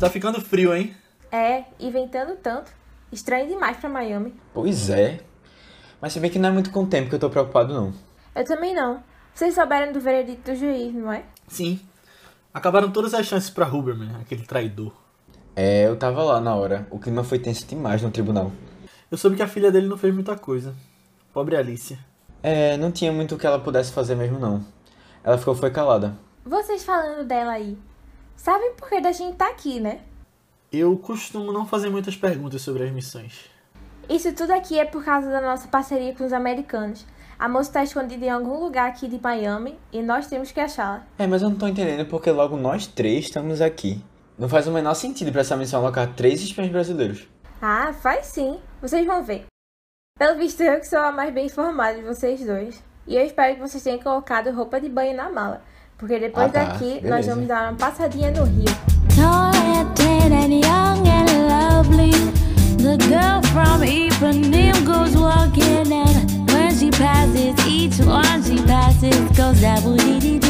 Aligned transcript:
tá 0.00 0.10
ficando 0.10 0.40
frio, 0.40 0.74
hein? 0.74 0.96
É, 1.30 1.64
e 1.78 1.90
ventando 1.90 2.34
tanto. 2.36 2.72
Estranho 3.12 3.48
demais 3.48 3.76
pra 3.76 3.88
Miami. 3.88 4.34
Pois 4.54 4.88
é. 4.88 5.20
Mas 6.00 6.12
se 6.12 6.20
bem 6.20 6.30
que 6.30 6.38
não 6.38 6.48
é 6.48 6.52
muito 6.52 6.70
com 6.70 6.84
o 6.84 6.86
tempo 6.86 7.08
que 7.08 7.14
eu 7.14 7.18
tô 7.20 7.28
preocupado, 7.28 7.74
não. 7.74 7.92
Eu 8.34 8.44
também 8.44 8.74
não. 8.74 9.02
Vocês 9.34 9.54
souberam 9.54 9.92
do 9.92 10.00
veredito 10.00 10.50
do 10.50 10.56
juiz, 10.56 10.94
não 10.94 11.12
é? 11.12 11.24
Sim. 11.46 11.78
Acabaram 12.52 12.90
todas 12.90 13.12
as 13.14 13.26
chances 13.26 13.50
pra 13.50 13.68
Huberman, 13.68 14.16
aquele 14.20 14.42
traidor. 14.42 14.92
É, 15.54 15.86
eu 15.86 15.96
tava 15.96 16.22
lá 16.22 16.40
na 16.40 16.54
hora. 16.54 16.86
O 16.90 16.98
clima 16.98 17.22
foi 17.22 17.38
tenso 17.38 17.66
demais 17.66 18.00
no 18.00 18.10
tribunal. 18.10 18.50
Eu 19.10 19.18
soube 19.18 19.36
que 19.36 19.42
a 19.42 19.48
filha 19.48 19.70
dele 19.70 19.86
não 19.86 19.98
fez 19.98 20.14
muita 20.14 20.36
coisa. 20.36 20.74
Pobre 21.32 21.56
Alicia. 21.56 21.98
É, 22.42 22.76
não 22.76 22.90
tinha 22.90 23.12
muito 23.12 23.34
o 23.34 23.38
que 23.38 23.46
ela 23.46 23.58
pudesse 23.58 23.92
fazer 23.92 24.14
mesmo, 24.14 24.38
não. 24.38 24.64
Ela 25.22 25.36
ficou 25.36 25.54
foi 25.54 25.70
calada. 25.70 26.16
Vocês 26.44 26.82
falando 26.84 27.26
dela 27.26 27.52
aí. 27.52 27.76
Sabem 28.42 28.72
por 28.72 28.88
que 28.88 29.02
da 29.02 29.12
gente 29.12 29.36
tá 29.36 29.50
aqui, 29.50 29.78
né? 29.78 30.00
Eu 30.72 30.96
costumo 30.96 31.52
não 31.52 31.66
fazer 31.66 31.90
muitas 31.90 32.16
perguntas 32.16 32.62
sobre 32.62 32.84
as 32.84 32.90
missões. 32.90 33.50
Isso 34.08 34.32
tudo 34.32 34.52
aqui 34.54 34.78
é 34.78 34.86
por 34.86 35.04
causa 35.04 35.28
da 35.28 35.42
nossa 35.42 35.68
parceria 35.68 36.14
com 36.14 36.24
os 36.24 36.32
americanos. 36.32 37.04
A 37.38 37.46
moça 37.46 37.70
tá 37.70 37.84
escondida 37.84 38.24
em 38.24 38.30
algum 38.30 38.58
lugar 38.58 38.88
aqui 38.88 39.08
de 39.08 39.20
Miami 39.20 39.78
e 39.92 40.00
nós 40.00 40.26
temos 40.26 40.50
que 40.52 40.58
achá-la. 40.58 41.04
É, 41.18 41.26
mas 41.26 41.42
eu 41.42 41.50
não 41.50 41.58
tô 41.58 41.68
entendendo 41.68 42.08
porque 42.08 42.30
logo 42.30 42.56
nós 42.56 42.86
três 42.86 43.26
estamos 43.26 43.60
aqui. 43.60 44.02
Não 44.38 44.48
faz 44.48 44.66
o 44.66 44.72
menor 44.72 44.94
sentido 44.94 45.30
pra 45.30 45.42
essa 45.42 45.54
missão 45.54 45.82
alocar 45.82 46.14
três 46.14 46.40
espiões 46.40 46.72
brasileiros. 46.72 47.28
Ah, 47.60 47.92
faz 47.92 48.24
sim. 48.24 48.58
Vocês 48.80 49.06
vão 49.06 49.22
ver. 49.22 49.44
Pelo 50.18 50.38
visto, 50.38 50.62
eu 50.62 50.80
que 50.80 50.88
sou 50.88 50.98
a 50.98 51.12
mais 51.12 51.30
bem 51.30 51.44
informada 51.44 51.98
de 51.98 52.04
vocês 52.04 52.42
dois. 52.42 52.82
E 53.06 53.16
eu 53.16 53.22
espero 53.22 53.56
que 53.56 53.60
vocês 53.60 53.82
tenham 53.82 53.98
colocado 53.98 54.50
roupa 54.50 54.80
de 54.80 54.88
banho 54.88 55.14
na 55.14 55.28
mala. 55.28 55.62
Porque 56.00 56.18
depois 56.18 56.46
Ah, 56.46 56.48
tá. 56.48 56.64
daqui, 56.64 57.00
nós 57.04 57.26
vamos 57.26 57.46
dar 57.46 57.68
uma 57.70 57.74
passadinha 57.76 58.30
no 58.30 58.44
rio. 58.44 58.64
Tall 59.14 59.52
and 59.54 59.94
thin 59.94 60.32
and 60.32 60.54
young 60.64 61.06
and 61.06 61.30
lovely. 61.46 62.10
The 62.78 62.96
girl 63.06 63.42
from 63.52 63.82
Ipanema 63.82 64.80
goes 64.86 65.14
walking 65.14 65.92
and 65.92 66.50
when 66.50 66.74
she 66.74 66.90
passes, 66.90 67.54
each 67.68 68.00
one 68.00 68.42
she 68.42 68.56
passes 68.64 69.14
goes 69.36 69.60
double 69.60 69.96
dee 69.96 70.38
down. 70.38 70.49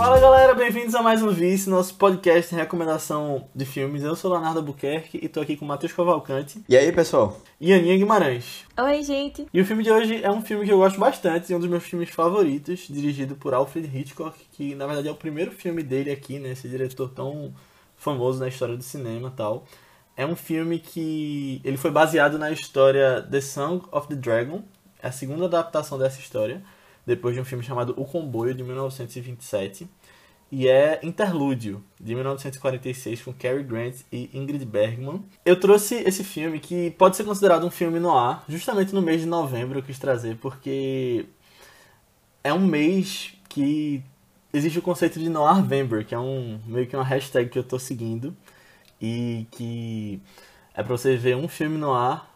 Fala 0.00 0.18
galera, 0.18 0.54
bem-vindos 0.54 0.94
a 0.94 1.02
mais 1.02 1.22
um 1.22 1.28
Vice, 1.28 1.68
nosso 1.68 1.94
podcast 1.96 2.48
de 2.54 2.58
recomendação 2.58 3.46
de 3.54 3.66
filmes. 3.66 4.02
Eu 4.02 4.16
sou 4.16 4.32
Leonardo 4.32 4.62
Buquerque 4.62 5.20
e 5.22 5.28
tô 5.28 5.42
aqui 5.42 5.58
com 5.58 5.66
o 5.66 5.68
Matheus 5.68 5.92
Cavalcante 5.92 6.64
E 6.66 6.74
aí, 6.74 6.90
pessoal? 6.90 7.36
e 7.60 7.70
Aninha 7.70 7.98
Guimarães. 7.98 8.64
Oi, 8.78 9.02
gente. 9.02 9.46
E 9.52 9.60
o 9.60 9.64
filme 9.66 9.84
de 9.84 9.90
hoje 9.90 10.24
é 10.24 10.30
um 10.30 10.40
filme 10.40 10.64
que 10.64 10.72
eu 10.72 10.78
gosto 10.78 10.98
bastante, 10.98 11.52
é 11.52 11.56
um 11.56 11.60
dos 11.60 11.68
meus 11.68 11.84
filmes 11.84 12.08
favoritos, 12.08 12.86
dirigido 12.88 13.36
por 13.36 13.52
Alfred 13.52 13.94
Hitchcock, 13.94 14.38
que 14.52 14.74
na 14.74 14.86
verdade 14.86 15.06
é 15.06 15.10
o 15.10 15.16
primeiro 15.16 15.50
filme 15.52 15.82
dele 15.82 16.10
aqui, 16.10 16.38
né? 16.38 16.52
Esse 16.52 16.66
diretor 16.66 17.10
tão 17.10 17.52
famoso 17.94 18.40
na 18.40 18.48
história 18.48 18.78
do 18.78 18.82
cinema 18.82 19.28
e 19.28 19.36
tal. 19.36 19.66
É 20.16 20.24
um 20.24 20.34
filme 20.34 20.78
que 20.78 21.60
ele 21.62 21.76
foi 21.76 21.90
baseado 21.90 22.38
na 22.38 22.50
história 22.50 23.20
The 23.30 23.42
Song 23.42 23.84
of 23.92 24.08
the 24.08 24.14
Dragon, 24.14 24.62
é 25.02 25.08
a 25.08 25.12
segunda 25.12 25.44
adaptação 25.44 25.98
dessa 25.98 26.18
história, 26.20 26.62
depois 27.10 27.34
de 27.34 27.40
um 27.40 27.44
filme 27.44 27.64
chamado 27.64 27.92
O 27.96 28.04
Comboio, 28.04 28.54
de 28.54 28.62
1927. 28.62 29.88
E 30.52 30.68
é 30.68 30.98
Interlúdio, 31.02 31.82
de 31.98 32.14
1946, 32.14 33.22
com 33.22 33.32
Cary 33.32 33.62
Grant 33.62 33.96
e 34.10 34.30
Ingrid 34.32 34.64
Bergman. 34.64 35.22
Eu 35.44 35.58
trouxe 35.58 35.96
esse 35.96 36.24
filme 36.24 36.58
que 36.58 36.90
pode 36.92 37.16
ser 37.16 37.24
considerado 37.24 37.66
um 37.66 37.70
filme 37.70 38.00
no 38.00 38.16
ar, 38.16 38.44
justamente 38.48 38.92
no 38.92 39.02
mês 39.02 39.20
de 39.20 39.26
novembro 39.26 39.78
eu 39.78 39.82
quis 39.82 39.98
trazer, 39.98 40.36
porque 40.36 41.26
é 42.42 42.52
um 42.52 42.66
mês 42.66 43.34
que 43.48 44.02
existe 44.52 44.78
o 44.78 44.82
conceito 44.82 45.20
de 45.20 45.28
Noirvember, 45.28 46.04
que 46.04 46.14
é 46.14 46.18
um 46.18 46.60
meio 46.66 46.86
que 46.86 46.96
uma 46.96 47.04
hashtag 47.04 47.48
que 47.48 47.58
eu 47.58 47.64
tô 47.64 47.78
seguindo 47.78 48.36
e 49.00 49.46
que 49.52 50.20
é 50.74 50.82
pra 50.82 50.96
você 50.96 51.16
ver 51.16 51.36
um 51.36 51.46
filme 51.48 51.78
no 51.78 51.92
ar 51.92 52.28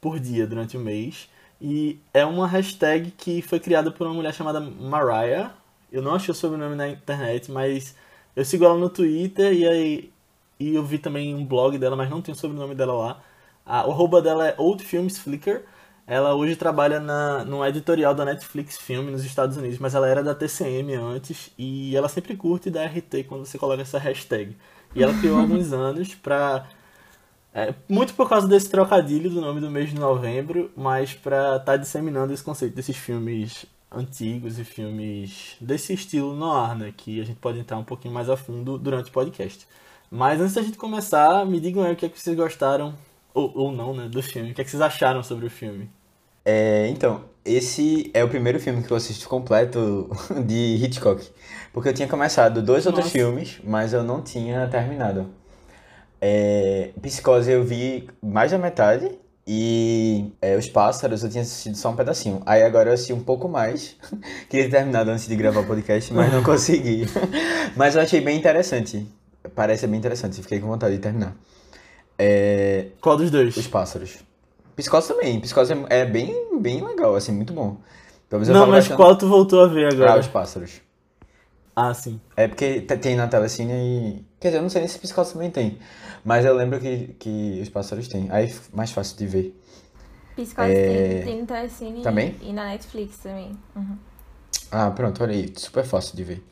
por 0.00 0.18
dia 0.18 0.46
durante 0.46 0.76
o 0.76 0.80
mês. 0.80 1.28
E 1.62 2.00
é 2.12 2.26
uma 2.26 2.48
hashtag 2.48 3.12
que 3.12 3.40
foi 3.40 3.60
criada 3.60 3.88
por 3.92 4.04
uma 4.04 4.14
mulher 4.14 4.34
chamada 4.34 4.60
Mariah. 4.60 5.52
Eu 5.92 6.02
não 6.02 6.14
achei 6.14 6.32
o 6.32 6.34
sobrenome 6.34 6.74
na 6.74 6.88
internet, 6.88 7.52
mas 7.52 7.94
eu 8.34 8.44
sigo 8.44 8.64
ela 8.64 8.76
no 8.76 8.90
Twitter 8.90 9.52
e 9.52 9.68
aí 9.68 10.12
e 10.58 10.74
eu 10.74 10.84
vi 10.84 10.98
também 10.98 11.34
um 11.34 11.44
blog 11.44 11.78
dela, 11.78 11.96
mas 11.96 12.10
não 12.10 12.20
tem 12.22 12.34
o 12.34 12.36
sobrenome 12.36 12.74
dela 12.74 12.92
lá. 12.94 13.22
A, 13.64 13.86
o 13.86 13.92
arroba 13.92 14.20
dela 14.20 14.48
é 14.48 14.54
Old 14.58 14.84
Films 14.84 15.18
Flickr. 15.18 15.62
Ela 16.06 16.34
hoje 16.34 16.56
trabalha 16.56 17.00
na, 17.00 17.44
no 17.44 17.64
editorial 17.64 18.14
da 18.14 18.24
Netflix 18.24 18.76
Film 18.78 19.10
nos 19.10 19.24
Estados 19.24 19.56
Unidos, 19.56 19.78
mas 19.78 19.94
ela 19.94 20.08
era 20.08 20.22
da 20.22 20.34
TCM 20.34 20.94
antes 20.94 21.50
e 21.56 21.96
ela 21.96 22.08
sempre 22.08 22.36
curte 22.36 22.70
da 22.70 22.84
RT 22.84 23.24
quando 23.28 23.46
você 23.46 23.56
coloca 23.56 23.82
essa 23.82 23.98
hashtag. 23.98 24.56
E 24.94 25.02
ela 25.02 25.14
criou 25.18 25.38
alguns 25.38 25.72
anos 25.72 26.14
pra 26.14 26.66
é, 27.54 27.74
muito 27.88 28.14
por 28.14 28.28
causa 28.28 28.48
desse 28.48 28.70
trocadilho 28.70 29.28
do 29.28 29.40
nome 29.40 29.60
do 29.60 29.70
mês 29.70 29.90
de 29.90 29.98
novembro, 29.98 30.70
mas 30.76 31.12
pra 31.12 31.56
estar 31.56 31.76
disseminando 31.76 32.32
esse 32.32 32.42
conceito 32.42 32.74
desses 32.74 32.96
filmes 32.96 33.66
antigos 33.90 34.58
e 34.58 34.64
filmes 34.64 35.56
desse 35.60 35.92
estilo 35.92 36.34
noir, 36.34 36.76
né? 36.76 36.94
Que 36.96 37.20
a 37.20 37.24
gente 37.24 37.38
pode 37.38 37.58
entrar 37.58 37.76
um 37.76 37.84
pouquinho 37.84 38.14
mais 38.14 38.30
a 38.30 38.36
fundo 38.36 38.78
durante 38.78 39.10
o 39.10 39.12
podcast. 39.12 39.66
Mas 40.10 40.40
antes 40.40 40.54
da 40.54 40.62
gente 40.62 40.78
começar, 40.78 41.44
me 41.46 41.60
digam 41.60 41.82
aí 41.82 41.92
o 41.92 41.96
que 41.96 42.06
é 42.06 42.08
que 42.08 42.20
vocês 42.20 42.36
gostaram, 42.36 42.94
ou, 43.34 43.52
ou 43.54 43.72
não, 43.72 43.94
né, 43.94 44.08
do 44.08 44.22
filme. 44.22 44.52
O 44.52 44.54
que 44.54 44.60
é 44.60 44.64
que 44.64 44.70
vocês 44.70 44.82
acharam 44.82 45.22
sobre 45.22 45.46
o 45.46 45.50
filme? 45.50 45.90
É, 46.44 46.88
então, 46.88 47.24
esse 47.44 48.10
é 48.12 48.24
o 48.24 48.28
primeiro 48.28 48.58
filme 48.58 48.82
que 48.82 48.90
eu 48.90 48.96
assisto 48.96 49.28
completo 49.28 50.10
de 50.46 50.76
Hitchcock. 50.82 51.28
Porque 51.72 51.88
eu 51.88 51.94
tinha 51.94 52.08
começado 52.08 52.62
dois 52.62 52.86
outros 52.86 53.06
Nossa. 53.06 53.18
filmes, 53.18 53.60
mas 53.64 53.92
eu 53.92 54.02
não 54.02 54.22
tinha 54.22 54.66
terminado. 54.68 55.41
É, 56.24 56.90
Psicose 57.02 57.50
eu 57.50 57.64
vi 57.64 58.08
mais 58.22 58.52
da 58.52 58.58
metade. 58.58 59.10
E 59.44 60.32
é, 60.40 60.56
Os 60.56 60.68
Pássaros 60.68 61.24
eu 61.24 61.28
tinha 61.28 61.42
assistido 61.42 61.74
só 61.76 61.90
um 61.90 61.96
pedacinho. 61.96 62.40
Aí 62.46 62.62
agora 62.62 62.90
eu 62.90 62.94
assisti 62.94 63.12
um 63.12 63.18
pouco 63.24 63.48
mais. 63.48 63.96
Queria 64.48 64.66
ter 64.66 64.76
terminado 64.76 65.10
antes 65.10 65.26
de 65.26 65.34
gravar 65.34 65.60
o 65.62 65.66
podcast, 65.66 66.14
mas 66.14 66.32
não 66.32 66.42
consegui. 66.44 67.06
mas 67.76 67.96
eu 67.96 68.00
achei 68.02 68.20
bem 68.20 68.38
interessante. 68.38 69.04
Parece 69.56 69.84
bem 69.88 69.98
interessante, 69.98 70.40
fiquei 70.40 70.60
com 70.60 70.68
vontade 70.68 70.94
de 70.94 71.00
terminar. 71.00 71.34
É, 72.16 72.86
Qual 73.00 73.16
dos 73.16 73.28
dois? 73.32 73.56
os 73.56 73.66
pássaros. 73.66 74.18
Psicose 74.76 75.08
também. 75.08 75.40
Psicose 75.40 75.72
é 75.90 76.04
bem, 76.04 76.60
bem 76.60 76.80
legal, 76.84 77.16
assim, 77.16 77.32
muito 77.32 77.52
bom. 77.52 77.78
Eu 78.30 78.38
Não, 78.46 78.60
mas 78.66 78.84
bastante- 78.84 78.96
qual 78.96 79.16
tu 79.18 79.26
voltou 79.28 79.60
a 79.62 79.66
ver 79.66 79.86
Ah, 79.86 79.92
agora? 79.92 80.20
os 80.20 80.28
pássaros. 80.28 80.80
Ah, 81.74 81.94
sim. 81.94 82.20
É 82.36 82.46
porque 82.48 82.82
te- 82.82 82.96
tem 82.98 83.16
na 83.16 83.26
telecine 83.28 83.72
e... 83.72 84.24
Quer 84.38 84.48
dizer, 84.48 84.58
eu 84.58 84.62
não 84.62 84.68
sei 84.68 84.82
nem 84.82 84.88
se 84.88 84.98
Psicose 84.98 85.32
também 85.32 85.50
tem. 85.50 85.78
Mas 86.24 86.44
eu 86.44 86.54
lembro 86.54 86.78
que, 86.78 87.08
que 87.18 87.60
os 87.62 87.68
pássaros 87.70 88.08
têm. 88.08 88.28
Aí 88.30 88.46
é 88.46 88.52
mais 88.76 88.90
fácil 88.92 89.16
de 89.16 89.26
ver. 89.26 89.62
Psicose 90.36 90.70
É, 90.70 91.08
tem, 91.08 91.22
tem 91.22 91.40
no 91.40 91.46
Telecine 91.46 92.00
e- 92.00 92.02
Também? 92.02 92.36
e 92.42 92.52
na 92.52 92.66
Netflix 92.66 93.18
também. 93.18 93.52
Uhum. 93.74 93.96
Ah, 94.70 94.90
pronto, 94.90 95.22
olha 95.22 95.32
aí. 95.34 95.52
Super 95.56 95.84
fácil 95.84 96.16
de 96.16 96.24
ver. 96.24 96.44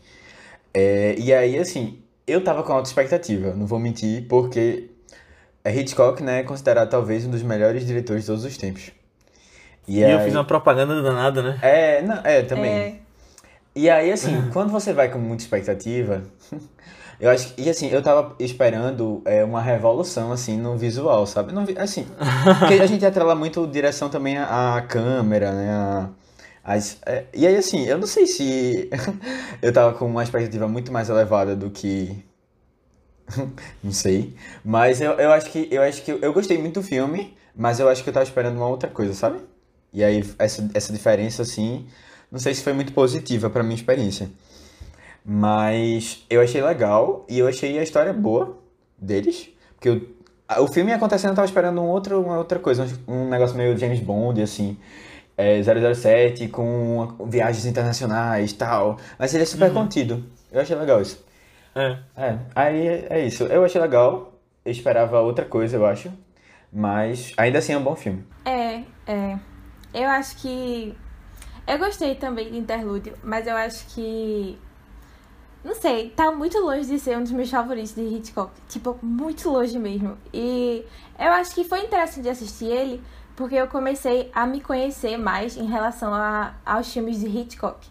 É, 0.72 1.14
e 1.18 1.32
aí, 1.34 1.58
assim, 1.58 2.02
eu 2.26 2.42
tava 2.42 2.62
com 2.62 2.72
alta 2.72 2.88
expectativa, 2.88 3.52
não 3.54 3.66
vou 3.66 3.78
mentir, 3.78 4.26
porque 4.28 4.90
Hitchcock, 5.66 6.22
né, 6.22 6.40
é 6.40 6.42
considerado 6.44 6.88
talvez 6.88 7.26
um 7.26 7.30
dos 7.30 7.42
melhores 7.42 7.84
diretores 7.86 8.22
de 8.22 8.26
todos 8.28 8.44
os 8.44 8.56
tempos. 8.56 8.90
E, 9.88 10.00
eu 10.00 10.18
aí- 10.18 10.24
fiz 10.24 10.34
uma 10.34 10.44
propaganda 10.44 11.02
danada, 11.02 11.42
né? 11.42 11.58
É, 11.62 12.02
não, 12.02 12.14
é, 12.24 12.42
também. 12.42 12.70
É, 12.70 12.94
E 13.74 13.88
aí, 13.88 14.10
assim, 14.12 14.48
quando 14.52 14.70
você 14.70 14.92
vai 14.92 15.10
com 15.10 15.18
muita 15.18 15.42
expectativa, 15.44 16.22
eu 17.20 17.30
acho 17.30 17.54
que, 17.54 17.62
e 17.62 17.70
assim, 17.70 17.88
eu 17.88 18.02
tava 18.02 18.34
esperando 18.40 19.22
é, 19.24 19.44
uma 19.44 19.60
revolução, 19.62 20.32
assim, 20.32 20.56
no 20.56 20.76
visual, 20.76 21.26
sabe? 21.26 21.52
Não, 21.52 21.64
assim, 21.78 22.06
porque 22.58 22.74
a 22.74 22.86
gente 22.86 23.04
atrela 23.06 23.34
muito 23.34 23.66
direção 23.66 24.08
também 24.10 24.36
à, 24.38 24.76
à 24.76 24.82
câmera, 24.82 25.52
né? 25.52 25.70
a- 25.70 26.08
as, 26.62 26.98
é, 27.06 27.24
e 27.34 27.46
aí, 27.46 27.56
assim, 27.56 27.84
eu 27.86 27.96
não 27.98 28.06
sei 28.06 28.26
se 28.26 28.90
eu 29.62 29.72
tava 29.72 29.94
com 29.96 30.06
uma 30.06 30.22
expectativa 30.22 30.68
muito 30.68 30.92
mais 30.92 31.08
elevada 31.08 31.56
do 31.56 31.70
que. 31.70 32.22
não 33.82 33.92
sei. 33.92 34.34
Mas 34.64 35.00
eu, 35.00 35.12
eu 35.12 35.32
acho 35.32 35.50
que 35.50 35.68
eu 35.70 35.82
acho 35.82 36.02
que 36.02 36.10
eu 36.10 36.32
gostei 36.32 36.58
muito 36.58 36.80
do 36.80 36.86
filme, 36.86 37.36
mas 37.54 37.80
eu 37.80 37.88
acho 37.88 38.02
que 38.02 38.08
eu 38.08 38.14
tava 38.14 38.24
esperando 38.24 38.56
uma 38.56 38.66
outra 38.68 38.88
coisa, 38.90 39.14
sabe? 39.14 39.40
E 39.92 40.04
aí, 40.04 40.24
essa, 40.38 40.68
essa 40.74 40.92
diferença, 40.92 41.42
assim, 41.42 41.86
não 42.30 42.38
sei 42.38 42.54
se 42.54 42.62
foi 42.62 42.72
muito 42.72 42.92
positiva 42.92 43.48
pra 43.50 43.62
minha 43.62 43.74
experiência. 43.74 44.30
Mas 45.24 46.24
eu 46.30 46.40
achei 46.40 46.62
legal 46.62 47.24
e 47.28 47.38
eu 47.38 47.46
achei 47.46 47.78
a 47.78 47.82
história 47.82 48.12
boa 48.12 48.58
deles. 48.98 49.50
Porque 49.74 49.88
eu- 49.88 50.62
o 50.62 50.66
filme 50.66 50.92
acontecendo, 50.92 51.30
eu 51.30 51.36
tava 51.36 51.46
esperando 51.46 51.80
um 51.80 51.86
outro, 51.86 52.20
uma 52.22 52.38
outra 52.38 52.58
coisa, 52.58 52.86
um, 53.06 53.14
um 53.24 53.28
negócio 53.28 53.56
meio 53.56 53.76
James 53.76 54.00
Bond, 54.00 54.40
assim. 54.42 54.76
É, 55.36 55.62
007 55.62 56.48
com 56.48 57.14
viagens 57.26 57.64
internacionais 57.64 58.50
e 58.50 58.54
tal. 58.54 58.98
Mas 59.18 59.32
ele 59.32 59.42
é 59.42 59.46
super 59.46 59.72
contido. 59.72 60.24
Eu 60.52 60.60
achei 60.60 60.76
legal 60.76 61.00
isso. 61.00 61.24
É. 61.74 61.98
É, 62.16 62.38
aí 62.54 62.86
é 62.88 63.06
é 63.10 63.26
isso. 63.26 63.44
Eu 63.44 63.64
achei 63.64 63.80
legal. 63.80 64.32
Eu 64.64 64.72
esperava 64.72 65.20
outra 65.20 65.44
coisa, 65.44 65.76
eu 65.76 65.86
acho. 65.86 66.10
Mas 66.72 67.32
ainda 67.36 67.58
assim 67.58 67.72
é 67.72 67.78
um 67.78 67.82
bom 67.82 67.96
filme. 67.96 68.24
é, 68.44 68.82
é. 69.06 69.38
Eu 69.94 70.08
acho 70.08 70.36
que. 70.36 70.94
Eu 71.66 71.78
gostei 71.78 72.14
também 72.14 72.50
de 72.50 72.58
Interlúdio, 72.58 73.14
mas 73.22 73.46
eu 73.46 73.56
acho 73.56 73.86
que. 73.94 74.58
não 75.64 75.74
sei, 75.74 76.10
tá 76.10 76.32
muito 76.32 76.58
longe 76.58 76.86
de 76.86 76.98
ser 76.98 77.16
um 77.16 77.22
dos 77.22 77.32
meus 77.32 77.50
favoritos 77.50 77.94
de 77.94 78.02
Hitchcock. 78.02 78.52
Tipo, 78.68 78.98
muito 79.02 79.48
longe 79.50 79.78
mesmo. 79.78 80.16
E 80.32 80.84
eu 81.18 81.32
acho 81.32 81.54
que 81.54 81.64
foi 81.64 81.84
interessante 81.84 82.28
assistir 82.28 82.66
ele 82.66 83.02
porque 83.36 83.54
eu 83.54 83.68
comecei 83.68 84.30
a 84.34 84.46
me 84.46 84.60
conhecer 84.60 85.16
mais 85.16 85.56
em 85.56 85.64
relação 85.64 86.12
a, 86.12 86.54
aos 86.64 86.92
filmes 86.92 87.20
de 87.20 87.26
Hitchcock. 87.26 87.88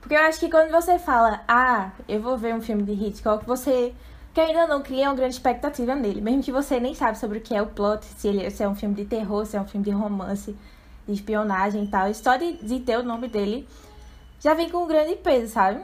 Porque 0.00 0.16
eu 0.16 0.20
acho 0.20 0.40
que 0.40 0.50
quando 0.50 0.72
você 0.72 0.98
fala, 0.98 1.44
ah, 1.46 1.92
eu 2.08 2.20
vou 2.20 2.36
ver 2.36 2.52
um 2.52 2.60
filme 2.60 2.82
de 2.82 2.92
Hitchcock, 2.92 3.46
você 3.46 3.94
que 4.34 4.40
ainda 4.40 4.66
não 4.66 4.82
cria 4.82 5.08
uma 5.08 5.14
grande 5.14 5.34
expectativa 5.34 5.94
nele. 5.94 6.20
Mesmo 6.20 6.42
que 6.42 6.50
você 6.50 6.80
nem 6.80 6.94
sabe 6.94 7.18
sobre 7.18 7.38
o 7.38 7.40
que 7.40 7.54
é 7.54 7.62
o 7.62 7.66
plot, 7.66 8.04
se, 8.04 8.28
ele, 8.28 8.50
se 8.50 8.62
é 8.62 8.68
um 8.68 8.74
filme 8.74 8.94
de 8.94 9.04
terror, 9.04 9.44
se 9.44 9.56
é 9.56 9.60
um 9.60 9.66
filme 9.66 9.84
de 9.84 9.92
romance, 9.92 10.56
de 11.06 11.12
espionagem 11.12 11.84
e 11.84 11.88
tal. 11.88 12.08
E 12.08 12.14
só 12.14 12.36
de, 12.36 12.54
de 12.54 12.80
ter 12.80 12.98
o 12.98 13.02
nome 13.02 13.28
dele 13.28 13.68
já 14.40 14.54
vem 14.54 14.68
com 14.68 14.84
um 14.84 14.88
grande 14.88 15.16
peso, 15.16 15.52
sabe? 15.52 15.80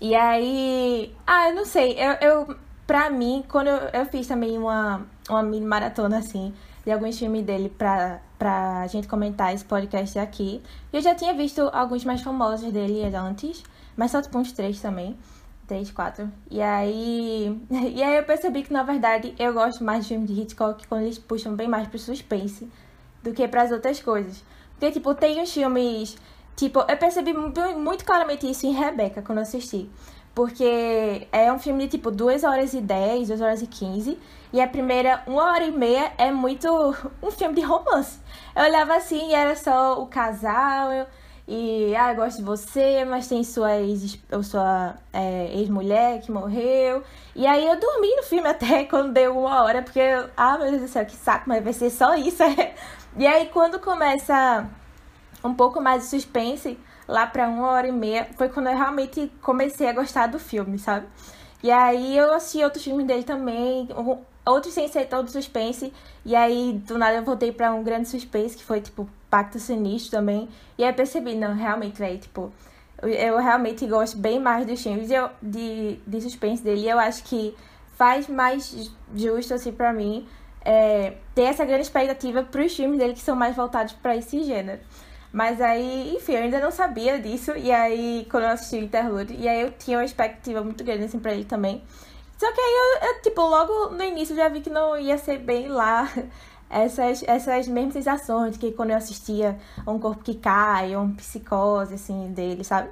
E 0.00 0.14
aí. 0.14 1.14
Ah, 1.26 1.50
eu 1.50 1.54
não 1.54 1.64
sei. 1.64 1.96
Eu, 1.98 2.12
eu 2.20 2.56
pra 2.86 3.10
mim, 3.10 3.44
quando 3.48 3.68
eu, 3.68 3.78
eu 3.92 4.06
fiz 4.06 4.26
também 4.26 4.58
uma, 4.58 5.06
uma 5.28 5.42
mini 5.42 5.64
maratona 5.64 6.18
assim, 6.18 6.52
de 6.84 6.90
alguns 6.90 7.18
filmes 7.18 7.44
dele 7.44 7.68
pra, 7.68 8.20
pra 8.38 8.86
gente 8.88 9.08
comentar 9.08 9.54
esse 9.54 9.64
podcast 9.64 10.18
aqui. 10.18 10.60
Eu 10.92 11.00
já 11.00 11.14
tinha 11.14 11.32
visto 11.32 11.60
alguns 11.72 12.04
mais 12.04 12.22
famosos 12.22 12.72
dele 12.72 13.04
antes, 13.14 13.62
mas 13.96 14.10
só 14.10 14.20
tipo 14.20 14.38
uns 14.38 14.52
três 14.52 14.80
também. 14.80 15.16
Três, 15.66 15.90
quatro. 15.90 16.30
E 16.50 16.60
aí. 16.60 17.58
E 17.70 18.02
aí 18.02 18.16
eu 18.16 18.24
percebi 18.24 18.62
que, 18.62 18.72
na 18.72 18.82
verdade, 18.82 19.34
eu 19.38 19.52
gosto 19.54 19.82
mais 19.82 20.04
de 20.04 20.08
filmes 20.10 20.28
de 20.28 20.40
Hitchcock 20.40 20.86
quando 20.86 21.02
eles 21.02 21.18
puxam 21.18 21.54
bem 21.54 21.68
mais 21.68 21.88
pro 21.88 21.98
suspense 21.98 22.68
do 23.24 23.32
que 23.32 23.48
para 23.48 23.62
as 23.62 23.72
outras 23.72 24.00
coisas. 24.00 24.44
Porque, 24.72 24.92
tipo, 24.92 25.14
tem 25.14 25.42
os 25.42 25.52
filmes. 25.52 26.16
Tipo, 26.54 26.84
eu 26.86 26.96
percebi 26.96 27.32
muito 27.32 28.04
claramente 28.04 28.48
isso 28.48 28.66
em 28.66 28.72
Rebecca 28.72 29.22
quando 29.22 29.38
eu 29.38 29.42
assisti. 29.42 29.90
Porque 30.34 31.26
é 31.32 31.50
um 31.52 31.58
filme 31.58 31.84
de 31.84 31.96
tipo 31.96 32.10
2 32.10 32.44
horas 32.44 32.74
e 32.74 32.80
10, 32.80 33.28
2 33.28 33.40
horas 33.40 33.62
e 33.62 33.66
15. 33.66 34.18
E 34.52 34.60
a 34.60 34.68
primeira 34.68 35.22
uma 35.26 35.44
hora 35.52 35.64
e 35.64 35.72
meia 35.72 36.12
é 36.18 36.30
muito 36.30 36.68
um 37.22 37.30
filme 37.30 37.54
de 37.54 37.62
romance. 37.62 38.18
Eu 38.54 38.64
olhava 38.64 38.94
assim 38.96 39.30
e 39.30 39.34
era 39.34 39.56
só 39.56 40.00
o 40.00 40.06
casal. 40.06 40.92
Eu, 40.92 41.06
e, 41.46 41.94
ah, 41.94 42.10
eu 42.10 42.16
gosto 42.16 42.38
de 42.38 42.42
você, 42.42 43.04
mas 43.04 43.28
tem 43.28 43.44
sua 43.44 43.76
ex, 43.76 44.18
sua 44.42 44.94
é, 45.12 45.50
ex-mulher 45.54 46.20
que 46.20 46.32
morreu. 46.32 47.02
E 47.34 47.46
aí 47.46 47.66
eu 47.66 47.78
dormi 47.78 48.16
no 48.16 48.22
filme 48.22 48.48
até 48.48 48.84
quando 48.84 49.12
deu 49.12 49.38
uma 49.38 49.62
hora, 49.62 49.82
porque, 49.82 50.00
ah, 50.36 50.58
meu 50.58 50.70
Deus 50.70 50.82
do 50.82 50.88
céu, 50.88 51.04
que 51.04 51.16
saco, 51.16 51.44
mas 51.48 51.62
vai 51.62 51.72
ser 51.72 51.90
só 51.90 52.14
isso. 52.14 52.42
E 53.16 53.26
aí 53.26 53.46
quando 53.46 53.78
começa 53.78 54.68
um 55.42 55.54
pouco 55.54 55.80
mais 55.80 56.02
de 56.04 56.08
suspense, 56.08 56.78
lá 57.06 57.26
pra 57.26 57.48
uma 57.48 57.68
hora 57.68 57.88
e 57.88 57.92
meia, 57.92 58.28
foi 58.36 58.48
quando 58.48 58.68
eu 58.68 58.76
realmente 58.76 59.30
comecei 59.42 59.88
a 59.88 59.92
gostar 59.92 60.26
do 60.26 60.38
filme, 60.38 60.78
sabe? 60.78 61.06
E 61.62 61.70
aí 61.70 62.16
eu 62.16 62.32
assisti 62.34 62.62
outros 62.62 62.84
filmes 62.84 63.06
dele 63.06 63.22
também, 63.22 63.88
outros 64.44 64.74
sem 64.74 64.88
ser 64.88 65.06
todo 65.06 65.30
suspense. 65.30 65.92
E 66.24 66.34
aí, 66.34 66.80
do 66.86 66.98
nada, 66.98 67.16
eu 67.16 67.24
voltei 67.24 67.52
pra 67.52 67.72
um 67.72 67.82
grande 67.82 68.08
suspense, 68.08 68.56
que 68.56 68.64
foi, 68.64 68.80
tipo, 68.80 69.08
Pacto 69.30 69.58
Sinistro 69.58 70.18
também. 70.18 70.48
E 70.76 70.84
aí 70.84 70.92
percebi, 70.92 71.34
não, 71.34 71.54
realmente, 71.54 71.98
velho, 71.98 72.18
tipo, 72.18 72.52
eu, 73.02 73.38
realmente 73.38 73.86
gosto 73.86 74.16
bem 74.16 74.38
mais 74.38 74.66
dos 74.66 74.82
filmes 74.82 75.08
de, 75.42 75.98
de 76.06 76.20
suspense 76.20 76.62
dele. 76.62 76.88
Eu 76.88 76.98
acho 76.98 77.24
que 77.24 77.54
faz 77.96 78.28
mais 78.28 78.90
justo, 79.14 79.54
assim, 79.54 79.72
pra 79.72 79.92
mim, 79.92 80.26
é, 80.64 81.14
ter 81.34 81.42
essa 81.42 81.64
grande 81.64 81.82
expectativa 81.82 82.42
pros 82.42 82.74
filmes 82.74 82.98
dele 82.98 83.12
que 83.12 83.20
são 83.20 83.36
mais 83.36 83.54
voltados 83.54 83.92
para 83.92 84.16
esse 84.16 84.42
gênero. 84.42 84.80
Mas 85.32 85.60
aí, 85.60 86.14
enfim, 86.16 86.34
eu 86.34 86.42
ainda 86.44 86.60
não 86.60 86.70
sabia 86.70 87.18
disso. 87.18 87.52
E 87.56 87.70
aí, 87.72 88.26
quando 88.30 88.44
eu 88.44 88.50
assisti 88.50 88.76
o 88.76 88.84
Interlude, 88.84 89.34
e 89.34 89.48
aí 89.48 89.62
eu 89.62 89.72
tinha 89.72 89.98
uma 89.98 90.04
expectativa 90.04 90.62
muito 90.62 90.84
grande, 90.84 91.04
assim, 91.04 91.18
pra 91.18 91.32
ele 91.32 91.44
também. 91.44 91.82
Só 92.38 92.52
que 92.52 92.60
aí 92.60 93.00
eu, 93.02 93.08
eu, 93.08 93.22
tipo, 93.22 93.40
logo 93.42 93.90
no 93.90 94.02
início 94.02 94.36
já 94.36 94.48
vi 94.48 94.60
que 94.60 94.70
não 94.70 94.96
ia 94.96 95.18
ser 95.18 95.38
bem 95.38 95.68
lá 95.68 96.08
essas, 96.70 97.24
essas 97.26 97.66
mesmas 97.68 97.94
sensações 97.94 98.52
de 98.52 98.58
que 98.58 98.72
quando 98.72 98.90
eu 98.90 98.96
assistia 98.96 99.58
um 99.86 99.98
corpo 99.98 100.22
que 100.22 100.34
cai, 100.34 100.94
ou 100.96 101.02
um 101.02 101.14
psicose, 101.14 101.94
assim, 101.94 102.32
dele, 102.32 102.62
sabe? 102.62 102.90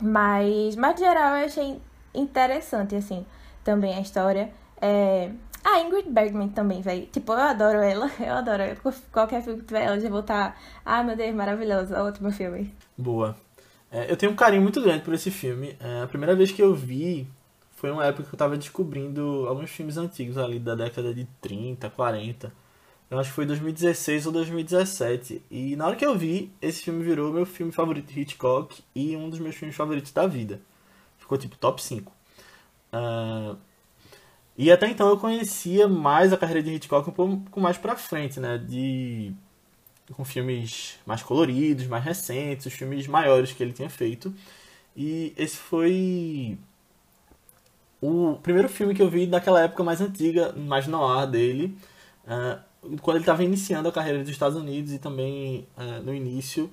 Mas, 0.00 0.74
mas, 0.76 0.94
no 0.94 1.06
geral, 1.06 1.36
eu 1.36 1.46
achei 1.46 1.80
interessante, 2.12 2.96
assim, 2.96 3.24
também 3.62 3.94
a 3.94 4.00
história. 4.00 4.52
É... 4.80 5.30
A 5.64 5.80
Ingrid 5.80 6.10
Bergman 6.10 6.50
também, 6.50 6.82
velho. 6.82 7.06
Tipo, 7.06 7.32
eu 7.32 7.38
adoro 7.38 7.78
ela. 7.78 8.10
Eu 8.20 8.34
adoro 8.34 8.62
ela. 8.62 8.76
Qualquer 9.10 9.42
filme 9.42 9.60
que 9.60 9.66
tiver 9.66 9.84
ela, 9.84 9.98
já 9.98 10.10
vou 10.10 10.20
estar... 10.20 10.52
Tá, 10.52 10.56
ah, 10.84 11.02
meu 11.02 11.16
Deus, 11.16 11.34
maravilhoso. 11.34 11.94
Ótimo 11.94 12.30
filme. 12.30 12.74
Boa. 12.96 13.34
É, 13.90 14.10
eu 14.10 14.16
tenho 14.16 14.32
um 14.32 14.36
carinho 14.36 14.60
muito 14.60 14.80
grande 14.82 15.04
por 15.04 15.14
esse 15.14 15.30
filme. 15.30 15.76
É, 15.80 16.02
a 16.02 16.06
primeira 16.06 16.34
vez 16.34 16.52
que 16.52 16.60
eu 16.60 16.74
vi 16.74 17.28
foi 17.76 17.90
uma 17.90 18.04
época 18.04 18.28
que 18.28 18.34
eu 18.34 18.38
tava 18.38 18.56
descobrindo 18.56 19.46
alguns 19.48 19.70
filmes 19.70 19.96
antigos 19.96 20.36
ali 20.36 20.58
da 20.58 20.74
década 20.74 21.14
de 21.14 21.26
30, 21.40 21.88
40. 21.90 22.52
Eu 23.10 23.18
acho 23.18 23.30
que 23.30 23.36
foi 23.36 23.46
2016 23.46 24.26
ou 24.26 24.32
2017. 24.32 25.42
E 25.50 25.76
na 25.76 25.86
hora 25.86 25.96
que 25.96 26.04
eu 26.04 26.16
vi, 26.16 26.52
esse 26.60 26.82
filme 26.82 27.04
virou 27.04 27.32
meu 27.32 27.46
filme 27.46 27.70
favorito 27.70 28.12
de 28.12 28.20
Hitchcock 28.20 28.82
e 28.94 29.14
um 29.16 29.30
dos 29.30 29.38
meus 29.38 29.54
filmes 29.54 29.76
favoritos 29.76 30.12
da 30.12 30.26
vida. 30.26 30.60
Ficou 31.18 31.38
tipo 31.38 31.56
top 31.56 31.82
5. 31.82 32.10
Uh, 32.10 32.14
ah, 32.92 33.56
e 34.56 34.70
até 34.70 34.88
então 34.88 35.08
eu 35.08 35.18
conhecia 35.18 35.88
mais 35.88 36.32
a 36.32 36.36
carreira 36.36 36.62
de 36.62 36.70
Hitchcock 36.74 37.08
um 37.08 37.12
pouco 37.12 37.60
mais 37.60 37.76
pra 37.76 37.96
frente, 37.96 38.38
né? 38.38 38.58
De, 38.58 39.32
com 40.12 40.24
filmes 40.24 40.98
mais 41.06 41.22
coloridos, 41.22 41.86
mais 41.86 42.04
recentes, 42.04 42.66
os 42.66 42.72
filmes 42.72 43.06
maiores 43.06 43.52
que 43.52 43.62
ele 43.62 43.72
tinha 43.72 43.90
feito. 43.90 44.32
E 44.96 45.32
esse 45.36 45.56
foi 45.56 46.58
o 48.00 48.38
primeiro 48.42 48.68
filme 48.68 48.94
que 48.94 49.02
eu 49.02 49.10
vi 49.10 49.26
daquela 49.26 49.62
época 49.62 49.82
mais 49.82 50.00
antiga, 50.00 50.52
mais 50.52 50.86
no 50.86 51.04
ar 51.04 51.26
dele. 51.26 51.76
Uh, 52.24 52.98
quando 53.00 53.16
ele 53.16 53.22
estava 53.22 53.42
iniciando 53.42 53.88
a 53.88 53.92
carreira 53.92 54.20
dos 54.20 54.28
Estados 54.28 54.56
Unidos 54.56 54.92
e 54.92 54.98
também 54.98 55.66
é, 55.76 56.00
no 56.00 56.14
início 56.14 56.70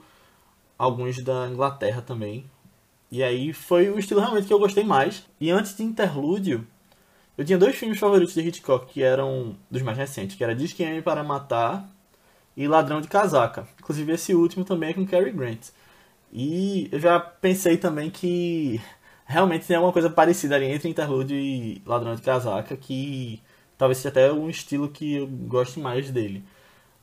alguns 0.78 1.24
da 1.24 1.48
Inglaterra 1.48 2.02
também. 2.02 2.46
E 3.10 3.24
aí 3.24 3.54
foi 3.54 3.90
o 3.90 4.00
estilo 4.00 4.20
realmente 4.20 4.48
que 4.48 4.54
eu 4.54 4.60
gostei 4.60 4.84
mais. 4.84 5.26
E 5.40 5.50
antes 5.52 5.76
de 5.76 5.84
Interlúdio, 5.84 6.68
eu 7.38 7.46
tinha 7.46 7.58
dois 7.58 7.76
filmes 7.76 8.00
favoritos 8.00 8.34
de 8.34 8.42
Hitchcock 8.42 8.92
que 8.92 9.04
eram 9.04 9.56
dos 9.70 9.82
mais 9.82 9.98
recentes, 9.98 10.36
que 10.36 10.44
era 10.44 10.56
Diz 10.56 10.74
Quem 10.74 10.88
M 10.88 11.02
para 11.02 11.24
Matar 11.24 11.90
e 12.56 12.68
Ladrão 12.68 13.02
de 13.02 13.08
Casaca. 13.08 13.68
Inclusive 13.80 14.12
esse 14.14 14.36
último 14.36 14.66
também 14.66 14.90
é 14.92 14.94
com 14.94 15.06
Cary 15.06 15.32
Grant. 15.32 15.70
E 16.32 16.90
eu 16.92 17.00
já 17.00 17.20
pensei 17.20 17.78
também 17.78 18.10
que 18.10 18.82
realmente 19.26 19.68
tem 19.68 19.76
alguma 19.76 19.94
coisa 19.94 20.10
parecida 20.10 20.56
ali 20.56 20.66
entre 20.66 20.90
Interlúdio 20.90 21.38
e 21.38 21.82
Ladrão 21.86 22.16
de 22.16 22.22
Casaca 22.22 22.76
que 22.78 23.42
Talvez 23.82 23.98
seja 23.98 24.10
até 24.10 24.32
um 24.32 24.48
estilo 24.48 24.90
que 24.90 25.16
eu 25.16 25.26
goste 25.26 25.80
mais 25.80 26.12
dele. 26.12 26.44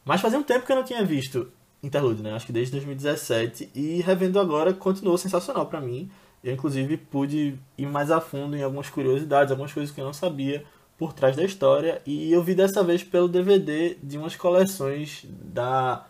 Mas 0.05 0.21
fazia 0.21 0.39
um 0.39 0.45
tempo 0.45 0.65
que 0.65 0.71
eu 0.71 0.77
não 0.77 0.85
tinha 0.85 1.05
visto 1.05 1.51
Interlude, 1.83 2.23
né? 2.23 2.33
Acho 2.33 2.47
que 2.47 2.53
desde 2.53 2.71
2017. 2.71 3.71
E 3.75 4.01
revendo 4.01 4.39
agora, 4.39 4.73
continuou 4.73 5.19
sensacional 5.19 5.67
para 5.67 5.81
mim. 5.81 6.09
Eu, 6.43 6.55
inclusive, 6.55 6.97
pude 6.97 7.59
ir 7.77 7.87
mais 7.87 8.11
a 8.11 8.21
fundo 8.21 8.57
em 8.57 8.63
algumas 8.63 8.89
curiosidades, 8.89 9.51
algumas 9.51 9.73
coisas 9.73 9.95
que 9.95 10.01
eu 10.01 10.05
não 10.05 10.13
sabia 10.13 10.65
por 10.97 11.13
trás 11.13 11.37
da 11.37 11.45
história. 11.45 12.03
E 12.07 12.33
eu 12.33 12.43
vi 12.43 12.55
dessa 12.55 12.83
vez 12.83 13.03
pelo 13.03 13.29
DVD 13.29 13.97
de 14.03 14.19
umas 14.19 14.37
coleções 14.37 15.25
da, 15.29 16.07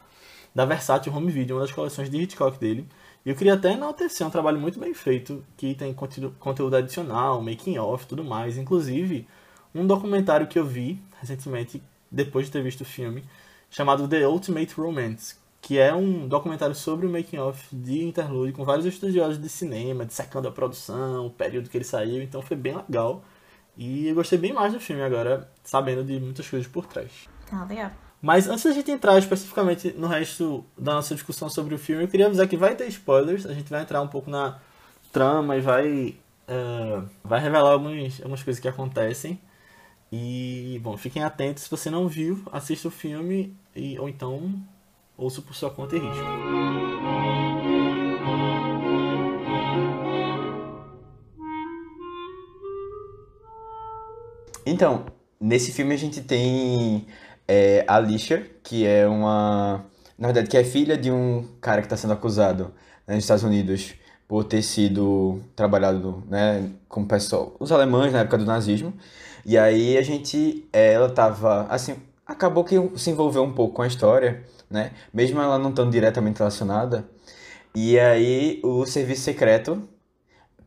da 0.54 0.64
Versátil 0.64 1.14
Home 1.14 1.30
Video, 1.30 1.56
uma 1.56 1.62
das 1.62 1.72
coleções 1.72 2.10
de 2.10 2.18
Hitchcock 2.18 2.58
dele. 2.58 2.86
E 3.24 3.30
eu 3.30 3.36
queria 3.36 3.54
até 3.54 3.72
enaltecer 3.72 4.26
um 4.26 4.30
trabalho 4.30 4.58
muito 4.58 4.78
bem 4.78 4.94
feito, 4.94 5.44
que 5.56 5.74
tem 5.74 5.92
conteúdo, 5.92 6.34
conteúdo 6.38 6.76
adicional, 6.76 7.42
making 7.42 7.78
off 7.78 8.06
tudo 8.06 8.24
mais. 8.24 8.56
Inclusive, 8.56 9.26
um 9.74 9.86
documentário 9.86 10.46
que 10.46 10.58
eu 10.58 10.64
vi 10.64 11.00
recentemente, 11.20 11.82
depois 12.10 12.46
de 12.46 12.52
ter 12.52 12.62
visto 12.62 12.82
o 12.82 12.86
filme, 12.86 13.24
chamado 13.70 14.08
The 14.08 14.26
Ultimate 14.26 14.72
Romance, 14.74 15.36
que 15.60 15.78
é 15.78 15.94
um 15.94 16.28
documentário 16.28 16.74
sobre 16.74 17.06
o 17.06 17.10
making 17.10 17.38
of 17.38 17.74
de 17.74 18.04
Interlude 18.04 18.52
com 18.52 18.64
vários 18.64 18.86
estudiosos 18.86 19.40
de 19.40 19.48
cinema, 19.48 20.06
dissecando 20.06 20.48
a 20.48 20.52
produção, 20.52 21.26
o 21.26 21.30
período 21.30 21.68
que 21.68 21.76
ele 21.76 21.84
saiu, 21.84 22.22
então 22.22 22.40
foi 22.40 22.56
bem 22.56 22.76
legal. 22.76 23.22
E 23.76 24.08
eu 24.08 24.14
gostei 24.14 24.38
bem 24.38 24.52
mais 24.52 24.72
do 24.72 24.80
filme 24.80 25.02
agora, 25.02 25.48
sabendo 25.62 26.02
de 26.02 26.18
muitas 26.18 26.48
coisas 26.48 26.66
por 26.68 26.86
trás. 26.86 27.28
Ah, 27.52 27.64
legal. 27.64 27.90
Mas 28.20 28.48
antes 28.48 28.64
da 28.64 28.72
gente 28.72 28.90
entrar 28.90 29.16
especificamente 29.18 29.92
no 29.92 30.08
resto 30.08 30.64
da 30.76 30.94
nossa 30.94 31.14
discussão 31.14 31.48
sobre 31.48 31.74
o 31.74 31.78
filme, 31.78 32.02
eu 32.02 32.08
queria 32.08 32.26
avisar 32.26 32.48
que 32.48 32.56
vai 32.56 32.74
ter 32.74 32.88
spoilers, 32.88 33.46
a 33.46 33.54
gente 33.54 33.70
vai 33.70 33.82
entrar 33.82 34.02
um 34.02 34.08
pouco 34.08 34.28
na 34.28 34.58
trama 35.12 35.56
e 35.56 35.60
vai, 35.60 36.16
uh, 36.48 37.08
vai 37.22 37.40
revelar 37.40 37.70
alguns, 37.70 38.20
algumas 38.20 38.42
coisas 38.42 38.60
que 38.60 38.66
acontecem. 38.66 39.40
E, 40.10 40.80
bom, 40.82 40.96
fiquem 40.96 41.22
atentos. 41.22 41.64
Se 41.64 41.70
você 41.70 41.90
não 41.90 42.08
viu, 42.08 42.42
assista 42.50 42.88
o 42.88 42.90
filme 42.90 43.56
e, 43.76 43.98
ou 43.98 44.08
então 44.08 44.60
ouça 45.18 45.42
por 45.42 45.52
sua 45.54 45.68
conta 45.68 45.96
e 45.96 45.98
risco. 45.98 46.24
Então, 54.64 55.06
nesse 55.40 55.72
filme 55.72 55.94
a 55.94 55.98
gente 55.98 56.20
tem 56.20 57.06
é, 57.48 57.84
a 57.88 57.96
Alicia, 57.96 58.48
que 58.62 58.86
é 58.86 59.08
uma. 59.08 59.84
Na 60.16 60.28
verdade, 60.28 60.48
que 60.48 60.56
é 60.56 60.64
filha 60.64 60.96
de 60.96 61.10
um 61.10 61.46
cara 61.60 61.80
que 61.80 61.86
está 61.86 61.96
sendo 61.96 62.12
acusado 62.12 62.72
né, 63.06 63.14
nos 63.14 63.24
Estados 63.24 63.44
Unidos 63.44 63.94
por 64.26 64.44
ter 64.44 64.62
sido 64.62 65.40
trabalhado, 65.56 66.22
né, 66.28 66.70
com 66.88 67.04
pessoal, 67.06 67.56
os 67.58 67.72
alemães 67.72 68.12
na 68.12 68.20
época 68.20 68.38
do 68.38 68.44
nazismo. 68.44 68.92
E 69.44 69.56
aí 69.56 69.96
a 69.96 70.02
gente, 70.02 70.68
ela 70.72 71.08
tava, 71.08 71.66
assim, 71.70 71.96
acabou 72.26 72.62
que 72.62 72.76
se 72.96 73.10
envolveu 73.10 73.42
um 73.42 73.52
pouco 73.52 73.74
com 73.76 73.82
a 73.82 73.86
história, 73.86 74.44
né, 74.70 74.92
mesmo 75.12 75.40
ela 75.40 75.58
não 75.58 75.72
tão 75.72 75.88
diretamente 75.88 76.38
relacionada. 76.38 77.08
E 77.74 77.98
aí 77.98 78.60
o 78.64 78.84
serviço 78.86 79.22
secreto 79.22 79.88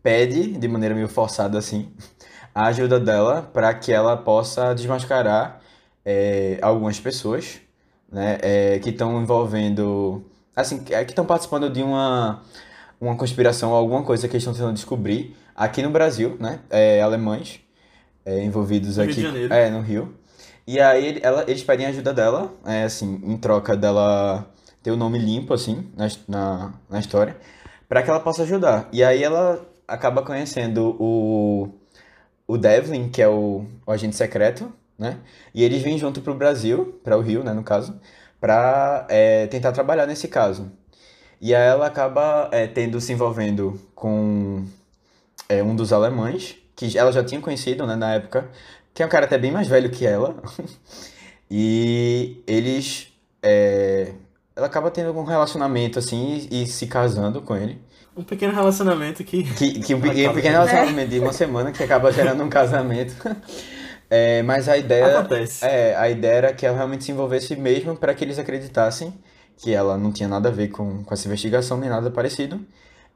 pede, 0.03 0.53
de 0.53 0.67
maneira 0.67 0.95
meio 0.95 1.07
forçada 1.07 1.57
assim, 1.57 1.91
a 2.53 2.67
ajuda 2.67 2.99
dela 2.99 3.41
para 3.53 3.73
que 3.73 3.91
ela 3.91 4.15
possa 4.17 4.73
desmascarar 4.73 5.61
é, 6.05 6.57
algumas 6.61 6.99
pessoas, 6.99 7.59
né, 8.11 8.37
é, 8.41 8.79
que 8.79 8.89
estão 8.89 9.21
envolvendo, 9.21 10.23
assim, 10.55 10.79
que 10.83 10.93
estão 10.93 11.25
participando 11.25 11.69
de 11.69 11.81
uma 11.81 12.41
uma 12.99 13.15
conspiração, 13.15 13.73
alguma 13.73 14.03
coisa 14.03 14.27
que 14.27 14.35
eles 14.35 14.43
estão 14.43 14.53
tentando 14.53 14.75
descobrir 14.75 15.35
aqui 15.55 15.81
no 15.81 15.89
Brasil, 15.89 16.37
né? 16.39 16.59
É, 16.69 17.01
alemães 17.01 17.59
é, 18.23 18.43
envolvidos 18.43 18.97
No 18.97 19.03
Rio 19.03 19.11
aqui, 19.11 19.21
de 19.21 19.27
Janeiro. 19.27 19.53
é, 19.53 19.69
no 19.71 19.81
Rio. 19.81 20.13
E 20.67 20.79
aí 20.79 21.19
ela, 21.23 21.43
eles 21.47 21.63
pedem 21.63 21.85
ajuda 21.87 22.13
dela, 22.13 22.53
é, 22.65 22.83
assim, 22.83 23.21
em 23.23 23.37
troca 23.37 23.75
dela 23.75 24.47
ter 24.83 24.91
o 24.91 24.95
nome 24.95 25.17
limpo, 25.17 25.53
assim, 25.53 25.91
na, 25.95 26.07
na, 26.27 26.73
na 26.89 26.99
história, 26.99 27.37
para 27.87 28.01
que 28.03 28.09
ela 28.09 28.19
possa 28.19 28.43
ajudar. 28.43 28.89
E 28.91 29.03
aí 29.03 29.23
ela 29.23 29.65
acaba 29.87 30.23
conhecendo 30.23 30.95
o, 30.99 31.69
o 32.47 32.57
Devlin, 32.57 33.09
que 33.09 33.21
é 33.21 33.27
o, 33.27 33.65
o 33.85 33.91
agente 33.91 34.15
secreto, 34.15 34.71
né? 34.97 35.17
E 35.53 35.63
eles 35.63 35.81
vêm 35.81 35.97
junto 35.97 36.21
pro 36.21 36.35
Brasil, 36.35 36.99
para 37.03 37.17
o 37.17 37.21
Rio, 37.21 37.43
né, 37.43 37.53
no 37.53 37.63
caso, 37.63 37.99
para 38.39 39.07
tentar 39.49 39.71
trabalhar 39.71 40.05
nesse 40.05 40.27
caso. 40.27 40.71
E 41.39 41.55
aí 41.55 41.67
ela 41.67 41.87
acaba 41.87 42.49
é, 42.51 42.67
tendo 42.67 43.01
se 43.01 43.11
envolvendo 43.11 43.79
com 43.95 44.63
é, 45.49 45.63
um 45.63 45.75
dos 45.75 45.91
alemães, 45.91 46.55
que 46.75 46.97
ela 46.97 47.11
já 47.11 47.23
tinha 47.23 47.41
conhecido, 47.41 47.85
né, 47.87 47.95
na 47.95 48.13
época, 48.13 48.49
que 48.93 49.03
é 49.03 49.05
um 49.05 49.09
cara 49.09 49.25
até 49.25 49.37
bem 49.37 49.51
mais 49.51 49.67
velho 49.67 49.89
que 49.89 50.05
ela. 50.05 50.35
E 51.53 52.41
eles. 52.47 53.11
é, 53.43 54.13
ela 54.55 54.67
acaba 54.67 54.89
tendo 54.89 55.11
um 55.11 55.25
relacionamento 55.25 55.99
assim 55.99 56.47
e, 56.49 56.63
e 56.63 56.65
se 56.65 56.87
casando 56.87 57.41
com 57.41 57.57
ele. 57.57 57.77
Um 58.15 58.23
pequeno 58.23 58.53
relacionamento 58.53 59.21
que. 59.21 59.43
Que, 59.43 59.79
que 59.81 59.93
um, 59.93 59.97
um 59.99 60.01
pequeno 60.01 60.33
relacionamento 60.33 61.09
de 61.09 61.19
uma 61.19 61.33
semana 61.33 61.73
que 61.73 61.83
acaba 61.83 62.09
gerando 62.09 62.41
um 62.41 62.49
casamento. 62.49 63.13
É, 64.13 64.43
mas 64.43 64.67
a 64.67 64.75
ideia. 64.77 65.19
Acontece. 65.19 65.63
É, 65.63 65.95
a 65.95 66.09
ideia 66.09 66.33
era 66.33 66.53
que 66.53 66.65
ela 66.65 66.75
realmente 66.75 67.05
se 67.05 67.13
envolvesse 67.13 67.55
mesmo 67.55 67.95
para 67.95 68.13
que 68.13 68.25
eles 68.25 68.37
acreditassem 68.37 69.13
que 69.55 69.73
ela 69.73 69.97
não 69.97 70.11
tinha 70.11 70.27
nada 70.27 70.49
a 70.49 70.51
ver 70.51 70.67
com, 70.67 71.01
com 71.01 71.13
essa 71.13 71.27
investigação 71.27 71.77
nem 71.77 71.89
nada 71.89 72.11
parecido. 72.11 72.59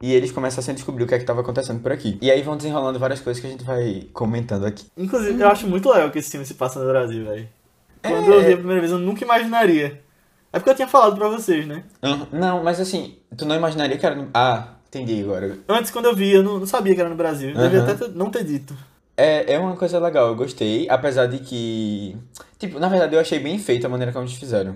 E 0.01 0.13
eles 0.13 0.31
começassem 0.31 0.71
a 0.73 0.75
descobrir 0.75 1.03
o 1.03 1.07
que 1.07 1.13
é 1.13 1.17
que 1.17 1.23
estava 1.23 1.41
acontecendo 1.41 1.79
por 1.81 1.91
aqui. 1.91 2.17
E 2.21 2.29
aí 2.29 2.41
vão 2.41 2.57
desenrolando 2.57 2.99
várias 2.99 3.21
coisas 3.21 3.39
que 3.41 3.47
a 3.47 3.49
gente 3.49 3.63
vai 3.63 4.07
comentando 4.13 4.65
aqui. 4.65 4.85
Inclusive, 4.97 5.41
eu 5.41 5.47
acho 5.47 5.67
muito 5.67 5.89
legal 5.89 6.11
que 6.11 6.19
esse 6.19 6.31
filme 6.31 6.45
se 6.45 6.53
passa 6.55 6.79
no 6.79 6.85
Brasil, 6.87 7.23
velho. 7.25 7.47
Quando 8.01 8.31
eu 8.31 8.43
vi 8.43 8.53
a 8.53 8.57
primeira 8.57 8.81
vez, 8.81 8.91
eu 8.91 8.99
nunca 8.99 9.23
imaginaria. 9.23 10.01
É 10.53 10.59
porque 10.59 10.69
eu 10.69 10.75
tinha 10.75 10.87
falado 10.87 11.15
pra 11.15 11.27
vocês, 11.29 11.65
né? 11.65 11.83
Aham. 12.03 12.27
Não, 12.31 12.63
mas 12.63 12.79
assim, 12.79 13.15
tu 13.35 13.45
não 13.45 13.55
imaginaria 13.55 13.97
que 13.97 14.05
era. 14.05 14.15
no- 14.15 14.29
Ah, 14.33 14.75
entendi 14.87 15.21
agora. 15.21 15.57
Antes, 15.67 15.91
quando 15.91 16.05
eu 16.05 16.15
vi, 16.15 16.31
eu 16.31 16.43
não, 16.43 16.59
não 16.59 16.67
sabia 16.67 16.93
que 16.93 16.99
era 17.01 17.09
no 17.09 17.15
Brasil. 17.15 17.49
Eu 17.49 17.55
Devia 17.57 17.81
Aham. 17.81 17.91
até 17.91 18.07
não 18.09 18.29
ter 18.29 18.43
dito. 18.43 18.75
É, 19.17 19.53
é 19.53 19.59
uma 19.59 19.75
coisa 19.77 19.97
legal, 19.97 20.27
eu 20.27 20.35
gostei, 20.35 20.87
apesar 20.89 21.25
de 21.27 21.39
que. 21.39 22.17
Tipo, 22.59 22.79
na 22.79 22.89
verdade 22.89 23.15
eu 23.15 23.19
achei 23.19 23.39
bem 23.39 23.57
feita 23.57 23.87
a 23.87 23.89
maneira 23.89 24.11
como 24.11 24.25
eles 24.25 24.35
fizeram. 24.37 24.75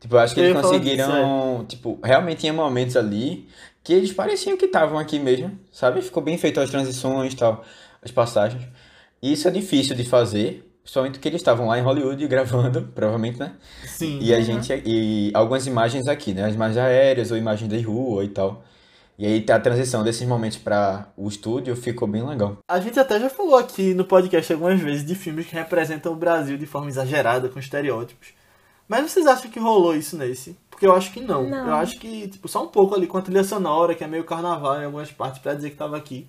Tipo, 0.00 0.14
eu 0.14 0.20
acho 0.20 0.32
que 0.34 0.40
Eu 0.40 0.44
eles 0.46 0.60
conseguiram. 0.60 1.64
Tipo, 1.68 1.98
realmente 2.02 2.38
tinha 2.40 2.52
momentos 2.52 2.96
ali 2.96 3.48
que 3.88 3.94
eles 3.94 4.12
pareciam 4.12 4.54
que 4.54 4.66
estavam 4.66 4.98
aqui 4.98 5.18
mesmo, 5.18 5.58
sabe? 5.72 6.02
Ficou 6.02 6.22
bem 6.22 6.36
feito 6.36 6.60
as 6.60 6.68
transições 6.68 7.32
e 7.32 7.36
tal, 7.36 7.64
as 8.02 8.10
passagens. 8.10 8.62
E 9.22 9.32
isso 9.32 9.48
é 9.48 9.50
difícil 9.50 9.96
de 9.96 10.04
fazer, 10.04 10.70
principalmente 10.82 11.14
porque 11.14 11.28
eles 11.28 11.40
estavam 11.40 11.66
lá 11.66 11.78
em 11.78 11.80
Hollywood 11.80 12.22
gravando, 12.28 12.82
provavelmente, 12.94 13.38
né? 13.38 13.54
Sim. 13.86 14.18
E 14.20 14.34
a 14.34 14.42
gente. 14.42 14.70
E 14.84 15.30
algumas 15.32 15.66
imagens 15.66 16.06
aqui, 16.06 16.34
né? 16.34 16.44
As 16.44 16.54
imagens 16.54 16.76
aéreas 16.76 17.30
ou 17.30 17.38
imagens 17.38 17.66
de 17.66 17.80
rua 17.80 18.22
e 18.24 18.28
tal. 18.28 18.62
E 19.18 19.24
aí 19.24 19.46
a 19.50 19.58
transição 19.58 20.04
desses 20.04 20.28
momentos 20.28 20.58
para 20.58 21.10
o 21.16 21.26
estúdio 21.26 21.74
ficou 21.74 22.06
bem 22.06 22.22
legal. 22.22 22.58
A 22.68 22.80
gente 22.80 23.00
até 23.00 23.18
já 23.18 23.30
falou 23.30 23.56
aqui 23.56 23.94
no 23.94 24.04
podcast 24.04 24.52
algumas 24.52 24.78
vezes 24.78 25.02
de 25.02 25.14
filmes 25.14 25.46
que 25.46 25.54
representam 25.54 26.12
o 26.12 26.16
Brasil 26.16 26.58
de 26.58 26.66
forma 26.66 26.90
exagerada, 26.90 27.48
com 27.48 27.58
estereótipos. 27.58 28.34
Mas 28.86 29.10
vocês 29.10 29.26
acham 29.26 29.50
que 29.50 29.58
rolou 29.58 29.96
isso 29.96 30.14
nesse? 30.14 30.58
Porque 30.78 30.86
eu 30.86 30.94
acho 30.94 31.10
que 31.12 31.20
não. 31.20 31.42
Não. 31.42 31.66
Eu 31.66 31.74
acho 31.74 31.98
que, 31.98 32.28
tipo, 32.28 32.46
só 32.46 32.62
um 32.62 32.68
pouco 32.68 32.94
ali 32.94 33.08
com 33.08 33.18
a 33.18 33.20
trilha 33.20 33.42
sonora, 33.42 33.96
que 33.96 34.04
é 34.04 34.06
meio 34.06 34.22
carnaval 34.22 34.80
em 34.80 34.84
algumas 34.84 35.10
partes, 35.10 35.42
pra 35.42 35.52
dizer 35.52 35.70
que 35.70 35.76
tava 35.76 35.96
aqui. 35.96 36.28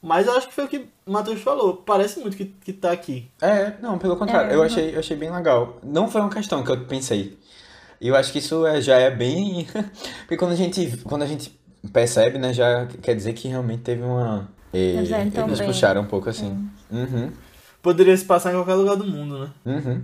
Mas 0.00 0.28
eu 0.28 0.36
acho 0.36 0.46
que 0.46 0.54
foi 0.54 0.64
o 0.66 0.68
que 0.68 0.86
o 1.04 1.10
Matheus 1.10 1.40
falou. 1.42 1.74
Parece 1.78 2.20
muito 2.20 2.36
que, 2.36 2.44
que 2.44 2.72
tá 2.72 2.92
aqui. 2.92 3.28
É, 3.42 3.72
não, 3.82 3.98
pelo 3.98 4.16
contrário, 4.16 4.48
É, 4.48 4.54
eu 4.54 4.62
achei, 4.62 4.94
eu 4.94 5.00
achei 5.00 5.16
bem 5.16 5.28
legal. 5.28 5.76
Não 5.82 6.08
foi 6.08 6.20
uma 6.20 6.30
questão 6.30 6.62
que 6.62 6.70
eu 6.70 6.84
pensei. 6.84 7.36
E 8.00 8.06
eu 8.06 8.14
acho 8.14 8.30
que 8.30 8.38
isso 8.38 8.64
é- 8.64 8.80
já 8.80 8.96
é 8.96 9.10
bem. 9.10 9.66
Porque 10.22 10.36
quando 10.36 10.52
a 10.52 10.56
gente, 10.56 10.96
quando 10.98 11.22
a 11.22 11.26
gente 11.26 11.58
percebe, 11.92 12.38
né, 12.38 12.52
já 12.54 12.86
quer 13.02 13.16
dizer 13.16 13.32
que 13.32 13.48
realmente 13.48 13.82
teve 13.82 14.02
uma. 14.04 14.48
eh, 14.72 14.78
Eles 14.78 15.10
entram 15.10 15.48
eles 15.48 15.58
bem. 15.58 15.66
puxaram 15.66 16.02
um 16.02 16.06
pouco 16.06 16.30
assim. 16.30 16.64
Uhum, 16.92 17.32
Poderia 17.82 18.16
se 18.16 18.24
passar 18.24 18.52
em 18.52 18.54
qualquer 18.54 18.74
lugar 18.74 18.94
do 18.94 19.04
mundo, 19.04 19.38
né? 19.40 19.50
uhum. 19.66 20.02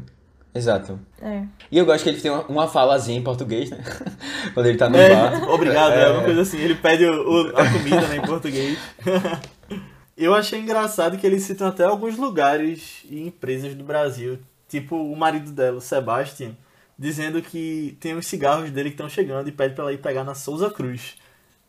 Exato. 0.56 0.98
É. 1.20 1.42
E 1.70 1.78
eu 1.78 1.84
gosto 1.86 2.02
que 2.04 2.10
ele 2.10 2.20
tem 2.20 2.30
uma, 2.30 2.42
uma 2.46 2.68
falazinha 2.68 3.18
em 3.18 3.22
português, 3.22 3.70
né? 3.70 3.78
Quando 4.54 4.66
ele 4.66 4.78
tá 4.78 4.88
no 4.88 4.96
É, 4.96 5.10
bar. 5.14 5.50
obrigado, 5.50 5.92
é, 5.92 6.00
É. 6.00 6.04
alguma 6.06 6.24
coisa 6.24 6.42
assim. 6.42 6.58
Ele 6.58 6.74
pede 6.74 7.04
o- 7.04 7.12
o- 7.50 7.56
a 7.56 7.70
comida 7.72 8.08
né, 8.08 8.16
em 8.16 8.22
português. 8.22 8.78
Eu 10.16 10.34
achei 10.34 10.58
engraçado 10.58 11.18
que 11.18 11.26
eles 11.26 11.42
citam 11.42 11.66
até 11.68 11.84
alguns 11.84 12.16
lugares 12.16 13.02
e 13.10 13.20
empresas 13.26 13.74
do 13.74 13.84
Brasil. 13.84 14.38
Tipo 14.68 14.96
o 14.96 15.14
marido 15.14 15.52
dela, 15.52 15.76
o 15.76 15.80
Sebastian, 15.80 16.52
dizendo 16.98 17.42
que 17.42 17.96
tem 18.00 18.14
os 18.16 18.26
cigarros 18.26 18.70
dele 18.70 18.88
que 18.88 18.94
estão 18.94 19.08
chegando 19.10 19.48
e 19.48 19.52
pede 19.52 19.74
pra 19.74 19.84
ela 19.84 19.92
ir 19.92 19.98
pegar 19.98 20.24
na 20.24 20.34
Souza 20.34 20.70
Cruz, 20.70 21.16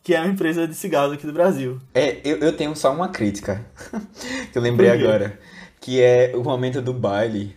que 0.02 0.16
é 0.16 0.22
uma 0.22 0.30
empresa 0.32 0.66
de 0.66 0.74
cigarros 0.74 1.14
aqui 1.14 1.28
do 1.28 1.34
Brasil. 1.34 1.78
É, 1.94 2.22
eu, 2.24 2.38
eu 2.38 2.54
tenho 2.56 2.74
só 2.76 2.94
uma 2.94 3.10
crítica 3.10 3.66
que 4.52 4.58
eu 4.58 4.62
lembrei 4.62 4.90
agora. 4.90 5.38
Que 5.82 6.02
é 6.02 6.32
o 6.36 6.42
momento 6.44 6.82
do 6.82 6.92
baile 6.94 7.56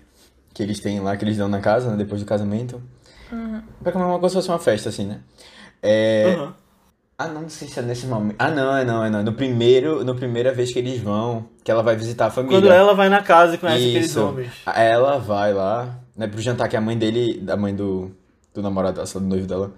que 0.61 0.65
eles 0.65 0.81
têm 0.81 1.01
lá, 1.01 1.17
que 1.17 1.25
eles 1.25 1.39
dão 1.39 1.49
na 1.49 1.61
casa, 1.61 1.91
né, 1.91 1.97
depois 1.97 2.21
do 2.21 2.27
casamento. 2.27 2.83
Pra 3.83 3.93
comer 3.93 4.05
uma 4.05 4.19
coisa 4.19 4.35
se 4.35 4.37
fosse 4.37 4.49
uma 4.51 4.59
festa, 4.59 4.91
assim, 4.91 5.07
né? 5.07 5.21
É... 5.83 6.35
Aham. 6.37 6.55
Ah, 7.17 7.29
não, 7.29 7.43
não 7.43 7.49
sei 7.51 7.69
se 7.69 7.79
é 7.79 7.83
nesse 7.83 8.07
momento. 8.07 8.37
Ah, 8.39 8.51
não, 8.51 8.75
é 8.75 8.83
não, 8.83 9.05
é 9.05 9.11
não. 9.11 9.23
No 9.23 9.35
primeiro, 9.35 10.03
no 10.03 10.15
primeira 10.15 10.55
vez 10.55 10.73
que 10.73 10.79
eles 10.79 11.01
vão, 11.03 11.47
que 11.63 11.71
ela 11.71 11.83
vai 11.83 11.95
visitar 11.95 12.27
a 12.27 12.31
família. 12.31 12.59
Quando 12.59 12.73
ela 12.73 12.95
vai 12.95 13.11
na 13.11 13.23
casa 13.23 13.57
e 13.57 13.59
conhece 13.59 13.89
aqueles 13.89 14.07
Isso. 14.07 14.23
homens. 14.23 14.51
Ela 14.67 15.19
vai 15.19 15.53
lá, 15.53 15.99
né, 16.17 16.27
pro 16.27 16.41
jantar 16.41 16.67
que 16.69 16.79
a 16.79 16.81
mãe 16.81 16.97
dele, 16.97 17.39
da 17.39 17.59
mãe 17.59 17.75
do, 17.75 18.11
do 18.55 18.63
namorado 18.63 19.03
do 19.03 19.21
noivo 19.21 19.47
dela, 19.47 19.73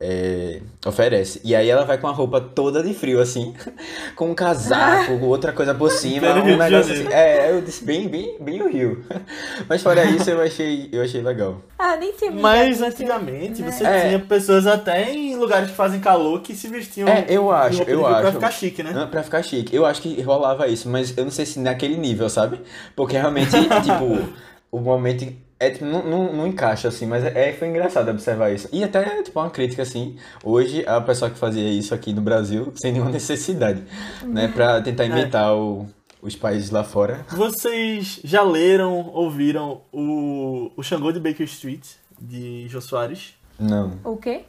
é, 0.00 0.60
oferece. 0.86 1.40
E 1.42 1.56
aí 1.56 1.68
ela 1.68 1.84
vai 1.84 1.98
com 1.98 2.06
a 2.06 2.12
roupa 2.12 2.40
toda 2.40 2.82
de 2.82 2.94
frio, 2.94 3.20
assim, 3.20 3.52
com 4.14 4.30
um 4.30 4.34
casaco, 4.34 5.12
outra 5.26 5.52
coisa 5.52 5.74
por 5.74 5.90
cima, 5.90 6.32
um 6.34 6.56
negócio 6.56 6.92
assim. 6.92 7.08
É, 7.12 7.50
eu 7.50 7.60
disse 7.60 7.84
bem, 7.84 8.08
bem, 8.08 8.36
bem 8.40 8.62
o 8.62 8.68
Rio. 8.68 9.04
Mas 9.68 9.82
fora 9.82 10.04
isso, 10.04 10.30
eu 10.30 10.40
achei, 10.40 10.88
eu 10.92 11.02
achei 11.02 11.20
legal. 11.20 11.60
Ah, 11.78 11.96
nem 11.96 12.12
tinha 12.12 12.30
Mas 12.30 12.68
nisso, 12.80 12.84
antigamente 12.84 13.60
né? 13.62 13.70
você 13.72 13.84
É. 13.84 14.00
tinha 14.08 14.18
pessoas 14.20 14.66
até 14.66 15.12
em 15.12 15.36
lugares 15.36 15.70
que 15.70 15.76
fazem 15.76 16.00
calor 16.00 16.40
que 16.42 16.54
se 16.54 16.68
vestiam 16.68 17.08
É, 17.08 17.26
eu 17.28 17.50
acho, 17.50 17.80
eu 17.82 17.84
frio 17.84 18.00
pra 18.00 18.18
acho. 18.18 18.32
ficar 18.32 18.50
chique, 18.52 18.82
né? 18.82 18.92
Ah, 18.94 19.06
Pra 19.06 19.22
ficar 19.22 19.42
chique. 19.42 19.74
Eu 19.74 19.84
acho 19.84 20.00
que 20.02 20.20
rolava 20.22 20.66
isso, 20.68 20.88
mas 20.88 21.16
eu 21.16 21.24
não 21.24 21.30
sei 21.30 21.44
se 21.46 21.58
naquele 21.58 21.96
nível, 21.96 22.28
sabe? 22.28 22.60
Porque 22.94 23.16
realmente, 23.16 23.50
tipo, 23.82 24.28
o 24.70 24.78
momento. 24.80 25.26
É, 25.60 25.70
tipo, 25.70 25.84
não, 25.84 26.04
não, 26.04 26.32
não 26.32 26.46
encaixa, 26.46 26.86
assim, 26.86 27.04
mas 27.04 27.24
é, 27.24 27.52
foi 27.52 27.66
engraçado 27.68 28.08
observar 28.10 28.52
isso. 28.52 28.68
E 28.72 28.84
até, 28.84 29.22
tipo, 29.24 29.40
uma 29.40 29.50
crítica, 29.50 29.82
assim, 29.82 30.16
hoje 30.44 30.86
a 30.86 31.00
pessoa 31.00 31.28
que 31.30 31.36
fazia 31.38 31.68
isso 31.68 31.92
aqui 31.92 32.12
no 32.12 32.20
Brasil, 32.22 32.72
sem 32.80 32.92
nenhuma 32.92 33.10
necessidade, 33.10 33.82
né? 34.22 34.46
Pra 34.48 34.80
tentar 34.80 35.06
imitar 35.06 35.54
o- 35.56 35.86
os 36.22 36.36
países 36.36 36.70
lá 36.70 36.84
fora. 36.84 37.24
Vocês 37.30 38.20
já 38.22 38.42
leram, 38.42 39.08
ouviram 39.12 39.80
o, 39.92 40.70
o 40.76 40.82
Xangô 40.82 41.10
de 41.10 41.18
Baker 41.18 41.46
Street, 41.46 41.84
de 42.20 42.68
Jô 42.68 42.80
Soares? 42.80 43.34
Não. 43.58 43.98
O 44.04 44.16
quê? 44.16 44.42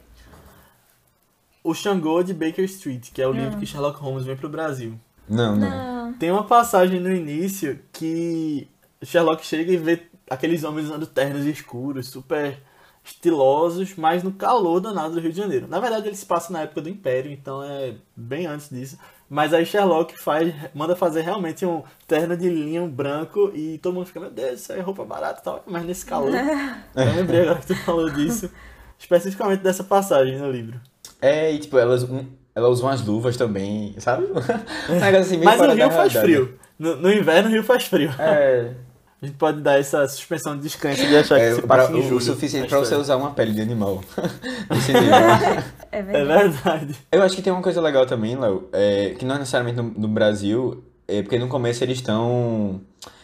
O 1.62 1.74
Xangô 1.74 2.22
de 2.22 2.32
Baker 2.32 2.64
Street, 2.64 3.08
que 3.12 3.20
é 3.20 3.26
o 3.26 3.32
livro 3.32 3.58
que 3.58 3.66
Sherlock 3.66 4.00
Holmes 4.00 4.24
vem 4.24 4.36
pro 4.36 4.48
Brasil. 4.48 4.94
Não, 5.28 5.54
não. 5.56 6.06
Não. 6.06 6.12
Tem 6.14 6.30
uma 6.30 6.44
passagem 6.44 6.98
no 6.98 7.12
início 7.12 7.78
que 7.92 8.66
Sherlock 9.02 9.44
chega 9.46 9.70
e 9.72 9.76
vê 9.76 10.02
aqueles 10.30 10.64
homens 10.64 10.86
usando 10.86 11.06
ternos 11.06 11.44
escuros, 11.44 12.08
super 12.08 12.58
estilosos, 13.04 13.94
mas 13.96 14.22
no 14.22 14.32
calor 14.32 14.80
danado 14.80 15.14
do 15.14 15.20
Rio 15.20 15.32
de 15.32 15.38
Janeiro. 15.38 15.66
Na 15.68 15.80
verdade, 15.80 16.06
ele 16.08 16.16
se 16.16 16.24
passa 16.26 16.52
na 16.52 16.62
época 16.62 16.80
do 16.82 16.88
Império, 16.88 17.30
então 17.32 17.62
é 17.62 17.94
bem 18.16 18.46
antes 18.46 18.68
disso. 18.70 18.98
Mas 19.28 19.54
aí 19.54 19.64
Sherlock 19.64 20.18
faz, 20.18 20.52
manda 20.74 20.94
fazer 20.96 21.22
realmente 21.22 21.64
um 21.64 21.82
terno 22.06 22.36
de 22.36 22.48
linho 22.48 22.86
branco 22.88 23.50
e 23.54 23.78
todo 23.78 23.94
mundo 23.94 24.06
fica, 24.06 24.20
meu 24.20 24.30
Deus, 24.30 24.60
isso 24.60 24.72
aí 24.72 24.78
é 24.80 24.82
roupa 24.82 25.04
barata 25.04 25.40
e 25.40 25.44
tal, 25.44 25.62
mas 25.66 25.84
nesse 25.84 26.04
calor. 26.04 26.32
Eu 26.94 27.14
lembrei 27.16 27.42
agora 27.42 27.58
que 27.60 27.66
tu 27.68 27.76
falou 27.76 28.10
disso, 28.10 28.50
especificamente 28.98 29.60
dessa 29.62 29.84
passagem 29.84 30.36
no 30.36 30.50
livro. 30.50 30.80
É, 31.22 31.52
e 31.52 31.58
tipo, 31.58 31.78
elas. 31.78 32.02
um- 32.02 32.26
Ela 32.54 32.68
usa 32.68 32.82
umas 32.82 33.04
luvas 33.06 33.36
também, 33.36 33.94
sabe? 33.98 34.26
Um 34.90 34.94
negócio 34.94 35.18
assim, 35.20 35.36
meio 35.36 35.44
Mas 35.44 35.60
no 35.60 35.72
Rio 35.74 35.90
faz 35.90 36.12
realidade. 36.12 36.20
frio. 36.46 36.58
No, 36.78 36.96
no 36.96 37.12
inverno 37.12 37.48
o 37.48 37.52
Rio 37.52 37.62
faz 37.62 37.84
frio. 37.84 38.10
É, 38.18 38.72
A 39.22 39.26
gente 39.26 39.36
pode 39.36 39.60
dar 39.60 39.78
essa 39.78 40.08
suspensão 40.08 40.56
de 40.56 40.62
descanso 40.62 41.06
de 41.06 41.14
achar 41.14 41.36
que 41.38 41.44
é 41.44 41.54
se 41.54 41.62
para, 41.62 41.82
passa 41.82 41.92
em 41.92 42.12
o, 42.12 42.20
suficiente 42.20 42.62
na 42.62 42.68
pra 42.68 42.78
você 42.78 42.94
usar 42.94 43.16
uma 43.16 43.32
pele 43.32 43.52
de 43.52 43.60
animal. 43.60 44.00
É 45.92 45.98
É 45.98 46.02
verdade. 46.02 46.48
verdade. 46.48 46.96
Eu 47.12 47.22
acho 47.22 47.36
que 47.36 47.42
tem 47.42 47.52
uma 47.52 47.60
coisa 47.60 47.80
legal 47.80 48.06
também, 48.06 48.36
Léo, 48.36 48.68
é, 48.72 49.14
que 49.18 49.24
não 49.24 49.34
é 49.34 49.38
necessariamente 49.38 49.76
no, 49.76 49.82
no 49.82 50.08
Brasil, 50.08 50.82
é 51.06 51.20
porque 51.20 51.38
no 51.38 51.48
começo 51.48 51.84
eles 51.84 51.98
estão. 51.98 52.80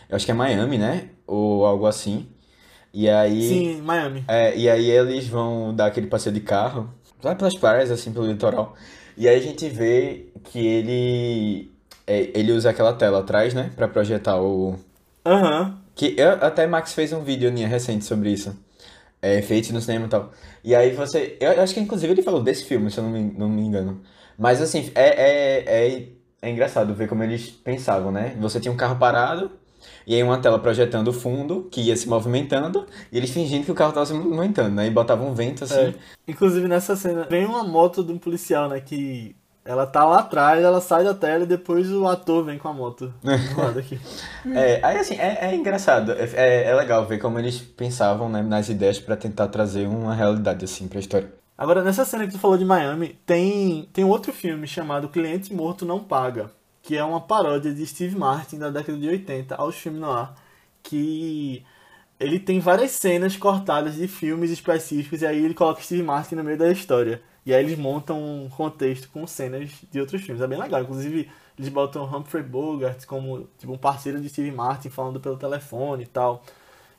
Eu 0.09 0.17
acho 0.17 0.26
que 0.26 0.33
é 0.33 0.35
Miami, 0.35 0.76
né? 0.76 1.09
Ou 1.26 1.65
algo 1.65 1.87
assim. 1.87 2.26
E 2.93 3.09
aí. 3.09 3.43
Sim, 3.49 3.81
Miami. 3.83 4.25
É, 4.29 4.57
e 4.57 4.69
aí 4.69 4.91
eles 4.91 5.29
vão 5.29 5.75
dar 5.75 5.87
aquele 5.87 6.09
passeio 6.09 6.35
de 6.35 6.41
carro, 6.41 6.91
lá 7.23 7.35
pelas 7.35 7.57
praias, 7.57 7.91
assim, 7.91 8.12
pelo 8.12 8.26
litoral. 8.26 8.75
E 9.17 9.26
aí 9.29 9.37
a 9.37 9.43
gente 9.43 9.67
vê 9.69 10.26
que 10.45 10.59
ele. 10.59 11.71
é, 12.07 12.31
ele 12.35 12.53
usa 12.53 12.69
aquela 12.71 12.93
tela 12.93 13.21
atrás, 13.21 13.55
né? 13.55 13.71
Pra 13.76 13.88
projetar 13.88 14.38
o. 14.41 14.76
Aham. 15.25 15.86
Que 15.97 16.15
eu, 16.19 16.33
até 16.45 16.67
Max 16.67 16.93
fez 16.93 17.11
um 17.15 17.25
vídeo 17.25 17.50
né, 17.50 17.65
recente 17.65 18.05
sobre 18.05 18.31
isso. 18.31 18.55
É, 19.23 19.41
feito 19.41 19.73
no 19.73 19.81
cinema 19.81 20.05
e 20.05 20.09
tal. 20.11 20.31
E 20.62 20.75
aí 20.75 20.93
você. 20.93 21.38
Eu 21.41 21.62
acho 21.62 21.73
que 21.73 21.81
inclusive 21.81 22.12
ele 22.12 22.23
falou 22.23 22.43
desse 22.43 22.65
filme, 22.67 22.91
se 22.91 22.99
eu 22.99 23.05
não 23.05 23.11
me, 23.11 23.23
não 23.33 23.49
me 23.49 23.62
engano. 23.62 24.03
Mas 24.38 24.61
assim, 24.61 24.93
é, 24.95 25.09
é, 25.09 25.88
é, 25.88 26.09
é 26.43 26.50
engraçado 26.50 26.95
ver 26.95 27.09
como 27.09 27.25
eles 27.25 27.49
pensavam, 27.49 28.12
né? 28.12 28.37
Você 28.38 28.61
tinha 28.61 28.71
um 28.71 28.76
carro 28.76 28.97
parado, 28.99 29.50
e 30.07 30.15
aí 30.15 30.23
uma 30.23 30.38
tela 30.38 30.59
projetando 30.59 31.09
o 31.09 31.12
fundo, 31.15 31.67
que 31.71 31.81
ia 31.81 31.97
se 31.97 32.07
movimentando, 32.07 32.87
e 33.11 33.17
eles 33.17 33.31
fingindo 33.31 33.65
que 33.65 33.73
o 33.73 33.75
carro 33.75 33.93
tava 33.93 34.05
se 34.05 34.12
movimentando, 34.12 34.75
né? 34.75 34.87
E 34.87 34.91
botavam 34.91 35.31
um 35.31 35.35
vento 35.35 35.65
assim. 35.65 35.81
É. 35.81 35.95
Inclusive 36.29 36.69
nessa 36.69 36.95
cena, 36.95 37.26
vem 37.29 37.47
uma 37.47 37.65
moto 37.65 38.05
de 38.05 38.12
um 38.12 38.19
policial, 38.19 38.69
né? 38.69 38.81
Que 38.81 39.35
ela 39.66 39.87
tá 39.87 40.04
lá 40.04 40.20
atrás, 40.20 40.62
ela 40.62 40.80
sai 40.80 41.04
da 41.04 41.12
tela 41.12 41.44
e 41.44 41.46
depois 41.46 41.90
o 41.92 42.06
ator 42.06 42.44
vem 42.44 42.58
com 42.58 42.68
a 42.68 42.73
moto 42.73 43.12
do 43.23 43.61
lado 43.61 43.78
aqui. 43.78 43.99
É, 44.54 44.80
aí 44.82 44.99
assim, 44.99 45.14
é, 45.16 45.38
é 45.42 45.54
engraçado, 45.54 46.12
é, 46.12 46.25
é, 46.35 46.70
é 46.70 46.75
legal 46.75 47.04
ver 47.06 47.18
como 47.18 47.38
eles 47.38 47.58
pensavam 47.58 48.28
né, 48.28 48.42
nas 48.42 48.68
ideias 48.68 48.99
pra 48.99 49.16
tentar 49.16 49.49
trazer 49.49 49.87
uma 49.87 50.14
realidade 50.14 50.64
assim 50.64 50.87
pra 50.88 51.00
história. 51.00 51.32
Agora, 51.58 51.82
nessa 51.82 52.04
cena 52.04 52.26
que 52.26 52.32
tu 52.32 52.38
falou 52.38 52.58
de 52.58 52.64
Miami, 52.64 53.18
tem, 53.25 53.88
tem 53.92 54.04
outro 54.04 54.32
filme 54.32 54.66
chamado 54.66 55.08
Cliente 55.08 55.54
Morto 55.54 55.87
Não 55.87 56.04
Paga, 56.04 56.50
que 56.82 56.96
é 56.96 57.02
uma 57.02 57.20
paródia 57.20 57.73
de 57.73 57.87
Steve 57.87 58.14
Martin 58.14 58.58
da 58.58 58.68
década 58.68 58.99
de 58.99 59.08
80 59.08 59.54
aos 59.54 59.75
filmes 59.75 60.00
noir, 60.00 60.28
que 60.82 61.64
ele 62.20 62.38
tem 62.38 62.61
várias 62.61 62.90
cenas 62.92 63.37
cortadas 63.37 63.96
de 63.96 64.06
filmes 64.06 64.50
específicos 64.50 65.23
e 65.23 65.26
aí 65.26 65.44
ele 65.44 65.54
coloca 65.54 65.82
Steve 65.82 66.02
Martin 66.02 66.35
no 66.35 66.44
meio 66.44 66.58
da 66.58 66.70
história. 66.70 67.23
E 67.47 67.55
aí 67.55 67.65
eles 67.65 67.79
montam 67.79 68.19
um 68.21 68.49
contexto 68.49 69.09
com 69.09 69.25
cenas 69.25 69.71
de 69.88 70.00
outros 70.00 70.21
filmes. 70.21 70.43
É 70.43 70.49
bem 70.49 70.59
legal. 70.59 70.83
Inclusive, 70.83 71.31
eles 71.57 71.71
botam 71.71 72.05
Humphrey 72.05 72.43
Bogart 72.43 73.07
como 73.07 73.49
tipo, 73.57 73.73
um 73.73 73.79
parceiro 73.79 74.21
de 74.21 74.29
Steve 74.29 74.50
Martin 74.50 74.91
falando 74.91 75.21
pelo 75.21 75.37
telefone 75.37 76.03
e 76.03 76.07
tal. 76.07 76.43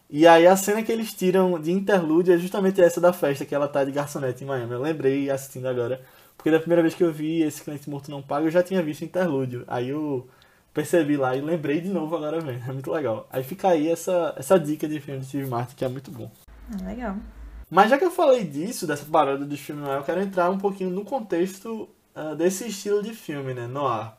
E 0.09 0.25
aí 0.25 0.47
a 0.47 0.55
cena 0.55 0.81
que 0.81 0.91
eles 0.91 1.13
tiram 1.13 1.59
de 1.59 1.69
interlúdio 1.71 2.33
é 2.33 2.37
justamente 2.37 2.81
essa 2.81 3.01
da 3.01 3.11
festa 3.11 3.45
que 3.45 3.53
ela 3.53 3.67
tá 3.67 3.83
de 3.83 3.91
garçonete 3.91 4.45
em 4.45 4.47
Miami. 4.47 4.71
Eu 4.71 4.81
lembrei 4.81 5.29
assistindo 5.29 5.67
agora. 5.67 6.01
Porque 6.37 6.49
da 6.49 6.59
primeira 6.59 6.81
vez 6.81 6.95
que 6.95 7.03
eu 7.03 7.11
vi 7.11 7.41
esse 7.41 7.61
cliente 7.61 7.89
morto 7.89 8.09
não 8.09 8.21
paga, 8.21 8.45
eu 8.45 8.51
já 8.51 8.63
tinha 8.63 8.81
visto 8.81 9.03
interlúdio. 9.03 9.65
Aí 9.67 9.89
eu 9.89 10.29
percebi 10.73 11.17
lá 11.17 11.35
e 11.35 11.41
lembrei 11.41 11.81
de 11.81 11.89
novo 11.89 12.15
agora 12.15 12.39
mesmo. 12.41 12.69
É 12.69 12.71
muito 12.71 12.89
legal. 12.89 13.27
Aí 13.29 13.43
fica 13.43 13.67
aí 13.67 13.89
essa, 13.89 14.33
essa 14.37 14.57
dica 14.57 14.87
de 14.87 15.01
filme 15.01 15.19
de 15.19 15.25
Steve 15.25 15.49
Martin 15.49 15.75
que 15.75 15.83
é 15.83 15.89
muito 15.89 16.09
bom. 16.09 16.31
Ah, 16.71 16.87
Legal. 16.87 17.17
Mas 17.69 17.89
já 17.89 17.97
que 17.97 18.05
eu 18.05 18.11
falei 18.11 18.43
disso, 18.43 18.87
dessa 18.87 19.05
paródia 19.05 19.45
dos 19.45 19.59
filmes 19.59 19.83
noir, 19.83 19.97
eu 19.97 20.03
quero 20.03 20.21
entrar 20.21 20.49
um 20.49 20.57
pouquinho 20.57 20.89
no 20.89 21.03
contexto 21.03 21.89
ah, 22.15 22.33
desse 22.33 22.67
estilo 22.67 23.03
de 23.03 23.13
filme, 23.13 23.53
né? 23.53 23.67
Noir. 23.67 24.13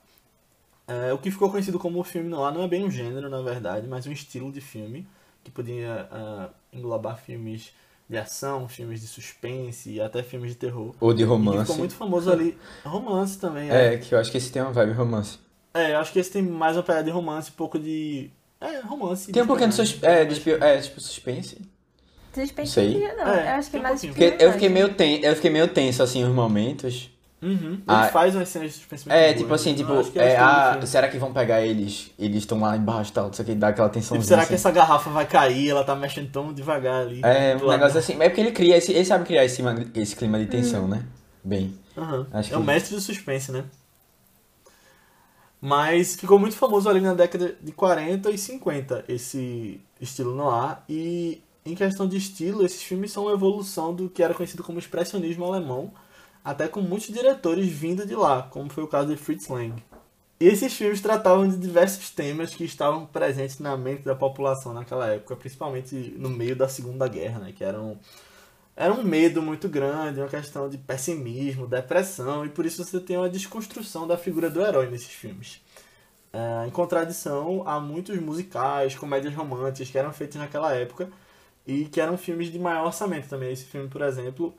É, 0.86 1.12
o 1.12 1.18
que 1.18 1.30
ficou 1.30 1.50
conhecido 1.50 1.78
como 1.78 2.02
filme 2.04 2.28
noir 2.28 2.52
não 2.54 2.62
é 2.62 2.68
bem 2.68 2.84
um 2.84 2.90
gênero, 2.90 3.28
na 3.28 3.42
verdade, 3.42 3.86
mas 3.86 4.06
um 4.06 4.12
estilo 4.12 4.52
de 4.52 4.60
filme 4.60 5.06
que 5.42 5.50
podia 5.50 6.08
ah, 6.10 6.48
englobar 6.72 7.16
filmes 7.16 7.72
de 8.08 8.16
ação, 8.16 8.68
filmes 8.68 9.00
de 9.00 9.06
suspense 9.06 9.90
e 9.90 10.00
até 10.00 10.22
filmes 10.22 10.52
de 10.52 10.56
terror. 10.56 10.94
Ou 11.00 11.12
de 11.12 11.24
romance. 11.24 11.60
ficou 11.60 11.76
muito 11.76 11.94
famoso 11.94 12.30
ali. 12.30 12.56
Romance 12.84 13.38
também, 13.38 13.70
é. 13.70 13.94
É, 13.94 13.98
que 13.98 14.14
eu 14.14 14.18
acho 14.18 14.30
que 14.30 14.38
esse 14.38 14.50
tem 14.50 14.62
uma 14.62 14.72
vibe 14.72 14.92
romance. 14.92 15.38
É, 15.74 15.94
eu 15.94 15.98
acho 15.98 16.12
que 16.12 16.18
esse 16.18 16.30
tem 16.30 16.42
mais 16.42 16.76
uma 16.76 16.82
pegada 16.82 17.04
de 17.04 17.10
romance, 17.10 17.50
um 17.50 17.54
pouco 17.54 17.78
de. 17.78 18.30
É, 18.60 18.80
romance. 18.80 19.30
Tem 19.30 19.42
um 19.42 19.46
pouquinho 19.46 19.68
de 19.68 19.74
suspense. 19.74 20.06
É, 20.06 20.24
de 20.24 20.50
é, 20.52 20.80
tipo 20.80 21.00
suspense. 21.00 21.60
Suspense 22.42 22.72
Sei. 22.72 22.98
não, 22.98 23.16
não. 23.16 23.34
É, 23.34 23.52
eu 23.52 23.56
acho 23.56 23.70
que 23.70 23.72
tem 23.72 23.80
é 23.80 23.84
um 23.84 23.88
mais. 23.88 24.00
Porque 24.04 24.36
eu 24.38 24.52
fiquei 24.52 24.68
meio 24.68 24.94
tenso, 24.94 25.24
eu 25.24 25.34
fiquei 25.36 25.50
meio 25.50 25.68
tenso 25.68 26.02
assim 26.02 26.24
os 26.24 26.34
momentos. 26.34 27.10
Uhum. 27.40 27.74
Ele 27.74 27.82
Ah, 27.86 28.08
faz 28.08 28.34
umas 28.34 28.48
cenas 28.48 28.72
de 28.72 28.78
suspense 28.78 29.06
muito 29.06 29.14
É, 29.16 29.26
boas, 29.28 29.38
tipo 29.38 29.54
assim, 29.54 29.70
né? 29.70 29.76
tipo, 29.76 30.10
que 30.10 30.18
é, 30.18 30.34
o 30.34 30.36
do 30.78 30.82
ah, 30.82 30.86
será 30.86 31.06
que 31.08 31.18
vão 31.18 31.32
pegar 31.32 31.60
eles? 31.64 32.10
Eles 32.18 32.38
estão 32.38 32.58
lá 32.60 32.76
embaixo 32.76 33.10
e 33.10 33.14
tal, 33.14 33.26
não 33.26 33.32
sei 33.32 33.44
o 33.44 33.46
que, 33.46 33.54
dá 33.54 33.68
aquela 33.68 33.88
tensãozinha. 33.88 34.18
Tipo, 34.22 34.28
será 34.28 34.40
que 34.40 34.46
assim. 34.46 34.54
essa 34.54 34.70
garrafa 34.72 35.08
vai 35.10 35.24
cair? 35.24 35.70
Ela 35.70 35.84
tá 35.84 35.94
mexendo 35.94 36.30
tão 36.32 36.52
devagar 36.52 37.02
ali. 37.02 37.20
É, 37.22 37.54
um 37.54 37.64
lado. 37.64 37.78
negócio 37.78 37.98
assim. 38.00 38.14
É 38.20 38.28
porque 38.28 38.40
ele 38.40 38.50
cria, 38.50 38.76
esse, 38.76 38.92
ele 38.92 39.04
sabe 39.04 39.24
criar 39.24 39.44
esse, 39.44 39.54
clima- 39.62 39.86
esse 39.94 40.16
clima 40.16 40.36
de 40.40 40.46
tensão, 40.46 40.88
né? 40.88 41.04
Bem. 41.44 41.78
Aham. 41.96 42.26
Acho 42.32 42.52
É 42.52 42.56
o 42.56 42.60
que- 42.60 42.66
mestre 42.66 42.94
do 42.96 43.00
suspense, 43.00 43.52
né? 43.52 43.62
Mas 45.60 46.14
ficou 46.16 46.38
muito 46.38 46.56
famoso 46.56 46.88
ali 46.88 47.00
na 47.00 47.14
década 47.14 47.54
de 47.60 47.72
40 47.72 48.30
e 48.30 48.38
50, 48.38 49.04
esse 49.08 49.80
estilo 50.00 50.34
noir. 50.34 50.78
E 50.88 51.40
em 51.72 51.74
questão 51.74 52.06
de 52.08 52.16
estilo, 52.16 52.64
esses 52.64 52.82
filmes 52.82 53.12
são 53.12 53.24
uma 53.24 53.32
evolução 53.32 53.94
do 53.94 54.08
que 54.08 54.22
era 54.22 54.34
conhecido 54.34 54.62
como 54.62 54.78
expressionismo 54.78 55.44
alemão, 55.44 55.92
até 56.44 56.68
com 56.68 56.80
muitos 56.80 57.08
diretores 57.08 57.68
vindo 57.68 58.06
de 58.06 58.14
lá, 58.14 58.42
como 58.42 58.70
foi 58.70 58.84
o 58.84 58.88
caso 58.88 59.08
de 59.08 59.16
Fritz 59.16 59.48
Lang. 59.48 59.74
E 60.40 60.46
esses 60.46 60.72
filmes 60.72 61.00
tratavam 61.00 61.48
de 61.48 61.56
diversos 61.56 62.10
temas 62.10 62.54
que 62.54 62.64
estavam 62.64 63.06
presentes 63.06 63.58
na 63.58 63.76
mente 63.76 64.02
da 64.02 64.14
população 64.14 64.72
naquela 64.72 65.08
época, 65.08 65.34
principalmente 65.34 65.94
no 66.16 66.30
meio 66.30 66.54
da 66.54 66.68
Segunda 66.68 67.08
Guerra, 67.08 67.40
né? 67.40 67.52
Que 67.52 67.64
eram 67.64 67.98
era 68.76 68.94
um 68.94 69.02
medo 69.02 69.42
muito 69.42 69.68
grande, 69.68 70.20
uma 70.20 70.28
questão 70.28 70.68
de 70.68 70.78
pessimismo, 70.78 71.66
depressão, 71.66 72.46
e 72.46 72.48
por 72.48 72.64
isso 72.64 72.84
você 72.84 73.00
tem 73.00 73.16
uma 73.16 73.28
desconstrução 73.28 74.06
da 74.06 74.16
figura 74.16 74.48
do 74.48 74.60
herói 74.64 74.88
nesses 74.88 75.08
filmes. 75.08 75.60
É, 76.32 76.66
em 76.66 76.70
contradição 76.70 77.64
a 77.66 77.80
muitos 77.80 78.16
musicais, 78.20 78.94
comédias 78.94 79.34
românticas 79.34 79.90
que 79.90 79.98
eram 79.98 80.12
feitos 80.12 80.36
naquela 80.36 80.72
época 80.72 81.10
e 81.68 81.84
que 81.84 82.00
eram 82.00 82.16
filmes 82.16 82.50
de 82.50 82.58
maior 82.58 82.86
orçamento 82.86 83.28
também. 83.28 83.52
Esse 83.52 83.66
filme, 83.66 83.88
por 83.88 84.00
exemplo, 84.00 84.54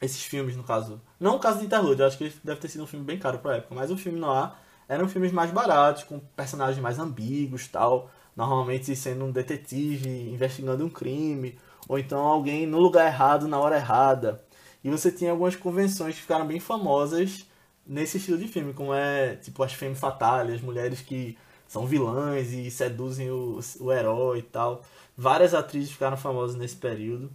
esses 0.00 0.24
filmes 0.24 0.56
no 0.56 0.64
caso, 0.64 0.98
não 1.20 1.36
o 1.36 1.38
caso 1.38 1.58
de 1.58 1.66
Interlude, 1.66 2.00
eu 2.00 2.06
acho 2.06 2.16
que 2.16 2.24
ele 2.24 2.34
deve 2.42 2.60
ter 2.60 2.68
sido 2.68 2.82
um 2.82 2.86
filme 2.86 3.04
bem 3.04 3.18
caro 3.18 3.38
pra 3.38 3.56
época, 3.56 3.74
mas 3.74 3.90
o 3.90 3.96
filme 3.96 4.18
noir 4.18 4.52
eram 4.88 5.06
filmes 5.06 5.30
mais 5.32 5.50
baratos, 5.50 6.02
com 6.04 6.18
personagens 6.18 6.80
mais 6.80 6.98
ambíguos 6.98 7.68
tal, 7.68 8.10
normalmente 8.34 8.96
sendo 8.96 9.26
um 9.26 9.30
detetive 9.30 10.30
investigando 10.32 10.84
um 10.84 10.88
crime, 10.88 11.58
ou 11.86 11.98
então 11.98 12.20
alguém 12.20 12.66
no 12.66 12.78
lugar 12.80 13.06
errado 13.06 13.46
na 13.46 13.60
hora 13.60 13.76
errada. 13.76 14.42
E 14.82 14.88
você 14.88 15.12
tinha 15.12 15.32
algumas 15.32 15.54
convenções 15.56 16.14
que 16.14 16.22
ficaram 16.22 16.46
bem 16.46 16.58
famosas 16.58 17.46
nesse 17.86 18.16
estilo 18.16 18.38
de 18.38 18.48
filme, 18.48 18.72
como 18.72 18.94
é 18.94 19.36
tipo 19.36 19.62
as 19.62 19.74
femme 19.74 19.94
fatales, 19.94 20.54
as 20.54 20.60
mulheres 20.62 21.02
que 21.02 21.36
são 21.68 21.86
vilãs 21.86 22.52
e 22.52 22.70
seduzem 22.70 23.30
o, 23.30 23.60
o 23.80 23.92
herói 23.92 24.38
e 24.38 24.42
tal. 24.42 24.82
Várias 25.20 25.52
atrizes 25.52 25.92
ficaram 25.92 26.16
famosas 26.16 26.56
nesse 26.56 26.76
período. 26.76 27.30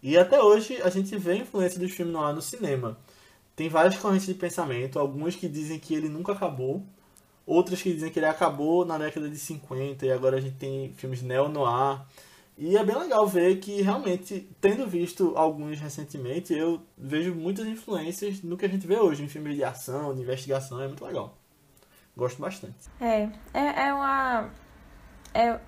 E 0.00 0.16
até 0.16 0.40
hoje 0.40 0.80
a 0.80 0.88
gente 0.88 1.16
vê 1.16 1.32
a 1.32 1.36
influência 1.38 1.80
dos 1.80 1.90
filmes 1.90 2.14
noir 2.14 2.32
no 2.32 2.40
cinema. 2.40 2.96
Tem 3.56 3.68
várias 3.68 3.96
correntes 3.96 4.28
de 4.28 4.34
pensamento, 4.34 5.00
algumas 5.00 5.34
que 5.34 5.48
dizem 5.48 5.80
que 5.80 5.96
ele 5.96 6.08
nunca 6.08 6.30
acabou, 6.30 6.86
outras 7.44 7.82
que 7.82 7.92
dizem 7.92 8.08
que 8.12 8.20
ele 8.20 8.26
acabou 8.26 8.84
na 8.84 8.96
década 8.98 9.28
de 9.28 9.36
50 9.36 10.06
e 10.06 10.12
agora 10.12 10.36
a 10.36 10.40
gente 10.40 10.54
tem 10.54 10.92
filmes 10.92 11.22
neo-noir. 11.22 12.02
E 12.56 12.76
é 12.76 12.84
bem 12.84 12.96
legal 12.96 13.26
ver 13.26 13.58
que 13.58 13.82
realmente, 13.82 14.48
tendo 14.60 14.86
visto 14.86 15.32
alguns 15.34 15.80
recentemente, 15.80 16.54
eu 16.54 16.80
vejo 16.96 17.34
muitas 17.34 17.66
influências 17.66 18.44
no 18.44 18.56
que 18.56 18.64
a 18.64 18.68
gente 18.68 18.86
vê 18.86 18.94
hoje 19.00 19.24
em 19.24 19.28
filmes 19.28 19.56
de 19.56 19.64
ação, 19.64 20.14
de 20.14 20.22
investigação, 20.22 20.80
é 20.80 20.86
muito 20.86 21.04
legal. 21.04 21.36
Gosto 22.16 22.40
bastante. 22.40 22.76
É, 23.00 23.28
é, 23.52 23.88
é 23.88 23.92
uma. 23.92 24.50
É, 25.34 25.58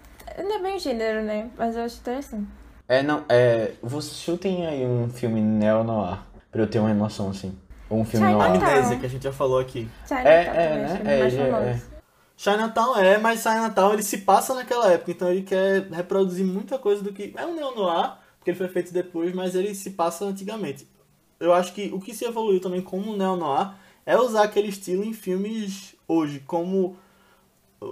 não 0.43 0.57
é 0.57 0.63
bem 0.63 0.79
gênero, 0.79 1.23
né? 1.23 1.51
Mas 1.57 1.77
eu 1.77 1.83
acho 1.83 1.99
interessante. 1.99 2.47
É, 2.89 3.03
não, 3.03 3.25
é. 3.29 3.73
Vocês 3.83 4.17
chutem 4.19 4.67
aí 4.67 4.87
um 4.87 5.09
filme 5.09 5.41
neo-noir, 5.41 6.19
pra 6.51 6.63
eu 6.63 6.67
ter 6.67 6.79
uma 6.79 6.93
noção 6.95 7.31
assim. 7.31 7.57
Ou 7.91 8.01
um 8.01 8.05
filme 8.05 8.31
noir. 8.33 8.51
Amnésia, 8.51 8.99
que 8.99 9.07
a 9.07 9.09
gente 9.09 9.23
já 9.23 9.33
falou 9.33 9.59
aqui. 9.59 9.89
Chinatown 10.07 10.27
É, 10.31 10.45
é, 10.45 10.77
né? 10.77 11.01
É, 11.05 11.19
mais 11.21 11.35
ele 11.35 11.43
é- 11.43 11.51
famoso. 11.51 11.97
Chinatown 12.37 12.97
é, 12.99 13.19
mas 13.19 13.41
Chinatown 13.41 13.95
ele 13.95 14.03
se 14.03 14.19
passa 14.19 14.55
naquela 14.55 14.93
época, 14.93 15.11
então 15.11 15.31
ele 15.31 15.43
quer 15.43 15.89
reproduzir 15.91 16.45
muita 16.45 16.79
coisa 16.79 17.03
do 17.03 17.13
que. 17.13 17.33
É 17.37 17.47
um 17.47 17.55
neo-noir, 17.55 18.13
porque 18.39 18.51
ele 18.51 18.59
foi 18.59 18.69
feito 18.69 18.93
depois, 18.93 19.35
mas 19.35 19.55
ele 19.55 19.75
se 19.75 19.91
passa 19.91 20.25
antigamente. 20.25 20.87
Eu 21.41 21.53
acho 21.53 21.73
que 21.73 21.91
o 21.93 21.99
que 22.01 22.15
se 22.15 22.25
evoluiu 22.25 22.61
também 22.61 22.83
como 22.83 23.17
neo-noir 23.17 23.73
é 24.05 24.17
usar 24.19 24.43
aquele 24.45 24.69
estilo 24.69 25.03
em 25.03 25.13
filmes 25.13 25.95
hoje, 26.07 26.41
como 26.41 26.97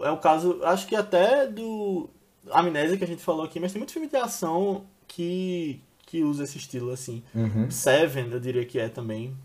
é 0.03 0.11
o 0.11 0.18
caso, 0.18 0.61
acho 0.62 0.87
que 0.87 0.94
até 0.97 1.47
do 1.47 2.09
Amnésia 2.50 2.96
que 2.96 3.04
a 3.04 3.07
gente 3.07 3.22
falou 3.22 3.44
aqui, 3.44 3.59
mas 3.61 3.72
tem 3.72 3.80
muito 3.80 3.92
filme 3.92 4.09
de 4.09 4.16
ação 4.16 4.85
que, 5.07 5.80
que 6.07 6.22
usa 6.22 6.44
esse 6.44 6.59
estilo 6.59 6.90
assim. 6.90 7.22
Uhum. 7.35 7.70
Seven, 7.70 8.30
eu 8.30 8.40
diria 8.40 8.64
que 8.64 8.78
é 8.78 8.88
também. 8.88 9.37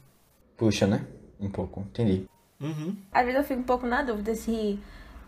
Puxa, 0.58 0.86
né? 0.88 1.06
um 1.40 1.50
pouco. 1.50 1.82
Entendi. 1.82 2.28
Uhum. 2.60 2.96
Às 3.12 3.26
vezes 3.26 3.40
eu 3.40 3.44
fico 3.46 3.62
um 3.62 3.64
pouco 3.64 3.88
na 3.88 4.02
dúvida 4.02 4.36
se 4.36 4.78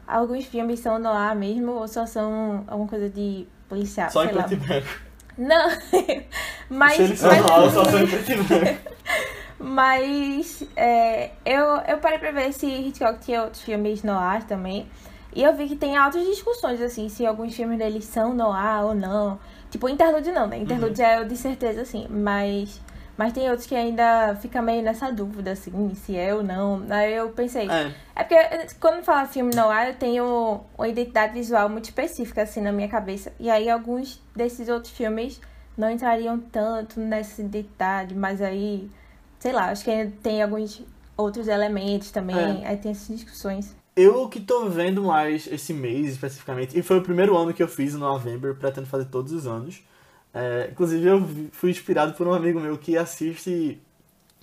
alguns 0.06 0.46
filmes 0.46 0.80
são 0.82 1.00
noir 1.00 1.36
mesmo 1.36 1.72
ou 1.72 1.88
só 1.88 2.06
são 2.06 2.66
alguma 2.68 2.90
coisa 2.90 3.10
de 3.10 3.48
policial. 3.70 4.10
Só 4.10 4.24
em 4.24 4.28
sei 4.28 4.36
lá. 4.36 4.44
preto 4.44 4.62
e 4.62 4.68
branco. 4.68 4.88
Não, 5.38 5.70
mas. 6.70 6.96
Se 6.98 7.04
eles 7.04 7.20
são 7.20 7.30
mas- 7.32 7.46
mal, 7.46 7.72
só 7.72 7.86
são 7.86 8.02
em 8.04 8.08
preto 8.08 8.32
e 8.32 8.44
branco. 8.44 8.92
Mas 9.64 10.64
é, 10.76 11.34
eu, 11.46 11.66
eu 11.88 12.00
parei 12.00 12.18
pra 12.18 12.32
ver 12.32 12.52
se 12.52 12.66
Hitchcock 12.66 13.20
tinha 13.24 13.44
outros 13.44 13.62
filmes 13.62 14.02
noir 14.02 14.44
também. 14.48 14.88
E 15.34 15.44
eu 15.44 15.56
vi 15.56 15.68
que 15.68 15.76
tem 15.76 15.96
altas 15.96 16.26
discussões, 16.26 16.82
assim, 16.82 17.08
se 17.10 17.26
alguns 17.26 17.56
filmes 17.56 17.78
deles 17.78 18.06
são 18.06 18.34
noir 18.34 18.84
ou 18.84 18.94
não. 18.94 19.40
Tipo, 19.70 19.88
Interlude 19.88 20.32
não, 20.32 20.48
né? 20.48 20.58
Interlude 20.58 20.98
já 20.98 21.08
é 21.08 21.24
de 21.24 21.38
certeza, 21.38 21.82
assim. 21.82 22.06
Mas, 22.10 22.82
mas 23.18 23.32
tem 23.32 23.50
outros 23.50 23.66
que 23.66 23.76
ainda 23.76 24.36
fica 24.36 24.62
meio 24.62 24.84
nessa 24.84 25.10
dúvida, 25.12 25.52
assim, 25.52 25.96
se 25.96 26.18
é 26.18 26.36
ou 26.36 26.44
não. 26.44 26.84
Aí 26.90 27.14
eu 27.14 27.30
pensei. 27.30 27.70
É. 27.70 27.94
É 28.14 28.24
porque 28.24 28.76
quando 28.80 29.04
fala 29.04 29.26
filme 29.26 29.56
noir, 29.56 29.88
eu 29.88 29.96
tenho 29.96 30.62
uma 30.78 30.88
identidade 30.88 31.34
visual 31.34 31.70
muito 31.70 31.86
específica, 31.86 32.42
assim, 32.42 32.60
na 32.60 32.74
minha 32.74 32.90
cabeça. 32.90 33.32
E 33.40 33.50
aí 33.50 33.70
alguns 33.70 34.22
desses 34.36 34.68
outros 34.68 34.94
filmes 34.94 35.40
não 35.78 35.90
entrariam 35.90 36.38
tanto 36.38 37.00
nessa 37.00 37.42
identidade, 37.42 38.14
mas 38.14 38.42
aí, 38.42 38.92
sei 39.40 39.54
lá, 39.54 39.70
acho 39.72 39.86
que 39.86 39.92
ainda 39.92 40.12
tem 40.22 40.44
alguns 40.44 40.84
outros 41.16 41.48
elementos 41.48 42.12
também. 42.12 42.66
É. 42.66 42.68
Aí 42.68 42.78
tem 42.78 42.92
essas 42.92 43.08
discussões. 43.08 43.80
Eu 43.96 44.30
que 44.30 44.40
tô 44.40 44.70
vendo 44.70 45.04
mais 45.04 45.48
esse 45.48 45.74
mês 45.74 46.08
especificamente, 46.14 46.78
e 46.78 46.82
foi 46.82 47.00
o 47.00 47.02
primeiro 47.02 47.38
ano 47.38 47.54
que 47.54 47.62
eu 47.62 47.68
fiz 47.68 47.94
no 47.94 48.00
November, 48.00 48.56
pretendo 48.56 48.88
fazer 48.88 49.06
todos 49.06 49.34
os 49.34 49.46
anos. 49.46 49.82
É, 50.34 50.70
inclusive 50.72 51.06
eu 51.06 51.28
fui 51.52 51.72
inspirado 51.72 52.14
por 52.14 52.26
um 52.26 52.34
amigo 52.34 52.60
meu 52.60 52.78
que 52.78 52.98
assiste 52.98 53.82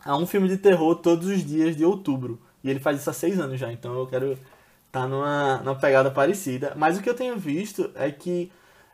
a 0.04 0.16
um 0.16 0.26
filme 0.26 0.48
de 0.48 0.58
terror 0.58 0.96
todos 0.96 1.28
os 1.28 1.44
dias 1.44 1.76
de 1.76 1.84
outubro. 1.84 2.38
E 2.62 2.68
ele 2.68 2.80
faz 2.80 3.00
isso 3.00 3.08
há 3.08 3.12
seis 3.12 3.38
anos 3.40 3.58
já, 3.58 3.72
então 3.72 3.98
eu 3.98 4.06
quero 4.06 4.38
estar 4.86 5.08
numa, 5.08 5.58
numa 5.58 5.76
pegada 5.76 6.10
parecida. 6.10 6.74
Mas 6.76 6.98
o 6.98 7.02
que 7.02 7.08
eu 7.08 7.14
tenho 7.14 7.38
visto 7.38 7.90
é 7.94 8.10
que 8.10 8.50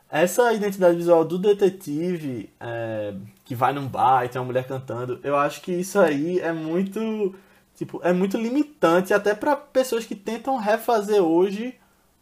essa 0.09 0.53
identidade 0.53 0.95
visual 0.95 1.25
do 1.25 1.37
detetive 1.37 2.49
é, 2.59 3.13
que 3.43 3.55
vai 3.55 3.73
num 3.73 3.87
bar 3.87 4.23
e 4.23 4.29
tem 4.29 4.39
uma 4.39 4.47
mulher 4.47 4.65
cantando, 4.67 5.19
eu 5.23 5.35
acho 5.35 5.61
que 5.61 5.73
isso 5.73 5.99
aí 5.99 6.39
é 6.39 6.53
muito 6.53 7.35
tipo 7.75 7.99
é 8.03 8.13
muito 8.13 8.37
limitante 8.37 9.13
até 9.13 9.35
para 9.35 9.55
pessoas 9.55 10.05
que 10.05 10.15
tentam 10.15 10.57
refazer 10.57 11.21
hoje 11.21 11.75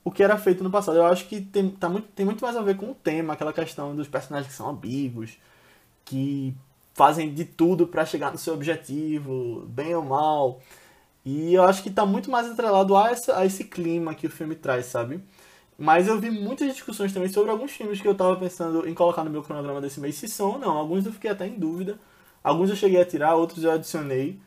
o 0.03 0.11
que 0.11 0.23
era 0.23 0.37
feito 0.37 0.63
no 0.63 0.69
passado. 0.71 0.97
Eu 0.97 1.05
acho 1.05 1.27
que 1.27 1.41
tem, 1.41 1.69
tá 1.69 1.89
muito, 1.89 2.07
tem 2.09 2.25
muito 2.25 2.43
mais 2.43 2.57
a 2.57 2.61
ver 2.61 2.75
com 2.75 2.91
o 2.91 2.95
tema, 2.95 3.33
aquela 3.33 3.53
questão 3.53 3.95
dos 3.95 4.07
personagens 4.07 4.51
que 4.51 4.57
são 4.57 4.69
ambíguos, 4.69 5.37
que 6.05 6.53
fazem 6.93 7.33
de 7.33 7.45
tudo 7.45 7.87
para 7.87 8.05
chegar 8.05 8.31
no 8.31 8.37
seu 8.37 8.53
objetivo, 8.53 9.65
bem 9.67 9.95
ou 9.95 10.03
mal. 10.03 10.59
E 11.25 11.53
eu 11.53 11.63
acho 11.63 11.81
que 11.83 11.89
tá 11.89 12.05
muito 12.05 12.29
mais 12.29 12.47
atrelado 12.51 12.95
a, 12.97 13.11
essa, 13.11 13.37
a 13.37 13.45
esse 13.45 13.63
clima 13.65 14.13
que 14.13 14.27
o 14.27 14.29
filme 14.29 14.55
traz, 14.55 14.87
sabe? 14.87 15.23
Mas 15.77 16.07
eu 16.07 16.19
vi 16.19 16.29
muitas 16.29 16.67
discussões 16.73 17.13
também 17.13 17.29
sobre 17.29 17.49
alguns 17.51 17.71
filmes 17.71 17.99
que 18.01 18.07
eu 18.07 18.15
tava 18.15 18.35
pensando 18.35 18.87
em 18.87 18.93
colocar 18.93 19.23
no 19.23 19.29
meu 19.29 19.41
cronograma 19.41 19.81
desse 19.81 19.99
mês, 19.99 20.15
se 20.15 20.27
são 20.27 20.51
ou 20.53 20.59
não. 20.59 20.77
Alguns 20.77 21.05
eu 21.05 21.13
fiquei 21.13 21.31
até 21.31 21.47
em 21.47 21.57
dúvida. 21.57 21.97
Alguns 22.43 22.69
eu 22.69 22.75
cheguei 22.75 23.01
a 23.01 23.05
tirar, 23.05 23.35
outros 23.35 23.63
eu 23.63 23.71
adicionei. 23.71 24.39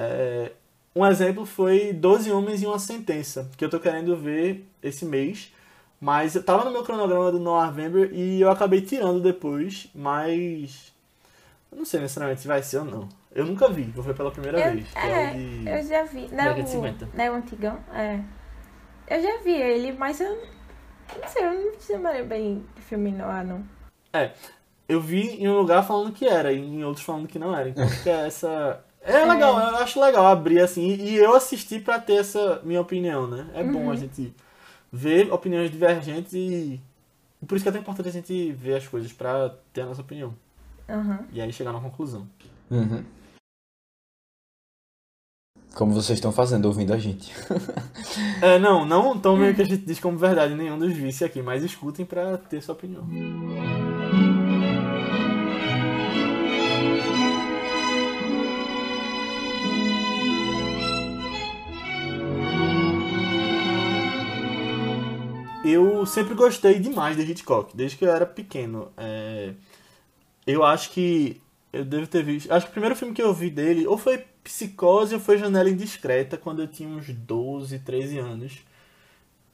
É, 0.00 0.52
Um 0.94 1.04
exemplo 1.06 1.44
foi 1.44 1.92
12 1.92 2.30
Homens 2.32 2.62
e 2.62 2.66
uma 2.66 2.78
Sentença, 2.78 3.50
que 3.56 3.64
eu 3.64 3.70
tô 3.70 3.78
querendo 3.80 4.16
ver 4.16 4.66
esse 4.82 5.04
mês. 5.04 5.52
Mas 6.00 6.36
eu 6.36 6.42
tava 6.44 6.64
no 6.64 6.70
meu 6.70 6.84
cronograma 6.84 7.32
do 7.32 7.40
November 7.40 8.10
e 8.12 8.40
eu 8.40 8.50
acabei 8.50 8.80
tirando 8.80 9.20
depois, 9.20 9.88
mas. 9.94 10.92
Eu 11.72 11.78
não 11.78 11.84
sei 11.84 12.00
necessariamente 12.00 12.40
se 12.40 12.48
vai 12.48 12.62
ser 12.62 12.78
ou 12.78 12.84
não. 12.84 13.08
Eu 13.34 13.44
nunca 13.44 13.68
vi, 13.68 13.82
vou 13.82 14.02
ver 14.02 14.14
pela 14.14 14.30
primeira 14.30 14.58
Eu, 14.60 14.72
vez. 14.72 14.86
é, 14.96 15.32
de- 15.34 15.68
eu 15.68 15.82
já 15.86 16.04
vi. 16.04 16.28
Não 16.32 16.44
é, 16.44 16.52
o, 16.62 16.66
50. 16.66 17.08
não 17.12 17.24
é 17.24 17.30
o 17.30 17.34
antigão? 17.34 17.78
É. 17.92 18.20
Eu 19.08 19.22
já 19.22 19.38
vi 19.42 19.52
ele, 19.52 19.92
mas 19.92 20.20
eu 20.20 20.30
não 21.20 21.28
sei, 21.28 21.44
eu 21.44 21.52
não 21.52 21.70
me 21.72 21.80
chamaria 21.80 22.24
bem 22.24 22.64
de 22.76 22.82
filme 22.82 23.10
noir, 23.10 23.44
não. 23.44 23.64
Eu 24.88 25.00
vi 25.00 25.42
em 25.42 25.48
um 25.48 25.58
lugar 25.58 25.82
falando 25.86 26.12
que 26.12 26.26
era, 26.26 26.52
e 26.52 26.58
em 26.58 26.82
outros 26.84 27.04
falando 27.04 27.28
que 27.28 27.38
não 27.38 27.54
era. 27.54 27.68
Então 27.68 27.86
fica 27.88 28.10
essa. 28.10 28.82
É 29.08 29.24
legal, 29.24 29.58
eu 29.58 29.76
acho 29.76 29.98
legal 29.98 30.26
abrir 30.26 30.60
assim. 30.60 30.96
E 30.96 31.16
eu 31.16 31.34
assisti 31.34 31.80
pra 31.80 31.98
ter 31.98 32.16
essa 32.16 32.60
minha 32.62 32.80
opinião, 32.80 33.26
né? 33.26 33.46
É 33.54 33.64
bom 33.64 33.90
a 33.90 33.96
gente 33.96 34.34
ver 34.92 35.32
opiniões 35.32 35.70
divergentes 35.70 36.34
e. 36.34 36.78
Por 37.46 37.54
isso 37.54 37.62
que 37.62 37.68
é 37.68 37.72
tão 37.72 37.80
importante 37.80 38.08
a 38.08 38.12
gente 38.12 38.52
ver 38.52 38.76
as 38.76 38.86
coisas 38.86 39.12
pra 39.12 39.54
ter 39.72 39.82
a 39.82 39.86
nossa 39.86 40.02
opinião. 40.02 40.34
Aham. 40.88 41.20
E 41.32 41.40
aí 41.40 41.52
chegar 41.52 41.72
na 41.72 41.80
conclusão. 41.80 42.26
Uhum. 42.70 43.02
Como 45.74 45.94
vocês 45.94 46.18
estão 46.18 46.32
fazendo, 46.32 46.66
ouvindo 46.66 46.92
a 46.92 46.98
gente. 46.98 47.32
É, 48.40 48.58
não, 48.58 48.84
não 48.84 49.18
tomem 49.18 49.50
o 49.50 49.54
que 49.54 49.62
a 49.62 49.64
gente 49.64 49.84
diz 49.84 49.98
como 50.00 50.16
verdade 50.16 50.54
nenhum 50.54 50.78
dos 50.78 50.92
vícios 50.92 51.22
aqui, 51.22 51.42
mas 51.42 51.62
escutem 51.62 52.06
pra 52.06 52.36
ter 52.38 52.62
sua 52.62 52.74
opinião. 52.74 53.06
Sempre 66.08 66.34
gostei 66.34 66.78
demais 66.80 67.16
de 67.16 67.22
Hitchcock, 67.22 67.76
desde 67.76 67.96
que 67.96 68.04
eu 68.04 68.10
era 68.12 68.26
pequeno. 68.26 68.92
É, 68.96 69.54
Eu 70.46 70.64
acho 70.64 70.90
que 70.90 71.40
eu 71.72 71.84
devo 71.84 72.06
ter 72.06 72.22
visto. 72.24 72.52
Acho 72.52 72.66
que 72.66 72.70
o 72.70 72.72
primeiro 72.72 72.96
filme 72.96 73.14
que 73.14 73.22
eu 73.22 73.34
vi 73.34 73.50
dele 73.50 73.86
ou 73.86 73.98
foi 73.98 74.24
Psicose 74.44 75.14
ou 75.14 75.20
foi 75.20 75.38
Janela 75.38 75.70
Indiscreta, 75.70 76.36
quando 76.38 76.62
eu 76.62 76.68
tinha 76.68 76.88
uns 76.88 77.08
12, 77.10 77.78
13 77.80 78.18
anos. 78.18 78.58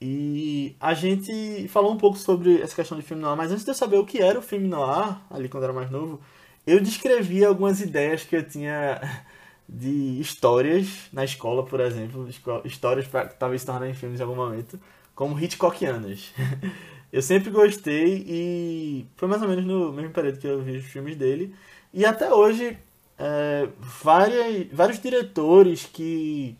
E 0.00 0.76
a 0.80 0.92
gente 0.94 1.66
falou 1.68 1.92
um 1.92 1.96
pouco 1.98 2.18
sobre 2.18 2.60
essa 2.60 2.74
questão 2.74 2.98
de 2.98 3.04
filme 3.04 3.22
noir, 3.22 3.36
mas 3.36 3.50
antes 3.50 3.64
de 3.64 3.70
eu 3.70 3.74
saber 3.74 3.96
o 3.96 4.04
que 4.06 4.20
era 4.20 4.38
o 4.38 4.42
filme 4.42 4.68
noir, 4.68 5.16
ali 5.30 5.48
quando 5.48 5.64
eu 5.64 5.70
era 5.70 5.72
mais 5.78 5.90
novo, 5.90 6.20
eu 6.66 6.80
descrevi 6.80 7.44
algumas 7.44 7.80
ideias 7.80 8.24
que 8.24 8.36
eu 8.36 8.46
tinha 8.46 9.00
de 9.68 10.20
histórias 10.20 11.08
na 11.12 11.24
escola, 11.24 11.64
por 11.64 11.80
exemplo, 11.80 12.28
histórias 12.64 13.06
para 13.06 13.28
talvez 13.28 13.62
se 13.62 13.66
tornarem 13.66 13.94
filmes 13.94 14.20
em 14.20 14.22
algum 14.22 14.36
momento, 14.36 14.78
como 15.14 15.38
Hitchcockianas. 15.38 16.32
Eu 17.12 17.22
sempre 17.22 17.50
gostei 17.50 18.24
e 18.26 19.06
foi 19.16 19.28
mais 19.28 19.40
ou 19.40 19.48
menos 19.48 19.64
no 19.64 19.92
mesmo 19.92 20.10
período 20.10 20.38
que 20.40 20.48
eu 20.48 20.60
vi 20.60 20.78
os 20.78 20.84
filmes 20.84 21.14
dele. 21.16 21.54
E 21.92 22.04
até 22.04 22.34
hoje, 22.34 22.76
é, 23.16 23.68
várias, 23.78 24.66
vários 24.72 25.00
diretores 25.00 25.84
que 25.84 26.56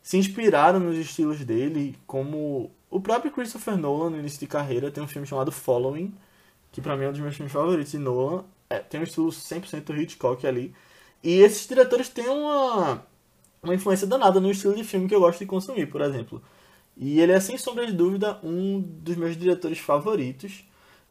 se 0.00 0.16
inspiraram 0.16 0.78
nos 0.78 0.96
estilos 0.96 1.44
dele, 1.44 1.96
como 2.06 2.70
o 2.88 3.00
próprio 3.00 3.32
Christopher 3.32 3.76
Nolan 3.76 4.10
no 4.10 4.18
início 4.20 4.38
de 4.38 4.46
carreira, 4.46 4.88
tem 4.88 5.02
um 5.02 5.08
filme 5.08 5.26
chamado 5.26 5.50
Following, 5.50 6.14
que 6.70 6.80
pra 6.80 6.96
mim 6.96 7.06
é 7.06 7.08
um 7.08 7.12
dos 7.12 7.20
meus 7.20 7.34
filmes 7.34 7.52
favoritos 7.52 7.90
de 7.90 7.98
Nolan. 7.98 8.44
É, 8.70 8.78
tem 8.78 9.00
um 9.00 9.04
estilo 9.04 9.30
100% 9.30 9.98
Hitchcock 10.00 10.46
ali. 10.46 10.72
E 11.24 11.40
esses 11.40 11.66
diretores 11.66 12.08
têm 12.08 12.28
uma, 12.28 13.04
uma 13.60 13.74
influência 13.74 14.06
danada 14.06 14.40
no 14.40 14.50
estilo 14.50 14.76
de 14.76 14.84
filme 14.84 15.08
que 15.08 15.14
eu 15.14 15.20
gosto 15.20 15.40
de 15.40 15.46
consumir, 15.46 15.86
por 15.86 16.02
exemplo. 16.02 16.40
E 16.96 17.20
ele 17.20 17.32
é, 17.32 17.40
sem 17.40 17.56
sombra 17.58 17.86
de 17.86 17.92
dúvida, 17.92 18.38
um 18.42 18.80
dos 18.80 19.16
meus 19.16 19.36
diretores 19.36 19.78
favoritos. 19.78 20.64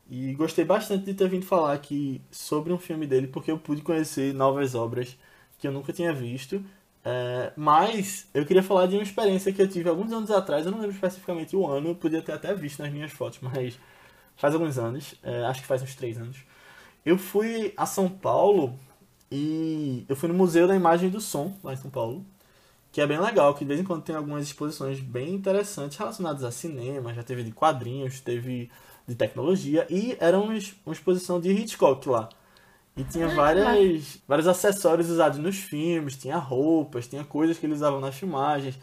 E 0.09 0.33
gostei 0.33 0.65
bastante 0.65 1.05
de 1.05 1.13
ter 1.13 1.29
vindo 1.29 1.45
falar 1.45 1.73
aqui 1.73 2.21
sobre 2.29 2.73
um 2.73 2.77
filme 2.77 3.07
dele, 3.07 3.27
porque 3.27 3.49
eu 3.51 3.57
pude 3.57 3.81
conhecer 3.81 4.33
novas 4.33 4.75
obras 4.75 5.17
que 5.57 5.67
eu 5.67 5.71
nunca 5.71 5.93
tinha 5.93 6.13
visto. 6.13 6.63
É, 7.03 7.51
mas 7.55 8.27
eu 8.33 8.45
queria 8.45 8.61
falar 8.61 8.85
de 8.87 8.95
uma 8.95 9.03
experiência 9.03 9.51
que 9.51 9.61
eu 9.61 9.67
tive 9.67 9.89
alguns 9.89 10.11
anos 10.11 10.29
atrás, 10.29 10.65
eu 10.65 10.71
não 10.71 10.79
lembro 10.79 10.95
especificamente 10.95 11.55
o 11.55 11.65
ano, 11.65 11.89
eu 11.89 11.95
podia 11.95 12.21
ter 12.21 12.33
até 12.33 12.53
visto 12.53 12.79
nas 12.81 12.91
minhas 12.91 13.11
fotos, 13.11 13.39
mas 13.41 13.79
faz 14.35 14.53
alguns 14.53 14.77
anos, 14.77 15.15
é, 15.23 15.45
acho 15.45 15.61
que 15.61 15.67
faz 15.67 15.81
uns 15.81 15.95
três 15.95 16.17
anos. 16.17 16.37
Eu 17.05 17.17
fui 17.17 17.73
a 17.75 17.85
São 17.85 18.07
Paulo 18.09 18.77
e 19.31 20.05
eu 20.07 20.15
fui 20.15 20.29
no 20.29 20.35
Museu 20.35 20.67
da 20.67 20.75
Imagem 20.75 21.09
e 21.09 21.11
do 21.11 21.21
Som, 21.21 21.57
lá 21.63 21.73
em 21.73 21.77
São 21.77 21.89
Paulo, 21.89 22.23
que 22.91 22.99
é 22.99 23.07
bem 23.07 23.19
legal, 23.19 23.53
que 23.53 23.63
de 23.63 23.69
vez 23.69 23.79
em 23.79 23.83
quando 23.83 24.03
tem 24.03 24.15
algumas 24.15 24.43
exposições 24.43 24.99
bem 24.99 25.33
interessantes 25.33 25.97
relacionadas 25.97 26.43
a 26.43 26.51
cinema, 26.51 27.13
já 27.13 27.23
teve 27.23 27.43
de 27.43 27.51
quadrinhos, 27.51 28.19
teve 28.19 28.69
de 29.07 29.15
tecnologia, 29.15 29.87
e 29.89 30.17
era 30.19 30.37
uma, 30.37 30.53
uma 30.85 30.93
exposição 30.93 31.39
de 31.39 31.51
Hitchcock 31.51 32.07
lá. 32.09 32.29
E 32.95 33.03
tinha 33.05 33.29
várias, 33.29 34.17
vários 34.27 34.47
acessórios 34.47 35.09
usados 35.09 35.39
nos 35.39 35.55
filmes, 35.55 36.17
tinha 36.17 36.37
roupas, 36.37 37.07
tinha 37.07 37.23
coisas 37.23 37.57
que 37.57 37.65
eles 37.65 37.77
usavam 37.77 38.01
nas 38.01 38.15
filmagens, 38.15 38.77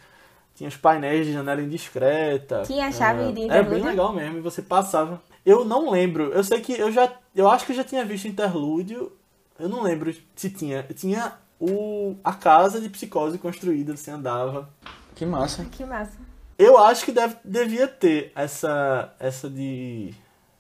tinha 0.54 0.68
os 0.68 0.76
painéis 0.76 1.26
de 1.26 1.34
janela 1.34 1.60
indiscreta. 1.60 2.62
Tinha 2.66 2.86
a 2.86 2.92
chave 2.92 3.24
é, 3.24 3.32
de 3.32 3.44
Era 3.44 3.62
bem 3.62 3.82
legal 3.82 4.14
mesmo, 4.14 4.38
e 4.38 4.40
você 4.40 4.62
passava. 4.62 5.20
Eu 5.44 5.64
não 5.64 5.90
lembro, 5.90 6.32
eu 6.32 6.42
sei 6.42 6.60
que 6.60 6.72
eu 6.72 6.90
já. 6.90 7.12
Eu 7.34 7.48
acho 7.48 7.66
que 7.66 7.72
eu 7.72 7.76
já 7.76 7.84
tinha 7.84 8.04
visto 8.04 8.26
interlúdio, 8.26 9.12
eu 9.58 9.68
não 9.68 9.82
lembro 9.82 10.12
se 10.34 10.50
tinha. 10.50 10.82
Tinha 10.94 11.34
o, 11.60 12.16
a 12.22 12.32
casa 12.32 12.80
de 12.80 12.88
psicose 12.88 13.38
construída, 13.38 13.96
você 13.96 14.10
andava. 14.10 14.68
Que 15.14 15.26
massa. 15.26 15.64
Que 15.64 15.84
massa. 15.84 16.18
Eu 16.58 16.78
acho 16.78 17.04
que 17.04 17.12
deve, 17.12 17.36
devia 17.44 17.86
ter 17.86 18.32
essa, 18.34 19.14
essa 19.18 19.48
de, 19.48 20.12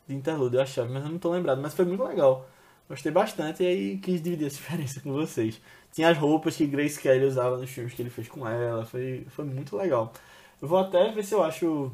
de 0.06 0.14
interlúdio, 0.14 0.58
eu 0.58 0.62
achava, 0.62 0.88
mas 0.88 1.04
eu 1.04 1.10
não 1.10 1.18
tô 1.18 1.30
lembrado. 1.30 1.60
Mas 1.60 1.74
foi 1.74 1.84
muito 1.84 2.04
legal. 2.04 2.48
Gostei 2.88 3.12
bastante 3.12 3.62
e 3.62 3.66
aí 3.66 3.98
quis 3.98 4.22
dividir 4.22 4.46
essa 4.46 4.56
experiência 4.60 5.00
com 5.02 5.12
vocês. 5.12 5.60
Tinha 5.92 6.10
as 6.10 6.18
roupas 6.18 6.56
que 6.56 6.66
Grace 6.66 7.00
Kelly 7.00 7.24
usava 7.24 7.56
nos 7.58 7.70
filmes 7.70 7.94
que 7.94 8.02
ele 8.02 8.10
fez 8.10 8.28
com 8.28 8.46
ela. 8.46 8.84
Foi, 8.84 9.26
foi 9.30 9.44
muito 9.44 9.76
legal. 9.76 10.12
Eu 10.60 10.68
vou 10.68 10.78
até 10.78 11.10
ver 11.10 11.24
se 11.24 11.34
eu 11.34 11.42
acho 11.42 11.92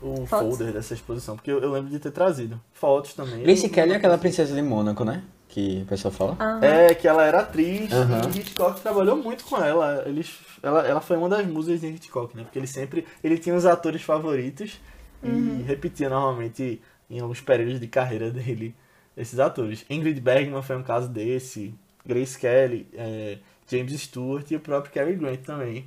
o 0.00 0.26
Fotos. 0.26 0.48
folder 0.48 0.72
dessa 0.72 0.94
exposição, 0.94 1.36
porque 1.36 1.50
eu, 1.50 1.60
eu 1.60 1.70
lembro 1.70 1.90
de 1.90 1.98
ter 1.98 2.10
trazido. 2.10 2.60
Fotos 2.72 3.14
também. 3.14 3.42
Grace 3.42 3.68
Kelly 3.68 3.92
é 3.92 3.96
aquela 3.96 4.18
princesa 4.18 4.54
de 4.54 4.62
Mônaco, 4.62 5.04
né? 5.04 5.22
Que 5.52 5.82
o 5.82 5.86
pessoal 5.86 6.12
fala. 6.12 6.64
É, 6.64 6.94
que 6.94 7.06
ela 7.06 7.26
era 7.26 7.40
atriz 7.40 7.92
Aham. 7.92 8.22
e 8.34 8.38
Hitchcock 8.38 8.80
trabalhou 8.80 9.16
muito 9.18 9.44
com 9.44 9.58
ela. 9.58 10.02
Eles, 10.06 10.38
ela. 10.62 10.88
Ela 10.88 11.00
foi 11.02 11.18
uma 11.18 11.28
das 11.28 11.46
musas 11.46 11.82
de 11.82 11.88
Hitchcock, 11.88 12.34
né? 12.34 12.42
Porque 12.42 12.58
ele 12.58 12.66
sempre. 12.66 13.06
Ele 13.22 13.36
tinha 13.36 13.54
os 13.54 13.66
atores 13.66 14.00
favoritos 14.00 14.80
e 15.22 15.62
repetia 15.64 16.08
normalmente 16.08 16.80
em 17.10 17.20
alguns 17.20 17.42
períodos 17.42 17.78
de 17.78 17.86
carreira 17.86 18.30
dele 18.32 18.74
esses 19.14 19.38
atores. 19.38 19.84
Ingrid 19.90 20.18
Bergman 20.22 20.62
foi 20.62 20.76
um 20.76 20.82
caso 20.82 21.06
desse. 21.10 21.74
Grace 22.04 22.38
Kelly, 22.38 22.88
é, 22.94 23.38
James 23.68 23.92
Stewart 24.00 24.50
e 24.50 24.56
o 24.56 24.60
próprio 24.60 24.90
Cary 24.90 25.14
Grant 25.14 25.42
também. 25.42 25.86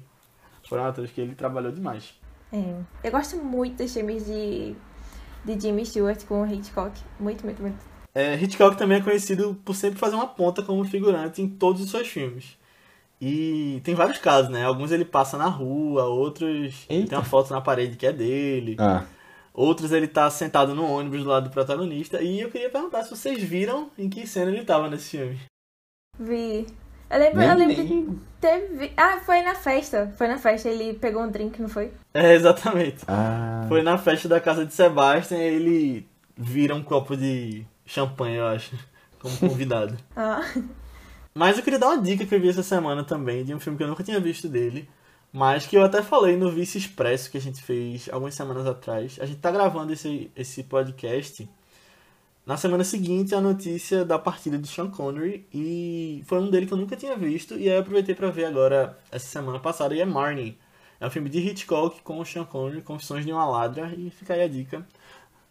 Foram 0.70 0.86
atores 0.86 1.10
que 1.10 1.20
ele 1.20 1.34
trabalhou 1.34 1.72
demais. 1.72 2.14
É. 2.54 2.76
Eu 3.04 3.12
gosto 3.12 3.36
muito 3.38 3.82
dos 3.82 3.92
filmes 3.92 4.28
de, 4.28 4.76
de 5.44 5.60
Jimmy 5.60 5.86
Stewart 5.88 6.24
com 6.26 6.44
o 6.44 6.46
Hitchcock. 6.46 6.98
Muito, 7.20 7.44
muito, 7.44 7.62
muito. 7.62 7.95
É, 8.16 8.34
Hitchcock 8.36 8.78
também 8.78 9.00
é 9.00 9.02
conhecido 9.02 9.60
por 9.66 9.76
sempre 9.76 10.00
fazer 10.00 10.16
uma 10.16 10.26
ponta 10.28 10.64
como 10.64 10.84
figurante 10.86 11.42
em 11.42 11.50
todos 11.50 11.82
os 11.82 11.92
seus 11.92 12.08
filmes. 12.08 12.58
E 13.20 13.82
tem 13.84 13.94
vários 13.94 14.18
casos, 14.20 14.50
né? 14.50 14.64
Alguns 14.64 14.92
ele 14.92 15.04
passa 15.06 15.38
na 15.38 15.48
rua, 15.48 16.06
outros 16.06 16.86
Eita. 16.90 17.10
tem 17.10 17.18
uma 17.18 17.24
foto 17.26 17.52
na 17.54 17.60
parede 17.62 17.98
que 17.98 18.08
é 18.08 18.14
dele, 18.14 18.76
Ah, 18.80 19.04
outros 19.54 19.92
ele 19.92 20.08
tá 20.08 20.30
sentado 20.30 20.74
no 20.74 20.86
ônibus 20.90 21.24
do 21.24 21.30
lado 21.30 21.50
do 21.50 21.54
protagonista. 21.54 22.22
E 22.22 22.40
eu 22.42 22.50
queria 22.50 22.70
perguntar 22.70 23.04
se 23.04 23.10
vocês 23.12 23.42
viram 23.44 23.90
em 23.98 24.10
que 24.10 24.26
cena 24.28 24.50
ele 24.52 24.64
tava 24.66 24.90
nesse 24.90 25.18
filme. 25.18 25.40
Vi. 26.20 26.66
Eu 27.10 27.20
lembro, 27.20 27.40
nem, 27.40 27.50
eu 27.50 27.56
lembro 27.56 27.76
de 27.76 27.84
nem- 27.84 28.20
ter 28.42 28.68
vi... 28.78 28.92
Ah, 28.98 29.20
foi 29.26 29.42
na 29.44 29.56
festa. 29.56 30.12
Foi 30.18 30.28
na 30.28 30.38
festa, 30.38 30.68
ele 30.70 30.94
pegou 30.94 31.22
um 31.22 31.30
drink, 31.30 31.62
não 31.62 31.70
foi? 31.70 31.92
É, 32.14 32.34
exatamente. 32.34 33.04
Ah, 33.08 33.66
Foi 33.68 33.82
na 33.82 33.98
festa 33.98 34.28
da 34.28 34.40
casa 34.42 34.66
de 34.66 34.74
Sebastian 34.74 35.38
e 35.38 35.42
ele 35.42 36.08
vira 36.36 36.74
um 36.76 36.82
copo 36.84 37.16
de 37.16 37.64
champanhe, 37.86 38.38
eu 38.38 38.48
acho, 38.48 38.76
como 39.20 39.38
convidado. 39.38 39.98
Ah. 40.16 40.42
Mas 41.34 41.58
eu 41.58 41.64
queria 41.64 41.78
dar 41.78 41.88
uma 41.88 42.02
dica 42.02 42.26
que 42.26 42.34
eu 42.34 42.40
vi 42.40 42.48
essa 42.48 42.64
semana 42.64 43.04
também, 43.04 43.44
de 43.44 43.54
um 43.54 43.60
filme 43.60 43.78
que 43.78 43.84
eu 43.84 43.88
nunca 43.90 44.04
tinha 44.04 44.22
visto 44.22 44.48
dele, 44.48 44.88
mas 45.34 45.68
que 45.68 45.76
eu 45.76 45.84
até 45.84 46.02
falei 46.02 46.38
no 46.38 46.50
Vice 46.50 46.78
Expresso 46.78 47.30
que 47.30 47.38
a 47.38 47.42
gente 47.42 47.62
fez 47.62 48.08
algumas 48.10 48.34
semanas 48.34 48.66
atrás. 48.66 49.18
A 49.20 49.26
gente 49.26 49.40
tá 49.40 49.52
gravando 49.52 49.92
esse, 49.92 50.32
esse 50.34 50.64
podcast 50.64 51.46
na 52.46 52.56
semana 52.56 52.84
seguinte 52.84 53.34
a 53.34 53.42
notícia 53.42 54.06
da 54.06 54.20
partida 54.20 54.58
de 54.58 54.68
Sean 54.68 54.90
Connery 54.90 55.46
e 55.54 56.24
foi 56.26 56.40
um 56.40 56.50
dele 56.50 56.68
que 56.68 56.74
eu 56.74 56.78
nunca 56.78 56.96
tinha 56.96 57.18
visto 57.18 57.56
e 57.56 57.68
aí 57.68 57.76
eu 57.76 57.80
aproveitei 57.80 58.14
pra 58.14 58.30
ver 58.30 58.46
agora 58.46 58.98
essa 59.12 59.26
semana 59.26 59.60
passada 59.60 59.96
e 59.96 60.00
é 60.00 60.06
Marnie. 60.06 60.58
É 61.00 61.08
um 61.08 61.10
filme 61.10 61.30
de 61.30 61.40
Hitchcock 61.40 62.02
com 62.02 62.20
o 62.20 62.26
Sean 62.26 62.46
Connery, 62.46 62.82
Confissões 62.82 63.26
de 63.26 63.32
uma 63.32 63.46
Ladra 63.46 63.94
e 63.98 64.10
fica 64.10 64.36
aí 64.36 64.44
a 64.44 64.48
dica. 64.48 64.88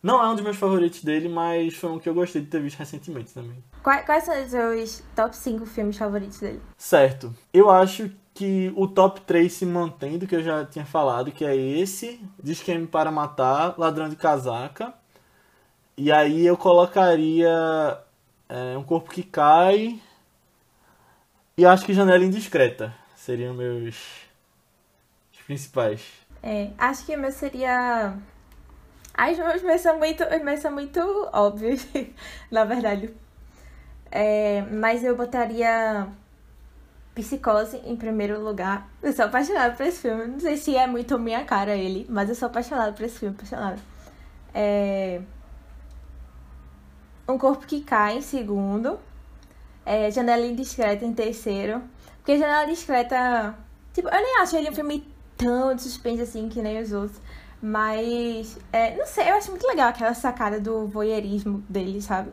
Não 0.05 0.23
é 0.23 0.29
um 0.29 0.35
dos 0.35 0.45
meus 0.45 0.59
favoritos 0.59 1.03
dele, 1.03 1.31
mas 1.31 1.75
foi 1.77 1.91
um 1.91 1.99
que 1.99 2.07
eu 2.07 2.13
gostei 2.13 2.43
de 2.43 2.49
ter 2.49 2.61
visto 2.61 2.79
recentemente 2.79 3.33
também. 3.33 3.57
Quais, 3.83 4.05
quais 4.05 4.25
são 4.25 4.45
os 4.45 4.51
seus 4.51 5.03
top 5.17 5.35
5 5.35 5.65
filmes 5.65 5.97
favoritos 5.97 6.39
dele? 6.41 6.61
Certo. 6.77 7.35
Eu 7.51 7.71
acho 7.71 8.11
que 8.35 8.71
o 8.77 8.87
top 8.87 9.23
3 9.23 9.51
se 9.51 9.65
mantém 9.65 10.19
do 10.19 10.27
que 10.27 10.37
eu 10.37 10.43
já 10.43 10.63
tinha 10.63 10.85
falado, 10.85 11.33
que 11.33 11.43
é 11.43 11.57
esse, 11.57 12.21
Diz 12.43 12.61
Quem 12.61 12.81
Me 12.81 12.87
Para 12.87 13.11
Matar, 13.11 13.79
Ladrão 13.79 14.11
de 14.11 14.17
Casaca. 14.17 14.93
E 15.97 16.13
aí 16.13 16.45
eu 16.45 16.59
colocaria 16.59 17.99
é, 18.47 18.77
Um 18.77 18.83
Corpo 18.83 19.11
que 19.11 19.23
Cai 19.23 19.99
e 21.57 21.65
acho 21.65 21.87
que 21.87 21.95
Janela 21.95 22.23
Indiscreta. 22.23 22.95
Seriam 23.17 23.55
meus 23.55 23.95
os 25.33 25.41
principais. 25.47 26.03
É, 26.43 26.73
acho 26.77 27.07
que 27.07 27.17
o 27.17 27.19
meu 27.19 27.33
seria. 27.33 28.19
Os 29.57 29.63
meus 29.63 29.81
são 29.81 29.99
muito, 29.99 30.25
os 30.25 30.43
meus 30.43 30.61
são 30.61 30.73
muito 30.73 31.01
óbvios, 31.33 31.87
na 32.51 32.65
verdade. 32.65 33.15
É, 34.11 34.63
mas 34.71 35.03
eu 35.05 35.17
botaria 35.17 36.07
Psicose 37.15 37.77
em 37.85 37.97
primeiro 37.97 38.41
lugar. 38.43 38.89
Eu 39.03 39.13
sou 39.13 39.25
apaixonada 39.27 39.75
por 39.75 39.87
esse 39.87 40.01
filme. 40.01 40.27
Não 40.27 40.41
sei 40.41 40.57
se 40.57 40.77
é 40.77 40.87
muito 40.87 41.19
minha 41.19 41.45
cara 41.45 41.77
ele, 41.77 42.07
mas 42.09 42.29
eu 42.29 42.35
sou 42.35 42.47
apaixonada 42.47 42.93
por 42.93 43.05
esse 43.05 43.19
filme, 43.21 43.35
apaixonada. 43.37 43.79
É, 44.53 45.21
Um 47.29 47.39
Corpo 47.39 47.67
que 47.67 47.81
Cai 47.83 48.19
em 48.19 48.23
segundo. 48.23 48.99
É, 49.87 50.11
Janela 50.11 50.45
Indiscreta 50.47 51.05
em 51.05 51.13
terceiro. 51.15 51.83
Porque 52.19 52.39
Janela 52.39 52.67
Discreta. 52.67 53.55
Tipo, 53.93 54.09
eu 54.09 54.21
nem 54.23 54.41
acho 54.41 54.57
ele 54.57 54.71
um 54.71 54.75
filme 54.75 55.07
tão 55.37 55.75
de 55.75 55.83
suspense 55.83 56.23
assim 56.23 56.49
que 56.49 56.61
nem 56.63 56.81
os 56.83 56.93
outros. 56.93 57.21
Mas, 57.67 58.59
é, 58.71 58.95
não 58.95 59.07
sei, 59.07 59.31
eu 59.31 59.37
acho 59.37 59.51
muito 59.51 59.67
legal 59.67 59.89
aquela 59.89 60.13
sacada 60.13 60.61
do 60.61 60.87
voyeurismo 60.87 61.65
dele, 61.67 62.03
sabe? 62.03 62.31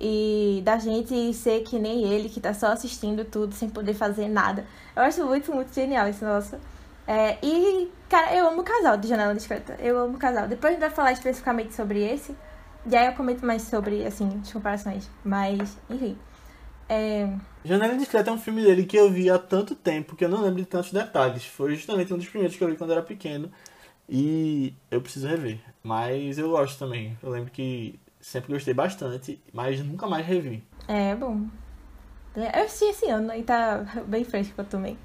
E 0.00 0.62
da 0.64 0.78
gente 0.78 1.34
ser 1.34 1.64
que 1.64 1.80
nem 1.80 2.04
ele, 2.04 2.28
que 2.28 2.40
tá 2.40 2.54
só 2.54 2.68
assistindo 2.68 3.24
tudo 3.24 3.52
sem 3.56 3.68
poder 3.68 3.94
fazer 3.94 4.28
nada. 4.28 4.64
Eu 4.94 5.02
acho 5.02 5.24
muito, 5.26 5.52
muito 5.52 5.74
genial 5.74 6.08
isso, 6.08 6.24
nossa. 6.24 6.60
É, 7.08 7.38
e, 7.42 7.90
cara, 8.08 8.36
eu 8.36 8.46
amo 8.46 8.60
o 8.60 8.64
casal 8.64 8.96
de 8.96 9.08
Janela 9.08 9.34
Discreta. 9.34 9.76
Eu 9.80 9.98
amo 9.98 10.14
o 10.14 10.18
casal. 10.18 10.46
Depois 10.46 10.70
a 10.70 10.74
gente 10.74 10.80
vai 10.80 10.90
falar 10.90 11.10
especificamente 11.10 11.74
sobre 11.74 12.00
esse. 12.00 12.36
E 12.88 12.96
aí 12.96 13.08
eu 13.08 13.14
comento 13.14 13.44
mais 13.44 13.62
sobre, 13.62 14.06
assim, 14.06 14.40
as 14.40 14.52
comparações. 14.52 15.10
Mas, 15.24 15.76
enfim. 15.90 16.16
É, 16.88 17.28
Janela 17.64 17.94
Indiscreta 17.94 18.30
é 18.30 18.32
um 18.32 18.38
filme 18.38 18.62
dele 18.62 18.86
que 18.86 18.96
eu 18.96 19.10
vi 19.10 19.28
há 19.28 19.40
tanto 19.40 19.74
tempo 19.74 20.14
que 20.14 20.24
eu 20.24 20.28
não 20.28 20.40
lembro 20.40 20.62
de 20.62 20.66
tantos 20.66 20.92
detalhes. 20.92 21.44
Foi 21.44 21.74
justamente 21.74 22.14
um 22.14 22.16
dos 22.16 22.28
primeiros 22.28 22.56
que 22.56 22.62
eu 22.62 22.68
vi 22.68 22.76
quando 22.76 22.90
eu 22.90 22.96
era 22.98 23.04
pequeno. 23.04 23.50
E 24.08 24.72
eu 24.90 25.00
preciso 25.00 25.28
rever. 25.28 25.60
Mas 25.82 26.38
eu 26.38 26.50
gosto 26.50 26.78
também. 26.78 27.16
Eu 27.22 27.30
lembro 27.30 27.50
que 27.50 27.98
sempre 28.20 28.52
gostei 28.52 28.74
bastante, 28.74 29.40
mas 29.52 29.80
nunca 29.82 30.06
mais 30.06 30.26
revi. 30.26 30.62
É 30.86 31.14
bom. 31.14 31.42
Eu 32.34 32.64
assisti 32.64 32.84
esse 32.86 33.10
ano 33.10 33.34
e 33.34 33.42
tá 33.42 33.84
bem 34.06 34.24
fresco 34.24 34.62
também. 34.64 34.96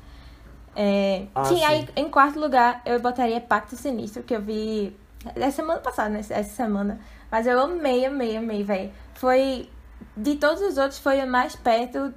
É, 0.76 1.28
Ah, 1.36 1.46
sim, 1.46 1.58
sim. 1.58 1.64
aí 1.64 1.88
em 1.96 2.10
quarto 2.10 2.40
lugar 2.40 2.82
eu 2.86 3.00
botaria 3.00 3.40
Pacto 3.40 3.76
Sinistro, 3.76 4.24
que 4.24 4.36
eu 4.36 4.42
vi 4.42 4.96
é 5.36 5.52
semana 5.52 5.80
passada, 5.80 6.10
né? 6.10 6.20
Essa 6.20 6.44
semana. 6.44 7.00
Mas 7.32 7.48
eu 7.48 7.60
amei, 7.60 8.06
amei, 8.06 8.38
amei, 8.38 8.64
velho. 8.64 8.92
Foi. 9.16 9.70
De 10.16 10.36
todos 10.36 10.62
os 10.62 10.78
outros, 10.78 11.00
foi 11.00 11.22
o 11.24 11.28
mais 11.28 11.56
perto 11.56 12.14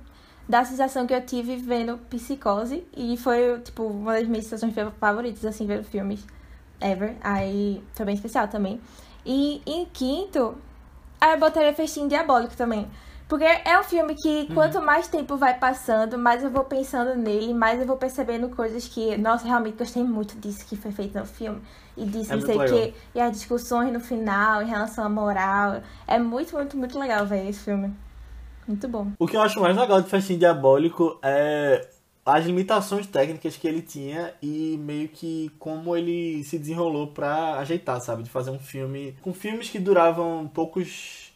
da 0.48 0.64
sensação 0.64 1.06
que 1.06 1.14
eu 1.14 1.24
tive 1.24 1.56
vendo 1.56 1.98
Psicose. 2.10 2.84
E 2.96 3.16
foi, 3.16 3.60
tipo, 3.60 3.84
uma 3.84 4.14
das 4.14 4.26
minhas 4.26 4.44
sensações 4.44 4.74
favoritas, 4.98 5.44
assim, 5.44 5.66
vendo 5.66 5.84
filmes 5.84 6.26
ever. 6.80 7.16
Aí 7.20 7.82
foi 7.92 8.06
bem 8.06 8.14
especial 8.14 8.48
também. 8.48 8.80
E 9.24 9.60
em 9.66 9.84
quinto, 9.86 10.54
aí 11.20 11.32
eu 11.32 11.38
botaria 11.38 11.74
Festim 11.74 12.08
Diabólico 12.08 12.56
também. 12.56 12.88
Porque 13.28 13.44
é 13.44 13.78
um 13.80 13.82
filme 13.82 14.14
que 14.14 14.46
quanto 14.54 14.80
mais 14.80 15.08
tempo 15.08 15.36
vai 15.36 15.58
passando, 15.58 16.16
mais 16.16 16.44
eu 16.44 16.50
vou 16.50 16.62
pensando 16.62 17.16
nele, 17.16 17.52
mais 17.52 17.80
eu 17.80 17.86
vou 17.86 17.96
percebendo 17.96 18.48
coisas 18.50 18.86
que, 18.86 19.16
nossa, 19.16 19.44
realmente 19.44 19.76
gostei 19.76 20.04
muito 20.04 20.38
disso 20.38 20.64
que 20.64 20.76
foi 20.76 20.92
feito 20.92 21.18
no 21.18 21.26
filme. 21.26 21.60
E 21.96 22.04
disso, 22.04 22.32
É 22.32 22.36
não 22.36 22.42
sei 22.42 22.56
o 22.56 22.64
quê. 22.64 22.94
E 23.12 23.20
as 23.20 23.32
discussões 23.32 23.92
no 23.92 23.98
final, 23.98 24.62
em 24.62 24.68
relação 24.68 25.04
à 25.04 25.08
moral. 25.08 25.80
É 26.06 26.20
muito, 26.20 26.54
muito, 26.54 26.76
muito 26.76 26.96
legal, 26.96 27.26
velho, 27.26 27.48
esse 27.48 27.64
filme. 27.64 27.92
Muito 28.64 28.86
bom. 28.86 29.08
O 29.18 29.26
que 29.26 29.36
eu 29.36 29.42
acho 29.42 29.60
mais 29.60 29.76
legal 29.76 30.00
de 30.00 30.08
Festim 30.08 30.38
Diabólico 30.38 31.18
é 31.20 31.88
as 32.26 32.44
limitações 32.44 33.06
técnicas 33.06 33.56
que 33.56 33.68
ele 33.68 33.80
tinha 33.80 34.34
e 34.42 34.76
meio 34.78 35.08
que 35.08 35.48
como 35.60 35.96
ele 35.96 36.42
se 36.42 36.58
desenrolou 36.58 37.06
pra 37.06 37.58
ajeitar, 37.60 38.00
sabe? 38.00 38.24
De 38.24 38.30
fazer 38.30 38.50
um 38.50 38.58
filme 38.58 39.16
com 39.22 39.32
filmes 39.32 39.70
que 39.70 39.78
duravam 39.78 40.48
poucos 40.48 41.32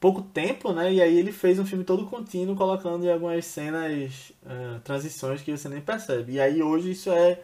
pouco 0.00 0.22
tempo, 0.22 0.72
né? 0.72 0.92
E 0.92 1.00
aí 1.00 1.16
ele 1.16 1.30
fez 1.30 1.60
um 1.60 1.64
filme 1.64 1.84
todo 1.84 2.06
contínuo, 2.06 2.56
colocando 2.56 3.04
em 3.04 3.12
algumas 3.12 3.44
cenas 3.44 4.32
eh, 4.44 4.80
transições 4.82 5.42
que 5.42 5.56
você 5.56 5.68
nem 5.68 5.80
percebe. 5.80 6.32
E 6.32 6.40
aí 6.40 6.60
hoje 6.60 6.90
isso 6.90 7.10
é, 7.12 7.40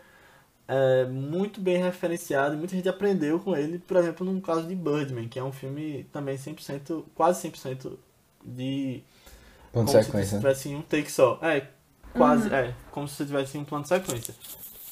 é 0.67 1.05
muito 1.07 1.61
bem 1.61 1.81
referenciado, 1.81 2.57
muita 2.57 2.75
gente 2.75 2.89
aprendeu 2.89 3.39
com 3.39 3.57
ele, 3.57 3.79
por 3.79 3.97
exemplo, 3.97 4.27
no 4.27 4.41
caso 4.41 4.67
de 4.67 4.75
Birdman, 4.75 5.29
que 5.29 5.39
é 5.39 5.45
um 5.45 5.53
filme 5.53 6.05
também 6.13 6.37
100%, 6.37 7.05
quase 7.15 7.49
100% 7.49 7.97
de 8.45 9.03
ponto 9.73 9.93
como 9.93 10.05
sequência. 10.05 10.31
se 10.31 10.37
tivesse 10.37 10.69
em 10.69 10.77
um 10.77 10.83
take 10.83 11.11
só. 11.11 11.39
É, 11.43 11.69
quase, 12.17 12.53
é, 12.55 12.75
como 12.91 13.07
se 13.09 13.15
você 13.17 13.25
tivesse 13.27 13.59
um 13.59 13.65
plano 13.65 13.83
de 13.83 13.89
sequência. 13.89 14.35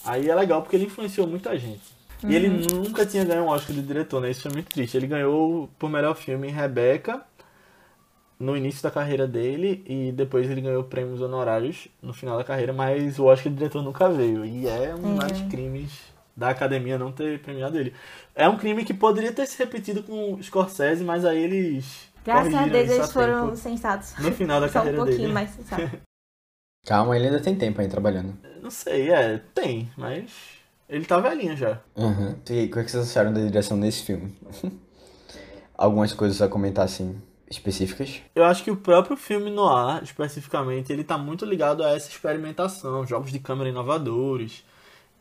Aí 0.04 0.28
é 0.28 0.35
legal 0.35 0.62
porque 0.62 0.76
ele 0.76 0.87
influenciou 0.87 1.26
muita 1.26 1.59
gente. 1.59 1.83
E 2.26 2.35
ele 2.35 2.48
nunca 2.72 3.06
tinha 3.06 3.24
ganho 3.24 3.44
um 3.44 3.48
Oscar 3.48 3.74
de 3.74 3.83
diretor, 3.83 4.20
né? 4.20 4.30
Isso 4.30 4.42
foi 4.42 4.52
muito 4.52 4.68
triste. 4.68 4.94
Ele 4.96 5.06
ganhou 5.06 5.70
por 5.78 5.88
melhor 5.88 6.14
filme 6.14 6.48
em 6.48 6.50
Rebecca, 6.50 7.22
no 8.38 8.56
início 8.56 8.83
da 8.83 8.90
carreira 8.90 9.26
dele, 9.26 9.83
e 9.87 10.12
depois 10.12 10.50
ele 10.50 10.61
ganhou 10.61 10.85
prêmios 10.85 11.20
honorários 11.22 11.88
no 12.02 12.12
final 12.12 12.37
da 12.38 12.44
carreira, 12.44 12.72
mas 12.72 13.18
o 13.18 13.24
Oscar 13.24 13.50
de 13.50 13.59
diretor 13.59 13.83
nunca 13.83 14.09
veio. 14.11 14.44
E 14.44 14.66
é 14.66 14.94
um 14.94 15.20
É. 15.20 15.26
dos 15.26 15.40
crimes 15.50 15.92
da 16.37 16.50
academia 16.50 16.98
não 16.98 17.11
ter 17.12 17.40
premiado 17.40 17.78
ele. 17.78 17.92
É 18.35 18.48
um 18.48 18.56
crime 18.56 18.85
que 18.85 18.94
poderia 18.94 19.33
ter 19.33 19.46
se 19.46 19.59
repetido 19.59 20.02
com 20.02 20.35
o 20.35 20.42
Scorsese, 20.42 21.02
mas 21.04 21.24
aí 21.24 21.42
eles. 21.42 22.09
Graças 22.24 22.54
a 22.54 22.66
Deus 22.66 22.90
eles 22.90 23.12
foram 23.12 23.44
tempo. 23.46 23.56
sensatos. 23.56 24.14
No 24.18 24.30
final 24.33 24.61
da 24.61 24.68
Só 24.72 24.78
um 24.80 24.83
carreira 24.83 24.96
pouquinho 24.98 25.20
dele. 25.20 25.33
mais 25.33 25.50
sensatos. 25.50 25.90
Calma, 26.85 27.16
ele 27.16 27.27
ainda 27.27 27.40
tem 27.40 27.55
tempo 27.55 27.81
aí 27.81 27.88
trabalhando. 27.88 28.37
Não 28.62 28.71
sei, 28.71 29.11
é, 29.11 29.40
tem, 29.55 29.90
mas 29.97 30.31
ele 30.88 31.05
tá 31.05 31.19
velhinho 31.21 31.57
já. 31.57 31.81
Uhum. 31.95 32.35
E 32.49 32.53
aí, 32.53 32.66
o 32.66 32.71
que 32.71 32.79
é 32.79 32.85
que 32.85 32.90
vocês 32.90 33.09
acharam 33.09 33.33
da 33.33 33.40
direção 33.40 33.79
desse 33.79 34.03
filme? 34.03 34.37
Algumas 35.77 36.12
coisas 36.12 36.43
a 36.43 36.49
comentar 36.49 36.85
assim, 36.85 37.21
específicas? 37.49 38.21
Eu 38.35 38.45
acho 38.45 38.64
que 38.64 38.71
o 38.71 38.77
próprio 38.77 39.16
filme 39.16 39.51
noir, 39.51 40.03
especificamente, 40.03 40.93
ele 40.93 41.05
tá 41.05 41.16
muito 41.16 41.45
ligado 41.45 41.83
a 41.83 41.90
essa 41.90 42.09
experimentação, 42.09 43.07
jogos 43.07 43.31
de 43.31 43.38
câmera 43.38 43.71
inovadores. 43.71 44.64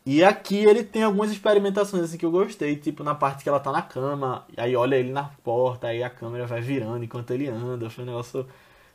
E 0.04 0.24
aqui 0.24 0.56
ele 0.56 0.82
tem 0.82 1.02
algumas 1.02 1.30
experimentações 1.30 2.04
assim 2.04 2.16
que 2.16 2.24
eu 2.24 2.30
gostei, 2.30 2.74
tipo 2.76 3.04
na 3.04 3.14
parte 3.14 3.42
que 3.42 3.48
ela 3.48 3.60
tá 3.60 3.70
na 3.70 3.82
cama, 3.82 4.46
aí 4.56 4.74
olha 4.74 4.96
ele 4.96 5.12
na 5.12 5.24
porta, 5.44 5.88
aí 5.88 6.02
a 6.02 6.08
câmera 6.08 6.46
vai 6.46 6.60
virando 6.60 7.04
enquanto 7.04 7.30
ele 7.32 7.48
anda, 7.48 7.90
foi 7.90 8.04
um 8.04 8.06
negócio 8.06 8.46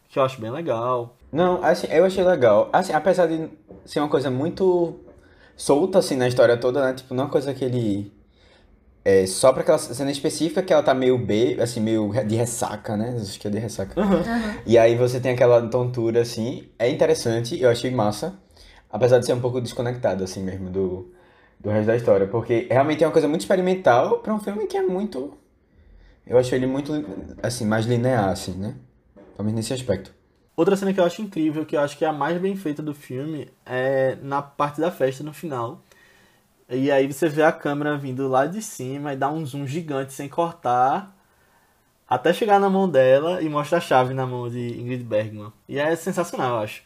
que 0.09 0.17
eu 0.17 0.23
acho 0.23 0.41
bem 0.41 0.49
legal. 0.49 1.15
Não, 1.35 1.61
assim, 1.61 1.87
eu 1.91 2.05
achei 2.05 2.23
legal. 2.23 2.69
Assim, 2.71 2.93
apesar 2.93 3.27
de 3.27 3.49
ser 3.83 3.99
uma 3.99 4.07
coisa 4.07 4.31
muito 4.31 5.01
solta, 5.57 5.99
assim, 5.99 6.15
na 6.15 6.29
história 6.29 6.55
toda, 6.55 6.81
né? 6.81 6.93
Tipo, 6.93 7.13
não 7.13 7.23
é 7.23 7.25
uma 7.25 7.31
coisa 7.31 7.53
que 7.53 7.65
ele... 7.65 8.13
É 9.03 9.27
só 9.27 9.51
pra 9.51 9.61
aquela 9.61 9.77
cena 9.77 10.09
específica 10.09 10.63
que 10.63 10.71
ela 10.71 10.81
tá 10.81 10.93
meio 10.93 11.17
B, 11.17 11.57
assim, 11.59 11.81
meio 11.81 12.09
de 12.25 12.35
ressaca, 12.37 12.95
né? 12.95 13.17
Acho 13.21 13.37
que 13.37 13.49
é 13.49 13.51
de 13.51 13.59
ressaca. 13.59 13.93
E 14.65 14.77
aí 14.77 14.95
você 14.95 15.19
tem 15.19 15.33
aquela 15.33 15.61
tontura, 15.67 16.21
assim. 16.21 16.69
É 16.79 16.89
interessante, 16.89 17.61
eu 17.61 17.69
achei 17.69 17.91
massa. 17.91 18.39
Apesar 18.89 19.19
de 19.19 19.25
ser 19.25 19.33
um 19.33 19.41
pouco 19.41 19.59
desconectado, 19.59 20.23
assim, 20.23 20.41
mesmo, 20.41 20.69
do, 20.69 21.11
do 21.59 21.69
resto 21.69 21.87
da 21.87 21.97
história. 21.97 22.27
Porque 22.27 22.65
realmente 22.71 23.03
é 23.03 23.07
uma 23.07 23.11
coisa 23.11 23.27
muito 23.27 23.41
experimental 23.41 24.19
pra 24.19 24.33
um 24.33 24.39
filme 24.39 24.67
que 24.67 24.77
é 24.77 24.81
muito... 24.81 25.33
Eu 26.25 26.37
acho 26.37 26.55
ele 26.55 26.65
muito, 26.65 26.93
assim, 27.43 27.65
mais 27.65 27.85
linear, 27.85 28.29
assim, 28.29 28.53
né? 28.53 28.75
Pelo 29.35 29.45
menos 29.45 29.55
nesse 29.55 29.73
aspecto. 29.73 30.15
Outra 30.55 30.75
cena 30.75 30.93
que 30.93 30.99
eu 30.99 31.03
acho 31.03 31.21
incrível, 31.21 31.65
que 31.65 31.75
eu 31.75 31.81
acho 31.81 31.97
que 31.97 32.05
é 32.05 32.07
a 32.07 32.13
mais 32.13 32.39
bem 32.39 32.55
feita 32.55 32.81
do 32.81 32.93
filme, 32.93 33.49
é 33.65 34.17
na 34.21 34.41
parte 34.41 34.79
da 34.79 34.89
festa 34.89 35.23
no 35.23 35.33
final. 35.33 35.81
E 36.69 36.89
aí 36.89 37.11
você 37.11 37.27
vê 37.27 37.43
a 37.43 37.51
câmera 37.51 37.97
vindo 37.97 38.27
lá 38.27 38.45
de 38.45 38.61
cima 38.61 39.13
e 39.13 39.17
dá 39.17 39.29
um 39.29 39.45
zoom 39.45 39.67
gigante 39.67 40.13
sem 40.13 40.29
cortar, 40.29 41.15
até 42.07 42.31
chegar 42.31 42.59
na 42.59 42.69
mão 42.69 42.89
dela 42.89 43.41
e 43.41 43.49
mostra 43.49 43.77
a 43.77 43.81
chave 43.81 44.13
na 44.13 44.25
mão 44.25 44.49
de 44.49 44.79
Ingrid 44.79 45.03
Bergman. 45.03 45.51
E 45.67 45.77
é 45.77 45.95
sensacional, 45.95 46.51
eu 46.51 46.63
acho. 46.63 46.83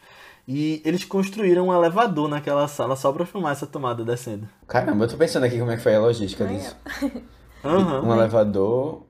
E 0.48 0.82
eles 0.84 1.04
construíram 1.04 1.68
um 1.68 1.72
elevador 1.72 2.28
naquela 2.28 2.66
sala 2.66 2.96
só 2.96 3.12
pra 3.12 3.24
filmar 3.24 3.52
essa 3.52 3.66
tomada 3.66 4.04
descendo. 4.04 4.48
Caramba, 4.66 5.04
eu 5.04 5.08
tô 5.08 5.16
pensando 5.16 5.44
aqui 5.44 5.58
como 5.58 5.70
é 5.70 5.76
que 5.76 5.82
foi 5.82 5.94
a 5.94 6.00
logística 6.00 6.44
disso. 6.44 6.76
Aham. 7.64 8.02
Um 8.02 8.14
elevador. 8.14 9.02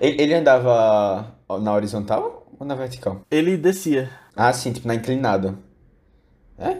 Ele, 0.00 0.22
ele 0.22 0.34
andava 0.34 1.34
na 1.60 1.74
horizontal 1.74 2.45
ou 2.58 2.66
na 2.66 2.74
vertical? 2.74 3.22
Ele 3.30 3.56
descia. 3.56 4.10
Ah, 4.34 4.52
sim, 4.52 4.72
tipo 4.72 4.86
na 4.88 4.94
inclinada. 4.94 5.58
É? 6.58 6.78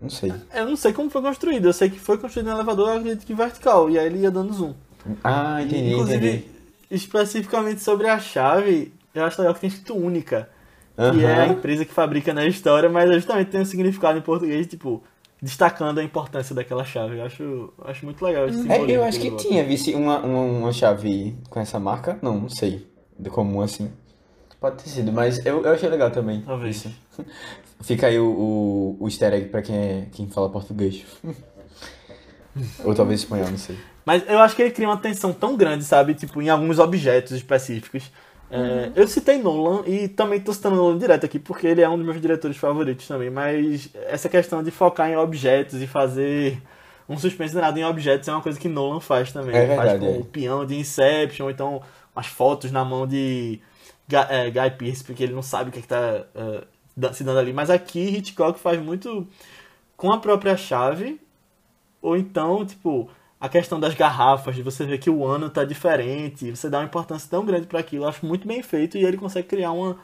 Não 0.00 0.10
sei. 0.10 0.32
Eu 0.54 0.66
não 0.66 0.76
sei 0.76 0.92
como 0.92 1.10
foi 1.10 1.22
construído, 1.22 1.66
eu 1.68 1.72
sei 1.72 1.88
que 1.90 1.98
foi 1.98 2.18
construído 2.18 2.48
um 2.48 2.52
elevador, 2.52 2.88
eu 2.88 2.98
acredito 2.98 3.26
que 3.26 3.34
vertical, 3.34 3.88
e 3.90 3.98
aí 3.98 4.06
ele 4.06 4.18
ia 4.20 4.30
dando 4.30 4.52
zoom. 4.52 4.74
Ah, 5.22 5.62
entendi, 5.62 5.90
Inclusive, 5.92 6.28
entendi. 6.28 6.46
especificamente 6.90 7.80
sobre 7.82 8.08
a 8.08 8.18
chave, 8.18 8.92
eu 9.14 9.24
acho 9.24 9.40
legal 9.40 9.54
que 9.54 9.60
tem 9.60 9.68
escrito 9.68 9.94
única. 9.96 10.48
Que 10.94 11.02
Aham. 11.02 11.20
é 11.22 11.40
a 11.40 11.46
empresa 11.48 11.84
que 11.84 11.92
fabrica 11.92 12.34
na 12.34 12.46
história, 12.46 12.88
mas 12.88 13.10
justamente 13.12 13.50
tem 13.50 13.60
um 13.60 13.64
significado 13.64 14.18
em 14.18 14.22
português, 14.22 14.66
tipo, 14.66 15.02
destacando 15.40 15.98
a 15.98 16.04
importância 16.04 16.54
daquela 16.54 16.84
chave. 16.84 17.16
Eu 17.18 17.24
acho, 17.24 17.72
acho 17.84 18.04
muito 18.04 18.22
legal 18.24 18.46
esse 18.46 18.58
É, 18.58 18.62
simbolismo 18.62 18.92
eu 18.92 19.04
acho 19.04 19.18
que 19.20 19.30
bota. 19.30 19.42
tinha, 19.42 19.64
vice 19.64 19.94
uma, 19.94 20.18
uma, 20.20 20.40
uma 20.40 20.72
chave 20.72 21.34
com 21.48 21.58
essa 21.60 21.80
marca. 21.80 22.18
Não, 22.22 22.38
não 22.42 22.48
sei. 22.48 22.86
De 23.18 23.30
comum 23.30 23.62
assim. 23.62 23.90
Pode 24.62 24.84
ter 24.84 24.90
sido, 24.90 25.10
mas 25.10 25.44
eu, 25.44 25.60
eu 25.64 25.72
achei 25.72 25.88
legal 25.88 26.12
também. 26.12 26.40
Talvez. 26.40 26.76
Isso. 26.76 26.94
Fica 27.82 28.06
aí 28.06 28.16
o, 28.16 28.26
o, 28.26 28.96
o 29.00 29.08
easter 29.08 29.34
egg 29.34 29.48
pra 29.48 29.60
quem, 29.60 29.74
é, 29.74 30.06
quem 30.12 30.28
fala 30.28 30.48
português. 30.48 31.04
Ou 32.84 32.94
talvez 32.94 33.20
espanhol, 33.20 33.50
não 33.50 33.58
sei. 33.58 33.76
Mas 34.04 34.22
eu 34.28 34.38
acho 34.38 34.54
que 34.54 34.62
ele 34.62 34.70
cria 34.70 34.88
uma 34.88 34.96
tensão 34.96 35.32
tão 35.32 35.56
grande, 35.56 35.82
sabe? 35.82 36.14
Tipo, 36.14 36.40
em 36.40 36.48
alguns 36.48 36.78
objetos 36.78 37.32
específicos. 37.32 38.12
É, 38.52 38.92
Eu 38.94 39.08
citei 39.08 39.42
Nolan 39.42 39.82
e 39.84 40.06
também 40.06 40.38
tô 40.38 40.52
citando 40.52 40.76
Nolan 40.76 40.96
direto 40.96 41.26
aqui, 41.26 41.40
porque 41.40 41.66
ele 41.66 41.80
é 41.80 41.88
um 41.88 41.96
dos 41.96 42.06
meus 42.06 42.20
diretores 42.20 42.56
favoritos 42.56 43.08
também. 43.08 43.30
Mas 43.30 43.88
essa 44.06 44.28
questão 44.28 44.62
de 44.62 44.70
focar 44.70 45.10
em 45.10 45.16
objetos 45.16 45.82
e 45.82 45.88
fazer 45.88 46.62
um 47.08 47.18
suspense 47.18 47.52
danado 47.52 47.80
em 47.80 47.84
objetos 47.84 48.28
é 48.28 48.32
uma 48.32 48.42
coisa 48.42 48.60
que 48.60 48.68
Nolan 48.68 49.00
faz 49.00 49.32
também. 49.32 49.56
É 49.56 49.64
ele 49.64 49.74
faz 49.74 49.90
verdade, 49.90 50.12
com 50.12 50.18
é. 50.18 50.22
o 50.22 50.24
peão 50.24 50.64
de 50.64 50.76
Inception, 50.76 51.46
ou 51.46 51.50
então 51.50 51.82
as 52.14 52.26
fotos 52.26 52.70
na 52.70 52.84
mão 52.84 53.08
de 53.08 53.60
é, 54.16 54.50
Guy 54.50 54.70
Pearce, 54.78 55.04
porque 55.04 55.22
ele 55.22 55.34
não 55.34 55.42
sabe 55.42 55.70
o 55.70 55.72
que, 55.72 55.78
é 55.78 55.82
que 55.82 55.88
tá 55.88 56.24
é, 56.34 57.12
se 57.12 57.24
dando 57.24 57.38
ali. 57.38 57.52
Mas 57.52 57.70
aqui 57.70 58.00
Hitchcock 58.00 58.58
faz 58.58 58.80
muito 58.80 59.26
com 59.96 60.12
a 60.12 60.18
própria 60.18 60.56
chave, 60.56 61.20
ou 62.00 62.16
então, 62.16 62.64
tipo, 62.66 63.08
a 63.40 63.48
questão 63.48 63.78
das 63.78 63.94
garrafas, 63.94 64.54
de 64.54 64.62
você 64.62 64.84
ver 64.84 64.98
que 64.98 65.10
o 65.10 65.24
ano 65.24 65.50
tá 65.50 65.64
diferente, 65.64 66.50
você 66.50 66.68
dá 66.68 66.78
uma 66.78 66.86
importância 66.86 67.28
tão 67.30 67.44
grande 67.44 67.66
para 67.66 67.80
aquilo, 67.80 68.04
eu 68.04 68.08
acho 68.08 68.24
muito 68.26 68.46
bem 68.46 68.62
feito 68.62 68.96
e 68.96 69.04
ele 69.04 69.16
consegue 69.16 69.48
criar 69.48 69.72
uma 69.72 69.98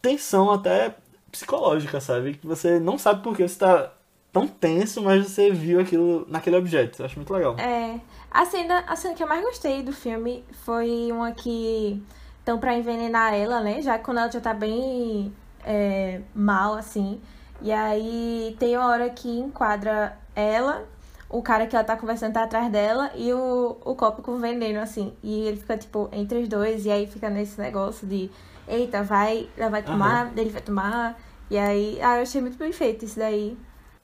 tensão 0.00 0.50
até 0.50 0.94
psicológica, 1.30 2.00
sabe? 2.00 2.34
Que 2.34 2.46
você 2.46 2.78
não 2.78 2.98
sabe 2.98 3.22
por 3.22 3.36
que 3.36 3.46
você 3.46 3.58
tá 3.58 3.92
tão 4.32 4.48
tenso, 4.48 5.02
mas 5.02 5.28
você 5.28 5.50
viu 5.50 5.80
aquilo 5.80 6.26
naquele 6.28 6.56
objeto. 6.56 7.00
Eu 7.00 7.06
acho 7.06 7.16
muito 7.16 7.32
legal. 7.32 7.56
É, 7.58 8.00
a 8.30 8.44
cena, 8.46 8.84
a 8.86 8.96
cena 8.96 9.14
que 9.14 9.22
eu 9.22 9.28
mais 9.28 9.42
gostei 9.42 9.82
do 9.82 9.92
filme 9.92 10.44
foi 10.64 11.10
uma 11.12 11.32
que 11.32 12.02
estão 12.42 12.58
pra 12.58 12.76
envenenar 12.76 13.32
ela, 13.32 13.60
né? 13.60 13.80
Já 13.80 13.98
que 13.98 14.04
quando 14.04 14.18
ela 14.18 14.30
já 14.30 14.40
tá 14.40 14.52
bem 14.52 15.32
é, 15.64 16.20
mal, 16.34 16.74
assim. 16.74 17.20
E 17.60 17.70
aí 17.72 18.56
tem 18.58 18.76
uma 18.76 18.88
hora 18.88 19.08
que 19.10 19.28
enquadra 19.28 20.18
ela, 20.34 20.84
o 21.30 21.40
cara 21.40 21.66
que 21.66 21.76
ela 21.76 21.84
tá 21.84 21.96
conversando 21.96 22.34
tá 22.34 22.42
atrás 22.42 22.70
dela 22.70 23.12
e 23.14 23.32
o, 23.32 23.76
o 23.84 23.94
copo 23.94 24.22
com 24.22 24.38
veneno, 24.38 24.80
assim. 24.80 25.14
E 25.22 25.46
ele 25.46 25.56
fica, 25.56 25.78
tipo, 25.78 26.08
entre 26.12 26.38
os 26.38 26.48
dois, 26.48 26.84
e 26.84 26.90
aí 26.90 27.06
fica 27.06 27.30
nesse 27.30 27.60
negócio 27.60 28.06
de, 28.06 28.28
eita, 28.66 29.02
vai, 29.04 29.48
ela 29.56 29.70
vai 29.70 29.82
tomar, 29.82 30.36
ele 30.36 30.50
vai 30.50 30.60
tomar. 30.62 31.20
E 31.48 31.56
aí, 31.56 31.98
ah, 32.02 32.16
eu 32.16 32.22
achei 32.22 32.40
muito 32.40 32.58
bem 32.58 32.72
feito 32.72 33.04
isso 33.04 33.18
daí. 33.18 33.56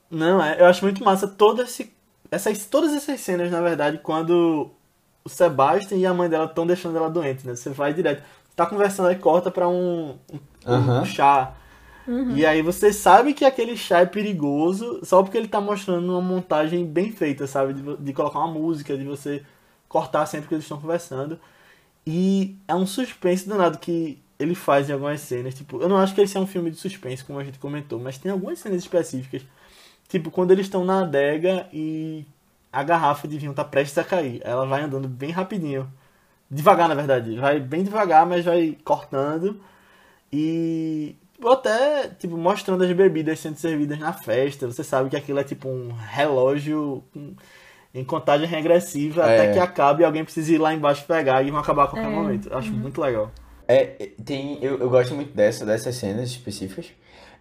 Não, 0.09 0.41
é, 0.41 0.61
eu 0.61 0.65
acho 0.65 0.83
muito 0.83 1.03
massa 1.03 1.27
todo 1.27 1.61
esse, 1.61 1.93
essas, 2.31 2.65
todas 2.65 2.93
essas 2.93 3.19
cenas, 3.19 3.51
na 3.51 3.61
verdade, 3.61 3.99
quando 3.99 4.71
o 5.29 5.35
Sebastian 5.35 5.97
e 5.97 6.05
a 6.05 6.13
mãe 6.13 6.27
dela 6.27 6.45
estão 6.45 6.65
deixando 6.65 6.97
ela 6.97 7.09
doente, 7.09 7.45
né? 7.45 7.55
Você 7.55 7.69
vai 7.69 7.93
direto, 7.93 8.23
tá 8.55 8.65
conversando 8.65 9.11
e 9.11 9.15
corta 9.15 9.51
pra 9.51 9.69
um, 9.69 10.17
um, 10.31 10.39
um 10.65 10.73
Aham. 10.73 11.05
chá. 11.05 11.53
E 12.35 12.45
aí 12.45 12.61
você 12.61 12.91
sabe 12.91 13.33
que 13.33 13.45
aquele 13.45 13.77
chá 13.77 13.99
é 13.99 14.05
perigoso 14.05 14.99
só 15.03 15.21
porque 15.21 15.37
ele 15.37 15.47
tá 15.47 15.61
mostrando 15.61 16.11
uma 16.11 16.21
montagem 16.21 16.85
bem 16.85 17.11
feita, 17.11 17.45
sabe? 17.47 17.73
De, 17.73 17.97
de 17.97 18.13
colocar 18.13 18.39
uma 18.39 18.51
música, 18.51 18.97
de 18.97 19.03
você 19.03 19.43
cortar 19.87 20.25
sempre 20.25 20.47
que 20.47 20.55
eles 20.55 20.65
estão 20.65 20.81
conversando. 20.81 21.39
E 22.05 22.57
é 22.67 22.73
um 22.73 22.87
suspense 22.87 23.47
danado 23.47 23.77
que 23.77 24.19
ele 24.39 24.55
faz 24.55 24.89
em 24.89 24.93
algumas 24.93 25.21
cenas. 25.21 25.53
Tipo, 25.53 25.81
eu 25.81 25.89
não 25.89 25.97
acho 25.97 26.15
que 26.15 26.21
esse 26.21 26.37
é 26.37 26.39
um 26.39 26.47
filme 26.47 26.71
de 26.71 26.77
suspense, 26.77 27.23
como 27.23 27.39
a 27.39 27.43
gente 27.43 27.59
comentou, 27.59 27.99
mas 27.99 28.17
tem 28.17 28.31
algumas 28.31 28.59
cenas 28.59 28.79
específicas. 28.79 29.43
Tipo, 30.07 30.31
quando 30.31 30.51
eles 30.51 30.65
estão 30.65 30.83
na 30.83 31.01
adega 31.01 31.67
e 31.71 32.25
a 32.71 32.83
garrafa 32.83 33.27
de 33.27 33.37
vinho 33.37 33.53
tá 33.53 33.63
prestes 33.63 33.97
a 33.97 34.03
cair. 34.03 34.41
Ela 34.43 34.65
vai 34.65 34.81
andando 34.83 35.07
bem 35.07 35.31
rapidinho. 35.31 35.91
Devagar, 36.49 36.87
na 36.89 36.95
verdade. 36.95 37.37
Vai 37.37 37.59
bem 37.59 37.83
devagar, 37.83 38.25
mas 38.25 38.45
vai 38.45 38.77
cortando. 38.83 39.59
E 40.31 41.15
ou 41.41 41.53
até, 41.53 42.09
tipo, 42.19 42.37
mostrando 42.37 42.83
as 42.83 42.91
bebidas 42.91 43.39
sendo 43.39 43.55
servidas 43.55 43.97
na 43.97 44.11
festa. 44.13 44.67
Você 44.67 44.83
sabe 44.83 45.09
que 45.09 45.15
aquilo 45.15 45.39
é 45.39 45.43
tipo 45.43 45.69
um 45.69 45.91
relógio 45.93 47.03
em 47.93 48.03
contagem 48.03 48.45
regressiva 48.47 49.21
É. 49.25 49.41
até 49.41 49.53
que 49.53 49.59
acabe 49.59 50.01
e 50.01 50.05
alguém 50.05 50.23
precisa 50.23 50.53
ir 50.53 50.57
lá 50.57 50.73
embaixo 50.73 51.05
pegar 51.05 51.41
e 51.43 51.49
vão 51.49 51.59
acabar 51.59 51.85
a 51.85 51.87
qualquer 51.87 52.09
É. 52.11 52.13
momento. 52.13 52.49
Eu 52.49 52.57
acho 52.57 52.71
muito 52.73 52.99
legal. 53.01 53.31
É, 53.67 53.85
tem, 54.25 54.57
eu, 54.63 54.79
eu 54.79 54.89
gosto 54.89 55.13
muito 55.15 55.33
dessa, 55.35 55.65
dessas 55.65 55.95
cenas 55.95 56.29
específicas. 56.29 56.87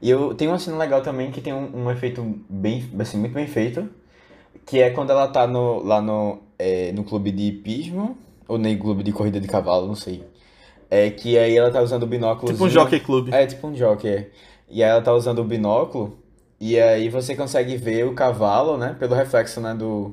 E 0.01 0.09
eu 0.09 0.33
tenho 0.35 0.53
uma 0.53 0.59
cena 0.59 0.76
legal 0.76 1.03
também 1.03 1.31
que 1.33 1.41
tem 1.41 1.53
um, 1.53 1.85
um 1.85 1.91
efeito 1.91 2.22
bem, 2.49 2.89
assim, 3.01 3.18
muito 3.18 3.33
bem 3.33 3.47
feito. 3.47 3.89
Que 4.69 4.81
é 4.81 4.91
quando 4.91 5.11
ela 5.11 5.29
tá 5.29 5.47
no, 5.47 5.83
lá 5.83 6.01
no, 6.01 6.41
é, 6.59 6.93
no 6.93 7.05
clube 7.05 7.31
de 7.31 7.45
hipismo, 7.45 8.16
ou 8.47 8.59
no 8.59 8.79
clube 8.79 9.03
de 9.03 9.12
corrida 9.12 9.41
de 9.41 9.49
cavalo, 9.49 9.87
não 9.87 9.95
sei. 9.95 10.25
É 10.91 11.11
que 11.11 11.39
aí 11.39 11.57
ela 11.57 11.71
tá 11.71 11.81
usando 11.81 12.03
o 12.03 12.07
binóculo. 12.07 12.53
Tipo 12.53 12.64
um 12.64 12.69
jockey 12.69 13.01
club. 13.01 13.33
É, 13.33 13.47
tipo 13.47 13.66
um 13.66 13.75
jockey. 13.75 14.09
é. 14.09 14.31
E 14.69 14.83
aí 14.83 14.91
ela 14.91 15.01
tá 15.01 15.14
usando 15.14 15.39
o 15.39 15.45
binóculo, 15.45 16.19
e 16.61 16.79
aí 16.79 17.09
você 17.09 17.35
consegue 17.35 17.77
ver 17.77 18.05
o 18.05 18.14
cavalo, 18.14 18.77
né, 18.77 18.95
pelo 18.99 19.14
reflexo, 19.14 19.61
né, 19.61 19.75
do... 19.75 20.12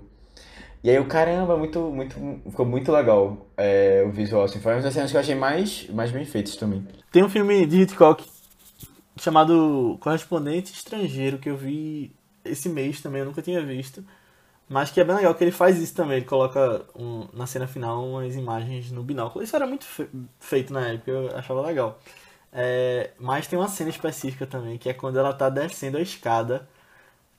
E 0.82 0.90
aí 0.90 1.00
o 1.00 1.06
caramba, 1.06 1.58
muito, 1.58 1.80
muito, 1.80 2.16
ficou 2.50 2.66
muito 2.66 2.92
legal 2.92 3.48
é, 3.58 4.06
o 4.08 4.12
visual, 4.12 4.44
assim. 4.44 4.60
Foi 4.60 4.74
uma 4.74 4.82
das 4.82 4.94
cenas 4.94 5.10
que 5.10 5.18
eu 5.18 5.22
achei 5.22 5.34
mais, 5.34 5.90
mais 5.90 6.12
bem 6.12 6.24
feitas 6.24 6.56
também. 6.56 6.88
Tem 7.12 7.24
um 7.24 7.30
filme 7.30 7.66
de 7.66 7.82
Hitchcock 7.82 8.24
chamado 9.18 9.98
Correspondente 10.00 10.72
Estrangeiro 10.72 11.40
que 11.40 11.50
eu 11.50 11.58
vi 11.58 12.16
esse 12.44 12.70
mês 12.70 13.02
também, 13.02 13.22
eu 13.22 13.26
nunca 13.26 13.42
tinha 13.42 13.66
visto. 13.66 14.04
Mas 14.68 14.92
que 14.92 15.00
é 15.00 15.04
bem 15.04 15.16
legal 15.16 15.36
que 15.36 15.44
ele 15.44 15.52
faz 15.52 15.78
isso 15.80 15.94
também. 15.94 16.18
Ele 16.18 16.26
coloca 16.26 16.86
um- 16.96 17.28
na 17.34 17.46
cena 17.48 17.68
final 17.68 18.04
umas 18.06 18.36
imagens 18.36 18.92
no 18.92 19.04
binóculo. 19.04 19.44
Isso 19.44 19.56
era 19.56 19.68
muito 19.68 19.86
fe- 19.86 20.10
feito 20.40 20.74
na 20.74 20.88
época, 20.90 21.12
eu 21.12 21.38
achava 21.38 21.62
legal. 21.66 22.00
É, 22.54 23.12
mas 23.20 23.48
tem 23.48 23.60
uma 23.60 23.68
cena 23.70 23.90
específica 23.92 24.48
também, 24.48 24.78
que 24.78 24.90
é 24.90 24.94
quando 24.94 25.20
ela 25.20 25.34
tá 25.34 25.50
descendo 25.50 25.98
a 25.98 26.02
escada, 26.02 26.68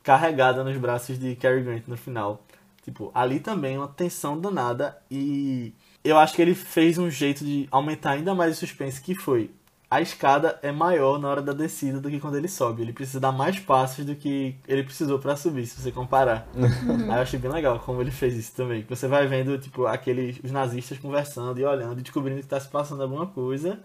carregada 0.03 0.65
nos 0.65 0.77
braços 0.79 1.19
de 1.19 1.37
Cary 1.37 1.63
Grant 1.63 1.85
no 1.89 1.97
final. 1.97 2.45
Tipo, 2.85 3.11
ali 3.15 3.41
também 3.41 3.77
uma 3.79 3.89
tensão 3.89 4.41
danada 4.41 4.97
e 5.11 5.75
eu 6.05 6.19
acho 6.19 6.35
que 6.35 6.43
ele 6.43 6.55
fez 6.55 6.99
um 6.99 7.11
jeito 7.11 7.45
de 7.45 7.69
aumentar 7.71 8.13
ainda 8.13 8.35
mais 8.35 8.57
o 8.57 8.61
suspense 8.61 9.01
que 9.03 9.15
foi. 9.15 9.51
A 9.89 10.01
escada 10.01 10.59
é 10.63 10.73
maior 10.73 11.19
na 11.19 11.29
hora 11.29 11.41
da 11.41 11.53
descida 11.53 12.01
do 12.01 12.11
que 12.11 12.19
quando 12.19 12.37
ele 12.37 12.49
sobe. 12.49 12.83
Ele 12.83 12.93
precisa 12.93 13.21
dar 13.21 13.31
mais 13.31 13.59
passos 13.61 14.05
do 14.05 14.17
que 14.17 14.57
ele 14.67 14.83
precisou 14.83 15.19
para 15.21 15.37
subir, 15.37 15.65
se 15.67 15.81
você 15.81 15.93
comparar. 15.93 16.49
Aí 16.55 17.17
eu 17.17 17.23
achei 17.23 17.39
bem 17.39 17.51
legal 17.51 17.79
como 17.79 18.01
ele 18.01 18.11
fez 18.11 18.35
isso 18.35 18.53
também. 18.55 18.85
Você 18.89 19.07
vai 19.07 19.29
vendo, 19.29 19.57
tipo, 19.59 19.87
aqueles 19.87 20.41
os 20.43 20.51
nazistas 20.51 20.99
conversando 20.99 21.61
e 21.61 21.65
olhando 21.65 22.01
e 22.01 22.03
descobrindo 22.03 22.41
que 22.41 22.49
tá 22.49 22.59
se 22.59 22.69
passando 22.69 23.03
alguma 23.03 23.29
coisa. 23.29 23.79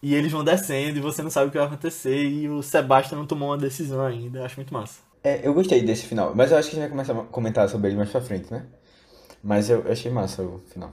E 0.00 0.14
eles 0.14 0.30
vão 0.30 0.44
descendo 0.44 0.98
e 0.98 1.00
você 1.00 1.22
não 1.22 1.30
sabe 1.30 1.48
o 1.48 1.50
que 1.50 1.58
vai 1.58 1.66
acontecer. 1.66 2.24
E 2.24 2.48
o 2.48 2.62
Sebastian 2.62 3.18
não 3.18 3.26
tomou 3.26 3.48
uma 3.50 3.58
decisão 3.58 4.04
ainda. 4.04 4.38
Eu 4.38 4.44
acho 4.44 4.56
muito 4.56 4.72
massa. 4.72 5.00
É, 5.24 5.46
eu 5.46 5.54
gostei 5.54 5.82
desse 5.82 6.06
final, 6.06 6.32
mas 6.34 6.50
eu 6.50 6.58
acho 6.58 6.70
que 6.70 6.76
a 6.76 6.80
gente 6.80 6.90
vai 6.90 7.04
começar 7.04 7.12
a 7.12 7.24
comentar 7.26 7.68
sobre 7.68 7.88
ele 7.88 7.96
mais 7.96 8.10
pra 8.10 8.20
frente, 8.20 8.52
né? 8.52 8.66
Mas 9.42 9.70
eu, 9.70 9.80
eu 9.82 9.92
achei 9.92 10.10
massa 10.10 10.42
o 10.42 10.60
final. 10.66 10.92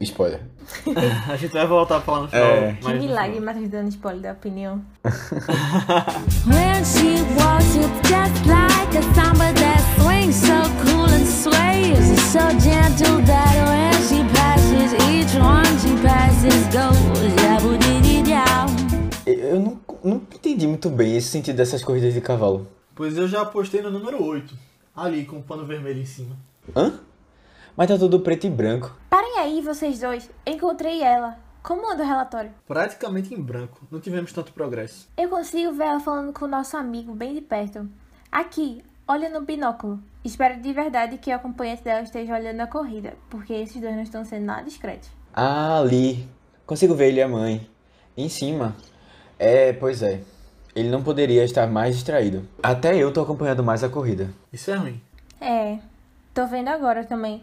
Spoiler. 0.00 0.40
A 1.28 1.36
gente 1.36 1.52
vai 1.52 1.66
voltar 1.66 1.96
a 1.96 2.00
falar 2.00 2.22
no 2.22 2.28
final. 2.28 2.46
É. 2.46 2.72
Que 2.74 2.92
milagre. 2.94 3.40
Matheus 3.40 3.68
dando 3.68 3.88
spoiler 3.88 4.22
da 4.22 4.32
opinião. 4.32 4.82
When 6.46 6.84
she 6.84 7.22
walks, 7.36 7.74
it's 7.76 8.08
just 8.08 8.46
like 8.46 8.96
a 8.96 9.02
samba 9.14 9.52
that 9.54 9.80
swings 10.00 10.36
so 10.36 10.62
cool 10.84 11.04
and 11.06 11.26
sways. 11.26 12.20
So 12.30 12.40
gentle 12.60 13.20
that 13.26 13.54
when 13.68 13.92
she 14.08 14.22
passes, 14.34 14.92
each 15.08 15.34
one 15.40 15.78
she 15.78 15.96
passes 16.02 16.66
goes 16.72 17.10
eu 19.50 19.60
não, 19.60 19.80
não 20.02 20.16
entendi 20.16 20.66
muito 20.66 20.88
bem 20.88 21.16
esse 21.16 21.28
sentido 21.28 21.56
dessas 21.56 21.82
corridas 21.82 22.14
de 22.14 22.20
cavalo. 22.20 22.66
Pois 22.94 23.16
eu 23.16 23.26
já 23.26 23.42
apostei 23.42 23.82
no 23.82 23.90
número 23.90 24.22
8. 24.22 24.56
Ali, 24.94 25.24
com 25.24 25.38
o 25.38 25.42
pano 25.42 25.66
vermelho 25.66 26.00
em 26.00 26.04
cima. 26.04 26.36
Hã? 26.76 27.00
Mas 27.80 27.88
tá 27.88 27.96
tudo 27.96 28.20
preto 28.20 28.46
e 28.46 28.50
branco. 28.50 28.94
Parem 29.08 29.38
aí, 29.38 29.62
vocês 29.62 30.00
dois. 30.00 30.28
Encontrei 30.44 31.02
ela. 31.02 31.38
Como 31.62 31.90
anda 31.90 32.02
o 32.02 32.06
relatório? 32.06 32.50
Praticamente 32.68 33.32
em 33.32 33.40
branco. 33.40 33.80
Não 33.90 33.98
tivemos 33.98 34.34
tanto 34.34 34.52
progresso. 34.52 35.08
Eu 35.16 35.30
consigo 35.30 35.72
ver 35.72 35.84
ela 35.84 35.98
falando 35.98 36.30
com 36.30 36.44
o 36.44 36.48
nosso 36.48 36.76
amigo 36.76 37.14
bem 37.14 37.32
de 37.32 37.40
perto. 37.40 37.88
Aqui, 38.30 38.84
olha 39.08 39.30
no 39.30 39.40
binóculo. 39.40 39.98
Espero 40.22 40.60
de 40.60 40.70
verdade 40.74 41.16
que 41.16 41.32
o 41.32 41.34
acompanhante 41.34 41.82
dela 41.82 42.02
esteja 42.02 42.34
olhando 42.34 42.60
a 42.60 42.66
corrida, 42.66 43.14
porque 43.30 43.54
esses 43.54 43.80
dois 43.80 43.94
não 43.94 44.02
estão 44.02 44.26
sendo 44.26 44.44
nada 44.44 44.64
discretos. 44.64 45.08
Ah, 45.32 45.78
ali. 45.78 46.28
Consigo 46.66 46.94
ver 46.94 47.08
ele 47.08 47.20
e 47.20 47.22
a 47.22 47.28
mãe. 47.28 47.66
Em 48.14 48.28
cima. 48.28 48.76
É, 49.38 49.72
pois 49.72 50.02
é. 50.02 50.20
Ele 50.76 50.90
não 50.90 51.02
poderia 51.02 51.42
estar 51.44 51.66
mais 51.66 51.94
distraído. 51.94 52.46
Até 52.62 52.94
eu 52.94 53.10
tô 53.10 53.22
acompanhando 53.22 53.64
mais 53.64 53.82
a 53.82 53.88
corrida. 53.88 54.28
Isso 54.52 54.70
é 54.70 54.74
ruim. 54.74 55.00
É, 55.40 55.78
tô 56.34 56.46
vendo 56.46 56.68
agora 56.68 57.04
também. 57.04 57.42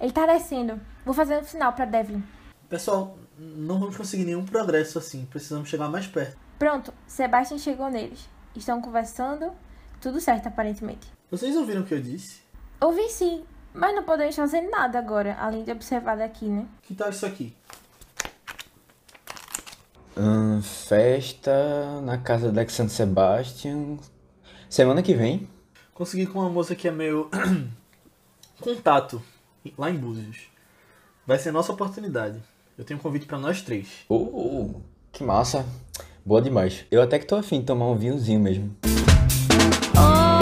Ele 0.00 0.12
tá 0.12 0.26
descendo. 0.26 0.80
Vou 1.04 1.14
fazer 1.14 1.38
um 1.38 1.44
sinal 1.44 1.72
pra 1.72 1.84
Devlin. 1.84 2.22
Pessoal, 2.68 3.16
não 3.38 3.78
vamos 3.78 3.96
conseguir 3.96 4.24
nenhum 4.24 4.44
progresso 4.44 4.98
assim. 4.98 5.24
Precisamos 5.26 5.68
chegar 5.68 5.88
mais 5.88 6.06
perto. 6.06 6.36
Pronto, 6.58 6.92
Sebastian 7.06 7.58
chegou 7.58 7.90
neles. 7.90 8.28
Estão 8.54 8.80
conversando. 8.80 9.52
Tudo 10.00 10.20
certo, 10.20 10.48
aparentemente. 10.48 11.06
Vocês 11.30 11.56
ouviram 11.56 11.82
o 11.82 11.84
que 11.84 11.94
eu 11.94 12.00
disse? 12.00 12.40
Ouvi 12.80 13.08
sim, 13.08 13.44
mas 13.72 13.94
não 13.94 14.02
podemos 14.02 14.36
fazer 14.36 14.60
nada 14.62 14.98
agora, 14.98 15.36
além 15.40 15.64
de 15.64 15.72
observar 15.72 16.16
daqui, 16.16 16.46
né? 16.46 16.66
Que 16.82 16.94
tal 16.94 17.10
isso 17.10 17.24
aqui? 17.24 17.56
Hum, 20.16 20.60
festa 20.62 22.00
na 22.02 22.18
casa 22.18 22.52
da 22.52 22.66
San 22.68 22.88
Sebastian. 22.88 23.96
Semana 24.68 25.02
que 25.02 25.14
vem. 25.14 25.48
Consegui 25.94 26.26
com 26.26 26.40
uma 26.40 26.50
moça 26.50 26.74
que 26.74 26.86
é 26.86 26.90
meu 26.90 27.30
contato 28.60 29.22
lá 29.76 29.90
em 29.90 29.96
Búzios. 29.96 30.48
Vai 31.26 31.38
ser 31.38 31.52
nossa 31.52 31.72
oportunidade. 31.72 32.40
Eu 32.78 32.84
tenho 32.84 33.00
um 33.00 33.02
convite 33.02 33.26
pra 33.26 33.38
nós 33.38 33.62
três. 33.62 33.88
Uh, 34.08 34.80
que 35.12 35.24
massa. 35.24 35.64
Boa 36.24 36.42
demais. 36.42 36.84
Eu 36.90 37.02
até 37.02 37.18
que 37.18 37.26
tô 37.26 37.36
afim 37.36 37.60
de 37.60 37.66
tomar 37.66 37.86
um 37.86 37.96
vinhozinho 37.96 38.40
mesmo. 38.40 38.76
Oh? 39.96 40.36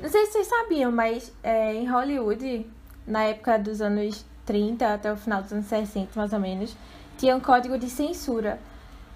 Não 0.00 0.12
sei 0.12 0.24
se 0.24 0.32
vocês 0.32 0.46
sabiam, 0.46 0.90
mas 0.90 1.30
é, 1.42 1.74
em 1.74 1.86
Hollywood, 1.86 2.64
na 3.06 3.24
época 3.24 3.58
dos 3.58 3.82
anos 3.82 4.24
30 4.48 4.94
até 4.94 5.12
o 5.12 5.16
final 5.16 5.42
dos 5.42 5.52
anos 5.52 5.66
60, 5.66 6.08
mais 6.16 6.32
ou 6.32 6.40
menos, 6.40 6.74
tinha 7.18 7.36
um 7.36 7.40
código 7.40 7.76
de 7.76 7.90
censura. 7.90 8.58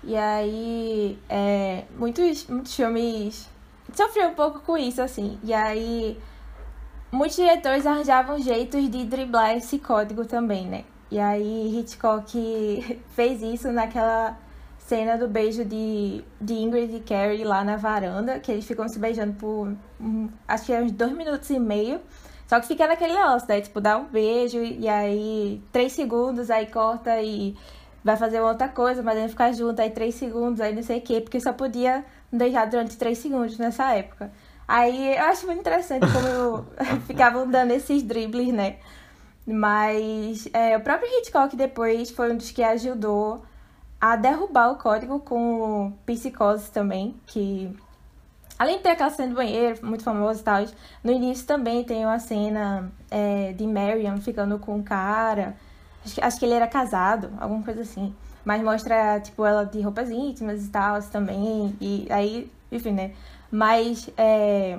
E 0.04 0.14
aí, 0.14 1.18
é, 1.26 1.84
muitos, 1.96 2.46
muitos 2.48 2.76
filmes 2.76 3.48
sofriam 3.94 4.32
um 4.32 4.34
pouco 4.34 4.60
com 4.60 4.76
isso, 4.76 5.00
assim. 5.00 5.38
E 5.42 5.54
aí, 5.54 6.20
muitos 7.10 7.36
diretores 7.36 7.86
arranjavam 7.86 8.38
jeitos 8.38 8.90
de 8.90 9.06
driblar 9.06 9.56
esse 9.56 9.78
código 9.78 10.26
também, 10.26 10.66
né? 10.66 10.84
E 11.10 11.18
aí, 11.18 11.78
Hitchcock 11.78 13.00
fez 13.16 13.40
isso 13.40 13.72
naquela 13.72 14.36
cena 14.78 15.16
do 15.16 15.26
beijo 15.28 15.64
de, 15.64 16.22
de 16.38 16.52
Ingrid 16.52 16.94
e 16.94 17.00
Carrie 17.00 17.44
lá 17.44 17.64
na 17.64 17.76
varanda, 17.76 18.38
que 18.38 18.52
eles 18.52 18.66
ficam 18.66 18.86
se 18.86 18.98
beijando 18.98 19.32
por 19.34 19.72
hum, 19.98 20.28
acho 20.46 20.66
que 20.66 20.72
é 20.74 20.82
uns 20.82 20.92
dois 20.92 21.12
minutos 21.12 21.48
e 21.48 21.58
meio. 21.58 22.00
Só 22.46 22.60
que 22.60 22.66
fica 22.66 22.86
naquele 22.86 23.14
negócio, 23.14 23.48
né? 23.48 23.60
Tipo, 23.60 23.80
dá 23.80 23.96
um 23.96 24.04
beijo 24.04 24.58
e 24.58 24.88
aí 24.88 25.62
três 25.72 25.92
segundos, 25.92 26.50
aí 26.50 26.66
corta 26.66 27.20
e 27.20 27.56
vai 28.04 28.16
fazer 28.16 28.40
outra 28.40 28.68
coisa, 28.68 29.02
mas 29.02 29.16
aí 29.16 29.28
ficar 29.28 29.52
junto, 29.52 29.80
aí 29.80 29.90
três 29.90 30.14
segundos, 30.14 30.60
aí 30.60 30.74
não 30.74 30.82
sei 30.82 30.98
o 30.98 31.00
quê, 31.02 31.20
porque 31.20 31.40
só 31.40 31.52
podia 31.52 32.04
beijar 32.30 32.66
durante 32.68 32.96
três 32.96 33.18
segundos 33.18 33.58
nessa 33.58 33.94
época. 33.94 34.30
Aí 34.66 35.16
eu 35.16 35.24
acho 35.24 35.46
muito 35.46 35.60
interessante 35.60 36.06
como 36.12 36.66
ficavam 37.06 37.48
dando 37.48 37.72
esses 37.72 38.02
dribles, 38.02 38.52
né? 38.52 38.76
Mas 39.46 40.48
é, 40.52 40.76
o 40.76 40.80
próprio 40.80 41.08
Hitchcock 41.18 41.56
depois 41.56 42.10
foi 42.10 42.32
um 42.32 42.36
dos 42.36 42.50
que 42.50 42.62
ajudou 42.62 43.42
a 44.00 44.16
derrubar 44.16 44.72
o 44.72 44.76
código 44.76 45.20
com 45.20 45.92
Psicose 46.06 46.70
também, 46.70 47.14
que 47.26 47.74
além 48.62 48.76
de 48.76 48.84
ter 48.84 48.90
aquela 48.90 49.10
cena 49.10 49.30
do 49.30 49.34
banheiro, 49.34 49.84
muito 49.84 50.04
famosa 50.04 50.40
e 50.40 50.44
tal, 50.44 50.64
no 51.02 51.10
início 51.10 51.44
também 51.44 51.82
tem 51.82 52.04
uma 52.04 52.20
cena 52.20 52.92
é, 53.10 53.52
de 53.52 53.66
Marion 53.66 54.18
ficando 54.18 54.56
com 54.56 54.76
um 54.76 54.82
cara, 54.84 55.56
acho 56.04 56.14
que, 56.14 56.20
acho 56.20 56.38
que 56.38 56.44
ele 56.44 56.54
era 56.54 56.68
casado, 56.68 57.32
alguma 57.40 57.60
coisa 57.64 57.80
assim, 57.80 58.14
mas 58.44 58.62
mostra, 58.62 59.18
tipo, 59.18 59.44
ela 59.44 59.64
de 59.64 59.80
roupas 59.80 60.12
íntimas 60.12 60.64
e 60.64 60.68
tal 60.68 61.02
também, 61.02 61.76
e 61.80 62.06
aí, 62.08 62.48
enfim, 62.70 62.92
né, 62.92 63.14
mas, 63.50 64.08
é... 64.16 64.78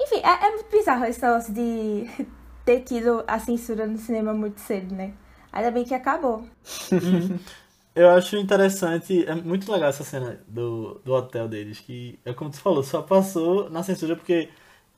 enfim, 0.00 0.22
é, 0.22 0.46
é 0.46 0.50
muito 0.52 0.70
bizarro 0.70 1.04
esse 1.04 1.20
negócio 1.20 1.52
de 1.52 2.26
ter 2.64 2.80
tido 2.80 3.22
a 3.26 3.38
censura 3.38 3.86
no 3.86 3.98
cinema 3.98 4.32
muito 4.32 4.60
cedo, 4.62 4.94
né, 4.94 5.12
ainda 5.52 5.70
bem 5.70 5.84
que 5.84 5.92
acabou. 5.92 6.42
Eu 7.94 8.10
acho 8.10 8.36
interessante, 8.36 9.24
é 9.26 9.34
muito 9.34 9.70
legal 9.72 9.88
essa 9.88 10.04
cena 10.04 10.40
do, 10.46 11.00
do 11.04 11.12
hotel 11.12 11.48
deles, 11.48 11.80
que 11.80 12.18
é 12.24 12.32
como 12.32 12.50
tu 12.50 12.60
falou, 12.60 12.82
só 12.82 13.02
passou 13.02 13.68
na 13.70 13.82
censura 13.82 14.14
porque 14.14 14.48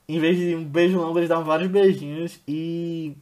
em 0.07 0.19
vez 0.19 0.37
de 0.37 0.55
um 0.55 0.65
beijo 0.65 0.99
longo, 0.99 1.19
eles 1.19 1.29
davam 1.29 1.45
vários 1.45 1.71
beijinhos 1.71 2.41
e 2.47 3.17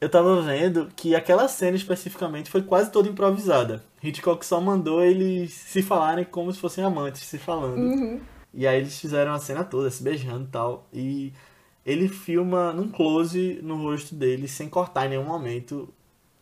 eu 0.00 0.08
tava 0.08 0.40
vendo 0.42 0.88
que 0.94 1.14
aquela 1.14 1.48
cena 1.48 1.76
especificamente 1.76 2.50
foi 2.50 2.62
quase 2.62 2.90
toda 2.92 3.08
improvisada. 3.08 3.82
Hitchcock 4.02 4.44
só 4.46 4.60
mandou 4.60 5.02
eles 5.02 5.52
se 5.52 5.82
falarem 5.82 6.24
como 6.24 6.52
se 6.52 6.60
fossem 6.60 6.84
amantes 6.84 7.22
se 7.22 7.38
falando. 7.38 7.80
E 8.54 8.66
aí 8.66 8.78
eles 8.78 8.98
fizeram 9.00 9.32
a 9.32 9.38
cena 9.38 9.64
toda, 9.64 9.90
se 9.90 10.02
beijando 10.02 10.44
e 10.44 10.48
tal. 10.48 10.86
E 10.92 11.32
ele 11.84 12.08
filma 12.08 12.72
num 12.72 12.88
close 12.88 13.58
no 13.62 13.76
rosto 13.82 14.14
dele, 14.14 14.46
sem 14.48 14.68
cortar 14.68 15.06
em 15.06 15.10
nenhum 15.10 15.24
momento, 15.24 15.92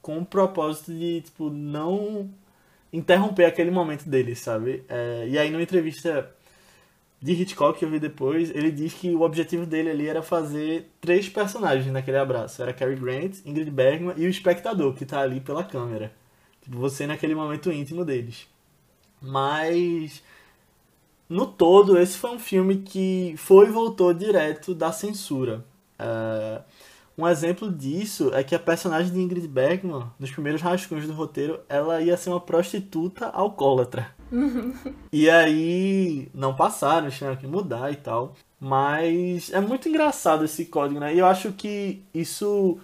com 0.05 0.19
o 0.19 0.27
propósito 0.27 0.93
de, 0.93 1.23
tipo, 1.23 1.49
não 1.49 2.31
interromper 2.93 3.47
aquele 3.47 3.71
momento 3.71 4.07
dele, 4.07 4.37
sabe? 4.37 4.85
É, 4.87 5.27
e 5.27 5.39
aí 5.39 5.51
numa 5.51 5.63
entrevista 5.63 6.31
de 7.23 7.33
Hitchcock 7.33 7.79
que 7.79 7.87
eu 7.87 7.91
vi 7.91 7.99
depois, 7.99 8.51
ele 8.51 8.71
diz 8.71 8.93
que 8.93 9.15
o 9.15 9.23
objetivo 9.23 9.65
dele 9.65 9.89
ali 9.89 10.07
era 10.07 10.23
fazer 10.23 10.91
três 11.01 11.27
personagens 11.27 11.91
naquele 11.91 12.19
abraço. 12.19 12.61
Era 12.61 12.75
Cary 12.75 12.97
Grant, 12.97 13.39
Ingrid 13.47 13.71
Bergman 13.71 14.15
e 14.19 14.27
o 14.27 14.29
espectador, 14.29 14.93
que 14.93 15.07
tá 15.07 15.23
ali 15.23 15.41
pela 15.41 15.65
câmera. 15.65 16.13
Tipo, 16.61 16.77
você 16.77 17.07
naquele 17.07 17.35
momento 17.35 17.73
íntimo 17.73 18.05
deles. 18.05 18.47
Mas 19.23 20.23
no 21.31 21.47
todo, 21.47 21.99
esse 21.99 22.19
foi 22.19 22.31
um 22.31 22.39
filme 22.39 22.77
que 22.83 23.35
foi 23.39 23.69
e 23.69 23.73
voltou 23.73 24.13
direto 24.13 24.75
da 24.75 24.93
censura. 24.93 25.65
É, 25.99 26.61
Um 27.17 27.29
exemplo 27.29 27.71
disso 27.71 28.31
é 28.35 28.43
que 28.43 28.55
a 28.55 28.59
personagem 28.59 29.13
de 29.13 29.21
Ingrid 29.21 29.47
Bergman, 29.47 30.05
nos 30.19 30.31
primeiros 30.33 30.61
rascunhos 30.61 31.07
do 31.07 31.13
roteiro, 31.13 31.61
ela 31.69 32.01
ia 32.01 32.17
ser 32.17 32.31
uma 32.31 32.41
prostituta 32.41 33.27
alcoólatra. 33.29 34.09
e 35.13 35.31
aí 35.31 36.29
não 36.35 36.55
passaram, 36.57 37.09
tiveram 37.11 37.37
que 37.37 37.47
mudar 37.47 37.93
e 37.93 37.97
tal. 37.97 38.35
Mas 38.59 39.53
é 39.53 39.61
muito 39.61 39.89
engraçado 39.89 40.45
esse 40.45 40.65
código, 40.65 40.99
né? 40.99 41.15
E 41.15 41.19
eu 41.19 41.27
acho 41.27 41.53
que 41.53 42.03
isso, 42.13 42.79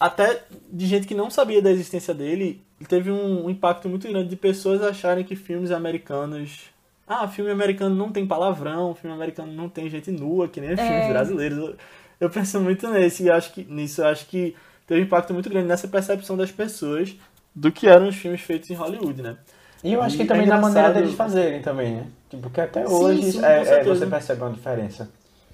até 0.00 0.44
de 0.72 0.86
gente 0.86 1.06
que 1.06 1.14
não 1.14 1.28
sabia 1.28 1.60
da 1.60 1.70
existência 1.70 2.14
dele, 2.14 2.62
teve 2.88 3.10
um 3.10 3.50
impacto 3.50 3.88
muito 3.88 4.08
grande 4.08 4.28
de 4.30 4.36
pessoas 4.36 4.80
acharem 4.82 5.24
que 5.24 5.36
filmes 5.36 5.70
americanos. 5.72 6.70
Ah, 7.06 7.26
filme 7.26 7.50
americano 7.50 7.94
não 7.94 8.10
tem 8.12 8.26
palavrão, 8.26 8.94
filme 8.94 9.14
americano 9.14 9.52
não 9.52 9.68
tem 9.68 9.90
gente 9.90 10.10
nua, 10.10 10.46
que 10.48 10.60
nem 10.60 10.76
filmes 10.76 11.04
É. 11.04 11.08
brasileiros. 11.08 11.74
Eu, 12.20 12.28
penso 12.30 12.60
muito 12.60 12.88
nesse 12.90 13.24
e 13.24 13.30
acho 13.30 13.52
que 13.52 13.64
nisso 13.64 14.00
eu 14.02 14.06
acho 14.06 14.26
que 14.26 14.56
teve 14.86 15.00
um 15.00 15.04
impacto 15.04 15.32
muito 15.32 15.48
grande 15.48 15.68
nessa 15.68 15.86
percepção 15.88 16.36
das 16.36 16.50
pessoas 16.50 17.14
do 17.54 17.70
que 17.70 17.86
eram 17.88 18.08
os 18.08 18.16
filmes 18.16 18.40
feitos 18.40 18.70
em 18.70 18.74
Hollywood, 18.74 19.22
né? 19.22 19.36
E 19.82 19.92
eu 19.92 20.02
acho 20.02 20.16
que 20.16 20.24
E 20.24 20.26
também 20.26 20.44
é 20.44 20.46
na 20.46 20.58
maneira 20.58 20.92
deles 20.92 21.14
fazerem 21.14 21.62
também, 21.62 21.94
né? 21.96 22.06
Tipo, 22.28 22.50
que 22.50 22.60
até 22.60 22.86
Sim, 22.86 22.94
hoje 22.94 23.32
sim, 23.32 23.38
é- 23.38 23.42
com 23.42 23.46
é, 23.62 23.64
certeza. 23.64 23.94
você 23.94 24.06
percebe 24.06 24.42
uma 24.42 24.52
diferença. 24.52 25.08